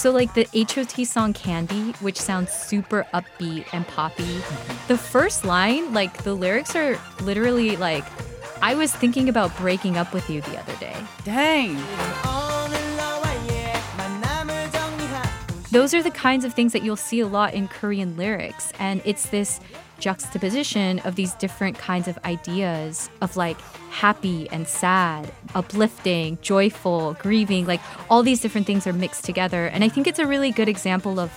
So, 0.00 0.10
like 0.10 0.32
the 0.32 0.48
HOT 0.54 1.06
song 1.06 1.34
Candy, 1.34 1.92
which 2.00 2.18
sounds 2.18 2.50
super 2.50 3.06
upbeat 3.12 3.66
and 3.74 3.86
poppy, 3.86 4.22
mm-hmm. 4.22 4.88
the 4.88 4.96
first 4.96 5.44
line, 5.44 5.92
like 5.92 6.22
the 6.22 6.32
lyrics 6.32 6.74
are 6.74 6.98
literally 7.20 7.76
like, 7.76 8.06
I 8.62 8.74
was 8.74 8.94
thinking 8.94 9.28
about 9.28 9.54
breaking 9.58 9.98
up 9.98 10.14
with 10.14 10.30
you 10.30 10.40
the 10.40 10.58
other 10.58 10.74
day. 10.76 10.96
Dang. 11.24 11.76
Those 15.70 15.92
are 15.92 16.02
the 16.02 16.10
kinds 16.10 16.46
of 16.46 16.54
things 16.54 16.72
that 16.72 16.82
you'll 16.82 16.96
see 16.96 17.20
a 17.20 17.26
lot 17.26 17.52
in 17.52 17.68
Korean 17.68 18.16
lyrics. 18.16 18.72
And 18.78 19.02
it's 19.04 19.28
this 19.28 19.60
juxtaposition 20.00 20.98
of 21.00 21.14
these 21.14 21.34
different 21.34 21.78
kinds 21.78 22.08
of 22.08 22.18
ideas 22.24 23.10
of 23.20 23.36
like 23.36 23.60
happy 23.90 24.48
and 24.50 24.66
sad, 24.66 25.30
uplifting, 25.54 26.38
joyful, 26.42 27.14
grieving, 27.20 27.66
like 27.66 27.80
all 28.08 28.22
these 28.22 28.40
different 28.40 28.66
things 28.66 28.86
are 28.86 28.92
mixed 28.92 29.24
together. 29.24 29.66
And 29.66 29.84
I 29.84 29.88
think 29.88 30.06
it's 30.06 30.18
a 30.18 30.26
really 30.26 30.50
good 30.50 30.68
example 30.68 31.20
of 31.20 31.30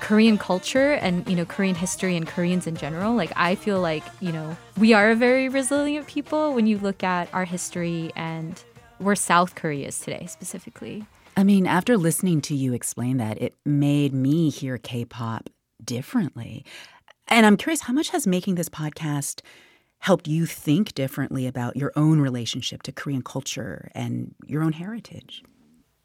Korean 0.00 0.36
culture 0.36 0.94
and 0.94 1.26
you 1.28 1.36
know 1.36 1.44
Korean 1.44 1.76
history 1.76 2.16
and 2.16 2.26
Koreans 2.26 2.66
in 2.66 2.76
general. 2.76 3.14
Like 3.14 3.32
I 3.36 3.54
feel 3.54 3.80
like, 3.80 4.02
you 4.20 4.32
know, 4.32 4.56
we 4.76 4.92
are 4.92 5.10
a 5.10 5.14
very 5.14 5.48
resilient 5.48 6.08
people 6.08 6.54
when 6.54 6.66
you 6.66 6.78
look 6.78 7.04
at 7.04 7.32
our 7.32 7.44
history 7.44 8.10
and 8.16 8.60
where 8.98 9.14
South 9.14 9.54
Korea 9.54 9.88
is 9.88 10.00
today 10.00 10.26
specifically. 10.26 11.06
I 11.36 11.44
mean, 11.44 11.66
after 11.66 11.96
listening 11.96 12.40
to 12.42 12.54
you 12.54 12.74
explain 12.74 13.16
that, 13.18 13.40
it 13.40 13.54
made 13.64 14.12
me 14.12 14.50
hear 14.50 14.76
K 14.76 15.04
pop 15.04 15.48
differently. 15.84 16.64
And 17.28 17.46
I'm 17.46 17.56
curious, 17.56 17.82
how 17.82 17.92
much 17.92 18.10
has 18.10 18.26
making 18.26 18.56
this 18.56 18.68
podcast 18.68 19.40
helped 19.98 20.26
you 20.26 20.46
think 20.46 20.94
differently 20.94 21.46
about 21.46 21.76
your 21.76 21.92
own 21.94 22.20
relationship 22.20 22.82
to 22.82 22.92
Korean 22.92 23.22
culture 23.22 23.90
and 23.94 24.34
your 24.46 24.62
own 24.62 24.72
heritage? 24.72 25.42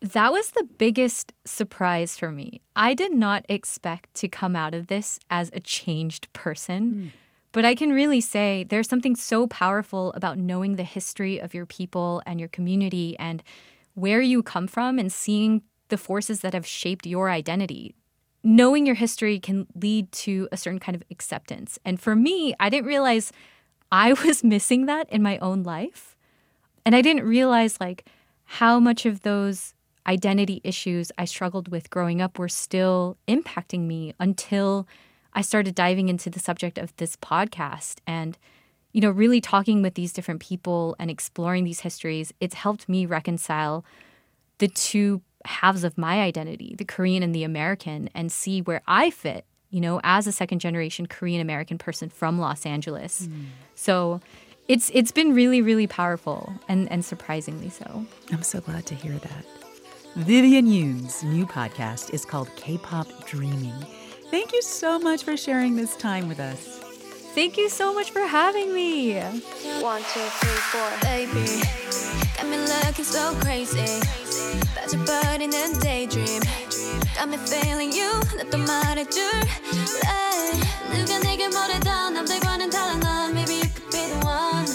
That 0.02 0.32
was 0.32 0.52
the 0.52 0.68
biggest 0.78 1.34
surprise 1.46 2.18
for 2.18 2.32
me. 2.32 2.62
I 2.76 2.94
did 2.94 3.12
not 3.12 3.46
expect 3.50 4.14
to 4.16 4.28
come 4.28 4.56
out 4.56 4.76
of 4.76 4.88
this 4.88 5.20
as 5.32 5.50
a 5.54 5.60
changed 5.60 6.32
person. 6.34 6.94
Mm. 6.94 7.12
But 7.52 7.66
I 7.66 7.74
can 7.74 7.90
really 7.92 8.22
say 8.22 8.66
there's 8.70 8.88
something 8.88 9.16
so 9.16 9.48
powerful 9.48 10.14
about 10.14 10.38
knowing 10.38 10.76
the 10.76 10.84
history 10.84 11.40
of 11.40 11.56
your 11.56 11.66
people 11.66 12.22
and 12.28 12.40
your 12.40 12.50
community 12.50 13.18
and 13.18 13.42
where 13.96 14.22
you 14.22 14.44
come 14.44 14.68
from 14.68 15.00
and 15.00 15.12
seeing 15.12 15.64
the 15.88 15.98
forces 15.98 16.42
that 16.42 16.54
have 16.54 16.68
shaped 16.68 17.08
your 17.08 17.32
identity. 17.32 17.96
Knowing 18.44 18.86
your 18.86 18.96
history 18.96 19.40
can 19.40 19.68
lead 19.76 20.12
to 20.12 20.48
a 20.52 20.58
certain 20.58 20.80
kind 20.80 20.96
of 20.96 21.04
acceptance. 21.12 21.80
And 21.84 22.00
for 22.00 22.16
me, 22.16 22.54
I 22.60 22.70
didn't 22.70 22.88
realize 22.88 23.32
I 23.92 24.14
was 24.26 24.44
missing 24.44 24.86
that 24.86 25.10
in 25.10 25.22
my 25.22 25.38
own 25.40 25.64
life. 25.64 26.16
And 26.86 26.96
I 26.96 27.02
didn't 27.02 27.26
realize 27.26 27.80
like 27.80 28.06
how 28.46 28.80
much 28.80 29.06
of 29.06 29.22
those 29.22 29.74
identity 30.08 30.62
issues 30.64 31.12
I 31.18 31.26
struggled 31.26 31.68
with 31.68 31.90
growing 31.90 32.22
up 32.22 32.40
were 32.40 32.48
still 32.48 33.18
impacting 33.28 33.82
me 33.82 34.14
until 34.20 34.88
I 35.34 35.42
started 35.42 35.76
diving 35.76 36.08
into 36.08 36.30
the 36.30 36.40
subject 36.40 36.78
of 36.78 36.96
this 36.96 37.18
podcast 37.18 37.98
and 38.08 38.38
you 38.94 39.02
know, 39.02 39.12
really 39.12 39.42
talking 39.42 39.84
with 39.84 39.94
these 39.94 40.12
different 40.12 40.40
people 40.40 40.96
and 40.98 41.12
exploring 41.12 41.66
these 41.66 41.82
histories, 41.82 42.34
it's 42.40 42.56
helped 42.56 42.90
me 42.90 43.06
reconcile 43.06 43.86
the 44.58 44.68
two 44.68 45.22
halves 45.48 45.84
of 45.84 45.98
my 45.98 46.22
identity, 46.22 46.76
the 46.78 46.86
Korean 46.86 47.24
and 47.24 47.34
the 47.34 47.44
American, 47.44 48.10
and 48.14 48.32
see 48.32 48.62
where 48.62 48.82
I 48.88 49.10
fit, 49.10 49.46
you 49.70 49.82
know, 49.82 50.00
as 50.04 50.28
a 50.28 50.32
second 50.32 50.60
generation 50.60 51.08
Korean 51.08 51.42
American 51.42 51.78
person 51.78 52.10
from 52.10 52.40
Los 52.40 52.66
Angeles. 52.66 53.28
Mm. 53.28 53.46
So 53.76 54.22
it's 54.68 54.92
it's 54.94 55.12
been 55.12 55.34
really, 55.34 55.62
really 55.62 55.88
powerful 55.88 56.54
and, 56.68 56.92
and 56.92 57.04
surprisingly 57.04 57.70
so. 57.70 58.06
I'm 58.32 58.44
so 58.44 58.62
glad 58.62 58.86
to 58.88 58.96
hear 58.96 59.14
that. 59.14 59.46
Vivian 60.18 60.68
Yoon's 60.68 61.24
new 61.24 61.46
podcast 61.46 62.14
is 62.14 62.26
called 62.26 62.50
K-pop 62.56 63.08
Dreaming. 63.28 63.76
Thank 64.32 64.52
you 64.52 64.62
so 64.62 65.00
much 65.00 65.24
for 65.24 65.38
sharing 65.38 65.76
this 65.76 65.96
time 65.96 66.28
with 66.28 66.40
us. 66.40 66.87
Thank 67.37 67.57
you 67.57 67.69
so 67.69 67.95
much 67.95 68.11
for 68.11 68.27
having 68.27 68.75
me. 68.75 69.15
One, 69.81 70.03
two, 70.13 70.21
three, 70.21 70.61
four. 70.71 70.91
Baby, 71.03 71.63
got 72.37 72.47
me 72.47 72.59
looking 72.59 73.05
so 73.05 73.35
crazy. 73.41 74.01
in 75.43 75.53
a 75.55 75.81
daydream. 75.81 76.43
Got 77.17 77.29
me 77.29 77.37
feeling 77.39 77.93
you, 77.93 78.11
나또 78.37 78.59
말해줄래. 78.59 79.47
누가 80.93 81.19
내게 81.21 81.49
말해도 81.49 82.11
남들과는 82.11 82.71
다른 82.71 83.01
넌. 83.01 83.33
Maybe 83.33 83.55
you 83.55 83.69
could 83.75 83.91
be 83.91 84.07
the 84.07 84.19
one. 84.25 84.67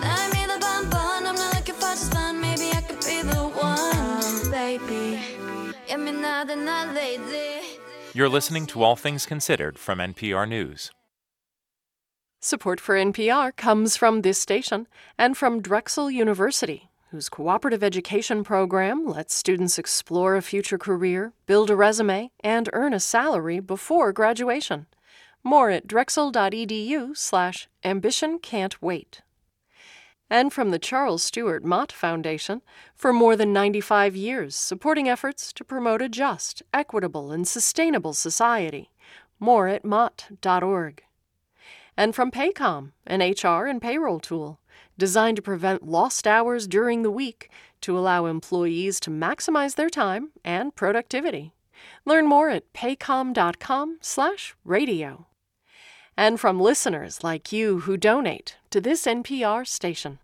날 0.00 0.28
믿어 0.30 0.58
I'm 0.58 1.34
not 1.34 1.54
looking 1.54 1.74
for 1.74 1.94
just 1.94 2.12
fun. 2.12 2.40
Maybe 2.40 2.70
I 2.76 2.82
could 2.82 3.00
be 3.06 3.22
the 3.22 3.48
one. 3.54 4.50
Baby, 4.50 5.18
예민하다 5.88 6.56
나 6.56 6.92
lazy. 6.92 7.78
You're 8.14 8.28
listening 8.28 8.66
to 8.66 8.82
All 8.82 8.96
Things 8.96 9.24
Considered 9.24 9.78
from 9.78 9.98
NPR 9.98 10.46
News. 10.48 10.90
Support 12.47 12.79
for 12.79 12.95
NPR 12.95 13.53
comes 13.57 13.97
from 13.97 14.21
this 14.21 14.37
station 14.39 14.87
and 15.17 15.35
from 15.35 15.61
Drexel 15.61 16.09
University, 16.09 16.89
whose 17.11 17.27
cooperative 17.27 17.83
education 17.83 18.45
program 18.45 19.05
lets 19.05 19.35
students 19.35 19.77
explore 19.77 20.37
a 20.37 20.41
future 20.41 20.77
career, 20.77 21.33
build 21.45 21.69
a 21.69 21.75
resume, 21.75 22.31
and 22.39 22.69
earn 22.71 22.93
a 22.93 23.01
salary 23.01 23.59
before 23.59 24.13
graduation. 24.13 24.85
More 25.43 25.69
at 25.71 25.87
drexel.edu 25.87 27.17
slash 27.17 27.67
ambition 27.83 28.39
can't 28.39 28.81
wait. 28.81 29.23
and 30.29 30.53
from 30.53 30.71
the 30.71 30.79
Charles 30.79 31.23
Stewart 31.23 31.65
Mott 31.65 31.91
Foundation 31.91 32.61
for 32.95 33.11
more 33.11 33.35
than 33.35 33.51
95 33.51 34.15
years, 34.15 34.55
supporting 34.55 35.09
efforts 35.09 35.51
to 35.51 35.65
promote 35.65 36.01
a 36.01 36.07
just, 36.07 36.63
equitable, 36.73 37.29
and 37.29 37.45
sustainable 37.45 38.13
society. 38.13 38.89
More 39.37 39.67
at 39.67 39.83
mott.org. 39.83 41.03
And 41.97 42.13
from 42.13 42.29
Paycom, 42.29 42.91
an 43.07 43.21
HR 43.21 43.65
and 43.65 43.81
payroll 43.81 44.19
tool 44.19 44.59
designed 44.97 45.37
to 45.37 45.41
prevent 45.41 45.87
lost 45.87 46.27
hours 46.27 46.67
during 46.67 47.01
the 47.01 47.11
week 47.11 47.49
to 47.81 47.97
allow 47.97 48.27
employees 48.27 48.99
to 49.01 49.09
maximize 49.09 49.75
their 49.75 49.89
time 49.89 50.29
and 50.45 50.75
productivity. 50.75 51.55
Learn 52.05 52.27
more 52.27 52.49
at 52.49 52.71
paycom.com/radio. 52.73 55.25
And 56.19 56.39
from 56.39 56.59
listeners 56.59 57.23
like 57.23 57.51
you 57.51 57.81
who 57.81 57.95
donate 57.97 58.57
to 58.71 58.81
this 58.81 59.05
NPR 59.05 59.63
station. 59.65 60.17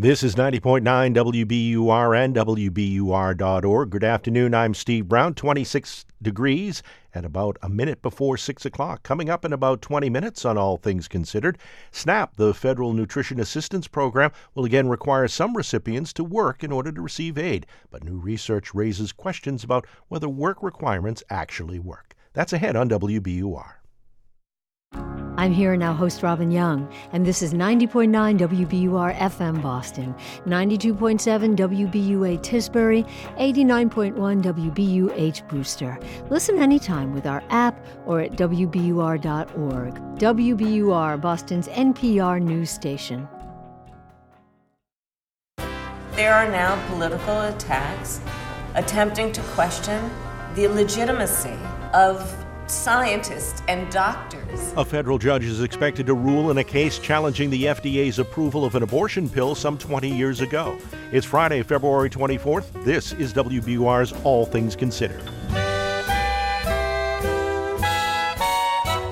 This 0.00 0.22
is 0.22 0.36
90.9 0.36 0.84
WBUR 0.84 2.24
and 2.24 2.32
WBUR.org. 2.32 3.90
Good 3.90 4.04
afternoon. 4.04 4.54
I'm 4.54 4.72
Steve 4.72 5.08
Brown. 5.08 5.34
26 5.34 6.06
degrees 6.22 6.84
at 7.12 7.24
about 7.24 7.56
a 7.62 7.68
minute 7.68 8.00
before 8.00 8.36
6 8.36 8.64
o'clock. 8.64 9.02
Coming 9.02 9.28
up 9.28 9.44
in 9.44 9.52
about 9.52 9.82
20 9.82 10.08
minutes 10.08 10.44
on 10.44 10.56
All 10.56 10.76
Things 10.76 11.08
Considered, 11.08 11.58
SNAP, 11.90 12.36
the 12.36 12.54
Federal 12.54 12.92
Nutrition 12.92 13.40
Assistance 13.40 13.88
Program, 13.88 14.30
will 14.54 14.64
again 14.64 14.88
require 14.88 15.26
some 15.26 15.56
recipients 15.56 16.12
to 16.12 16.22
work 16.22 16.62
in 16.62 16.70
order 16.70 16.92
to 16.92 17.02
receive 17.02 17.36
aid. 17.36 17.66
But 17.90 18.04
new 18.04 18.18
research 18.18 18.72
raises 18.72 19.10
questions 19.10 19.64
about 19.64 19.84
whether 20.06 20.28
work 20.28 20.62
requirements 20.62 21.24
actually 21.28 21.80
work. 21.80 22.14
That's 22.34 22.52
ahead 22.52 22.76
on 22.76 22.88
WBUR. 22.88 23.78
I'm 25.38 25.52
here 25.52 25.76
now, 25.76 25.92
host 25.92 26.24
Robin 26.24 26.50
Young, 26.50 26.92
and 27.12 27.24
this 27.24 27.42
is 27.42 27.54
90.9 27.54 28.10
WBUR 28.40 29.16
FM 29.18 29.62
Boston, 29.62 30.12
92.7 30.46 31.54
WBUA 31.54 32.40
Tisbury, 32.40 33.08
89.1 33.38 34.42
WBUH 34.42 35.46
Brewster. 35.48 35.96
Listen 36.28 36.58
anytime 36.58 37.14
with 37.14 37.28
our 37.28 37.44
app 37.50 37.86
or 38.04 38.18
at 38.18 38.32
WBUR.org. 38.32 39.94
WBUR, 40.18 41.20
Boston's 41.20 41.68
NPR 41.68 42.42
news 42.42 42.70
station. 42.70 43.28
There 46.16 46.34
are 46.34 46.50
now 46.50 46.84
political 46.88 47.42
attacks 47.42 48.20
attempting 48.74 49.30
to 49.30 49.40
question 49.54 50.10
the 50.56 50.66
legitimacy 50.66 51.56
of 51.94 52.34
scientists 52.70 53.62
and 53.68 53.90
doctors. 53.90 54.72
A 54.76 54.84
federal 54.84 55.18
judge 55.18 55.44
is 55.44 55.62
expected 55.62 56.06
to 56.06 56.14
rule 56.14 56.50
in 56.50 56.58
a 56.58 56.64
case 56.64 56.98
challenging 56.98 57.50
the 57.50 57.64
FDA's 57.64 58.18
approval 58.18 58.64
of 58.64 58.74
an 58.74 58.82
abortion 58.82 59.28
pill 59.28 59.54
some 59.54 59.78
20 59.78 60.10
years 60.10 60.40
ago. 60.40 60.78
It's 61.12 61.26
Friday, 61.26 61.62
February 61.62 62.10
24th. 62.10 62.84
This 62.84 63.12
is 63.14 63.32
WBUR's 63.32 64.12
All 64.24 64.44
Things 64.46 64.76
Considered. 64.76 65.22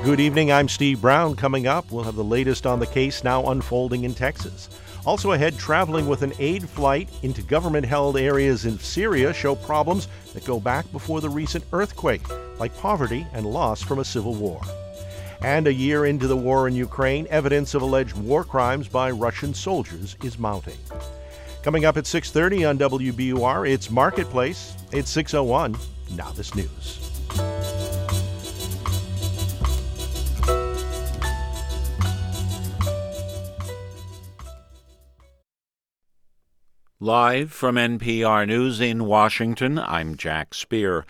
Good 0.05 0.21
evening. 0.21 0.53
I'm 0.53 0.69
Steve 0.69 1.01
Brown. 1.01 1.35
Coming 1.35 1.67
up, 1.67 1.91
we'll 1.91 2.05
have 2.05 2.15
the 2.15 2.23
latest 2.23 2.65
on 2.65 2.79
the 2.79 2.87
case 2.87 3.25
now 3.25 3.51
unfolding 3.51 4.05
in 4.05 4.15
Texas. 4.15 4.69
Also 5.07 5.33
ahead, 5.33 5.57
traveling 5.57 6.09
with 6.09 6.23
an 6.23 6.33
aid 6.41 6.69
flight 6.69 7.09
into 7.23 7.41
government 7.41 7.87
held 7.87 8.17
areas 8.17 8.67
in 8.67 8.77
Syria 8.81 9.33
show 9.33 9.55
problems 9.55 10.09
that 10.35 10.45
go 10.45 10.59
back 10.59 10.91
before 10.91 11.21
the 11.21 11.29
recent 11.29 11.65
earthquake, 11.73 12.23
like 12.59 12.77
poverty 12.79 13.25
and 13.33 13.47
loss 13.47 13.81
from 13.81 14.01
a 14.01 14.05
civil 14.05 14.35
war. 14.35 14.61
And 15.43 15.69
a 15.69 15.73
year 15.73 16.07
into 16.07 16.27
the 16.27 16.37
war 16.37 16.67
in 16.67 16.75
Ukraine, 16.75 17.29
evidence 17.31 17.75
of 17.75 17.83
alleged 17.83 18.17
war 18.17 18.43
crimes 18.43 18.89
by 18.89 19.13
Russian 19.13 19.55
soldiers 19.55 20.17
is 20.25 20.41
mounting. 20.41 20.79
Coming 21.63 21.85
up 21.85 21.97
at 21.97 22.07
6:30 22.07 22.65
on 22.65 22.77
WBUR, 22.77 23.65
it's 23.65 23.91
Marketplace. 23.91 24.75
It's 24.91 25.11
6:01. 25.11 25.77
Now 26.17 26.33
this 26.33 26.55
news. 26.55 26.99
Live 36.99 37.53
from 37.53 37.75
NPR 37.75 38.47
News 38.47 38.81
in 38.81 39.05
Washington, 39.05 39.79
I'm 39.79 40.17
Jack 40.17 40.55
Speer. 40.55 41.05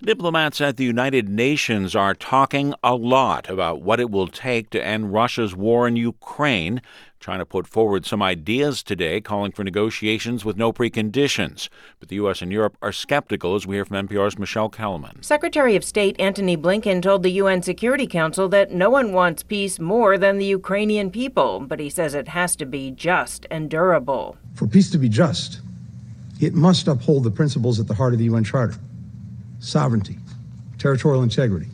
Diplomats 0.00 0.60
at 0.60 0.76
the 0.76 0.84
United 0.84 1.28
Nations 1.28 1.96
are 1.96 2.14
talking 2.14 2.74
a 2.84 2.94
lot 2.94 3.50
about 3.50 3.82
what 3.82 3.98
it 3.98 4.08
will 4.08 4.28
take 4.28 4.70
to 4.70 4.80
end 4.80 5.12
Russia's 5.12 5.52
war 5.56 5.88
in 5.88 5.96
Ukraine. 5.96 6.80
China 7.18 7.44
put 7.44 7.66
forward 7.66 8.06
some 8.06 8.22
ideas 8.22 8.84
today 8.84 9.20
calling 9.20 9.50
for 9.50 9.64
negotiations 9.64 10.44
with 10.44 10.56
no 10.56 10.72
preconditions. 10.72 11.68
But 11.98 12.08
the 12.08 12.16
U.S. 12.16 12.40
and 12.40 12.52
Europe 12.52 12.76
are 12.80 12.92
skeptical, 12.92 13.56
as 13.56 13.66
we 13.66 13.74
hear 13.74 13.84
from 13.84 14.06
NPR's 14.06 14.38
Michelle 14.38 14.70
Kelemen. 14.70 15.24
Secretary 15.24 15.74
of 15.74 15.82
State 15.82 16.14
Antony 16.20 16.56
Blinken 16.56 17.02
told 17.02 17.24
the 17.24 17.30
UN 17.30 17.62
Security 17.62 18.06
Council 18.06 18.48
that 18.50 18.70
no 18.70 18.90
one 18.90 19.12
wants 19.12 19.42
peace 19.42 19.80
more 19.80 20.16
than 20.16 20.38
the 20.38 20.46
Ukrainian 20.46 21.10
people, 21.10 21.58
but 21.58 21.80
he 21.80 21.90
says 21.90 22.14
it 22.14 22.28
has 22.28 22.54
to 22.54 22.64
be 22.64 22.92
just 22.92 23.44
and 23.50 23.68
durable. 23.68 24.36
For 24.54 24.66
peace 24.66 24.90
to 24.90 24.98
be 24.98 25.08
just, 25.08 25.60
it 26.40 26.54
must 26.54 26.88
uphold 26.88 27.24
the 27.24 27.30
principles 27.30 27.80
at 27.80 27.86
the 27.86 27.94
heart 27.94 28.12
of 28.12 28.18
the 28.18 28.26
UN 28.26 28.44
Charter. 28.44 28.74
Sovereignty, 29.60 30.18
territorial 30.78 31.22
integrity, 31.22 31.68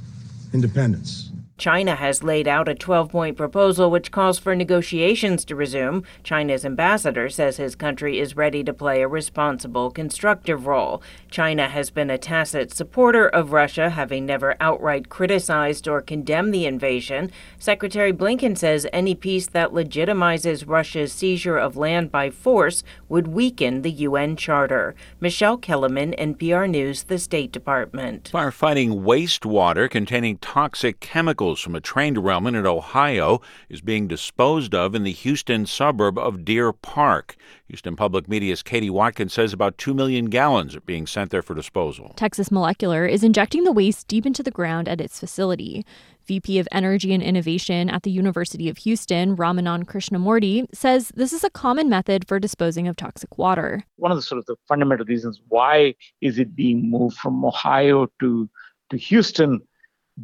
independence 0.53 1.28
China 1.59 1.97
has 1.97 2.23
laid 2.23 2.47
out 2.47 2.69
a 2.69 2.75
12 2.75 3.11
point 3.11 3.37
proposal 3.37 3.91
which 3.91 4.13
calls 4.13 4.39
for 4.39 4.55
negotiations 4.55 5.45
to 5.45 5.57
resume. 5.57 6.05
China's 6.23 6.65
ambassador 6.65 7.29
says 7.29 7.57
his 7.57 7.75
country 7.75 8.21
is 8.21 8.37
ready 8.37 8.63
to 8.63 8.73
play 8.73 9.03
a 9.03 9.09
responsible, 9.09 9.91
constructive 9.91 10.69
role. 10.69 11.03
China 11.31 11.69
has 11.69 11.91
been 11.91 12.11
a 12.11 12.17
tacit 12.17 12.73
supporter 12.73 13.29
of 13.29 13.53
Russia, 13.53 13.91
having 13.91 14.25
never 14.25 14.57
outright 14.61 15.09
criticized 15.09 15.89
or 15.89 16.01
condemned 16.01 16.55
the 16.55 16.65
invasion. 16.65 17.31
Secretary 17.59 18.13
Blinken 18.13 18.57
says 18.57 18.87
any 18.93 19.17
peace 19.17 19.49
that 19.49 19.73
legitimizes 19.73 20.69
Russia's 20.69 21.13
seizure 21.13 21.59
of 21.59 21.77
land 21.77 22.13
by 22.13 22.31
force 22.31 22.85
would 23.09 23.27
weaken 23.27 23.83
the 23.83 23.91
UN 23.91 24.37
Charter. 24.37 24.95
Michelle 25.21 25.59
Kelemen, 25.59 26.17
NPR 26.19 26.71
News, 26.71 27.03
the 27.05 27.19
State 27.19 27.51
Department. 27.51 28.31
Firefighting 28.33 29.03
wastewater 29.03 29.91
containing 29.91 30.39
toxic 30.39 31.01
chemicals 31.01 31.48
from 31.57 31.75
a 31.75 31.81
train 31.81 32.15
derailment 32.15 32.57
in 32.57 32.67
Ohio 32.67 33.41
is 33.69 33.81
being 33.81 34.07
disposed 34.07 34.75
of 34.75 34.95
in 34.95 35.05
the 35.05 35.13
Houston 35.13 35.65
suburb 35.65 36.19
of 36.19 36.45
Deer 36.45 36.73
Park. 36.73 37.37
Houston 37.69 37.97
Public 37.97 38.29
Media's 38.29 38.63
Katie 38.63 38.91
Watkins 38.91 39.33
says 39.33 39.53
about 39.53 39.79
2 39.79 39.95
million 39.95 40.27
gallons 40.27 40.77
are 40.77 40.81
being 40.83 41.07
sent 41.07 41.31
there 41.31 41.43
for 41.43 41.55
disposal. 41.55 42.13
Texas 42.17 42.51
Molecular 42.51 43.07
is 43.07 43.25
injecting 43.25 43.65
the 43.65 43.73
waste 43.73 44.09
deep 44.09 44.27
into 44.27 44.43
the 44.43 44.51
ground 44.51 44.89
at 44.89 45.01
its 45.01 45.19
facility. 45.19 45.87
VP 46.27 46.59
of 46.59 46.69
Energy 46.71 47.15
and 47.15 47.23
Innovation 47.23 47.89
at 47.89 48.03
the 48.03 48.11
University 48.11 48.69
of 48.69 48.77
Houston, 48.79 49.35
Ramanan 49.35 49.85
Krishnamurti, 49.85 50.67
says 50.75 51.11
this 51.15 51.33
is 51.33 51.43
a 51.43 51.51
common 51.51 51.89
method 51.89 52.29
for 52.29 52.39
disposing 52.39 52.87
of 52.87 52.97
toxic 52.97 53.39
water. 53.39 53.83
One 53.97 54.13
of 54.13 54.19
the 54.19 54.23
sort 54.23 54.39
of 54.39 54.45
the 54.45 54.57
fundamental 54.69 55.07
reasons 55.07 55.41
why 55.49 55.95
is 56.21 56.39
it 56.39 56.55
being 56.55 56.91
moved 56.91 57.17
from 57.17 57.43
Ohio 57.45 58.09
to 58.21 58.49
to 58.91 58.97
Houston 58.97 59.61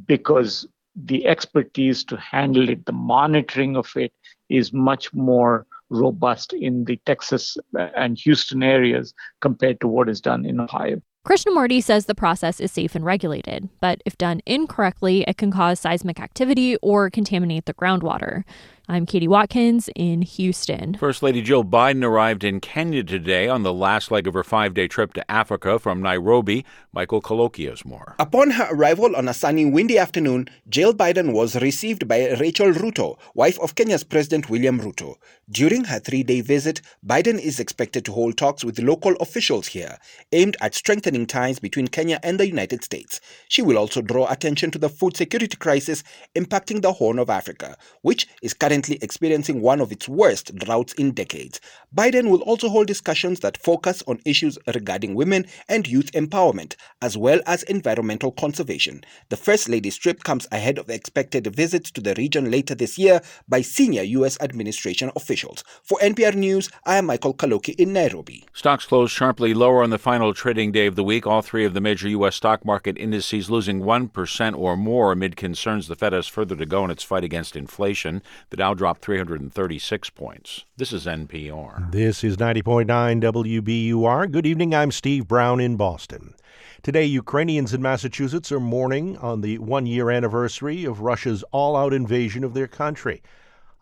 because 0.06 0.66
the 0.96 1.26
expertise 1.26 2.04
to 2.04 2.16
handle 2.16 2.68
it, 2.68 2.86
the 2.86 2.92
monitoring 2.92 3.76
of 3.76 3.90
it 3.96 4.12
is 4.48 4.72
much 4.72 5.12
more 5.12 5.66
robust 5.90 6.52
in 6.52 6.84
the 6.84 6.98
Texas 7.04 7.56
and 7.96 8.18
Houston 8.18 8.62
areas 8.62 9.14
compared 9.40 9.80
to 9.80 9.88
what 9.88 10.08
is 10.08 10.20
done 10.20 10.44
in 10.44 10.60
Ohio. 10.60 11.00
Krishnamurti 11.26 11.82
says 11.82 12.04
the 12.04 12.14
process 12.14 12.60
is 12.60 12.70
safe 12.70 12.94
and 12.94 13.04
regulated, 13.04 13.70
but 13.80 14.02
if 14.04 14.18
done 14.18 14.42
incorrectly, 14.44 15.24
it 15.26 15.38
can 15.38 15.50
cause 15.50 15.80
seismic 15.80 16.20
activity 16.20 16.76
or 16.82 17.08
contaminate 17.08 17.64
the 17.64 17.72
groundwater. 17.72 18.44
I'm 18.86 19.06
Katie 19.06 19.28
Watkins 19.28 19.88
in 19.96 20.20
Houston. 20.20 20.98
First 20.98 21.22
Lady 21.22 21.40
Jill 21.40 21.64
Biden 21.64 22.04
arrived 22.04 22.44
in 22.44 22.60
Kenya 22.60 23.02
today 23.02 23.48
on 23.48 23.62
the 23.62 23.72
last 23.72 24.10
leg 24.10 24.26
of 24.26 24.34
her 24.34 24.44
five 24.44 24.74
day 24.74 24.88
trip 24.88 25.14
to 25.14 25.30
Africa 25.30 25.78
from 25.78 26.02
Nairobi. 26.02 26.66
Michael 26.92 27.22
Kaloki 27.22 27.66
has 27.66 27.86
more. 27.86 28.14
Upon 28.18 28.50
her 28.50 28.68
arrival 28.70 29.16
on 29.16 29.26
a 29.26 29.32
sunny, 29.32 29.64
windy 29.64 29.96
afternoon, 29.96 30.48
Jill 30.68 30.92
Biden 30.92 31.32
was 31.32 31.56
received 31.62 32.06
by 32.06 32.32
Rachel 32.32 32.72
Ruto, 32.72 33.18
wife 33.32 33.58
of 33.60 33.74
Kenya's 33.74 34.04
President 34.04 34.50
William 34.50 34.78
Ruto. 34.78 35.14
During 35.50 35.84
her 35.84 35.98
three 35.98 36.22
day 36.22 36.42
visit, 36.42 36.82
Biden 37.06 37.38
is 37.38 37.58
expected 37.58 38.04
to 38.04 38.12
hold 38.12 38.36
talks 38.36 38.64
with 38.64 38.78
local 38.78 39.16
officials 39.16 39.68
here, 39.68 39.96
aimed 40.32 40.58
at 40.60 40.74
strengthening 40.74 41.24
ties 41.26 41.58
between 41.58 41.88
Kenya 41.88 42.20
and 42.22 42.38
the 42.38 42.46
United 42.46 42.84
States. 42.84 43.22
She 43.48 43.62
will 43.62 43.78
also 43.78 44.02
draw 44.02 44.30
attention 44.30 44.70
to 44.72 44.78
the 44.78 44.90
food 44.90 45.16
security 45.16 45.56
crisis 45.56 46.04
impacting 46.34 46.82
the 46.82 46.92
Horn 46.92 47.18
of 47.18 47.30
Africa, 47.30 47.78
which 48.02 48.28
is 48.42 48.52
currently 48.52 48.73
currently 48.74 48.98
experiencing 49.02 49.60
one 49.60 49.80
of 49.80 49.92
its 49.92 50.08
worst 50.08 50.52
droughts 50.56 50.92
in 50.94 51.12
decades. 51.12 51.60
Biden 51.94 52.28
will 52.28 52.42
also 52.42 52.68
hold 52.68 52.88
discussions 52.88 53.38
that 53.40 53.62
focus 53.62 54.02
on 54.08 54.18
issues 54.24 54.58
regarding 54.74 55.14
women 55.14 55.46
and 55.68 55.86
youth 55.86 56.10
empowerment, 56.10 56.74
as 57.00 57.16
well 57.16 57.40
as 57.46 57.62
environmental 57.64 58.32
conservation. 58.32 59.04
The 59.28 59.36
First 59.36 59.68
Lady's 59.68 59.96
trip 59.96 60.24
comes 60.24 60.48
ahead 60.50 60.76
of 60.76 60.90
expected 60.90 61.46
visits 61.54 61.92
to 61.92 62.00
the 62.00 62.14
region 62.14 62.50
later 62.50 62.74
this 62.74 62.98
year 62.98 63.20
by 63.46 63.60
senior 63.60 64.02
U.S. 64.02 64.36
administration 64.40 65.12
officials. 65.14 65.62
For 65.84 65.96
NPR 66.00 66.34
News, 66.34 66.68
I 66.84 66.96
am 66.96 67.06
Michael 67.06 67.32
Kaloki 67.32 67.76
in 67.76 67.92
Nairobi. 67.92 68.44
Stocks 68.52 68.86
closed 68.86 69.12
sharply 69.12 69.54
lower 69.54 69.84
on 69.84 69.90
the 69.90 69.98
final 69.98 70.34
trading 70.34 70.72
day 70.72 70.86
of 70.86 70.96
the 70.96 71.04
week. 71.04 71.28
All 71.28 71.42
three 71.42 71.64
of 71.64 71.74
the 71.74 71.80
major 71.80 72.08
U.S. 72.08 72.34
stock 72.34 72.64
market 72.64 72.98
indices 72.98 73.50
losing 73.50 73.82
1% 73.82 74.58
or 74.58 74.76
more 74.76 75.12
amid 75.12 75.36
concerns 75.36 75.86
the 75.86 75.94
Fed 75.94 76.12
has 76.12 76.26
further 76.26 76.56
to 76.56 76.66
go 76.66 76.84
in 76.84 76.90
its 76.90 77.04
fight 77.04 77.22
against 77.22 77.54
inflation. 77.54 78.20
The 78.50 78.56
Dow 78.56 78.74
dropped 78.74 79.02
336 79.02 80.10
points. 80.10 80.64
This 80.76 80.92
is 80.92 81.06
NPR. 81.06 81.83
This 81.90 82.24
is 82.24 82.36
90.9 82.36 82.86
WBUR. 83.20 84.30
Good 84.30 84.46
evening. 84.46 84.74
I'm 84.74 84.90
Steve 84.90 85.28
Brown 85.28 85.60
in 85.60 85.76
Boston. 85.76 86.34
Today, 86.82 87.04
Ukrainians 87.04 87.74
in 87.74 87.82
Massachusetts 87.82 88.50
are 88.52 88.60
mourning 88.60 89.16
on 89.18 89.40
the 89.40 89.58
one 89.58 89.84
year 89.86 90.10
anniversary 90.10 90.84
of 90.84 91.00
Russia's 91.00 91.44
all 91.52 91.76
out 91.76 91.92
invasion 91.92 92.42
of 92.42 92.54
their 92.54 92.66
country. 92.68 93.22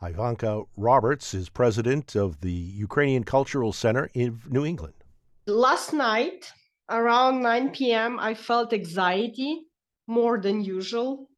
Ivanka 0.02 0.62
Roberts 0.76 1.32
is 1.34 1.48
president 1.48 2.16
of 2.16 2.40
the 2.40 2.50
Ukrainian 2.52 3.24
Cultural 3.24 3.72
Center 3.72 4.10
in 4.14 4.40
New 4.48 4.64
England. 4.64 4.94
Last 5.46 5.92
night, 5.92 6.52
around 6.90 7.42
9 7.42 7.70
p.m., 7.70 8.18
I 8.18 8.34
felt 8.34 8.72
anxiety 8.72 9.62
more 10.06 10.40
than 10.40 10.64
usual, 10.64 11.28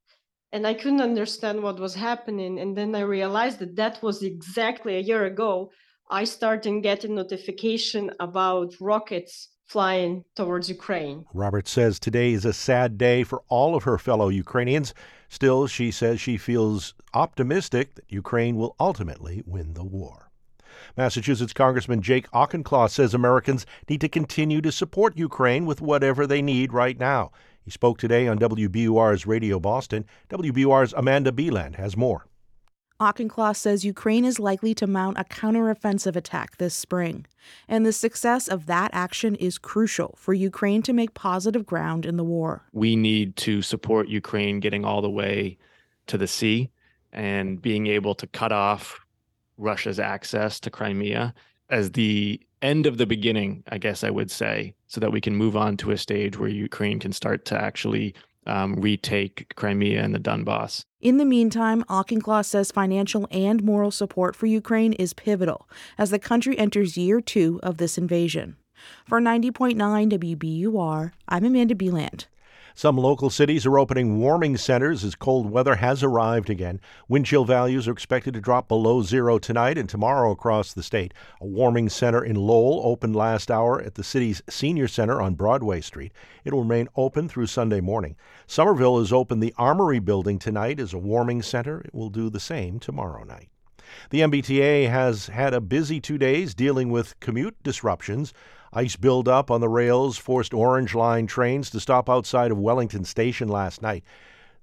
and 0.53 0.67
I 0.67 0.75
couldn't 0.75 1.01
understand 1.01 1.63
what 1.63 1.81
was 1.81 1.95
happening. 1.95 2.59
And 2.59 2.77
then 2.77 2.95
I 2.95 3.01
realized 3.01 3.59
that 3.59 3.77
that 3.77 4.03
was 4.03 4.23
exactly 4.23 4.97
a 4.97 5.01
year 5.01 5.25
ago. 5.25 5.71
I 6.11 6.25
started 6.25 6.83
getting 6.83 7.15
notification 7.15 8.11
about 8.21 8.75
rockets 8.81 9.49
flying 9.65 10.25
towards 10.37 10.69
Ukraine. 10.69 11.25
Robert 11.33 11.67
says 11.67 11.99
today 11.99 12.33
is 12.33 12.45
a 12.45 12.53
sad 12.53 12.99
day 12.99 13.25
for 13.25 13.43
all 13.49 13.75
of 13.75 13.85
her 13.85 13.97
fellow 13.97 14.29
Ukrainians. 14.29 14.93
Still, 15.29 15.67
she 15.67 15.91
says 15.91 16.21
she 16.21 16.37
feels 16.37 16.95
optimistic 17.15 17.95
that 17.95 18.13
Ukraine 18.13 18.57
will 18.57 18.77
ultimately 18.79 19.43
win 19.47 19.73
the 19.75 19.85
war. 19.85 20.31
Massachusetts 20.97 21.53
Congressman 21.53 22.03
Jake 22.03 22.27
Auchincloss 22.33 22.93
says 22.93 23.15
Americans 23.15 23.65
need 23.89 24.01
to 24.03 24.09
continue 24.09 24.61
to 24.61 24.71
support 24.71 25.17
Ukraine 25.17 25.65
with 25.65 25.81
whatever 25.81 26.27
they 26.27 26.43
need 26.43 26.73
right 26.73 26.99
now. 26.99 27.33
He 27.63 27.71
spoke 27.71 27.99
today 27.99 28.29
on 28.29 28.39
WBUR's 28.39 29.27
Radio 29.27 29.59
Boston. 29.59 30.05
WBUR's 30.29 30.93
Amanda 30.93 31.33
Beland 31.33 31.77
has 31.77 31.97
more. 31.97 32.27
Auchincloss 33.05 33.59
says 33.59 33.85
Ukraine 33.85 34.25
is 34.25 34.41
likely 34.41 34.75
to 34.75 34.87
mount 34.87 35.19
a 35.19 35.25
counteroffensive 35.25 36.17
attack 36.17 36.57
this 36.57 36.75
spring, 36.75 37.27
and 37.69 37.85
the 37.85 37.93
success 37.93 38.49
of 38.49 38.67
that 38.67 38.91
action 38.95 39.35
is 39.37 39.59
crucial 39.59 40.15
for 40.17 40.33
Ukraine 40.33 40.83
to 40.83 40.93
make 40.93 41.13
positive 41.15 41.67
ground 41.67 42.07
in 42.07 42.17
the 42.17 42.25
war. 42.25 42.63
We 42.73 42.97
need 42.97 43.37
to 43.37 43.63
support 43.63 44.09
Ukraine 44.09 44.59
getting 44.59 44.85
all 44.85 45.03
the 45.03 45.11
way 45.11 45.59
to 46.07 46.17
the 46.17 46.27
sea 46.27 46.71
and 47.13 47.61
being 47.61 47.87
able 47.87 48.15
to 48.17 48.27
cut 48.27 48.53
off 48.53 49.05
Russia's 49.59 50.01
access 50.01 50.59
to 50.61 50.71
Crimea 50.71 51.35
as 51.71 51.93
the 51.93 52.41
end 52.63 52.87
of 52.87 52.99
the 52.99 53.07
beginning, 53.07 53.63
I 53.69 53.79
guess 53.79 54.03
I 54.03 54.11
would 54.11 54.31
say, 54.31 54.75
so 54.87 55.01
that 55.01 55.13
we 55.13 55.21
can 55.21 55.37
move 55.37 55.57
on 55.57 55.77
to 55.79 55.91
a 55.91 55.99
stage 55.99 56.39
where 56.39 56.49
Ukraine 56.49 56.99
can 56.99 57.13
start 57.13 57.45
to 57.47 57.61
actually 57.61 58.15
um, 58.47 58.75
retake 58.77 59.53
Crimea 59.57 60.03
and 60.03 60.15
the 60.15 60.19
Donbass. 60.19 60.85
In 61.01 61.19
the 61.19 61.25
meantime, 61.25 61.85
Auchincloss 61.89 62.49
says 62.49 62.71
financial 62.71 63.29
and 63.31 63.63
moral 63.63 63.91
support 63.91 64.35
for 64.35 64.47
Ukraine 64.47 64.93
is 64.95 65.13
pivotal 65.13 65.69
as 65.99 66.11
the 66.11 66.19
country 66.19 66.59
enters 66.59 66.97
year 66.97 67.21
two 67.21 67.61
of 67.63 67.77
this 67.77 67.99
invasion. 67.99 68.57
For 69.07 69.21
90.9 69.21 69.77
WBUR, 69.77 71.13
I'm 71.29 71.45
Amanda 71.45 71.75
Beland. 71.75 72.27
Some 72.77 72.97
local 72.97 73.31
cities 73.31 73.65
are 73.67 73.79
opening 73.79 74.19
warming 74.19 74.57
centers 74.57 75.05
as 75.05 75.15
cold 75.15 75.49
weather 75.49 75.77
has 75.77 76.03
arrived 76.03 76.51
again. 76.51 76.81
Wind 77.09 77.25
chill 77.25 77.45
values 77.45 77.87
are 77.87 77.93
expected 77.93 78.35
to 78.35 78.41
drop 78.41 78.67
below 78.67 79.01
zero 79.01 79.39
tonight 79.39 79.79
and 79.79 79.89
tomorrow 79.89 80.33
across 80.33 80.73
the 80.73 80.83
state. 80.83 81.15
A 81.41 81.47
warming 81.47 81.89
center 81.89 82.25
in 82.25 82.35
Lowell 82.35 82.81
opened 82.83 83.15
last 83.15 83.49
hour 83.49 83.81
at 83.81 83.95
the 83.95 84.03
city's 84.03 84.43
senior 84.51 84.89
center 84.89 85.23
on 85.23 85.37
Broadway 85.37 85.81
Street. 85.83 86.13
It 86.45 86.53
will 86.53 86.63
remain 86.63 86.89
open 86.97 87.29
through 87.29 87.47
Sunday 87.47 87.81
morning. 87.81 88.17
Somerville 88.49 88.99
has 88.99 89.13
opened 89.13 89.41
the 89.41 89.55
Armory 89.57 90.01
building 90.01 90.41
tonight 90.41 90.81
as 90.81 90.93
a 90.93 90.99
warming 90.99 91.43
center. 91.43 91.81
It 91.81 91.95
will 91.95 92.11
do 92.11 92.29
the 92.29 92.41
same 92.41 92.81
tomorrow 92.81 93.23
night. 93.23 93.51
The 94.11 94.23
MBTA 94.23 94.91
has 94.91 95.29
had 95.29 95.55
a 95.55 95.61
busy 95.61 96.01
two 96.01 96.19
days 96.19 96.55
dealing 96.57 96.91
with 96.91 97.19
commute 97.21 97.63
disruptions. 97.63 98.35
Ice 98.77 98.97
buildup 98.97 99.53
on 99.53 99.61
the 99.61 99.69
rails 99.69 100.19
forced 100.19 100.53
Orange 100.53 100.97
Line 100.97 101.29
trains 101.29 101.71
to 101.71 101.79
stop 101.79 102.11
outside 102.11 102.51
of 102.51 102.59
Wellington 102.59 103.05
Station 103.05 103.47
last 103.47 103.83
night. 103.83 104.03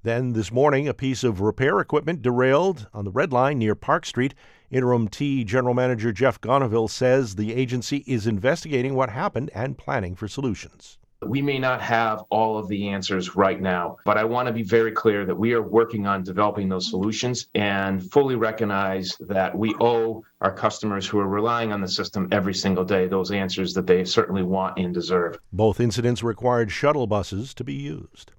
Then 0.03 0.33
this 0.33 0.51
morning, 0.51 0.85
a 0.85 0.93
piece 0.93 1.23
of 1.23 1.39
repair 1.39 1.79
equipment 1.79 2.21
derailed 2.21 2.89
on 2.93 3.05
the 3.05 3.11
Red 3.11 3.31
Line 3.31 3.57
near 3.57 3.73
Park 3.73 4.05
Street. 4.05 4.33
Interim 4.69 5.07
T 5.07 5.45
General 5.45 5.73
Manager 5.73 6.11
Jeff 6.11 6.41
Gonneville 6.41 6.89
says 6.89 7.35
the 7.35 7.53
agency 7.53 8.03
is 8.05 8.27
investigating 8.27 8.95
what 8.95 9.11
happened 9.11 9.49
and 9.55 9.77
planning 9.77 10.15
for 10.15 10.27
solutions. 10.27 10.97
We 11.23 11.41
may 11.41 11.59
not 11.59 11.81
have 11.81 12.23
all 12.29 12.57
of 12.57 12.67
the 12.67 12.89
answers 12.89 13.35
right 13.35 13.61
now, 13.61 13.97
but 14.05 14.17
I 14.17 14.23
want 14.23 14.47
to 14.47 14.53
be 14.53 14.63
very 14.63 14.91
clear 14.91 15.23
that 15.25 15.35
we 15.35 15.53
are 15.53 15.61
working 15.61 16.07
on 16.07 16.23
developing 16.23 16.67
those 16.67 16.89
solutions 16.89 17.47
and 17.53 18.03
fully 18.11 18.35
recognize 18.35 19.15
that 19.19 19.55
we 19.55 19.75
owe 19.79 20.23
our 20.41 20.51
customers 20.51 21.05
who 21.07 21.19
are 21.19 21.27
relying 21.27 21.71
on 21.71 21.79
the 21.79 21.87
system 21.87 22.27
every 22.31 22.55
single 22.55 22.83
day 22.83 23.07
those 23.07 23.31
answers 23.31 23.73
that 23.75 23.85
they 23.85 24.03
certainly 24.03 24.41
want 24.41 24.79
and 24.79 24.95
deserve. 24.95 25.37
Both 25.53 25.79
incidents 25.79 26.23
required 26.23 26.71
shuttle 26.71 27.05
buses 27.05 27.53
to 27.53 27.63
be 27.63 27.75
used. 27.75 28.31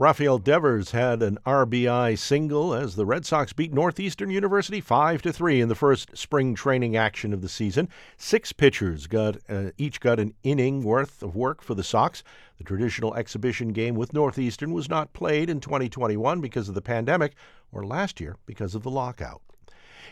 Rafael 0.00 0.38
Devers 0.38 0.92
had 0.92 1.22
an 1.22 1.36
RBI 1.44 2.16
single 2.16 2.72
as 2.72 2.96
the 2.96 3.04
Red 3.04 3.26
Sox 3.26 3.52
beat 3.52 3.70
Northeastern 3.70 4.30
University 4.30 4.80
5 4.80 5.20
to 5.20 5.30
3 5.30 5.60
in 5.60 5.68
the 5.68 5.74
first 5.74 6.16
spring 6.16 6.54
training 6.54 6.96
action 6.96 7.34
of 7.34 7.42
the 7.42 7.50
season. 7.50 7.86
Six 8.16 8.50
pitchers 8.54 9.06
got 9.06 9.36
uh, 9.46 9.72
each 9.76 10.00
got 10.00 10.18
an 10.18 10.32
inning 10.42 10.84
worth 10.84 11.22
of 11.22 11.36
work 11.36 11.60
for 11.60 11.74
the 11.74 11.84
Sox. 11.84 12.22
The 12.56 12.64
traditional 12.64 13.14
exhibition 13.14 13.74
game 13.74 13.94
with 13.94 14.14
Northeastern 14.14 14.72
was 14.72 14.88
not 14.88 15.12
played 15.12 15.50
in 15.50 15.60
2021 15.60 16.40
because 16.40 16.70
of 16.70 16.74
the 16.74 16.80
pandemic 16.80 17.34
or 17.70 17.84
last 17.84 18.22
year 18.22 18.36
because 18.46 18.74
of 18.74 18.82
the 18.82 18.90
lockout. 18.90 19.42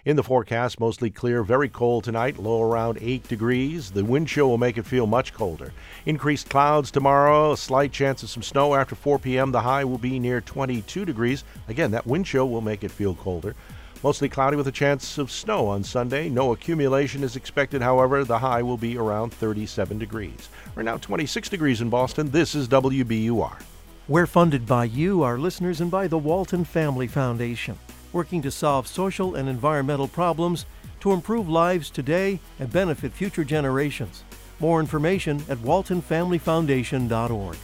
In 0.05 0.15
the 0.15 0.23
forecast, 0.23 0.79
mostly 0.79 1.11
clear, 1.11 1.43
very 1.43 1.69
cold 1.69 2.05
tonight, 2.05 2.39
low 2.39 2.63
around 2.63 2.99
8 3.01 3.27
degrees. 3.27 3.91
The 3.91 4.05
wind 4.05 4.29
chill 4.29 4.49
will 4.49 4.57
make 4.57 4.79
it 4.79 4.87
feel 4.87 5.09
much 5.09 5.35
colder. 5.35 5.73
Increased 6.07 6.49
clouds 6.49 6.93
tomorrow, 6.93 7.53
a 7.53 7.57
slight 7.57 7.91
chance 7.91 8.23
of 8.23 8.31
some 8.31 8.43
snow 8.43 8.77
after 8.77 8.95
4 8.95 9.19
p.m. 9.19 9.51
The 9.51 9.61
high 9.61 9.85
will 9.85 9.99
be 9.99 10.21
near 10.21 10.41
22 10.41 11.05
degrees. 11.05 11.43
Again, 11.67 11.91
that 11.91 12.07
wind 12.07 12.27
chill 12.27 12.49
will 12.49 12.61
make 12.61 12.85
it 12.85 12.93
feel 12.93 13.17
colder. 13.17 13.57
Mostly 14.05 14.29
cloudy 14.29 14.57
with 14.57 14.69
a 14.69 14.73
chance 14.73 15.19
of 15.19 15.33
snow 15.33 15.67
on 15.67 15.83
Sunday. 15.83 16.29
No 16.29 16.53
accumulation 16.53 17.25
is 17.25 17.35
expected, 17.35 17.83
however. 17.83 18.23
The 18.23 18.39
high 18.39 18.63
will 18.63 18.77
be 18.77 18.97
around 18.97 19.35
37 19.35 19.99
degrees. 19.99 20.49
We're 20.77 20.85
now 20.85 20.99
26 20.99 21.49
degrees 21.49 21.81
in 21.81 21.91
Boston. 21.91 22.31
This 22.31 22.55
is 22.55 22.69
WBUR. 22.69 23.61
We're 24.07 24.29
funded 24.29 24.65
by 24.65 24.85
you, 24.85 25.25
our 25.25 25.37
listeners, 25.37 25.81
and 25.81 25.91
by 25.91 26.07
the 26.07 26.17
Walton 26.17 26.65
Family 26.65 27.09
Foundation 27.09 27.77
working 28.19 28.43
to 28.43 28.51
solve 28.51 28.89
social 28.89 29.37
and 29.37 29.49
environmental 29.49 30.09
problems 30.09 30.67
to 30.99 31.13
improve 31.13 31.49
lives 31.49 31.89
today 31.89 32.41
and 32.59 32.69
benefit 32.73 33.13
future 33.13 33.45
generations. 33.45 34.25
More 34.59 34.81
information 34.81 35.41
at 35.49 35.59
waltonfamilyfoundation.org. 35.59 37.57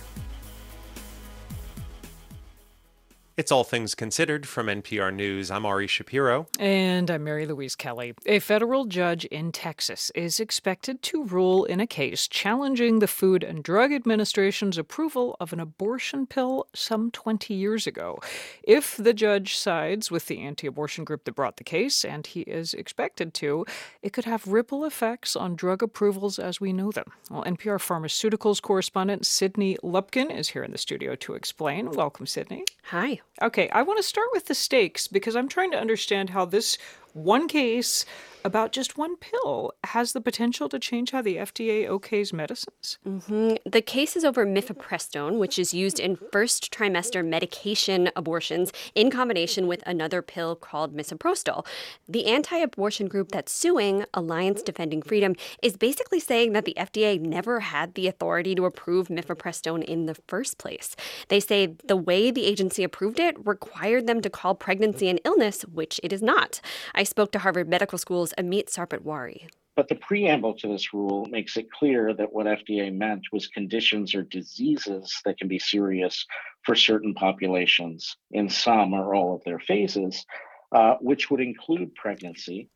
It's 3.36 3.51
All 3.51 3.65
Things 3.65 3.97
Considered 3.97 4.47
from 4.47 4.69
NPR 4.69 5.12
News. 5.12 5.51
I'm 5.51 5.66
Ari 5.66 5.89
Shapiro. 5.89 6.47
And 6.61 7.11
I'm 7.11 7.24
Mary 7.24 7.47
Louise 7.47 7.74
Kelly. 7.74 8.15
A 8.27 8.39
federal 8.39 8.85
judge 8.85 9.24
in 9.24 9.51
Texas 9.51 10.12
is 10.15 10.39
expected 10.39 11.02
to 11.02 11.24
rule 11.24 11.65
in 11.65 11.81
a 11.81 11.86
case 11.86 12.28
challenging 12.28 13.01
the 13.01 13.09
Food 13.09 13.43
and 13.43 13.65
Drug 13.65 13.93
Administration's 13.93 14.78
approval 14.78 15.36
of 15.40 15.52
an 15.52 15.59
abortion 15.59 16.28
pill 16.28 16.69
some 16.77 17.11
20 17.11 17.52
years 17.52 17.89
ago. 17.89 18.20
If 18.62 18.97
the 18.98 19.12
judge 19.12 19.56
sides 19.56 20.12
with 20.12 20.27
the 20.27 20.39
anti 20.39 20.69
abortion 20.69 21.02
group 21.02 21.24
that 21.24 21.35
brought 21.35 21.56
the 21.56 21.65
case, 21.65 22.05
and 22.05 22.24
he 22.24 22.43
is 22.43 22.73
expected 22.73 23.35
to, 23.35 23.66
it 24.01 24.12
could 24.12 24.27
have 24.27 24.47
ripple 24.47 24.85
effects 24.85 25.35
on 25.35 25.56
drug 25.56 25.82
approvals 25.82 26.39
as 26.39 26.61
we 26.61 26.73
know 26.73 26.93
them. 26.93 27.11
Well, 27.28 27.43
NPR 27.43 27.81
Pharmaceuticals 27.81 28.62
correspondent 28.62 29.27
Sydney 29.27 29.77
Lupkin 29.82 30.31
is 30.31 30.51
here 30.51 30.62
in 30.62 30.70
the 30.70 30.78
studio 30.78 31.16
to 31.16 31.35
explain. 31.35 31.90
Welcome, 31.90 32.27
Sydney. 32.27 32.65
Hi. 32.90 33.23
Okay, 33.43 33.69
I 33.70 33.82
want 33.82 33.98
to 33.98 34.02
start 34.02 34.28
with 34.32 34.47
the 34.47 34.55
stakes 34.55 35.09
because 35.09 35.35
I'm 35.35 35.48
trying 35.48 35.73
to 35.73 35.81
understand 35.81 36.31
how 36.31 36.44
this 36.44 36.78
one 37.15 37.49
case 37.49 38.05
about 38.45 38.73
just 38.73 38.99
one 38.99 39.16
pill 39.16 39.73
has 39.85 40.12
the 40.12 40.20
potential 40.20 40.69
to 40.69 40.78
change 40.78 41.12
how 41.12 41.23
the 41.23 41.36
FDA 41.36 41.89
okays 41.89 42.32
medicines. 42.32 42.99
hmm 43.03 43.55
The 43.65 43.81
case 43.81 44.16
is 44.16 44.24
over 44.24 44.45
mifepristone, 44.45 45.39
which 45.39 45.59
is 45.59 45.73
used 45.73 45.99
in 45.99 46.19
first 46.31 46.73
trimester 46.73 47.27
medication 47.27 48.11
abortions 48.15 48.70
in 48.95 49.11
combination 49.11 49.66
with 49.66 49.82
another 49.86 50.20
pill 50.20 50.57
called 50.57 50.95
misoprostol. 50.95 51.65
The 52.07 52.27
anti 52.27 52.59
abortion 52.59 53.09
group 53.09 53.31
that's 53.31 53.53
suing, 53.53 54.05
Alliance 54.12 54.62
Defending 54.62 55.01
Freedom, 55.01 55.35
is 55.62 55.78
basically 55.78 56.20
saying 56.20 56.53
that 56.53 56.66
the 56.66 56.74
FDA 56.77 57.19
never 57.19 57.61
had 57.61 57.95
the 57.95 58.09
authority 58.09 58.55
to 58.57 58.66
approve 58.66 59.09
mifepristone 59.09 59.82
in 59.82 60.05
the 60.05 60.16
first 60.28 60.59
place. 60.59 60.97
They 61.28 61.41
say 61.41 61.74
the 61.85 61.97
way 61.97 62.31
the 62.31 62.45
agency 62.45 62.85
approved 62.85 63.19
it 63.19 63.36
required 63.47 64.07
them 64.07 64.20
to 64.20 64.28
call 64.28 64.55
pregnancy 64.55 65.09
an 65.09 65.19
illness, 65.24 65.62
which 65.62 65.99
it 66.03 66.12
is 66.12 66.20
not. 66.20 66.61
I 66.95 67.04
spoke 67.05 67.33
to 67.33 67.39
Harvard 67.39 67.69
Medical 67.69 67.99
School's 67.99 68.33
Amit 68.39 68.69
Sarpatwari. 68.69 69.49
But 69.77 69.89
the 69.89 69.97
preamble 69.97 70.55
to 70.55 70.69
this 70.69 70.95
rule 70.95 71.27
makes 71.31 71.57
it 71.57 71.71
clear 71.71 72.15
that 72.15 72.33
what 72.33 72.47
FDA 72.47 72.95
meant 72.95 73.23
was 73.33 73.49
conditions 73.49 74.15
or 74.15 74.23
diseases 74.23 75.21
that 75.25 75.39
can 75.39 75.49
be 75.49 75.59
serious 75.59 76.25
for 76.63 76.75
certain 76.75 77.13
populations 77.13 78.17
in 78.31 78.49
some 78.49 78.93
or 78.93 79.15
all 79.15 79.35
of 79.35 79.43
their 79.45 79.59
phases, 79.59 80.25
uh, 80.73 80.95
which 81.01 81.31
would 81.31 81.41
include 81.41 81.95
pregnancy. 81.97 82.69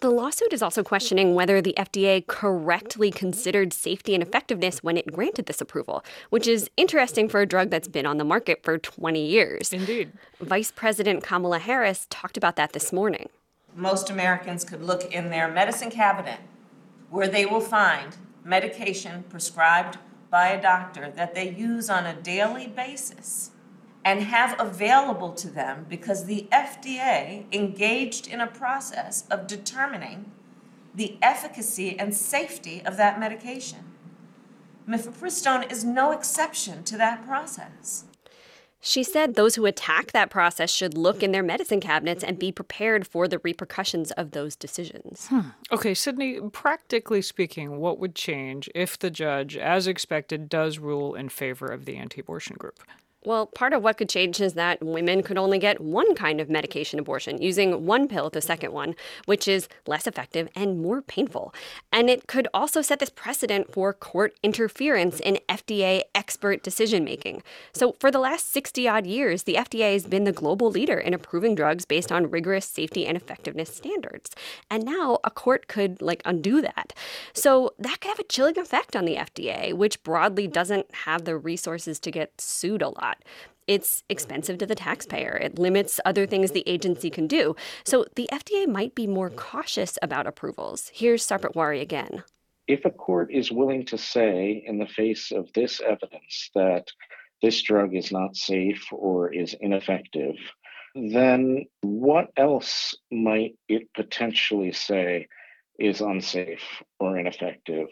The 0.00 0.10
lawsuit 0.10 0.54
is 0.54 0.62
also 0.62 0.82
questioning 0.82 1.34
whether 1.34 1.60
the 1.60 1.74
FDA 1.76 2.26
correctly 2.26 3.10
considered 3.10 3.74
safety 3.74 4.14
and 4.14 4.22
effectiveness 4.22 4.82
when 4.82 4.96
it 4.96 5.12
granted 5.12 5.44
this 5.44 5.60
approval, 5.60 6.02
which 6.30 6.46
is 6.46 6.70
interesting 6.78 7.28
for 7.28 7.42
a 7.42 7.46
drug 7.46 7.68
that's 7.68 7.88
been 7.88 8.06
on 8.06 8.16
the 8.16 8.24
market 8.24 8.62
for 8.62 8.78
20 8.78 9.22
years. 9.22 9.74
Indeed. 9.74 10.12
Vice 10.40 10.70
President 10.70 11.22
Kamala 11.22 11.58
Harris 11.58 12.06
talked 12.08 12.38
about 12.38 12.56
that 12.56 12.72
this 12.72 12.94
morning. 12.94 13.28
Most 13.74 14.10
Americans 14.10 14.64
could 14.64 14.82
look 14.82 15.12
in 15.12 15.30
their 15.30 15.48
medicine 15.48 15.90
cabinet 15.90 16.40
where 17.08 17.28
they 17.28 17.46
will 17.46 17.60
find 17.60 18.16
medication 18.44 19.24
prescribed 19.28 19.98
by 20.30 20.48
a 20.48 20.62
doctor 20.62 21.10
that 21.10 21.34
they 21.34 21.50
use 21.50 21.90
on 21.90 22.06
a 22.06 22.20
daily 22.20 22.66
basis 22.66 23.50
and 24.04 24.22
have 24.22 24.58
available 24.58 25.32
to 25.32 25.48
them 25.48 25.86
because 25.88 26.24
the 26.24 26.46
FDA 26.50 27.44
engaged 27.52 28.26
in 28.26 28.40
a 28.40 28.46
process 28.46 29.24
of 29.30 29.46
determining 29.46 30.30
the 30.94 31.18
efficacy 31.20 31.98
and 31.98 32.14
safety 32.14 32.82
of 32.84 32.96
that 32.96 33.20
medication. 33.20 33.92
Mifepristone 34.88 35.70
is 35.70 35.84
no 35.84 36.12
exception 36.12 36.82
to 36.84 36.96
that 36.96 37.24
process. 37.26 38.04
She 38.80 39.02
said 39.04 39.34
those 39.34 39.56
who 39.56 39.66
attack 39.66 40.12
that 40.12 40.30
process 40.30 40.70
should 40.70 40.96
look 40.96 41.22
in 41.22 41.32
their 41.32 41.42
medicine 41.42 41.80
cabinets 41.80 42.24
and 42.24 42.38
be 42.38 42.50
prepared 42.50 43.06
for 43.06 43.28
the 43.28 43.38
repercussions 43.40 44.10
of 44.12 44.30
those 44.30 44.56
decisions. 44.56 45.28
Okay, 45.70 45.92
Sydney, 45.92 46.40
practically 46.50 47.20
speaking, 47.20 47.78
what 47.78 47.98
would 47.98 48.14
change 48.14 48.70
if 48.74 48.98
the 48.98 49.10
judge, 49.10 49.56
as 49.56 49.86
expected, 49.86 50.48
does 50.48 50.78
rule 50.78 51.14
in 51.14 51.28
favor 51.28 51.66
of 51.66 51.84
the 51.84 51.96
anti 51.96 52.20
abortion 52.20 52.56
group? 52.58 52.80
Well, 53.22 53.44
part 53.48 53.74
of 53.74 53.82
what 53.82 53.98
could 53.98 54.08
change 54.08 54.40
is 54.40 54.54
that 54.54 54.82
women 54.82 55.22
could 55.22 55.36
only 55.36 55.58
get 55.58 55.78
one 55.78 56.14
kind 56.14 56.40
of 56.40 56.48
medication 56.48 56.98
abortion, 56.98 57.42
using 57.42 57.84
one 57.84 58.08
pill, 58.08 58.30
the 58.30 58.40
second 58.40 58.72
one, 58.72 58.94
which 59.26 59.46
is 59.46 59.68
less 59.86 60.06
effective 60.06 60.48
and 60.56 60.80
more 60.80 61.02
painful. 61.02 61.52
And 61.92 62.08
it 62.08 62.26
could 62.26 62.48
also 62.54 62.80
set 62.80 62.98
this 62.98 63.10
precedent 63.10 63.70
for 63.74 63.92
court 63.92 64.38
interference 64.42 65.20
in 65.20 65.38
FDA 65.50 66.00
expert 66.14 66.62
decision 66.62 67.04
making. 67.04 67.42
So, 67.74 67.94
for 68.00 68.10
the 68.10 68.18
last 68.18 68.52
60 68.52 68.88
odd 68.88 69.06
years, 69.06 69.42
the 69.42 69.56
FDA 69.56 69.92
has 69.92 70.06
been 70.06 70.24
the 70.24 70.32
global 70.32 70.70
leader 70.70 70.98
in 70.98 71.12
approving 71.12 71.54
drugs 71.54 71.84
based 71.84 72.10
on 72.10 72.30
rigorous 72.30 72.64
safety 72.64 73.06
and 73.06 73.18
effectiveness 73.18 73.76
standards. 73.76 74.30
And 74.70 74.82
now 74.82 75.18
a 75.24 75.30
court 75.30 75.68
could, 75.68 76.00
like, 76.00 76.22
undo 76.24 76.62
that. 76.62 76.94
So, 77.34 77.74
that 77.78 78.00
could 78.00 78.08
have 78.08 78.18
a 78.18 78.24
chilling 78.24 78.58
effect 78.58 78.96
on 78.96 79.04
the 79.04 79.16
FDA, 79.16 79.74
which 79.74 80.02
broadly 80.02 80.46
doesn't 80.48 80.94
have 81.04 81.26
the 81.26 81.36
resources 81.36 82.00
to 82.00 82.10
get 82.10 82.40
sued 82.40 82.80
a 82.80 82.88
lot. 82.88 83.09
It's 83.66 84.02
expensive 84.08 84.58
to 84.58 84.66
the 84.66 84.74
taxpayer. 84.74 85.36
It 85.36 85.58
limits 85.58 86.00
other 86.04 86.26
things 86.26 86.50
the 86.50 86.68
agency 86.68 87.10
can 87.10 87.26
do. 87.26 87.54
So 87.84 88.04
the 88.16 88.28
FDA 88.32 88.66
might 88.66 88.94
be 88.94 89.06
more 89.06 89.30
cautious 89.30 89.98
about 90.02 90.26
approvals. 90.26 90.90
Here's 90.92 91.26
Sarpatwari 91.26 91.80
again. 91.80 92.24
If 92.66 92.84
a 92.84 92.90
court 92.90 93.30
is 93.32 93.52
willing 93.52 93.86
to 93.86 93.98
say, 93.98 94.64
in 94.66 94.78
the 94.78 94.86
face 94.86 95.30
of 95.30 95.52
this 95.54 95.80
evidence, 95.80 96.50
that 96.54 96.88
this 97.42 97.62
drug 97.62 97.94
is 97.94 98.12
not 98.12 98.36
safe 98.36 98.84
or 98.92 99.32
is 99.32 99.54
ineffective, 99.60 100.36
then 100.94 101.66
what 101.82 102.28
else 102.36 102.94
might 103.10 103.56
it 103.68 103.92
potentially 103.94 104.72
say 104.72 105.28
is 105.78 106.00
unsafe 106.00 106.82
or 106.98 107.18
ineffective? 107.18 107.88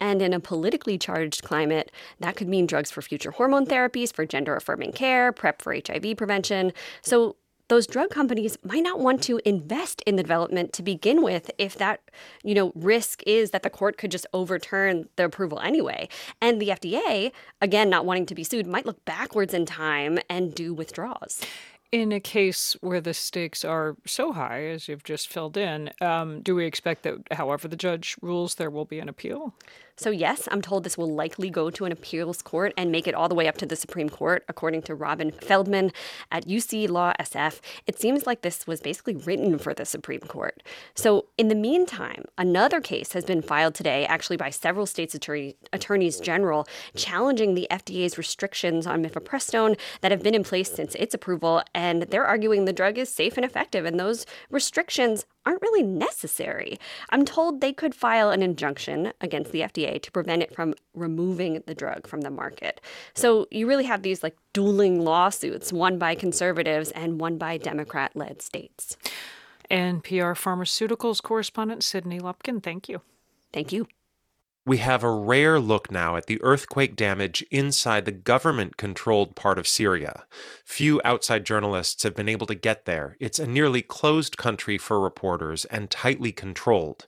And 0.00 0.22
in 0.22 0.32
a 0.32 0.40
politically 0.40 0.98
charged 0.98 1.44
climate, 1.44 1.92
that 2.18 2.36
could 2.36 2.48
mean 2.48 2.66
drugs 2.66 2.90
for 2.90 3.02
future 3.02 3.30
hormone 3.30 3.66
therapies, 3.66 4.12
for 4.12 4.26
gender 4.26 4.56
affirming 4.56 4.92
care, 4.92 5.30
PrEP 5.30 5.62
for 5.62 5.74
HIV 5.74 6.16
prevention. 6.16 6.72
So 7.02 7.36
those 7.70 7.86
drug 7.86 8.10
companies 8.10 8.58
might 8.64 8.82
not 8.82 8.98
want 8.98 9.22
to 9.22 9.40
invest 9.44 10.02
in 10.02 10.16
the 10.16 10.24
development 10.24 10.72
to 10.72 10.82
begin 10.82 11.22
with 11.22 11.52
if 11.56 11.76
that 11.76 12.00
you 12.42 12.52
know 12.52 12.72
risk 12.74 13.22
is 13.26 13.52
that 13.52 13.62
the 13.62 13.70
court 13.70 13.96
could 13.96 14.10
just 14.10 14.26
overturn 14.34 15.08
the 15.14 15.24
approval 15.24 15.60
anyway 15.60 16.08
and 16.42 16.60
the 16.60 16.68
FDA 16.68 17.30
again 17.60 17.88
not 17.88 18.04
wanting 18.04 18.26
to 18.26 18.34
be 18.34 18.42
sued 18.42 18.66
might 18.66 18.86
look 18.86 19.04
backwards 19.04 19.54
in 19.54 19.64
time 19.66 20.18
and 20.28 20.52
do 20.52 20.74
withdrawals 20.74 21.40
In 21.92 22.12
a 22.12 22.20
case 22.20 22.76
where 22.80 23.00
the 23.00 23.12
stakes 23.12 23.64
are 23.64 23.96
so 24.06 24.32
high, 24.32 24.66
as 24.66 24.86
you've 24.86 25.02
just 25.02 25.26
filled 25.26 25.56
in, 25.56 25.90
um, 26.00 26.40
do 26.40 26.54
we 26.54 26.64
expect 26.64 27.02
that, 27.02 27.16
however 27.32 27.66
the 27.66 27.76
judge 27.76 28.16
rules, 28.22 28.54
there 28.54 28.70
will 28.70 28.84
be 28.84 29.00
an 29.00 29.08
appeal? 29.08 29.54
So, 30.00 30.08
yes, 30.08 30.48
I'm 30.50 30.62
told 30.62 30.84
this 30.84 30.96
will 30.96 31.14
likely 31.14 31.50
go 31.50 31.68
to 31.68 31.84
an 31.84 31.92
appeals 31.92 32.40
court 32.40 32.72
and 32.78 32.90
make 32.90 33.06
it 33.06 33.14
all 33.14 33.28
the 33.28 33.34
way 33.34 33.46
up 33.46 33.58
to 33.58 33.66
the 33.66 33.76
Supreme 33.76 34.08
Court, 34.08 34.42
according 34.48 34.80
to 34.84 34.94
Robin 34.94 35.30
Feldman 35.30 35.92
at 36.32 36.46
UC 36.46 36.88
Law 36.88 37.12
SF. 37.20 37.60
It 37.86 38.00
seems 38.00 38.26
like 38.26 38.40
this 38.40 38.66
was 38.66 38.80
basically 38.80 39.16
written 39.16 39.58
for 39.58 39.74
the 39.74 39.84
Supreme 39.84 40.20
Court. 40.20 40.62
So, 40.94 41.26
in 41.36 41.48
the 41.48 41.54
meantime, 41.54 42.24
another 42.38 42.80
case 42.80 43.12
has 43.12 43.26
been 43.26 43.42
filed 43.42 43.74
today, 43.74 44.06
actually 44.06 44.38
by 44.38 44.48
several 44.48 44.86
states' 44.86 45.14
attorney, 45.14 45.56
attorneys 45.70 46.18
general, 46.18 46.66
challenging 46.96 47.54
the 47.54 47.66
FDA's 47.70 48.16
restrictions 48.16 48.86
on 48.86 49.04
mifepristone 49.04 49.78
that 50.00 50.12
have 50.12 50.22
been 50.22 50.34
in 50.34 50.44
place 50.44 50.72
since 50.72 50.94
its 50.94 51.12
approval. 51.12 51.62
And 51.80 52.02
they're 52.02 52.26
arguing 52.26 52.66
the 52.66 52.74
drug 52.74 52.98
is 52.98 53.08
safe 53.08 53.38
and 53.38 53.44
effective, 53.44 53.86
and 53.86 53.98
those 53.98 54.26
restrictions 54.50 55.24
aren't 55.46 55.62
really 55.62 55.82
necessary. 55.82 56.78
I'm 57.08 57.24
told 57.24 57.62
they 57.62 57.72
could 57.72 57.94
file 57.94 58.28
an 58.28 58.42
injunction 58.42 59.14
against 59.22 59.50
the 59.50 59.62
FDA 59.62 60.00
to 60.02 60.12
prevent 60.12 60.42
it 60.42 60.54
from 60.54 60.74
removing 60.92 61.62
the 61.66 61.74
drug 61.74 62.06
from 62.06 62.20
the 62.20 62.30
market. 62.30 62.82
So 63.14 63.46
you 63.50 63.66
really 63.66 63.84
have 63.84 64.02
these 64.02 64.22
like 64.22 64.36
dueling 64.52 65.00
lawsuits, 65.02 65.72
one 65.72 65.96
by 65.96 66.14
conservatives 66.16 66.90
and 66.90 67.18
one 67.18 67.38
by 67.38 67.56
Democrat 67.56 68.14
led 68.14 68.42
states. 68.42 68.98
NPR 69.70 70.34
Pharmaceuticals 70.36 71.22
correspondent 71.22 71.82
Sydney 71.82 72.20
Lupkin, 72.20 72.60
thank 72.60 72.90
you. 72.90 73.00
Thank 73.54 73.72
you. 73.72 73.86
We 74.66 74.76
have 74.76 75.02
a 75.02 75.10
rare 75.10 75.58
look 75.58 75.90
now 75.90 76.16
at 76.16 76.26
the 76.26 76.40
earthquake 76.42 76.94
damage 76.94 77.42
inside 77.50 78.04
the 78.04 78.12
government 78.12 78.76
controlled 78.76 79.34
part 79.34 79.58
of 79.58 79.66
Syria. 79.66 80.26
Few 80.66 81.00
outside 81.02 81.46
journalists 81.46 82.02
have 82.02 82.14
been 82.14 82.28
able 82.28 82.46
to 82.46 82.54
get 82.54 82.84
there. 82.84 83.16
It's 83.20 83.38
a 83.38 83.46
nearly 83.46 83.80
closed 83.80 84.36
country 84.36 84.76
for 84.76 85.00
reporters 85.00 85.64
and 85.66 85.90
tightly 85.90 86.30
controlled. 86.30 87.06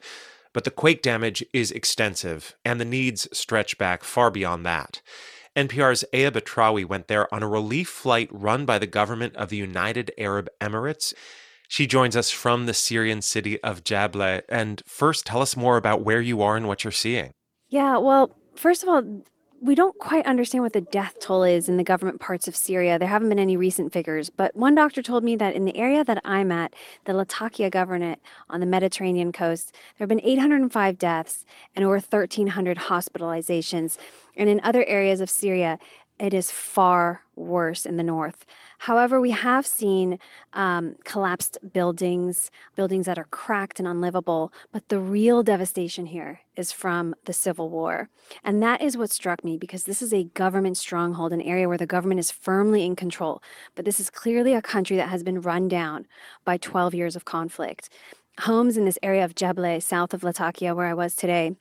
But 0.55 0.65
the 0.65 0.71
quake 0.71 1.03
damage 1.03 1.45
is 1.53 1.71
extensive, 1.71 2.57
and 2.65 2.81
the 2.81 2.87
needs 2.87 3.29
stretch 3.37 3.77
back 3.77 4.03
far 4.03 4.31
beyond 4.31 4.65
that. 4.65 5.03
NPR's 5.55 6.05
Aya 6.15 6.31
Batrawi 6.31 6.87
went 6.87 7.09
there 7.09 7.33
on 7.35 7.43
a 7.43 7.49
relief 7.49 7.89
flight 7.91 8.31
run 8.33 8.65
by 8.65 8.79
the 8.79 8.87
government 8.87 9.37
of 9.37 9.51
the 9.51 9.59
United 9.59 10.11
Arab 10.17 10.49
Emirates. 10.59 11.13
She 11.69 11.87
joins 11.87 12.17
us 12.17 12.31
from 12.31 12.65
the 12.65 12.75
Syrian 12.75 13.21
city 13.21 13.63
of 13.63 13.85
Jabla. 13.85 14.43
And 14.49 14.83
first, 14.87 15.27
tell 15.27 15.43
us 15.43 15.57
more 15.57 15.77
about 15.77 16.03
where 16.03 16.21
you 16.23 16.41
are 16.41 16.57
and 16.57 16.67
what 16.67 16.85
you're 16.85 16.91
seeing. 16.91 17.35
Yeah, 17.73 17.97
well, 17.97 18.37
first 18.55 18.83
of 18.83 18.91
all, 18.91 19.03
we 19.63 19.75
don't 19.75 19.99
quite 19.99 20.27
understand 20.27 20.63
what 20.63 20.75
the 20.75 20.83
death 20.83 21.15
toll 21.21 21.43
is 21.43 21.71
in 21.71 21.79
the 21.79 21.85
government 21.85 22.21
parts 22.21 22.47
of 22.47 22.55
Syria. 22.55 22.99
There 22.99 23.09
haven't 23.09 23.31
been 23.31 23.39
any 23.39 23.57
recent 23.57 23.95
figures, 23.95 24.29
but 24.29 24.55
one 24.55 24.75
doctor 24.75 25.01
told 25.01 25.25
me 25.25 25.37
that 25.37 25.55
in 25.55 25.65
the 25.65 25.75
area 25.75 26.05
that 26.05 26.21
I'm 26.23 26.53
at, 26.53 26.75
the 27.07 27.15
Latakia 27.15 27.71
governorate 27.71 28.19
on 28.51 28.61
the 28.61 28.67
Mediterranean 28.67 29.33
coast, 29.33 29.73
there 29.73 30.05
have 30.05 30.11
been 30.11 30.21
805 30.23 30.99
deaths 30.99 31.47
and 31.75 31.83
over 31.83 31.95
1,300 31.95 32.77
hospitalizations. 32.77 33.97
And 34.37 34.51
in 34.51 34.61
other 34.63 34.85
areas 34.85 35.23
of 35.23 35.31
Syria, 35.31 35.79
it 36.23 36.33
is 36.33 36.53
far 36.53 37.23
worse 37.35 37.85
in 37.85 37.97
the 37.97 38.05
north. 38.05 38.47
However, 38.79 39.21
we 39.21 39.33
have 39.33 39.67
seen 39.67 40.21
um, 40.53 40.95
collapsed 41.05 41.59
buildings, 41.73 42.49
buildings 42.77 43.07
that 43.07 43.19
are 43.19 43.27
cracked 43.33 43.81
and 43.81 43.89
unlivable. 43.89 44.53
But 44.71 44.89
the 44.89 45.01
real 45.01 45.43
devastation 45.43 46.07
here 46.07 46.39
is 46.55 46.71
from 46.71 47.17
the 47.25 47.33
Civil 47.33 47.71
War. 47.71 48.09
And 48.45 48.63
that 48.63 48.81
is 48.81 48.97
what 48.97 49.11
struck 49.11 49.43
me 49.43 49.57
because 49.57 49.83
this 49.83 50.01
is 50.01 50.15
a 50.15 50.23
government 50.23 50.77
stronghold, 50.77 51.33
an 51.33 51.43
area 51.43 51.67
where 51.67 51.77
the 51.77 51.87
government 51.87 52.21
is 52.21 52.31
firmly 52.31 52.85
in 52.85 52.95
control. 52.95 53.43
But 53.75 53.85
this 53.85 53.99
is 53.99 54.09
clearly 54.09 54.55
a 54.55 54.63
country 54.63 54.97
that 54.97 55.09
has 55.09 55.25
been 55.25 55.41
run 55.41 55.67
down 55.67 56.07
by 56.45 56.57
12 56.57 56.95
years 56.95 57.17
of 57.17 57.25
conflict. 57.25 57.89
Homes 58.39 58.77
in 58.77 58.85
this 58.85 58.99
area 59.03 59.25
of 59.25 59.35
Jabla, 59.35 59.83
south 59.83 60.15
of 60.15 60.23
Latakia, 60.23 60.73
where 60.73 60.87
I 60.87 60.95
was 60.95 61.17
today, 61.17 61.57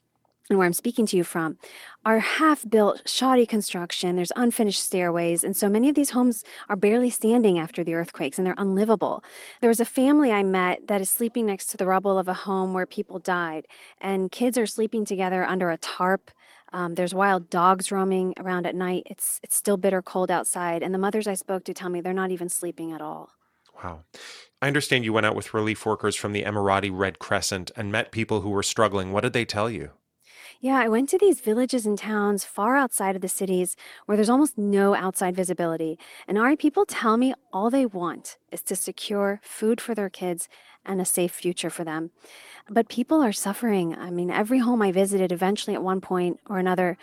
and 0.52 0.60
where 0.60 0.68
I'm 0.68 0.74
speaking 0.74 1.06
to 1.08 1.18
you 1.18 1.24
from, 1.24 1.58
are 2.06 2.20
half 2.20 2.70
built, 2.70 3.02
shoddy 3.10 3.46
construction. 3.46 4.18
There's 4.18 4.34
unfinished 4.36 4.84
stairways. 4.84 5.44
And 5.44 5.56
so 5.56 5.70
many 5.70 5.88
of 5.88 5.96
these 5.96 6.10
homes 6.10 6.44
are 6.68 6.76
barely 6.76 7.10
standing 7.10 7.58
after 7.58 7.84
the 7.84 7.94
earthquakes 7.94 8.38
and 8.38 8.46
they're 8.46 8.54
unlivable. 8.58 9.24
There 9.62 9.70
was 9.70 9.80
a 9.80 9.86
family 9.86 10.32
I 10.32 10.44
met 10.44 10.88
that 10.88 11.00
is 11.00 11.10
sleeping 11.10 11.46
next 11.46 11.68
to 11.68 11.78
the 11.78 11.88
rubble 11.88 12.18
of 12.20 12.28
a 12.28 12.34
home 12.34 12.74
where 12.74 12.86
people 12.86 13.18
died, 13.18 13.66
and 14.00 14.32
kids 14.32 14.58
are 14.58 14.68
sleeping 14.68 15.06
together 15.06 15.46
under 15.46 15.72
a 15.72 15.78
tarp. 15.78 16.32
Um, 16.74 16.96
there's 16.96 17.14
wild 17.14 17.50
dogs 17.50 17.92
roaming 17.92 18.34
around 18.38 18.66
at 18.66 18.76
night. 18.76 19.04
It's 19.06 19.40
it's 19.44 19.56
still 19.56 19.78
bitter 19.78 20.02
cold 20.02 20.30
outside, 20.30 20.84
and 20.84 20.94
the 20.94 21.00
mothers 21.00 21.28
I 21.28 21.36
spoke 21.36 21.64
to 21.66 21.74
tell 21.74 21.90
me 21.90 22.02
they're 22.02 22.14
not 22.14 22.32
even 22.32 22.50
sleeping 22.50 22.92
at 22.92 23.02
all. 23.02 23.30
Wow. 23.82 24.04
I 24.62 24.68
understand 24.68 25.06
you 25.06 25.14
went 25.14 25.26
out 25.26 25.36
with 25.36 25.54
relief 25.54 25.86
workers 25.86 26.16
from 26.16 26.34
the 26.34 26.44
Emirati 26.44 26.92
Red 26.94 27.20
Crescent 27.20 27.72
and 27.76 27.92
met 27.92 28.12
people 28.12 28.42
who 28.42 28.50
were 28.50 28.64
struggling. 28.64 29.12
What 29.12 29.22
did 29.22 29.34
they 29.34 29.46
tell 29.46 29.70
you? 29.70 29.92
Yeah, 30.64 30.78
I 30.80 30.88
went 30.90 31.10
to 31.10 31.18
these 31.18 31.42
villages 31.42 31.88
and 31.88 31.98
towns 31.98 32.46
far 32.46 32.78
outside 32.78 33.16
of 33.16 33.22
the 33.24 33.28
cities 33.28 33.76
where 34.06 34.16
there's 34.16 34.30
almost 34.30 34.58
no 34.60 34.94
outside 34.94 35.36
visibility. 35.36 35.98
And 36.28 36.38
Ari, 36.38 36.56
people 36.58 36.86
tell 36.86 37.18
me 37.18 37.34
all 37.52 37.72
they 37.72 37.86
want 37.88 38.38
is 38.52 38.62
to 38.64 38.76
secure 38.76 39.40
food 39.44 39.82
for 39.82 39.96
their 39.96 40.10
kids 40.10 40.48
and 40.86 41.02
a 41.02 41.06
safe 41.06 41.32
future 41.32 41.72
for 41.72 41.84
them. 41.84 42.12
But 42.70 42.90
people 42.90 43.24
are 43.24 43.34
suffering. 43.34 43.96
I 43.96 44.12
mean, 44.12 44.32
every 44.32 44.60
home 44.60 44.82
I 44.82 44.92
visited, 44.92 45.32
eventually 45.32 45.76
at 45.76 45.84
one 45.84 46.02
point 46.02 46.40
or 46.48 46.60
another, 46.60 46.98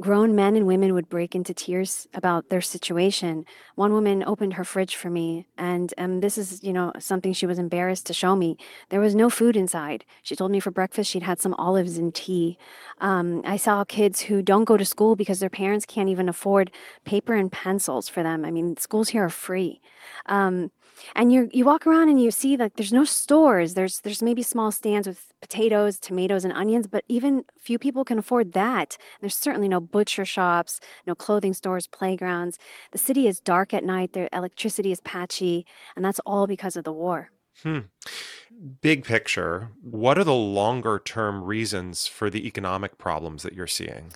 grown 0.00 0.34
men 0.34 0.54
and 0.54 0.66
women 0.66 0.94
would 0.94 1.08
break 1.08 1.34
into 1.34 1.52
tears 1.52 2.06
about 2.14 2.48
their 2.48 2.60
situation. 2.60 3.44
One 3.74 3.92
woman 3.92 4.22
opened 4.24 4.54
her 4.54 4.64
fridge 4.64 4.94
for 4.94 5.10
me, 5.10 5.46
and 5.56 5.92
um, 5.98 6.20
this 6.20 6.38
is, 6.38 6.62
you 6.62 6.72
know, 6.72 6.92
something 6.98 7.32
she 7.32 7.46
was 7.46 7.58
embarrassed 7.58 8.06
to 8.06 8.14
show 8.14 8.36
me. 8.36 8.56
There 8.90 9.00
was 9.00 9.14
no 9.14 9.28
food 9.28 9.56
inside. 9.56 10.04
She 10.22 10.36
told 10.36 10.50
me 10.50 10.60
for 10.60 10.70
breakfast 10.70 11.10
she'd 11.10 11.22
had 11.22 11.40
some 11.40 11.54
olives 11.54 11.98
and 11.98 12.14
tea. 12.14 12.58
Um, 13.00 13.42
I 13.44 13.56
saw 13.56 13.84
kids 13.84 14.20
who 14.20 14.42
don't 14.42 14.64
go 14.64 14.76
to 14.76 14.84
school 14.84 15.16
because 15.16 15.40
their 15.40 15.50
parents 15.50 15.84
can't 15.84 16.08
even 16.08 16.28
afford 16.28 16.70
paper 17.04 17.34
and 17.34 17.50
pencils 17.50 18.08
for 18.08 18.22
them. 18.22 18.44
I 18.44 18.50
mean, 18.50 18.76
schools 18.76 19.08
here 19.08 19.24
are 19.24 19.30
free. 19.30 19.80
Um, 20.26 20.70
and 21.14 21.32
you 21.32 21.48
you 21.52 21.64
walk 21.64 21.86
around 21.86 22.08
and 22.08 22.22
you 22.22 22.30
see 22.30 22.56
like 22.56 22.74
there's 22.76 22.92
no 22.92 23.04
stores. 23.04 23.74
There's 23.74 24.00
there's 24.00 24.22
maybe 24.22 24.42
small 24.42 24.70
stands 24.70 25.08
with 25.08 25.32
potatoes 25.40 25.98
tomatoes 25.98 26.44
and 26.44 26.52
onions 26.52 26.86
but 26.86 27.04
even 27.08 27.44
few 27.58 27.78
people 27.78 28.04
can 28.04 28.18
afford 28.18 28.52
that. 28.52 28.96
There's 29.20 29.36
certainly 29.36 29.68
no 29.68 29.80
butcher 29.80 30.24
shops 30.24 30.80
no 31.06 31.14
clothing 31.14 31.54
stores 31.54 31.86
playgrounds. 31.86 32.58
The 32.92 32.98
city 32.98 33.26
is 33.26 33.40
dark 33.40 33.72
at 33.72 33.84
night. 33.84 34.12
The 34.12 34.28
electricity 34.36 34.92
is 34.92 35.00
patchy 35.00 35.66
and 35.96 36.04
that's 36.04 36.20
all 36.20 36.46
because 36.46 36.76
of 36.76 36.84
the 36.84 36.92
war. 36.92 37.30
Hmm. 37.62 37.80
Big 38.80 39.04
picture, 39.04 39.70
what 39.82 40.18
are 40.18 40.24
the 40.24 40.34
longer 40.34 41.00
term 41.04 41.42
reasons 41.42 42.06
for 42.06 42.30
the 42.30 42.46
economic 42.46 42.98
problems 42.98 43.42
that 43.42 43.52
you're 43.52 43.66
seeing? 43.66 44.12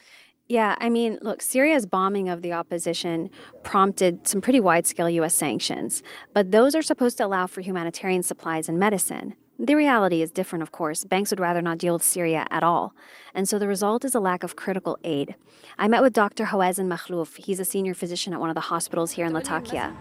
Yeah, 0.52 0.76
I 0.80 0.90
mean, 0.90 1.18
look, 1.22 1.40
Syria's 1.40 1.86
bombing 1.86 2.28
of 2.28 2.42
the 2.42 2.52
opposition 2.52 3.30
prompted 3.62 4.28
some 4.28 4.42
pretty 4.42 4.60
wide 4.60 4.86
scale 4.86 5.08
U.S. 5.08 5.34
sanctions, 5.34 6.02
but 6.34 6.50
those 6.50 6.74
are 6.74 6.82
supposed 6.82 7.16
to 7.16 7.24
allow 7.24 7.46
for 7.46 7.62
humanitarian 7.62 8.22
supplies 8.22 8.68
and 8.68 8.78
medicine. 8.78 9.34
The 9.62 9.76
reality 9.76 10.22
is 10.22 10.32
different, 10.32 10.64
of 10.64 10.72
course. 10.72 11.04
Banks 11.04 11.30
would 11.30 11.38
rather 11.38 11.62
not 11.62 11.78
deal 11.78 11.92
with 11.92 12.02
Syria 12.02 12.48
at 12.50 12.64
all. 12.64 12.96
And 13.32 13.48
so 13.48 13.60
the 13.60 13.68
result 13.68 14.04
is 14.04 14.12
a 14.12 14.18
lack 14.18 14.42
of 14.42 14.56
critical 14.56 14.98
aid. 15.04 15.36
I 15.78 15.86
met 15.86 16.02
with 16.02 16.12
Dr. 16.12 16.46
Hawazin 16.46 16.88
Makhlouf. 16.88 17.36
He's 17.36 17.60
a 17.60 17.64
senior 17.64 17.94
physician 17.94 18.32
at 18.32 18.40
one 18.40 18.50
of 18.50 18.56
the 18.56 18.60
hospitals 18.62 19.12
here 19.12 19.24
in 19.24 19.32
Latakia. 19.32 19.94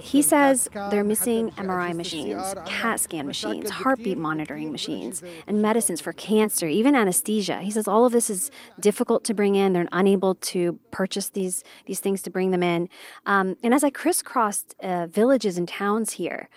He 0.00 0.22
says 0.22 0.68
they're 0.90 1.04
missing 1.04 1.50
MRI 1.50 1.94
machines, 1.94 2.54
CAT 2.64 3.00
scan 3.00 3.26
machines, 3.26 3.68
heartbeat 3.68 4.16
monitoring 4.16 4.72
machines, 4.72 5.22
and 5.46 5.60
medicines 5.60 6.00
for 6.00 6.14
cancer, 6.14 6.66
even 6.68 6.96
anesthesia. 6.96 7.58
He 7.58 7.70
says 7.70 7.86
all 7.86 8.06
of 8.06 8.12
this 8.12 8.30
is 8.30 8.50
difficult 8.80 9.24
to 9.24 9.34
bring 9.34 9.56
in. 9.56 9.74
They're 9.74 9.88
unable 9.92 10.36
to 10.36 10.78
purchase 10.90 11.28
these, 11.28 11.64
these 11.84 12.00
things 12.00 12.22
to 12.22 12.30
bring 12.30 12.50
them 12.50 12.62
in. 12.62 12.88
Um, 13.26 13.58
and 13.62 13.74
as 13.74 13.84
I 13.84 13.90
crisscrossed 13.90 14.74
uh, 14.82 15.06
villages 15.06 15.58
and 15.58 15.68
towns 15.68 16.12
here, 16.12 16.48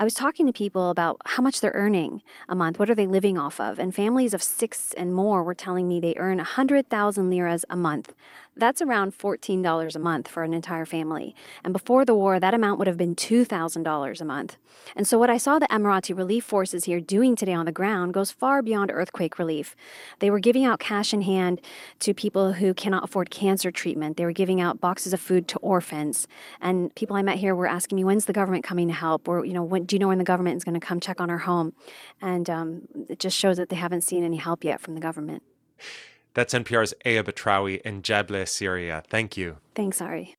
I 0.00 0.04
was 0.04 0.14
talking 0.14 0.46
to 0.46 0.52
people 0.52 0.90
about 0.90 1.20
how 1.26 1.42
much 1.42 1.60
they're 1.60 1.72
earning 1.74 2.22
a 2.48 2.54
month. 2.54 2.78
What 2.78 2.88
are 2.88 2.94
they 2.94 3.06
living 3.06 3.36
off 3.36 3.58
of? 3.58 3.80
And 3.80 3.92
families 3.92 4.32
of 4.32 4.42
six 4.44 4.94
and 4.94 5.12
more 5.12 5.42
were 5.42 5.54
telling 5.56 5.88
me 5.88 5.98
they 5.98 6.14
earn 6.16 6.36
100,000 6.38 7.28
liras 7.28 7.64
a 7.68 7.76
month. 7.76 8.14
That's 8.58 8.82
around 8.82 9.16
$14 9.16 9.94
a 9.94 9.98
month 10.00 10.26
for 10.26 10.42
an 10.42 10.52
entire 10.52 10.84
family. 10.84 11.34
And 11.62 11.72
before 11.72 12.04
the 12.04 12.14
war, 12.14 12.40
that 12.40 12.54
amount 12.54 12.78
would 12.78 12.88
have 12.88 12.96
been 12.96 13.14
$2,000 13.14 14.20
a 14.20 14.24
month. 14.24 14.56
And 14.96 15.06
so, 15.06 15.16
what 15.16 15.30
I 15.30 15.38
saw 15.38 15.58
the 15.58 15.68
Emirati 15.68 16.16
relief 16.16 16.44
forces 16.44 16.84
here 16.84 17.00
doing 17.00 17.36
today 17.36 17.52
on 17.52 17.66
the 17.66 17.72
ground 17.72 18.14
goes 18.14 18.32
far 18.32 18.62
beyond 18.62 18.90
earthquake 18.92 19.38
relief. 19.38 19.76
They 20.18 20.30
were 20.30 20.40
giving 20.40 20.64
out 20.64 20.80
cash 20.80 21.14
in 21.14 21.22
hand 21.22 21.60
to 22.00 22.12
people 22.12 22.54
who 22.54 22.74
cannot 22.74 23.04
afford 23.04 23.30
cancer 23.30 23.70
treatment, 23.70 24.16
they 24.16 24.24
were 24.24 24.32
giving 24.32 24.60
out 24.60 24.80
boxes 24.80 25.12
of 25.12 25.20
food 25.20 25.46
to 25.48 25.58
orphans. 25.58 26.26
And 26.60 26.94
people 26.96 27.16
I 27.16 27.22
met 27.22 27.38
here 27.38 27.54
were 27.54 27.66
asking 27.66 27.96
me, 27.96 28.04
when's 28.04 28.24
the 28.24 28.32
government 28.32 28.64
coming 28.64 28.88
to 28.88 28.94
help? 28.94 29.28
Or, 29.28 29.44
you 29.44 29.52
know, 29.52 29.62
when, 29.62 29.84
do 29.84 29.94
you 29.94 30.00
know 30.00 30.08
when 30.08 30.18
the 30.18 30.24
government 30.24 30.56
is 30.56 30.64
going 30.64 30.78
to 30.78 30.84
come 30.84 30.98
check 31.00 31.20
on 31.20 31.30
our 31.30 31.38
home? 31.38 31.74
And 32.20 32.50
um, 32.50 32.82
it 33.08 33.20
just 33.20 33.36
shows 33.36 33.56
that 33.58 33.68
they 33.68 33.76
haven't 33.76 34.02
seen 34.02 34.24
any 34.24 34.36
help 34.36 34.64
yet 34.64 34.80
from 34.80 34.94
the 34.94 35.00
government. 35.00 35.42
That's 36.38 36.54
NPR's 36.54 36.94
Aya 37.04 37.24
Batrawi 37.24 37.80
in 37.80 38.00
Jableh, 38.00 38.48
Syria. 38.48 39.02
Thank 39.10 39.36
you. 39.36 39.56
Thanks, 39.74 40.00
Ari. 40.00 40.36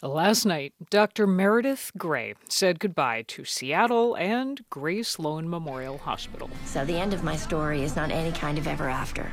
Last 0.00 0.46
night, 0.46 0.74
Dr. 0.90 1.26
Meredith 1.26 1.90
Grey 1.98 2.34
said 2.48 2.78
goodbye 2.78 3.24
to 3.26 3.44
Seattle 3.44 4.16
and 4.16 4.64
Grey 4.70 5.02
Sloan 5.02 5.50
Memorial 5.50 5.98
Hospital. 5.98 6.48
So 6.66 6.84
the 6.84 6.96
end 6.96 7.12
of 7.12 7.24
my 7.24 7.34
story 7.34 7.82
is 7.82 7.96
not 7.96 8.12
any 8.12 8.30
kind 8.30 8.58
of 8.58 8.68
ever 8.68 8.88
after. 8.88 9.32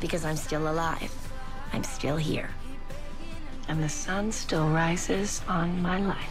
Because 0.00 0.24
I'm 0.24 0.34
still 0.34 0.68
alive. 0.68 1.14
I'm 1.72 1.84
still 1.84 2.16
here. 2.16 2.50
And 3.68 3.82
the 3.82 3.88
sun 3.88 4.32
still 4.32 4.68
rises 4.68 5.42
on 5.48 5.80
my 5.82 6.00
life. 6.00 6.30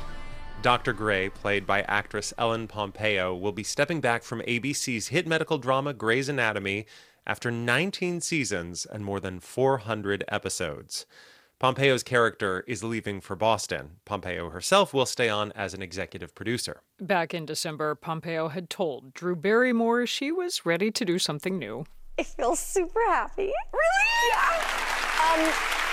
Dr. 0.62 0.94
Grey, 0.94 1.30
played 1.30 1.68
by 1.68 1.82
actress 1.84 2.34
Ellen 2.38 2.68
Pompeo, 2.68 3.36
will 3.36 3.52
be 3.52 3.64
stepping 3.64 4.02
back 4.02 4.24
from 4.24 4.42
ABC's 4.42 5.10
hit 5.10 5.28
medical 5.28 5.58
drama 5.58 5.94
Grey's 5.94 6.30
Anatomy 6.30 6.86
after 7.28 7.52
19 7.52 8.22
seasons 8.22 8.86
and 8.86 9.04
more 9.04 9.20
than 9.20 9.40
400 9.40 10.24
episodes. 10.28 11.06
Pompeo's 11.58 12.04
character 12.04 12.66
is 12.68 12.84
leaving 12.84 13.22
for 13.22 13.36
Boston. 13.36 13.92
Pompeo 14.04 14.50
herself 14.50 14.94
will 14.94 15.06
stay 15.06 15.30
on 15.30 15.52
as 15.54 15.74
an 15.74 15.82
executive 15.82 16.36
producer. 16.36 16.82
Back 17.00 17.34
in 17.34 17.46
December, 17.46 17.96
Pompeo 17.96 18.50
had 18.50 18.70
told 18.70 19.14
Drew 19.14 19.36
Barrymore 19.36 20.06
she 20.06 20.32
was 20.32 20.66
ready 20.66 20.92
to 20.92 21.06
do 21.06 21.18
something 21.18 21.58
new. 21.58 21.86
I 22.20 22.24
feel 22.24 22.56
super 22.56 23.00
happy. 23.08 23.54
Really? 23.74 24.30
Yeah. 24.30 24.50
Um, 25.34 25.50
but 25.50 25.85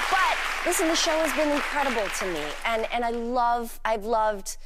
listen, 0.66 0.88
the 0.88 0.96
show 0.96 1.10
has 1.10 1.32
been 1.34 1.50
incredible 1.50 2.06
to 2.18 2.26
me, 2.26 2.42
and 2.66 2.86
and 2.92 3.04
I 3.04 3.10
love, 3.10 3.80
I've 3.84 4.04
loved 4.04 4.56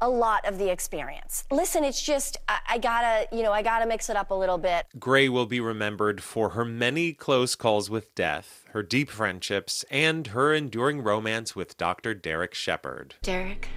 a 0.00 0.08
lot 0.08 0.46
of 0.46 0.58
the 0.58 0.70
experience. 0.70 1.44
Listen, 1.50 1.84
it's 1.84 2.02
just 2.02 2.36
I, 2.48 2.58
I, 2.68 2.78
gotta, 2.78 3.26
you 3.34 3.42
know, 3.42 3.52
I 3.52 3.62
gotta 3.62 3.86
mix 3.86 4.10
it 4.10 4.16
up 4.16 4.30
a 4.30 4.34
little 4.34 4.58
bit. 4.58 4.86
Grey 4.98 5.28
will 5.28 5.46
be 5.46 5.60
remembered 5.60 6.22
for 6.22 6.50
her 6.50 6.64
many 6.64 7.12
close 7.12 7.54
calls 7.54 7.88
with 7.88 8.14
death, 8.14 8.64
her 8.72 8.82
deep 8.82 9.08
friendships, 9.08 9.84
and 9.90 10.28
her 10.28 10.52
enduring 10.52 11.02
romance 11.02 11.56
with 11.56 11.78
Dr. 11.78 12.12
Derek 12.12 12.54
Shepherd. 12.54 13.14
Derek, 13.22 13.68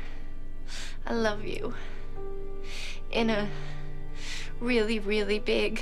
I 1.05 1.13
love 1.13 1.45
you. 1.45 1.73
In 3.11 3.29
a 3.29 3.47
really, 4.59 4.99
really 4.99 5.39
big. 5.39 5.81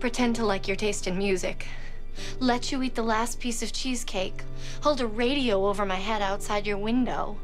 Pretend 0.00 0.36
to 0.36 0.46
like 0.46 0.66
your 0.66 0.76
taste 0.76 1.06
in 1.06 1.18
music. 1.18 1.66
Let 2.40 2.72
you 2.72 2.82
eat 2.82 2.94
the 2.94 3.02
last 3.02 3.40
piece 3.40 3.62
of 3.62 3.72
cheesecake. 3.72 4.42
Hold 4.82 5.00
a 5.00 5.06
radio 5.06 5.66
over 5.66 5.84
my 5.84 5.96
head 5.96 6.22
outside 6.22 6.66
your 6.66 6.78
window 6.78 7.36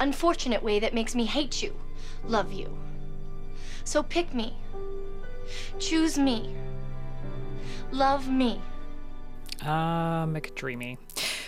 unfortunate 0.00 0.62
way 0.62 0.80
that 0.80 0.94
makes 0.94 1.14
me 1.14 1.24
hate 1.24 1.62
you, 1.62 1.74
love 2.26 2.52
you. 2.52 2.76
So 3.84 4.02
pick 4.02 4.32
me. 4.34 4.54
Choose 5.78 6.18
me. 6.18 6.54
Love 7.92 8.28
me. 8.28 8.60
Ah, 9.62 10.22
uh, 10.22 10.26
McDreamy. 10.26 10.98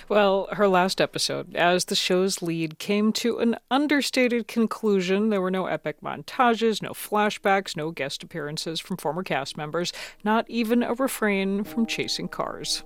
Well, 0.09 0.47
her 0.53 0.69
last 0.69 1.01
episode, 1.01 1.57
as 1.57 1.87
the 1.87 1.97
show's 1.97 2.41
lead, 2.41 2.79
came 2.79 3.13
to 3.15 3.39
an 3.39 3.57
understated 3.73 4.47
conclusion. 4.47 5.31
There 5.31 5.41
were 5.41 5.51
no 5.51 5.67
epic 5.67 5.97
montages, 6.01 6.81
no 6.81 6.91
flashbacks, 6.91 7.77
no 7.77 7.91
guest 7.91 8.23
appearances 8.23 8.79
from 8.79 8.99
former 8.99 9.25
cast 9.25 9.57
members, 9.57 9.93
not 10.23 10.49
even 10.49 10.85
a 10.85 10.95
refrain 10.95 11.65
from 11.65 11.87
chasing 11.87 12.29
cars. 12.29 12.85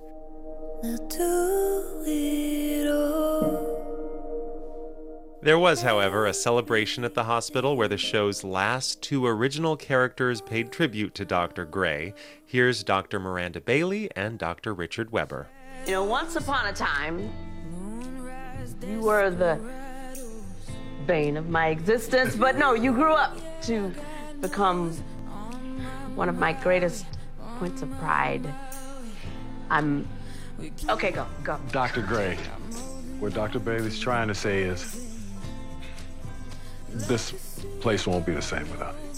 There 5.43 5.59
was, 5.59 5.83
however, 5.83 6.25
a 6.25 6.33
celebration 6.33 7.03
at 7.03 7.13
the 7.13 7.25
hospital 7.25 7.75
where 7.75 7.87
the 7.87 7.97
show's 7.97 8.43
last 8.43 9.03
two 9.03 9.27
original 9.27 9.77
characters 9.77 10.41
paid 10.41 10.71
tribute 10.71 11.13
to 11.15 11.25
Dr. 11.25 11.65
Grey. 11.65 12.15
Here's 12.47 12.83
Dr. 12.83 13.19
Miranda 13.19 13.61
Bailey 13.61 14.09
and 14.15 14.39
Dr. 14.39 14.73
Richard 14.73 15.11
Weber. 15.11 15.47
You 15.85 15.93
know, 15.93 16.03
once 16.03 16.35
upon 16.35 16.67
a 16.67 16.73
time, 16.73 17.31
you 18.85 18.99
were 18.99 19.29
the 19.29 19.59
bane 21.07 21.37
of 21.37 21.49
my 21.49 21.67
existence, 21.67 22.35
but 22.35 22.55
no, 22.55 22.73
you 22.73 22.91
grew 22.91 23.13
up 23.13 23.35
to 23.63 23.91
become 24.41 24.91
one 26.15 26.29
of 26.29 26.37
my 26.37 26.53
greatest 26.53 27.05
points 27.57 27.81
of 27.81 27.91
pride. 27.99 28.45
I'm. 29.69 30.07
Okay, 30.89 31.11
go, 31.11 31.25
go. 31.43 31.59
Dr. 31.71 32.01
Grey, 32.01 32.37
what 33.19 33.33
Dr. 33.33 33.59
Bailey's 33.59 33.99
trying 33.99 34.27
to 34.27 34.35
say 34.35 34.61
is 34.61 35.07
this 36.89 37.31
place 37.79 38.05
won't 38.05 38.25
be 38.25 38.33
the 38.33 38.41
same 38.41 38.69
without 38.71 38.93
you. 39.03 39.10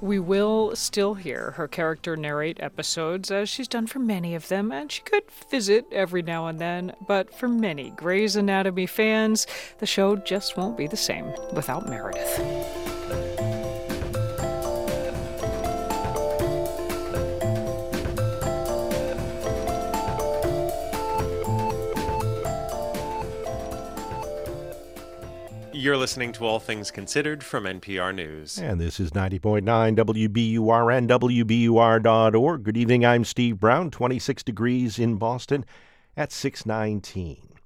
We 0.00 0.20
will 0.20 0.76
still 0.76 1.14
hear 1.14 1.52
her 1.52 1.66
character 1.66 2.16
narrate 2.16 2.58
episodes, 2.60 3.30
as 3.30 3.48
she's 3.48 3.66
done 3.66 3.86
for 3.88 3.98
many 3.98 4.34
of 4.34 4.48
them, 4.48 4.70
and 4.70 4.90
she 4.92 5.02
could 5.02 5.24
visit 5.50 5.86
every 5.90 6.22
now 6.22 6.46
and 6.46 6.60
then, 6.60 6.94
but 7.06 7.34
for 7.34 7.48
many 7.48 7.90
Grey's 7.90 8.36
Anatomy 8.36 8.86
fans, 8.86 9.46
the 9.78 9.86
show 9.86 10.14
just 10.14 10.56
won't 10.56 10.76
be 10.76 10.86
the 10.86 10.96
same 10.96 11.32
without 11.52 11.88
Meredith. 11.88 12.87
You're 25.78 25.96
listening 25.96 26.32
to 26.32 26.44
All 26.44 26.58
Things 26.58 26.90
Considered 26.90 27.44
from 27.44 27.62
NPR 27.62 28.12
News. 28.12 28.58
And 28.58 28.80
this 28.80 28.98
is 28.98 29.12
90.9 29.12 29.62
WBUR 29.62 30.98
and 30.98 31.08
WBUR.org. 31.08 32.64
Good 32.64 32.76
evening. 32.76 33.06
I'm 33.06 33.24
Steve 33.24 33.60
Brown. 33.60 33.92
26 33.92 34.42
degrees 34.42 34.98
in 34.98 35.18
Boston 35.18 35.64
at 36.16 36.32
619. 36.32 37.60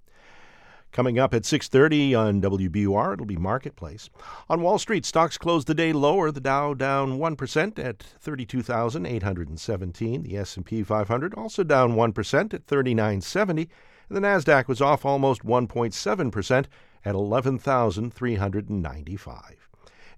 Coming 0.93 1.19
up 1.19 1.33
at 1.33 1.47
6:30 1.47 2.15
on 2.15 2.43
WBUR, 2.43 3.15
it'll 3.15 3.25
be 3.25 3.39
Marketplace. 3.39 4.11
On 4.51 4.61
Wall 4.61 4.79
Street, 4.79 5.07
stocks 5.07 5.39
closed 5.39 5.67
the 5.67 5.75
day 5.75 5.95
lower. 5.95 6.31
The 6.31 6.39
Dow 6.39 6.75
down 6.75 7.19
1% 7.19 7.79
at 7.79 8.03
32,817. 8.03 10.23
The 10.23 10.37
S&P 10.37 10.83
500 10.83 11.33
also 11.33 11.65
down 11.65 11.95
1% 11.95 12.53
at 12.53 12.67
3970. 12.67 13.71
And 14.11 14.17
the 14.19 14.21
Nasdaq 14.21 14.69
was 14.69 14.83
off 14.83 15.07
almost 15.07 15.47
1.7% 15.47 16.67
at 17.05 17.15
11,395. 17.15 19.69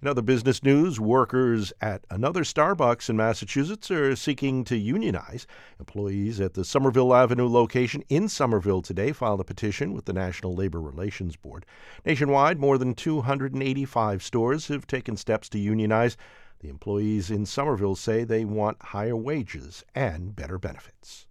In 0.01 0.09
other 0.09 0.21
business 0.21 0.61
news, 0.61 0.99
workers 0.99 1.73
at 1.81 2.05
another 2.11 2.43
Starbucks 2.43 3.09
in 3.09 3.17
Massachusetts 3.17 3.89
are 3.89 4.15
seeking 4.15 4.63
to 4.65 4.77
unionize. 4.77 5.47
Employees 5.79 6.39
at 6.39 6.53
the 6.53 6.65
Somerville 6.65 7.13
Avenue 7.13 7.47
location 7.47 8.03
in 8.09 8.27
Somerville 8.27 8.81
today 8.81 9.13
filed 9.13 9.39
a 9.39 9.45
petition 9.45 9.93
with 9.93 10.05
the 10.05 10.13
National 10.13 10.53
Labor 10.53 10.81
Relations 10.81 11.37
Board. 11.37 11.65
Nationwide, 12.05 12.59
more 12.59 12.77
than 12.77 12.93
285 12.93 14.21
stores 14.21 14.67
have 14.67 14.85
taken 14.85 15.17
steps 15.17 15.49
to 15.49 15.57
unionize. 15.57 16.17
The 16.59 16.69
employees 16.69 17.31
in 17.31 17.45
Somerville 17.45 17.95
say 17.95 18.23
they 18.23 18.45
want 18.45 18.81
higher 18.81 19.15
wages 19.15 19.83
and 19.95 20.35
better 20.35 20.59
benefits. 20.59 21.24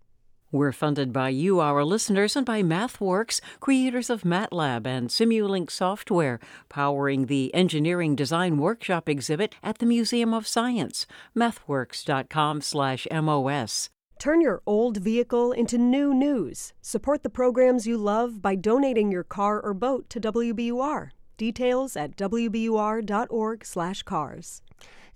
We're 0.55 0.71
funded 0.71 1.13
by 1.13 1.31
you, 1.31 1.59
our 1.59 1.85
listeners, 1.85 2.37
and 2.37 2.47
by 2.47 2.63
MathWorks, 2.63 3.41
creators 3.59 4.09
of 4.09 4.23
MATLAB 4.23 4.87
and 4.87 5.09
Simulink 5.09 5.69
software, 5.69 6.39
powering 6.69 7.27
the 7.27 7.53
Engineering 7.53 8.15
Design 8.15 8.59
Workshop 8.59 9.09
exhibit 9.09 9.57
at 9.65 9.79
the 9.79 9.87
Museum 9.87 10.33
of 10.33 10.47
Science. 10.47 11.09
MathWorks.com/mos. 11.37 13.91
Turn 14.21 14.41
your 14.41 14.63
old 14.65 14.99
vehicle 14.99 15.51
into 15.51 15.77
new 15.77 16.15
news. 16.15 16.73
Support 16.81 17.25
the 17.25 17.31
programs 17.31 17.89
you 17.89 17.99
love 17.99 18.41
by 18.41 18.55
donating 18.55 19.11
your 19.11 19.25
car 19.25 19.61
or 19.61 19.75
boat 19.75 20.09
to 20.11 20.21
WBUR. 20.21 21.11
Details 21.37 21.97
at 21.97 22.17
wbur.org/cars. 22.17 24.63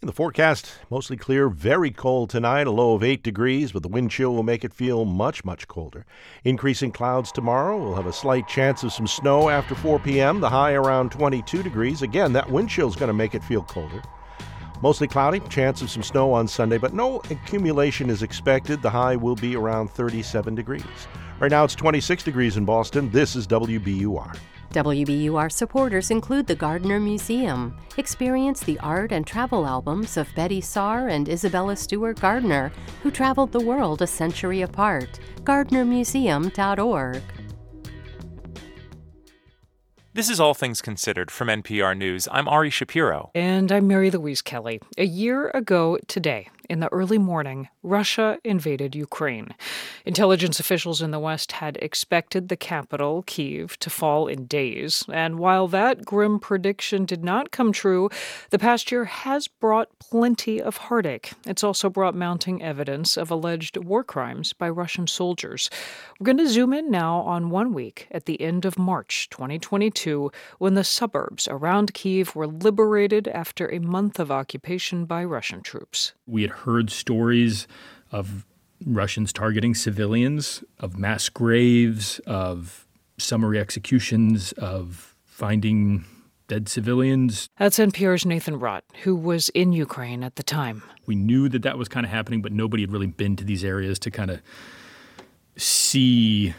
In 0.00 0.06
the 0.06 0.12
forecast, 0.12 0.70
mostly 0.90 1.16
clear, 1.16 1.48
very 1.48 1.90
cold 1.90 2.30
tonight, 2.30 2.68
a 2.68 2.70
low 2.70 2.94
of 2.94 3.02
8 3.02 3.20
degrees, 3.20 3.72
but 3.72 3.82
the 3.82 3.88
wind 3.88 4.12
chill 4.12 4.32
will 4.32 4.44
make 4.44 4.64
it 4.64 4.72
feel 4.72 5.04
much, 5.04 5.44
much 5.44 5.66
colder. 5.66 6.06
Increasing 6.44 6.92
clouds 6.92 7.32
tomorrow. 7.32 7.76
We'll 7.76 7.96
have 7.96 8.06
a 8.06 8.12
slight 8.12 8.46
chance 8.46 8.84
of 8.84 8.92
some 8.92 9.08
snow 9.08 9.48
after 9.48 9.74
4 9.74 9.98
p.m., 9.98 10.38
the 10.38 10.48
high 10.48 10.74
around 10.74 11.10
22 11.10 11.64
degrees. 11.64 12.02
Again, 12.02 12.32
that 12.34 12.48
wind 12.48 12.70
chill 12.70 12.86
is 12.86 12.94
going 12.94 13.08
to 13.08 13.12
make 13.12 13.34
it 13.34 13.42
feel 13.42 13.64
colder. 13.64 14.00
Mostly 14.82 15.08
cloudy, 15.08 15.40
chance 15.48 15.82
of 15.82 15.90
some 15.90 16.04
snow 16.04 16.32
on 16.32 16.46
Sunday, 16.46 16.78
but 16.78 16.94
no 16.94 17.16
accumulation 17.30 18.08
is 18.08 18.22
expected. 18.22 18.80
The 18.80 18.90
high 18.90 19.16
will 19.16 19.34
be 19.34 19.56
around 19.56 19.90
37 19.90 20.54
degrees. 20.54 20.84
Right 21.40 21.50
now 21.50 21.64
it's 21.64 21.74
26 21.74 22.22
degrees 22.22 22.56
in 22.56 22.64
Boston. 22.64 23.10
This 23.10 23.34
is 23.34 23.48
WBUR. 23.48 24.38
WBUR 24.72 25.50
supporters 25.50 26.10
include 26.10 26.46
the 26.46 26.54
Gardner 26.54 27.00
Museum. 27.00 27.74
Experience 27.96 28.60
the 28.60 28.78
art 28.80 29.12
and 29.12 29.26
travel 29.26 29.66
albums 29.66 30.18
of 30.18 30.28
Betty 30.34 30.60
Saar 30.60 31.08
and 31.08 31.28
Isabella 31.28 31.74
Stewart 31.74 32.20
Gardner, 32.20 32.70
who 33.02 33.10
traveled 33.10 33.52
the 33.52 33.60
world 33.64 34.02
a 34.02 34.06
century 34.06 34.60
apart. 34.62 35.20
GardnerMuseum.org. 35.44 37.22
This 40.12 40.28
is 40.28 40.40
All 40.40 40.52
Things 40.52 40.82
Considered 40.82 41.30
from 41.30 41.48
NPR 41.48 41.96
News. 41.96 42.28
I'm 42.30 42.48
Ari 42.48 42.70
Shapiro. 42.70 43.30
And 43.34 43.70
I'm 43.70 43.86
Mary 43.86 44.10
Louise 44.10 44.42
Kelly. 44.42 44.80
A 44.98 45.04
year 45.04 45.50
ago 45.54 45.96
today, 46.08 46.48
in 46.68 46.80
the 46.80 46.92
early 46.92 47.18
morning, 47.18 47.68
Russia 47.82 48.38
invaded 48.44 48.94
Ukraine. 48.94 49.54
Intelligence 50.04 50.60
officials 50.60 51.00
in 51.00 51.10
the 51.10 51.18
West 51.18 51.52
had 51.52 51.78
expected 51.80 52.48
the 52.48 52.56
capital, 52.56 53.22
Kiev, 53.26 53.78
to 53.78 53.90
fall 53.90 54.26
in 54.26 54.46
days. 54.46 55.04
And 55.12 55.38
while 55.38 55.68
that 55.68 56.04
grim 56.04 56.38
prediction 56.38 57.04
did 57.04 57.24
not 57.24 57.50
come 57.50 57.72
true, 57.72 58.10
the 58.50 58.58
past 58.58 58.92
year 58.92 59.06
has 59.06 59.48
brought 59.48 59.98
plenty 59.98 60.60
of 60.60 60.76
heartache. 60.76 61.32
It's 61.46 61.64
also 61.64 61.88
brought 61.88 62.14
mounting 62.14 62.62
evidence 62.62 63.16
of 63.16 63.30
alleged 63.30 63.76
war 63.76 64.04
crimes 64.04 64.52
by 64.52 64.68
Russian 64.68 65.06
soldiers. 65.06 65.70
We're 66.18 66.24
going 66.24 66.38
to 66.38 66.48
zoom 66.48 66.72
in 66.72 66.90
now 66.90 67.20
on 67.20 67.50
one 67.50 67.72
week 67.72 68.08
at 68.10 68.26
the 68.26 68.40
end 68.40 68.64
of 68.64 68.78
March 68.78 69.28
2022 69.30 70.30
when 70.58 70.74
the 70.74 70.84
suburbs 70.84 71.48
around 71.48 71.94
Kiev 71.94 72.34
were 72.36 72.46
liberated 72.46 73.28
after 73.28 73.72
a 73.72 73.78
month 73.78 74.18
of 74.18 74.30
occupation 74.30 75.04
by 75.04 75.24
Russian 75.24 75.62
troops. 75.62 76.12
We 76.28 76.42
had 76.42 76.50
heard 76.50 76.90
stories 76.90 77.66
of 78.12 78.44
Russians 78.84 79.32
targeting 79.32 79.74
civilians, 79.74 80.62
of 80.78 80.98
mass 80.98 81.28
graves, 81.28 82.20
of 82.26 82.86
summary 83.18 83.58
executions, 83.58 84.52
of 84.52 85.16
finding 85.24 86.04
dead 86.48 86.68
civilians. 86.68 87.48
That's 87.58 87.78
NPR's 87.78 88.24
Nathan 88.26 88.60
Rott, 88.60 88.82
who 89.02 89.16
was 89.16 89.48
in 89.50 89.72
Ukraine 89.72 90.22
at 90.22 90.36
the 90.36 90.42
time. 90.42 90.82
We 91.06 91.14
knew 91.14 91.48
that 91.48 91.62
that 91.62 91.78
was 91.78 91.88
kind 91.88 92.04
of 92.04 92.12
happening, 92.12 92.42
but 92.42 92.52
nobody 92.52 92.82
had 92.82 92.92
really 92.92 93.06
been 93.06 93.36
to 93.36 93.44
these 93.44 93.64
areas 93.64 93.98
to 94.00 94.10
kind 94.10 94.30
of 94.30 94.40
see 95.56 96.54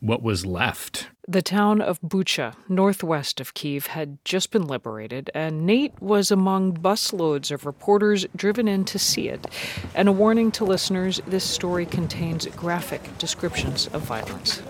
what 0.00 0.22
was 0.22 0.44
left. 0.44 1.08
The 1.28 1.40
town 1.40 1.80
of 1.80 2.00
Bucha, 2.00 2.56
northwest 2.68 3.40
of 3.40 3.54
Kiev, 3.54 3.86
had 3.86 4.18
just 4.24 4.50
been 4.50 4.66
liberated, 4.66 5.30
and 5.32 5.64
Nate 5.64 5.94
was 6.02 6.32
among 6.32 6.78
busloads 6.78 7.52
of 7.52 7.64
reporters 7.64 8.26
driven 8.34 8.66
in 8.66 8.84
to 8.86 8.98
see 8.98 9.28
it. 9.28 9.46
And 9.94 10.08
a 10.08 10.12
warning 10.12 10.50
to 10.50 10.64
listeners 10.64 11.20
this 11.24 11.44
story 11.44 11.86
contains 11.86 12.46
graphic 12.46 13.18
descriptions 13.18 13.86
of 13.92 14.02
violence. 14.02 14.62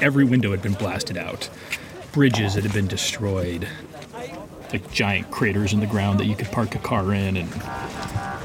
Every 0.00 0.24
window 0.24 0.52
had 0.52 0.62
been 0.62 0.74
blasted 0.74 1.16
out, 1.16 1.50
bridges 2.12 2.54
had 2.54 2.72
been 2.72 2.86
destroyed, 2.86 3.66
like 4.72 4.90
giant 4.92 5.30
craters 5.30 5.72
in 5.72 5.80
the 5.80 5.86
ground 5.86 6.20
that 6.20 6.26
you 6.26 6.36
could 6.36 6.50
park 6.50 6.74
a 6.74 6.78
car 6.78 7.12
in, 7.12 7.36
and 7.36 7.50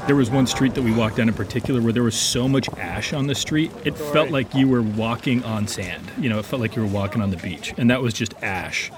there 0.06 0.16
was 0.16 0.30
one 0.30 0.46
street 0.46 0.74
that 0.74 0.82
we 0.82 0.92
walked 0.92 1.16
down 1.16 1.28
in 1.28 1.34
particular 1.34 1.80
where 1.80 1.92
there 1.92 2.02
was 2.02 2.16
so 2.16 2.48
much 2.48 2.68
ash 2.76 3.12
on 3.12 3.28
the 3.28 3.34
street, 3.34 3.70
it 3.84 3.96
felt 3.96 4.30
like 4.30 4.52
you 4.54 4.66
were 4.68 4.82
walking 4.82 5.44
on 5.44 5.68
sand. 5.68 6.10
You 6.18 6.28
know, 6.28 6.38
it 6.40 6.44
felt 6.44 6.60
like 6.60 6.74
you 6.74 6.82
were 6.82 6.88
walking 6.88 7.22
on 7.22 7.30
the 7.30 7.36
beach. 7.36 7.72
And 7.76 7.88
that 7.90 8.02
was 8.02 8.12
just 8.12 8.34
ash 8.42 8.90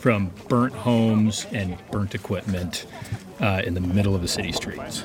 from 0.00 0.32
burnt 0.48 0.72
homes 0.74 1.46
and 1.52 1.76
burnt 1.90 2.14
equipment 2.14 2.86
uh, 3.40 3.62
in 3.64 3.74
the 3.74 3.80
middle 3.80 4.14
of 4.14 4.22
the 4.22 4.28
city 4.28 4.52
streets. 4.52 5.04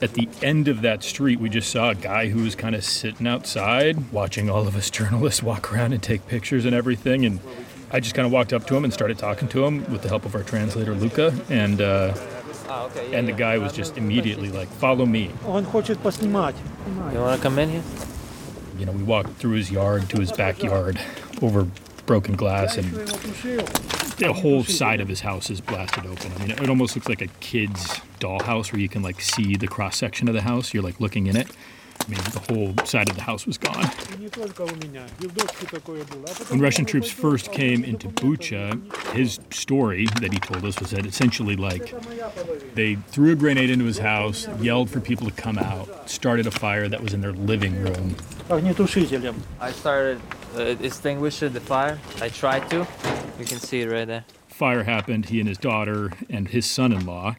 at 0.00 0.14
the 0.14 0.28
end 0.42 0.68
of 0.68 0.82
that 0.82 1.02
street, 1.02 1.40
we 1.40 1.48
just 1.48 1.70
saw 1.70 1.90
a 1.90 1.94
guy 1.94 2.28
who 2.28 2.44
was 2.44 2.54
kind 2.54 2.74
of 2.74 2.84
sitting 2.84 3.26
outside 3.26 4.12
watching 4.12 4.48
all 4.48 4.68
of 4.68 4.76
us 4.76 4.90
journalists 4.90 5.42
walk 5.42 5.72
around 5.72 5.92
and 5.92 6.02
take 6.02 6.26
pictures 6.28 6.64
and 6.64 6.74
everything. 6.74 7.24
And 7.24 7.40
I 7.91 7.99
just 7.99 8.15
kind 8.15 8.25
of 8.25 8.31
walked 8.31 8.53
up 8.53 8.65
to 8.67 8.75
him 8.75 8.83
and 8.83 8.93
started 8.93 9.17
talking 9.17 9.47
to 9.49 9.65
him 9.65 9.89
with 9.91 10.01
the 10.01 10.09
help 10.09 10.25
of 10.25 10.35
our 10.35 10.43
translator, 10.43 10.93
Luca. 10.93 11.33
And, 11.49 11.81
uh, 11.81 12.15
and 13.11 13.27
the 13.27 13.33
guy 13.33 13.57
was 13.57 13.73
just 13.73 13.97
immediately 13.97 14.49
like, 14.49 14.67
follow 14.67 15.05
me. 15.05 15.31
Он 15.45 15.65
хочет 15.65 15.97
поснимать. 15.97 16.55
You 17.13 17.19
want 17.19 17.37
to 17.37 17.41
come 17.41 17.59
in 17.59 17.69
here? 17.69 17.83
You 18.79 18.85
know, 18.85 18.91
we 18.91 19.03
walked 19.03 19.37
through 19.37 19.53
his 19.53 19.71
yard 19.71 20.09
to 20.09 20.19
his 20.19 20.31
backyard 20.31 20.99
over 21.41 21.67
broken 22.05 22.35
glass 22.35 22.77
and 22.77 22.91
the 24.17 24.33
whole 24.33 24.63
side 24.63 24.99
of 24.99 25.07
his 25.07 25.21
house 25.21 25.49
is 25.49 25.61
blasted 25.61 26.05
open. 26.05 26.31
I 26.37 26.39
mean, 26.39 26.51
it 26.51 26.69
almost 26.69 26.95
looks 26.95 27.07
like 27.07 27.21
a 27.21 27.27
kid's 27.39 28.01
dollhouse 28.19 28.71
where 28.71 28.81
you 28.81 28.89
can 28.89 29.01
like 29.01 29.21
see 29.21 29.55
the 29.55 29.67
cross 29.67 29.97
section 29.97 30.27
of 30.27 30.33
the 30.33 30.41
house. 30.41 30.73
You're 30.73 30.83
like 30.83 30.99
looking 30.99 31.27
in 31.27 31.35
it. 31.35 31.47
I 32.06 32.10
mean, 32.10 32.20
the 32.32 32.44
whole 32.48 32.86
side 32.86 33.08
of 33.08 33.16
the 33.16 33.22
house 33.22 33.46
was 33.46 33.58
gone. 33.58 33.84
When 36.48 36.60
Russian 36.60 36.84
troops 36.84 37.10
first 37.10 37.52
came 37.52 37.84
into 37.84 38.08
Bucha, 38.08 39.12
his 39.12 39.38
story 39.50 40.06
that 40.20 40.32
he 40.32 40.38
told 40.38 40.64
us 40.64 40.80
was 40.80 40.90
that 40.90 41.04
essentially, 41.06 41.56
like, 41.56 41.94
they 42.74 42.94
threw 42.94 43.32
a 43.32 43.36
grenade 43.36 43.70
into 43.70 43.84
his 43.84 43.98
house, 43.98 44.48
yelled 44.60 44.90
for 44.90 45.00
people 45.00 45.28
to 45.28 45.34
come 45.34 45.58
out, 45.58 46.08
started 46.08 46.46
a 46.46 46.50
fire 46.50 46.88
that 46.88 47.02
was 47.02 47.12
in 47.12 47.20
their 47.20 47.32
living 47.32 47.82
room. 47.82 48.16
I 49.60 49.72
started 49.72 50.20
uh, 50.56 50.60
extinguishing 50.80 51.52
the 51.52 51.60
fire. 51.60 51.98
I 52.20 52.28
tried 52.30 52.70
to. 52.70 52.86
You 53.38 53.44
can 53.44 53.58
see 53.58 53.82
it 53.82 53.90
right 53.90 54.06
there. 54.06 54.24
Fire 54.48 54.84
happened. 54.84 55.26
He 55.26 55.40
and 55.40 55.48
his 55.48 55.58
daughter 55.58 56.12
and 56.30 56.48
his 56.48 56.66
son 56.66 56.92
in 56.92 57.04
law 57.06 57.36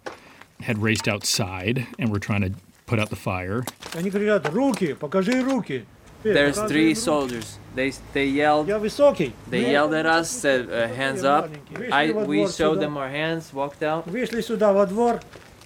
had 0.61 0.77
raced 0.77 1.07
outside 1.07 1.87
and 1.97 2.11
were 2.11 2.19
trying 2.19 2.41
to 2.41 2.51
put 2.88 2.98
out 2.98 3.10
the 3.10 3.16
fire. 3.16 3.64
Они 3.94 4.10
говорят, 4.10 4.48
руки, 4.52 4.94
покажи 4.94 5.42
руки. 5.42 5.86
There's 6.22 6.58
three 6.68 6.94
soldiers. 6.94 7.58
They 7.74 7.92
they 8.14 8.26
yelled. 8.26 8.66
They 8.66 9.70
yelled 9.70 9.92
at 9.92 10.06
us, 10.06 10.30
said 10.30 10.70
uh, 10.70 10.88
hands 10.88 11.22
up. 11.22 11.50
I 11.92 12.12
we 12.12 12.48
showed 12.48 12.80
them 12.80 12.96
our 12.96 13.10
hands, 13.10 13.52
walked 13.52 13.82
out. 13.82 14.06
Вышли 14.06 14.40
сюда 14.40 14.72
во 14.72 14.86
двор. 14.86 15.20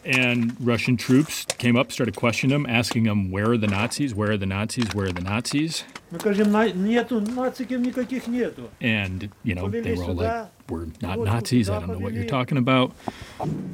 and 0.05 0.55
Russian 0.59 0.97
troops 0.97 1.45
came 1.57 1.75
up, 1.75 1.91
started 1.91 2.15
questioning 2.15 2.53
them, 2.53 2.65
asking 2.69 3.03
them, 3.03 3.31
"Where 3.31 3.51
are 3.51 3.57
the 3.57 3.67
Nazis? 3.67 4.13
Where 4.13 4.31
are 4.31 4.37
the 4.37 4.45
Nazis? 4.45 4.93
Where 4.93 5.07
are 5.07 5.11
the 5.11 5.21
Nazis?" 5.21 5.83
And 8.81 9.29
you 9.43 9.55
know, 9.55 9.69
they 9.69 9.95
were 9.95 10.03
all 10.03 10.13
like, 10.13 10.47
"We're 10.69 10.87
not 11.01 11.19
Nazis. 11.19 11.69
I 11.69 11.79
don't 11.79 11.89
know 11.89 11.99
what 11.99 12.13
you're 12.13 12.25
talking 12.25 12.57
about." 12.57 12.93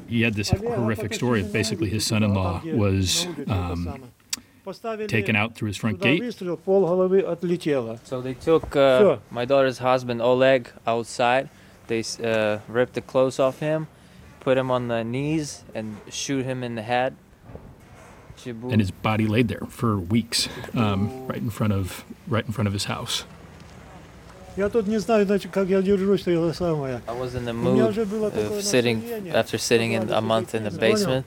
He 0.08 0.22
had 0.22 0.35
this 0.35 0.49
horrific 0.49 1.14
story. 1.14 1.43
Basically, 1.43 1.90
his 1.90 2.06
son-in-law 2.06 2.61
was. 2.66 3.27
Um, 3.48 4.11
taken 5.08 5.35
out 5.35 5.56
through 5.56 5.66
his 5.67 5.77
front 5.77 5.99
gate. 5.99 6.22
So 8.03 8.22
they 8.22 8.35
took 8.35 8.75
uh, 8.75 9.17
my 9.32 9.43
daughter's 9.43 9.80
husband 9.80 10.22
Oleg 10.22 10.69
outside. 10.85 11.49
They 11.88 12.03
uh, 12.24 12.59
ripped 12.67 12.93
the 12.93 13.01
clothes 13.01 13.40
off 13.40 13.59
him 13.59 13.88
put 14.40 14.58
him 14.58 14.72
on 14.72 14.88
the 14.88 15.03
knees, 15.03 15.64
and 15.76 15.98
shoot 16.09 16.45
him 16.45 16.64
in 16.64 16.76
the 16.76 16.82
head. 16.82 17.16
And 18.72 18.80
his 18.80 18.92
body 18.92 19.27
laid 19.27 19.48
there 19.50 19.66
for 19.68 19.98
weeks, 19.98 20.48
um, 20.74 21.27
right 21.27 21.38
in 21.42 21.50
front 21.50 21.74
of 21.74 22.06
right 22.27 22.45
in 22.45 22.53
front 22.53 22.68
of 22.68 22.74
his 22.74 22.85
house. 22.85 23.26
I 27.08 27.14
was 27.14 27.35
in 27.35 27.45
the 27.45 27.53
mood 27.53 27.98
of 27.98 28.64
sitting 28.64 28.98
after 29.35 29.58
sitting 29.58 29.92
in 29.93 30.09
a 30.09 30.22
month 30.22 30.53
in 30.56 30.64
the 30.64 30.72
basement 30.72 31.26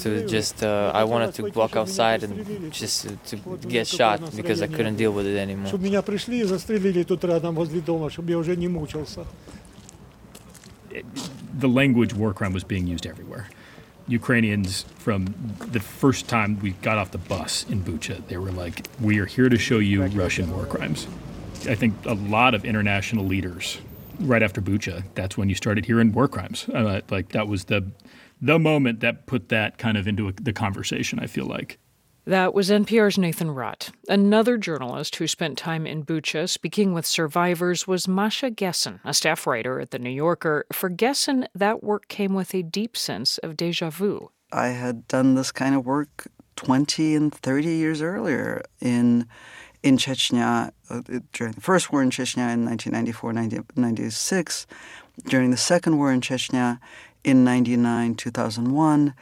to 0.00 0.26
just 0.26 0.62
uh, 0.62 0.90
I 0.94 1.04
wanted 1.04 1.34
to 1.36 1.42
walk 1.54 1.76
outside 1.76 2.22
and 2.22 2.72
just 2.72 3.06
to 3.28 3.36
get 3.68 3.86
shot 3.86 4.20
because 4.36 4.60
I 4.62 4.66
couldn't 4.66 4.96
deal 4.96 5.12
with 5.12 5.26
it 5.26 5.36
anymore 5.38 5.70
it, 10.94 11.04
the 11.58 11.68
language 11.68 12.14
war 12.14 12.32
crime 12.32 12.52
was 12.52 12.64
being 12.64 12.86
used 12.86 13.06
everywhere. 13.06 13.48
Ukrainians 14.06 14.82
from 14.98 15.34
the 15.58 15.80
first 15.80 16.28
time 16.28 16.60
we 16.60 16.72
got 16.82 16.98
off 16.98 17.10
the 17.10 17.18
bus 17.18 17.64
in 17.70 17.82
Bucha, 17.82 18.26
they 18.28 18.36
were 18.36 18.52
like, 18.52 18.86
"We 19.00 19.18
are 19.18 19.26
here 19.26 19.48
to 19.48 19.58
show 19.58 19.78
you 19.78 20.04
Russian 20.04 20.50
war 20.50 20.66
crimes." 20.66 21.06
I 21.66 21.74
think 21.74 21.94
a 22.04 22.14
lot 22.14 22.54
of 22.54 22.64
international 22.64 23.24
leaders, 23.24 23.78
right 24.20 24.42
after 24.42 24.60
Bucha, 24.60 25.04
that's 25.14 25.38
when 25.38 25.48
you 25.48 25.54
started 25.54 25.86
hearing 25.86 26.12
war 26.12 26.28
crimes. 26.28 26.68
Uh, 26.68 27.00
like 27.10 27.30
that 27.30 27.48
was 27.48 27.64
the 27.64 27.90
the 28.42 28.58
moment 28.58 29.00
that 29.00 29.26
put 29.26 29.48
that 29.48 29.78
kind 29.78 29.96
of 29.96 30.06
into 30.06 30.28
a, 30.28 30.32
the 30.32 30.52
conversation. 30.52 31.18
I 31.18 31.26
feel 31.26 31.46
like 31.46 31.78
that 32.26 32.54
was 32.54 32.70
NPR's 32.70 33.18
Nathan 33.18 33.48
Rott. 33.48 33.90
Another 34.08 34.56
journalist 34.56 35.16
who 35.16 35.26
spent 35.26 35.58
time 35.58 35.86
in 35.86 36.04
Bucha 36.04 36.48
speaking 36.48 36.92
with 36.92 37.06
survivors 37.06 37.86
was 37.86 38.08
Masha 38.08 38.50
Gessen, 38.50 39.00
a 39.04 39.12
staff 39.12 39.46
writer 39.46 39.80
at 39.80 39.90
The 39.90 39.98
New 39.98 40.10
Yorker. 40.10 40.66
For 40.72 40.88
Gessen, 40.88 41.46
that 41.54 41.82
work 41.82 42.08
came 42.08 42.34
with 42.34 42.54
a 42.54 42.62
deep 42.62 42.96
sense 42.96 43.38
of 43.38 43.56
deja 43.56 43.90
vu. 43.90 44.30
I 44.52 44.68
had 44.68 45.06
done 45.08 45.34
this 45.34 45.52
kind 45.52 45.74
of 45.74 45.84
work 45.84 46.28
20 46.56 47.14
and 47.14 47.34
30 47.34 47.68
years 47.68 48.00
earlier 48.00 48.62
in 48.80 49.26
in 49.82 49.98
Chechnya 49.98 50.70
uh, 50.88 51.02
during 51.34 51.52
the 51.52 51.60
first 51.60 51.92
war 51.92 52.02
in 52.02 52.08
Chechnya 52.08 52.54
in 52.54 52.64
1994 52.64 53.32
1996, 53.34 54.66
during 55.26 55.50
the 55.50 55.58
second 55.58 55.98
war 55.98 56.10
in 56.10 56.22
Chechnya 56.22 56.80
in 57.22 57.44
99 57.44 58.14
2001. 58.14 59.14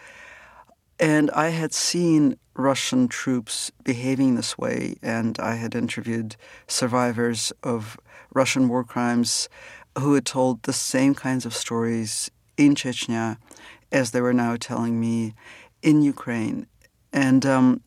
And 1.03 1.33
I 1.33 1.49
had 1.49 1.75
seen 1.75 2.37
Russian 2.55 3.09
troops 3.09 3.73
behaving 3.83 4.37
this 4.37 4.57
way, 4.57 4.95
and 5.03 5.37
I 5.41 5.57
had 5.57 5.75
interviewed 5.75 6.37
survivors 6.69 7.53
of 7.65 7.99
Russian 8.33 8.69
war 8.69 8.85
crimes 8.85 9.49
who 9.99 10.15
had 10.15 10.25
told 10.25 10.63
the 10.63 10.73
same 10.73 11.17
kinds 11.17 11.45
of 11.45 11.55
stories 11.55 12.31
in 12.57 12.77
Chechnya 12.77 13.39
as 13.91 14.13
they 14.13 14.21
were 14.21 14.33
now 14.33 14.55
telling 14.55 15.01
me 15.01 15.35
in 15.83 16.03
Ukraine. 16.03 16.69
And 17.13 17.45
um, 17.45 17.83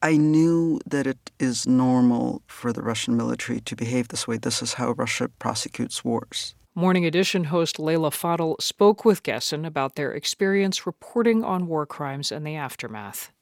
I 0.00 0.16
knew 0.16 0.80
that 0.86 1.06
it 1.06 1.30
is 1.38 1.66
normal 1.66 2.40
for 2.46 2.72
the 2.72 2.82
Russian 2.82 3.14
military 3.14 3.60
to 3.60 3.76
behave 3.76 4.08
this 4.08 4.26
way. 4.26 4.38
This 4.38 4.62
is 4.62 4.72
how 4.72 4.92
Russia 4.92 5.28
prosecutes 5.38 6.02
wars. 6.02 6.54
Morning 6.78 7.04
Edition 7.04 7.42
host 7.42 7.80
Leila 7.80 8.10
Fadel 8.12 8.54
spoke 8.62 9.04
with 9.04 9.24
Gessen 9.24 9.66
about 9.66 9.96
their 9.96 10.12
experience 10.12 10.86
reporting 10.86 11.42
on 11.42 11.66
war 11.66 11.84
crimes 11.86 12.30
and 12.30 12.46
the 12.46 12.54
aftermath. 12.54 13.32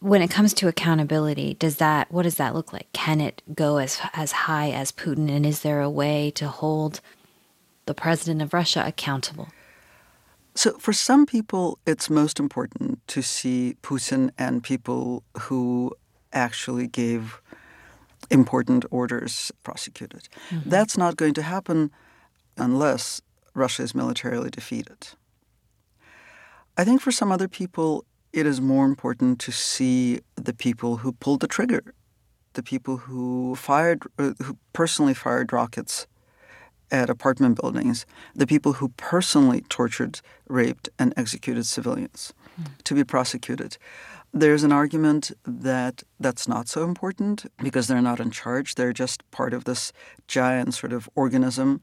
When 0.00 0.20
it 0.20 0.28
comes 0.28 0.52
to 0.54 0.68
accountability, 0.68 1.54
does 1.54 1.76
that 1.76 2.12
what 2.12 2.24
does 2.24 2.34
that 2.34 2.54
look 2.54 2.70
like? 2.70 2.92
Can 2.92 3.22
it 3.22 3.40
go 3.54 3.78
as 3.78 3.98
as 4.12 4.32
high 4.44 4.70
as 4.70 4.92
Putin 4.92 5.30
and 5.30 5.46
is 5.46 5.62
there 5.62 5.80
a 5.80 5.88
way 5.88 6.30
to 6.32 6.48
hold 6.48 7.00
the 7.86 7.94
president 7.94 8.42
of 8.42 8.52
Russia 8.52 8.84
accountable? 8.86 9.48
So, 10.54 10.72
for 10.72 10.92
some 10.92 11.24
people, 11.24 11.78
it's 11.86 12.10
most 12.10 12.38
important 12.38 13.00
to 13.08 13.22
see 13.22 13.76
Putin 13.82 14.32
and 14.36 14.62
people 14.62 15.22
who 15.44 15.94
actually 16.34 16.88
gave 16.88 17.40
important 18.28 18.84
orders 18.90 19.50
prosecuted. 19.62 20.28
Mm-hmm. 20.50 20.68
That's 20.68 20.98
not 20.98 21.16
going 21.16 21.32
to 21.32 21.42
happen 21.42 21.90
unless 22.58 23.20
Russia 23.54 23.82
is 23.82 23.94
militarily 23.94 24.50
defeated. 24.50 25.08
I 26.76 26.84
think 26.84 27.00
for 27.00 27.10
some 27.10 27.32
other 27.32 27.48
people, 27.48 28.04
it 28.32 28.46
is 28.46 28.60
more 28.60 28.84
important 28.84 29.40
to 29.40 29.52
see 29.52 30.20
the 30.36 30.52
people 30.52 30.98
who 30.98 31.12
pulled 31.12 31.40
the 31.40 31.48
trigger, 31.48 31.94
the 32.52 32.62
people 32.62 32.98
who 32.98 33.54
fired, 33.56 34.02
uh, 34.18 34.32
who 34.42 34.56
personally 34.72 35.14
fired 35.14 35.52
rockets 35.52 36.06
at 36.90 37.10
apartment 37.10 37.60
buildings, 37.60 38.06
the 38.34 38.46
people 38.46 38.74
who 38.74 38.88
personally 38.90 39.62
tortured, 39.68 40.20
raped, 40.48 40.88
and 40.98 41.12
executed 41.16 41.66
civilians 41.66 42.32
mm. 42.60 42.66
to 42.84 42.94
be 42.94 43.04
prosecuted. 43.04 43.76
There's 44.32 44.62
an 44.62 44.72
argument 44.72 45.32
that 45.44 46.02
that's 46.20 46.46
not 46.46 46.68
so 46.68 46.84
important 46.84 47.46
because 47.62 47.88
they're 47.88 48.02
not 48.02 48.20
in 48.20 48.30
charge. 48.30 48.74
They're 48.74 48.92
just 48.92 49.28
part 49.30 49.54
of 49.54 49.64
this 49.64 49.92
giant 50.26 50.74
sort 50.74 50.92
of 50.92 51.08
organism 51.14 51.80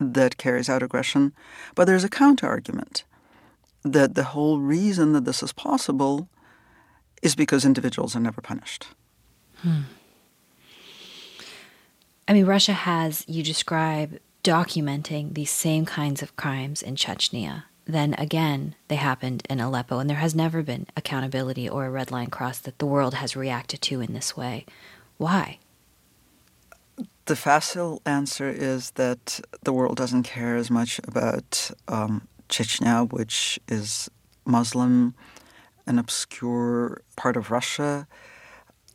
that 0.00 0.38
carries 0.38 0.68
out 0.68 0.82
aggression. 0.82 1.32
But 1.74 1.84
there's 1.84 2.04
a 2.04 2.08
counter 2.08 2.46
argument 2.46 3.04
that 3.82 4.14
the 4.14 4.24
whole 4.24 4.58
reason 4.58 5.12
that 5.12 5.24
this 5.24 5.42
is 5.42 5.52
possible 5.52 6.28
is 7.22 7.36
because 7.36 7.64
individuals 7.64 8.16
are 8.16 8.20
never 8.20 8.40
punished. 8.40 8.88
Hmm. 9.58 9.82
I 12.26 12.32
mean, 12.32 12.46
Russia 12.46 12.72
has, 12.72 13.24
you 13.28 13.42
describe, 13.42 14.18
documenting 14.42 15.34
these 15.34 15.50
same 15.50 15.84
kinds 15.84 16.22
of 16.22 16.36
crimes 16.36 16.82
in 16.82 16.94
Chechnya. 16.94 17.64
Then 17.86 18.14
again, 18.14 18.76
they 18.88 18.96
happened 18.96 19.46
in 19.50 19.60
Aleppo, 19.60 19.98
and 19.98 20.08
there 20.08 20.18
has 20.18 20.34
never 20.34 20.62
been 20.62 20.86
accountability 20.96 21.68
or 21.68 21.86
a 21.86 21.90
red 21.90 22.10
line 22.10 22.28
crossed 22.28 22.64
that 22.64 22.78
the 22.78 22.86
world 22.86 23.14
has 23.14 23.36
reacted 23.36 23.82
to 23.82 24.00
in 24.00 24.14
this 24.14 24.36
way. 24.36 24.64
Why? 25.16 25.58
The 27.30 27.36
facile 27.36 28.02
answer 28.04 28.48
is 28.48 28.90
that 29.02 29.40
the 29.62 29.72
world 29.72 29.96
doesn't 29.96 30.24
care 30.24 30.56
as 30.56 30.68
much 30.68 31.00
about 31.06 31.70
um, 31.86 32.26
Chechnya, 32.48 33.08
which 33.12 33.60
is 33.68 34.10
Muslim, 34.44 35.14
an 35.86 36.00
obscure 36.00 37.02
part 37.14 37.36
of 37.36 37.52
Russia. 37.52 38.08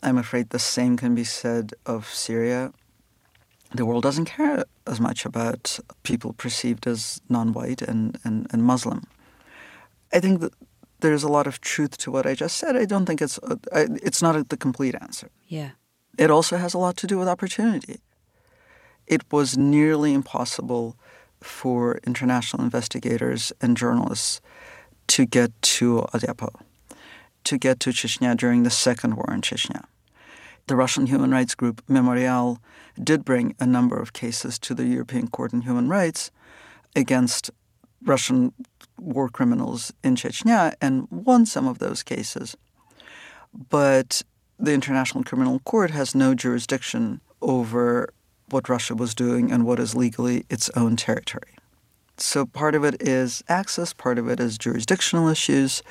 I'm 0.04 0.18
afraid 0.18 0.50
the 0.50 0.60
same 0.60 0.98
can 0.98 1.16
be 1.16 1.24
said 1.24 1.72
of 1.86 2.14
Syria. 2.14 2.74
The 3.74 3.86
world 3.86 4.04
doesn't 4.04 4.26
care 4.26 4.66
as 4.86 5.00
much 5.00 5.26
about 5.26 5.80
people 6.04 6.34
perceived 6.34 6.88
as 6.88 7.22
non 7.30 7.54
white 7.54 7.82
and, 7.82 8.20
and, 8.26 8.48
and 8.52 8.66
Muslim. 8.66 9.08
I 10.12 10.20
think 10.20 10.42
that 10.42 10.52
there's 11.00 11.24
a 11.24 11.30
lot 11.30 11.48
of 11.48 11.62
truth 11.62 11.98
to 12.00 12.12
what 12.12 12.26
I 12.26 12.36
just 12.36 12.58
said. 12.58 12.76
I 12.76 12.84
don't 12.84 13.06
think 13.06 13.22
it's, 13.22 13.38
a, 13.38 13.58
it's 13.72 14.22
not 14.22 14.36
a, 14.36 14.44
the 14.44 14.58
complete 14.58 14.96
answer. 15.00 15.30
Yeah. 15.48 15.70
It 16.18 16.30
also 16.30 16.58
has 16.58 16.74
a 16.74 16.78
lot 16.78 16.98
to 16.98 17.08
do 17.08 17.18
with 17.18 17.30
opportunity. 17.30 18.00
It 19.08 19.22
was 19.32 19.58
nearly 19.58 20.14
impossible 20.14 20.96
for 21.42 22.00
international 22.08 22.64
investigators 22.64 23.54
and 23.62 23.78
journalists 23.78 24.42
to 25.08 25.26
get 25.26 25.52
to 25.62 26.08
Aleppo, 26.14 26.50
to 27.44 27.58
get 27.58 27.80
to 27.82 27.92
Chechnya 27.92 28.36
during 28.36 28.64
the 28.64 28.70
second 28.70 29.16
war 29.16 29.32
in 29.32 29.42
Chechnya. 29.42 29.86
The 30.68 30.76
Russian 30.76 31.06
human 31.06 31.30
rights 31.30 31.54
group 31.54 31.84
Memorial 31.88 32.60
did 33.02 33.24
bring 33.24 33.56
a 33.60 33.68
number 33.68 33.98
of 33.98 34.14
cases 34.14 34.58
to 34.60 34.74
the 34.74 34.86
European 34.86 35.28
Court 35.28 35.54
on 35.54 35.62
Human 35.62 35.88
Rights 35.88 36.32
against 36.96 37.52
Russian 38.04 38.52
war 38.98 39.30
criminals 39.30 39.94
in 40.04 40.16
Chechnya 40.16 40.74
and 40.82 41.08
won 41.12 41.46
some 41.46 41.68
of 41.68 41.78
those 41.78 42.02
cases. 42.02 42.58
But 43.70 44.24
the 44.58 44.74
International 44.74 45.24
Criminal 45.24 45.60
Court 45.60 45.92
has 45.92 46.16
no 46.16 46.34
jurisdiction 46.34 47.22
over 47.42 48.10
what 48.50 48.70
Russia 48.70 48.96
was 48.96 49.16
doing 49.16 49.52
and 49.52 49.66
what 49.66 49.80
is 49.80 49.96
legally 49.96 50.46
its 50.50 50.70
own 50.76 50.96
territory. 50.96 51.56
So 52.18 52.46
part 52.46 52.76
of 52.76 52.84
it 52.84 53.02
is 53.02 53.44
access, 53.50 53.94
part 53.94 54.18
of 54.18 54.30
it 54.30 54.40
is 54.40 54.58
jurisdictional 54.58 55.28
issues. 55.28 55.84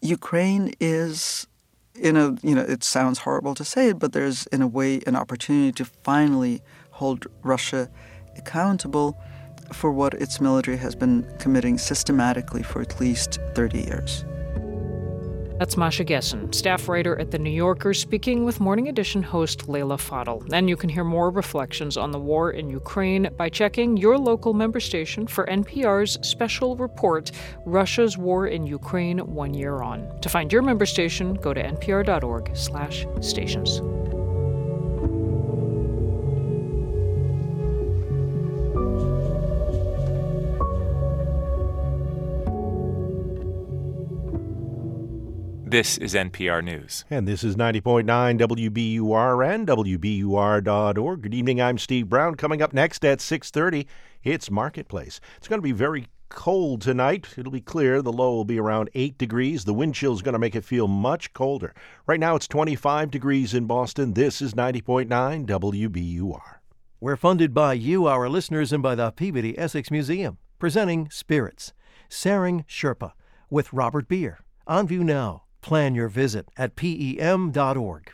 Ukraine 0.00 0.72
is 0.80 1.46
in 1.94 2.16
a 2.16 2.36
you 2.42 2.54
know 2.54 2.62
it 2.62 2.82
sounds 2.82 3.20
horrible 3.20 3.54
to 3.54 3.64
say 3.64 3.88
it, 3.88 3.98
but 3.98 4.12
there's 4.12 4.46
in 4.48 4.62
a 4.62 4.66
way 4.66 5.00
an 5.06 5.16
opportunity 5.16 5.72
to 5.72 5.84
finally 5.84 6.62
hold 6.90 7.26
Russia 7.42 7.90
accountable 8.36 9.18
for 9.72 9.90
what 9.90 10.14
its 10.14 10.40
military 10.40 10.76
has 10.76 10.94
been 10.94 11.26
committing 11.38 11.78
systematically 11.78 12.62
for 12.62 12.80
at 12.82 13.00
least 13.00 13.38
30 13.54 13.80
years. 13.80 14.24
That's 15.62 15.76
Masha 15.76 16.04
Gessen, 16.04 16.52
staff 16.52 16.88
writer 16.88 17.16
at 17.20 17.30
The 17.30 17.38
New 17.38 17.48
Yorker, 17.48 17.94
speaking 17.94 18.42
with 18.42 18.58
Morning 18.58 18.88
Edition 18.88 19.22
host 19.22 19.68
Leila 19.68 19.96
Fadel. 19.96 20.42
And 20.52 20.68
you 20.68 20.76
can 20.76 20.90
hear 20.90 21.04
more 21.04 21.30
reflections 21.30 21.96
on 21.96 22.10
the 22.10 22.18
war 22.18 22.50
in 22.50 22.68
Ukraine 22.68 23.28
by 23.36 23.48
checking 23.48 23.96
your 23.96 24.18
local 24.18 24.54
member 24.54 24.80
station 24.80 25.24
for 25.24 25.46
NPR's 25.46 26.18
special 26.28 26.74
report, 26.74 27.30
Russia's 27.64 28.18
War 28.18 28.48
in 28.48 28.66
Ukraine 28.66 29.20
One 29.20 29.54
Year 29.54 29.82
On. 29.82 30.10
To 30.22 30.28
find 30.28 30.52
your 30.52 30.62
member 30.62 30.84
station, 30.84 31.34
go 31.34 31.54
to 31.54 31.62
npr.org 31.62 32.56
slash 32.56 33.06
stations. 33.20 33.80
This 45.72 45.96
is 45.96 46.12
NPR 46.12 46.62
News. 46.62 47.06
And 47.08 47.26
this 47.26 47.42
is 47.42 47.56
90.9 47.56 48.04
WBUR 48.04 49.54
and 49.54 49.66
WBUR.org. 49.66 51.22
Good 51.22 51.32
evening, 51.32 51.62
I'm 51.62 51.78
Steve 51.78 52.10
Brown. 52.10 52.34
Coming 52.34 52.60
up 52.60 52.74
next 52.74 53.02
at 53.06 53.20
6.30, 53.20 53.86
it's 54.22 54.50
Marketplace. 54.50 55.18
It's 55.38 55.48
going 55.48 55.60
to 55.60 55.62
be 55.62 55.72
very 55.72 56.08
cold 56.28 56.82
tonight. 56.82 57.26
It'll 57.38 57.50
be 57.50 57.62
clear. 57.62 58.02
The 58.02 58.12
low 58.12 58.34
will 58.34 58.44
be 58.44 58.58
around 58.58 58.90
8 58.92 59.16
degrees. 59.16 59.64
The 59.64 59.72
wind 59.72 59.94
chill 59.94 60.12
is 60.12 60.20
going 60.20 60.34
to 60.34 60.38
make 60.38 60.54
it 60.54 60.66
feel 60.66 60.88
much 60.88 61.32
colder. 61.32 61.72
Right 62.06 62.20
now 62.20 62.36
it's 62.36 62.46
25 62.48 63.10
degrees 63.10 63.54
in 63.54 63.64
Boston. 63.64 64.12
This 64.12 64.42
is 64.42 64.52
90.9 64.52 65.08
WBUR. 65.46 66.56
We're 67.00 67.16
funded 67.16 67.54
by 67.54 67.72
you, 67.72 68.06
our 68.06 68.28
listeners, 68.28 68.74
and 68.74 68.82
by 68.82 68.94
the 68.94 69.10
Peabody 69.10 69.58
Essex 69.58 69.90
Museum, 69.90 70.36
presenting 70.58 71.08
Spirits, 71.08 71.72
Saring 72.10 72.66
Sherpa, 72.68 73.12
with 73.48 73.72
Robert 73.72 74.06
Beer. 74.06 74.40
On 74.66 74.86
view 74.86 75.02
now. 75.02 75.41
Plan 75.62 75.94
your 75.94 76.08
visit 76.08 76.46
at 76.56 76.76
PEM.org. 76.76 78.12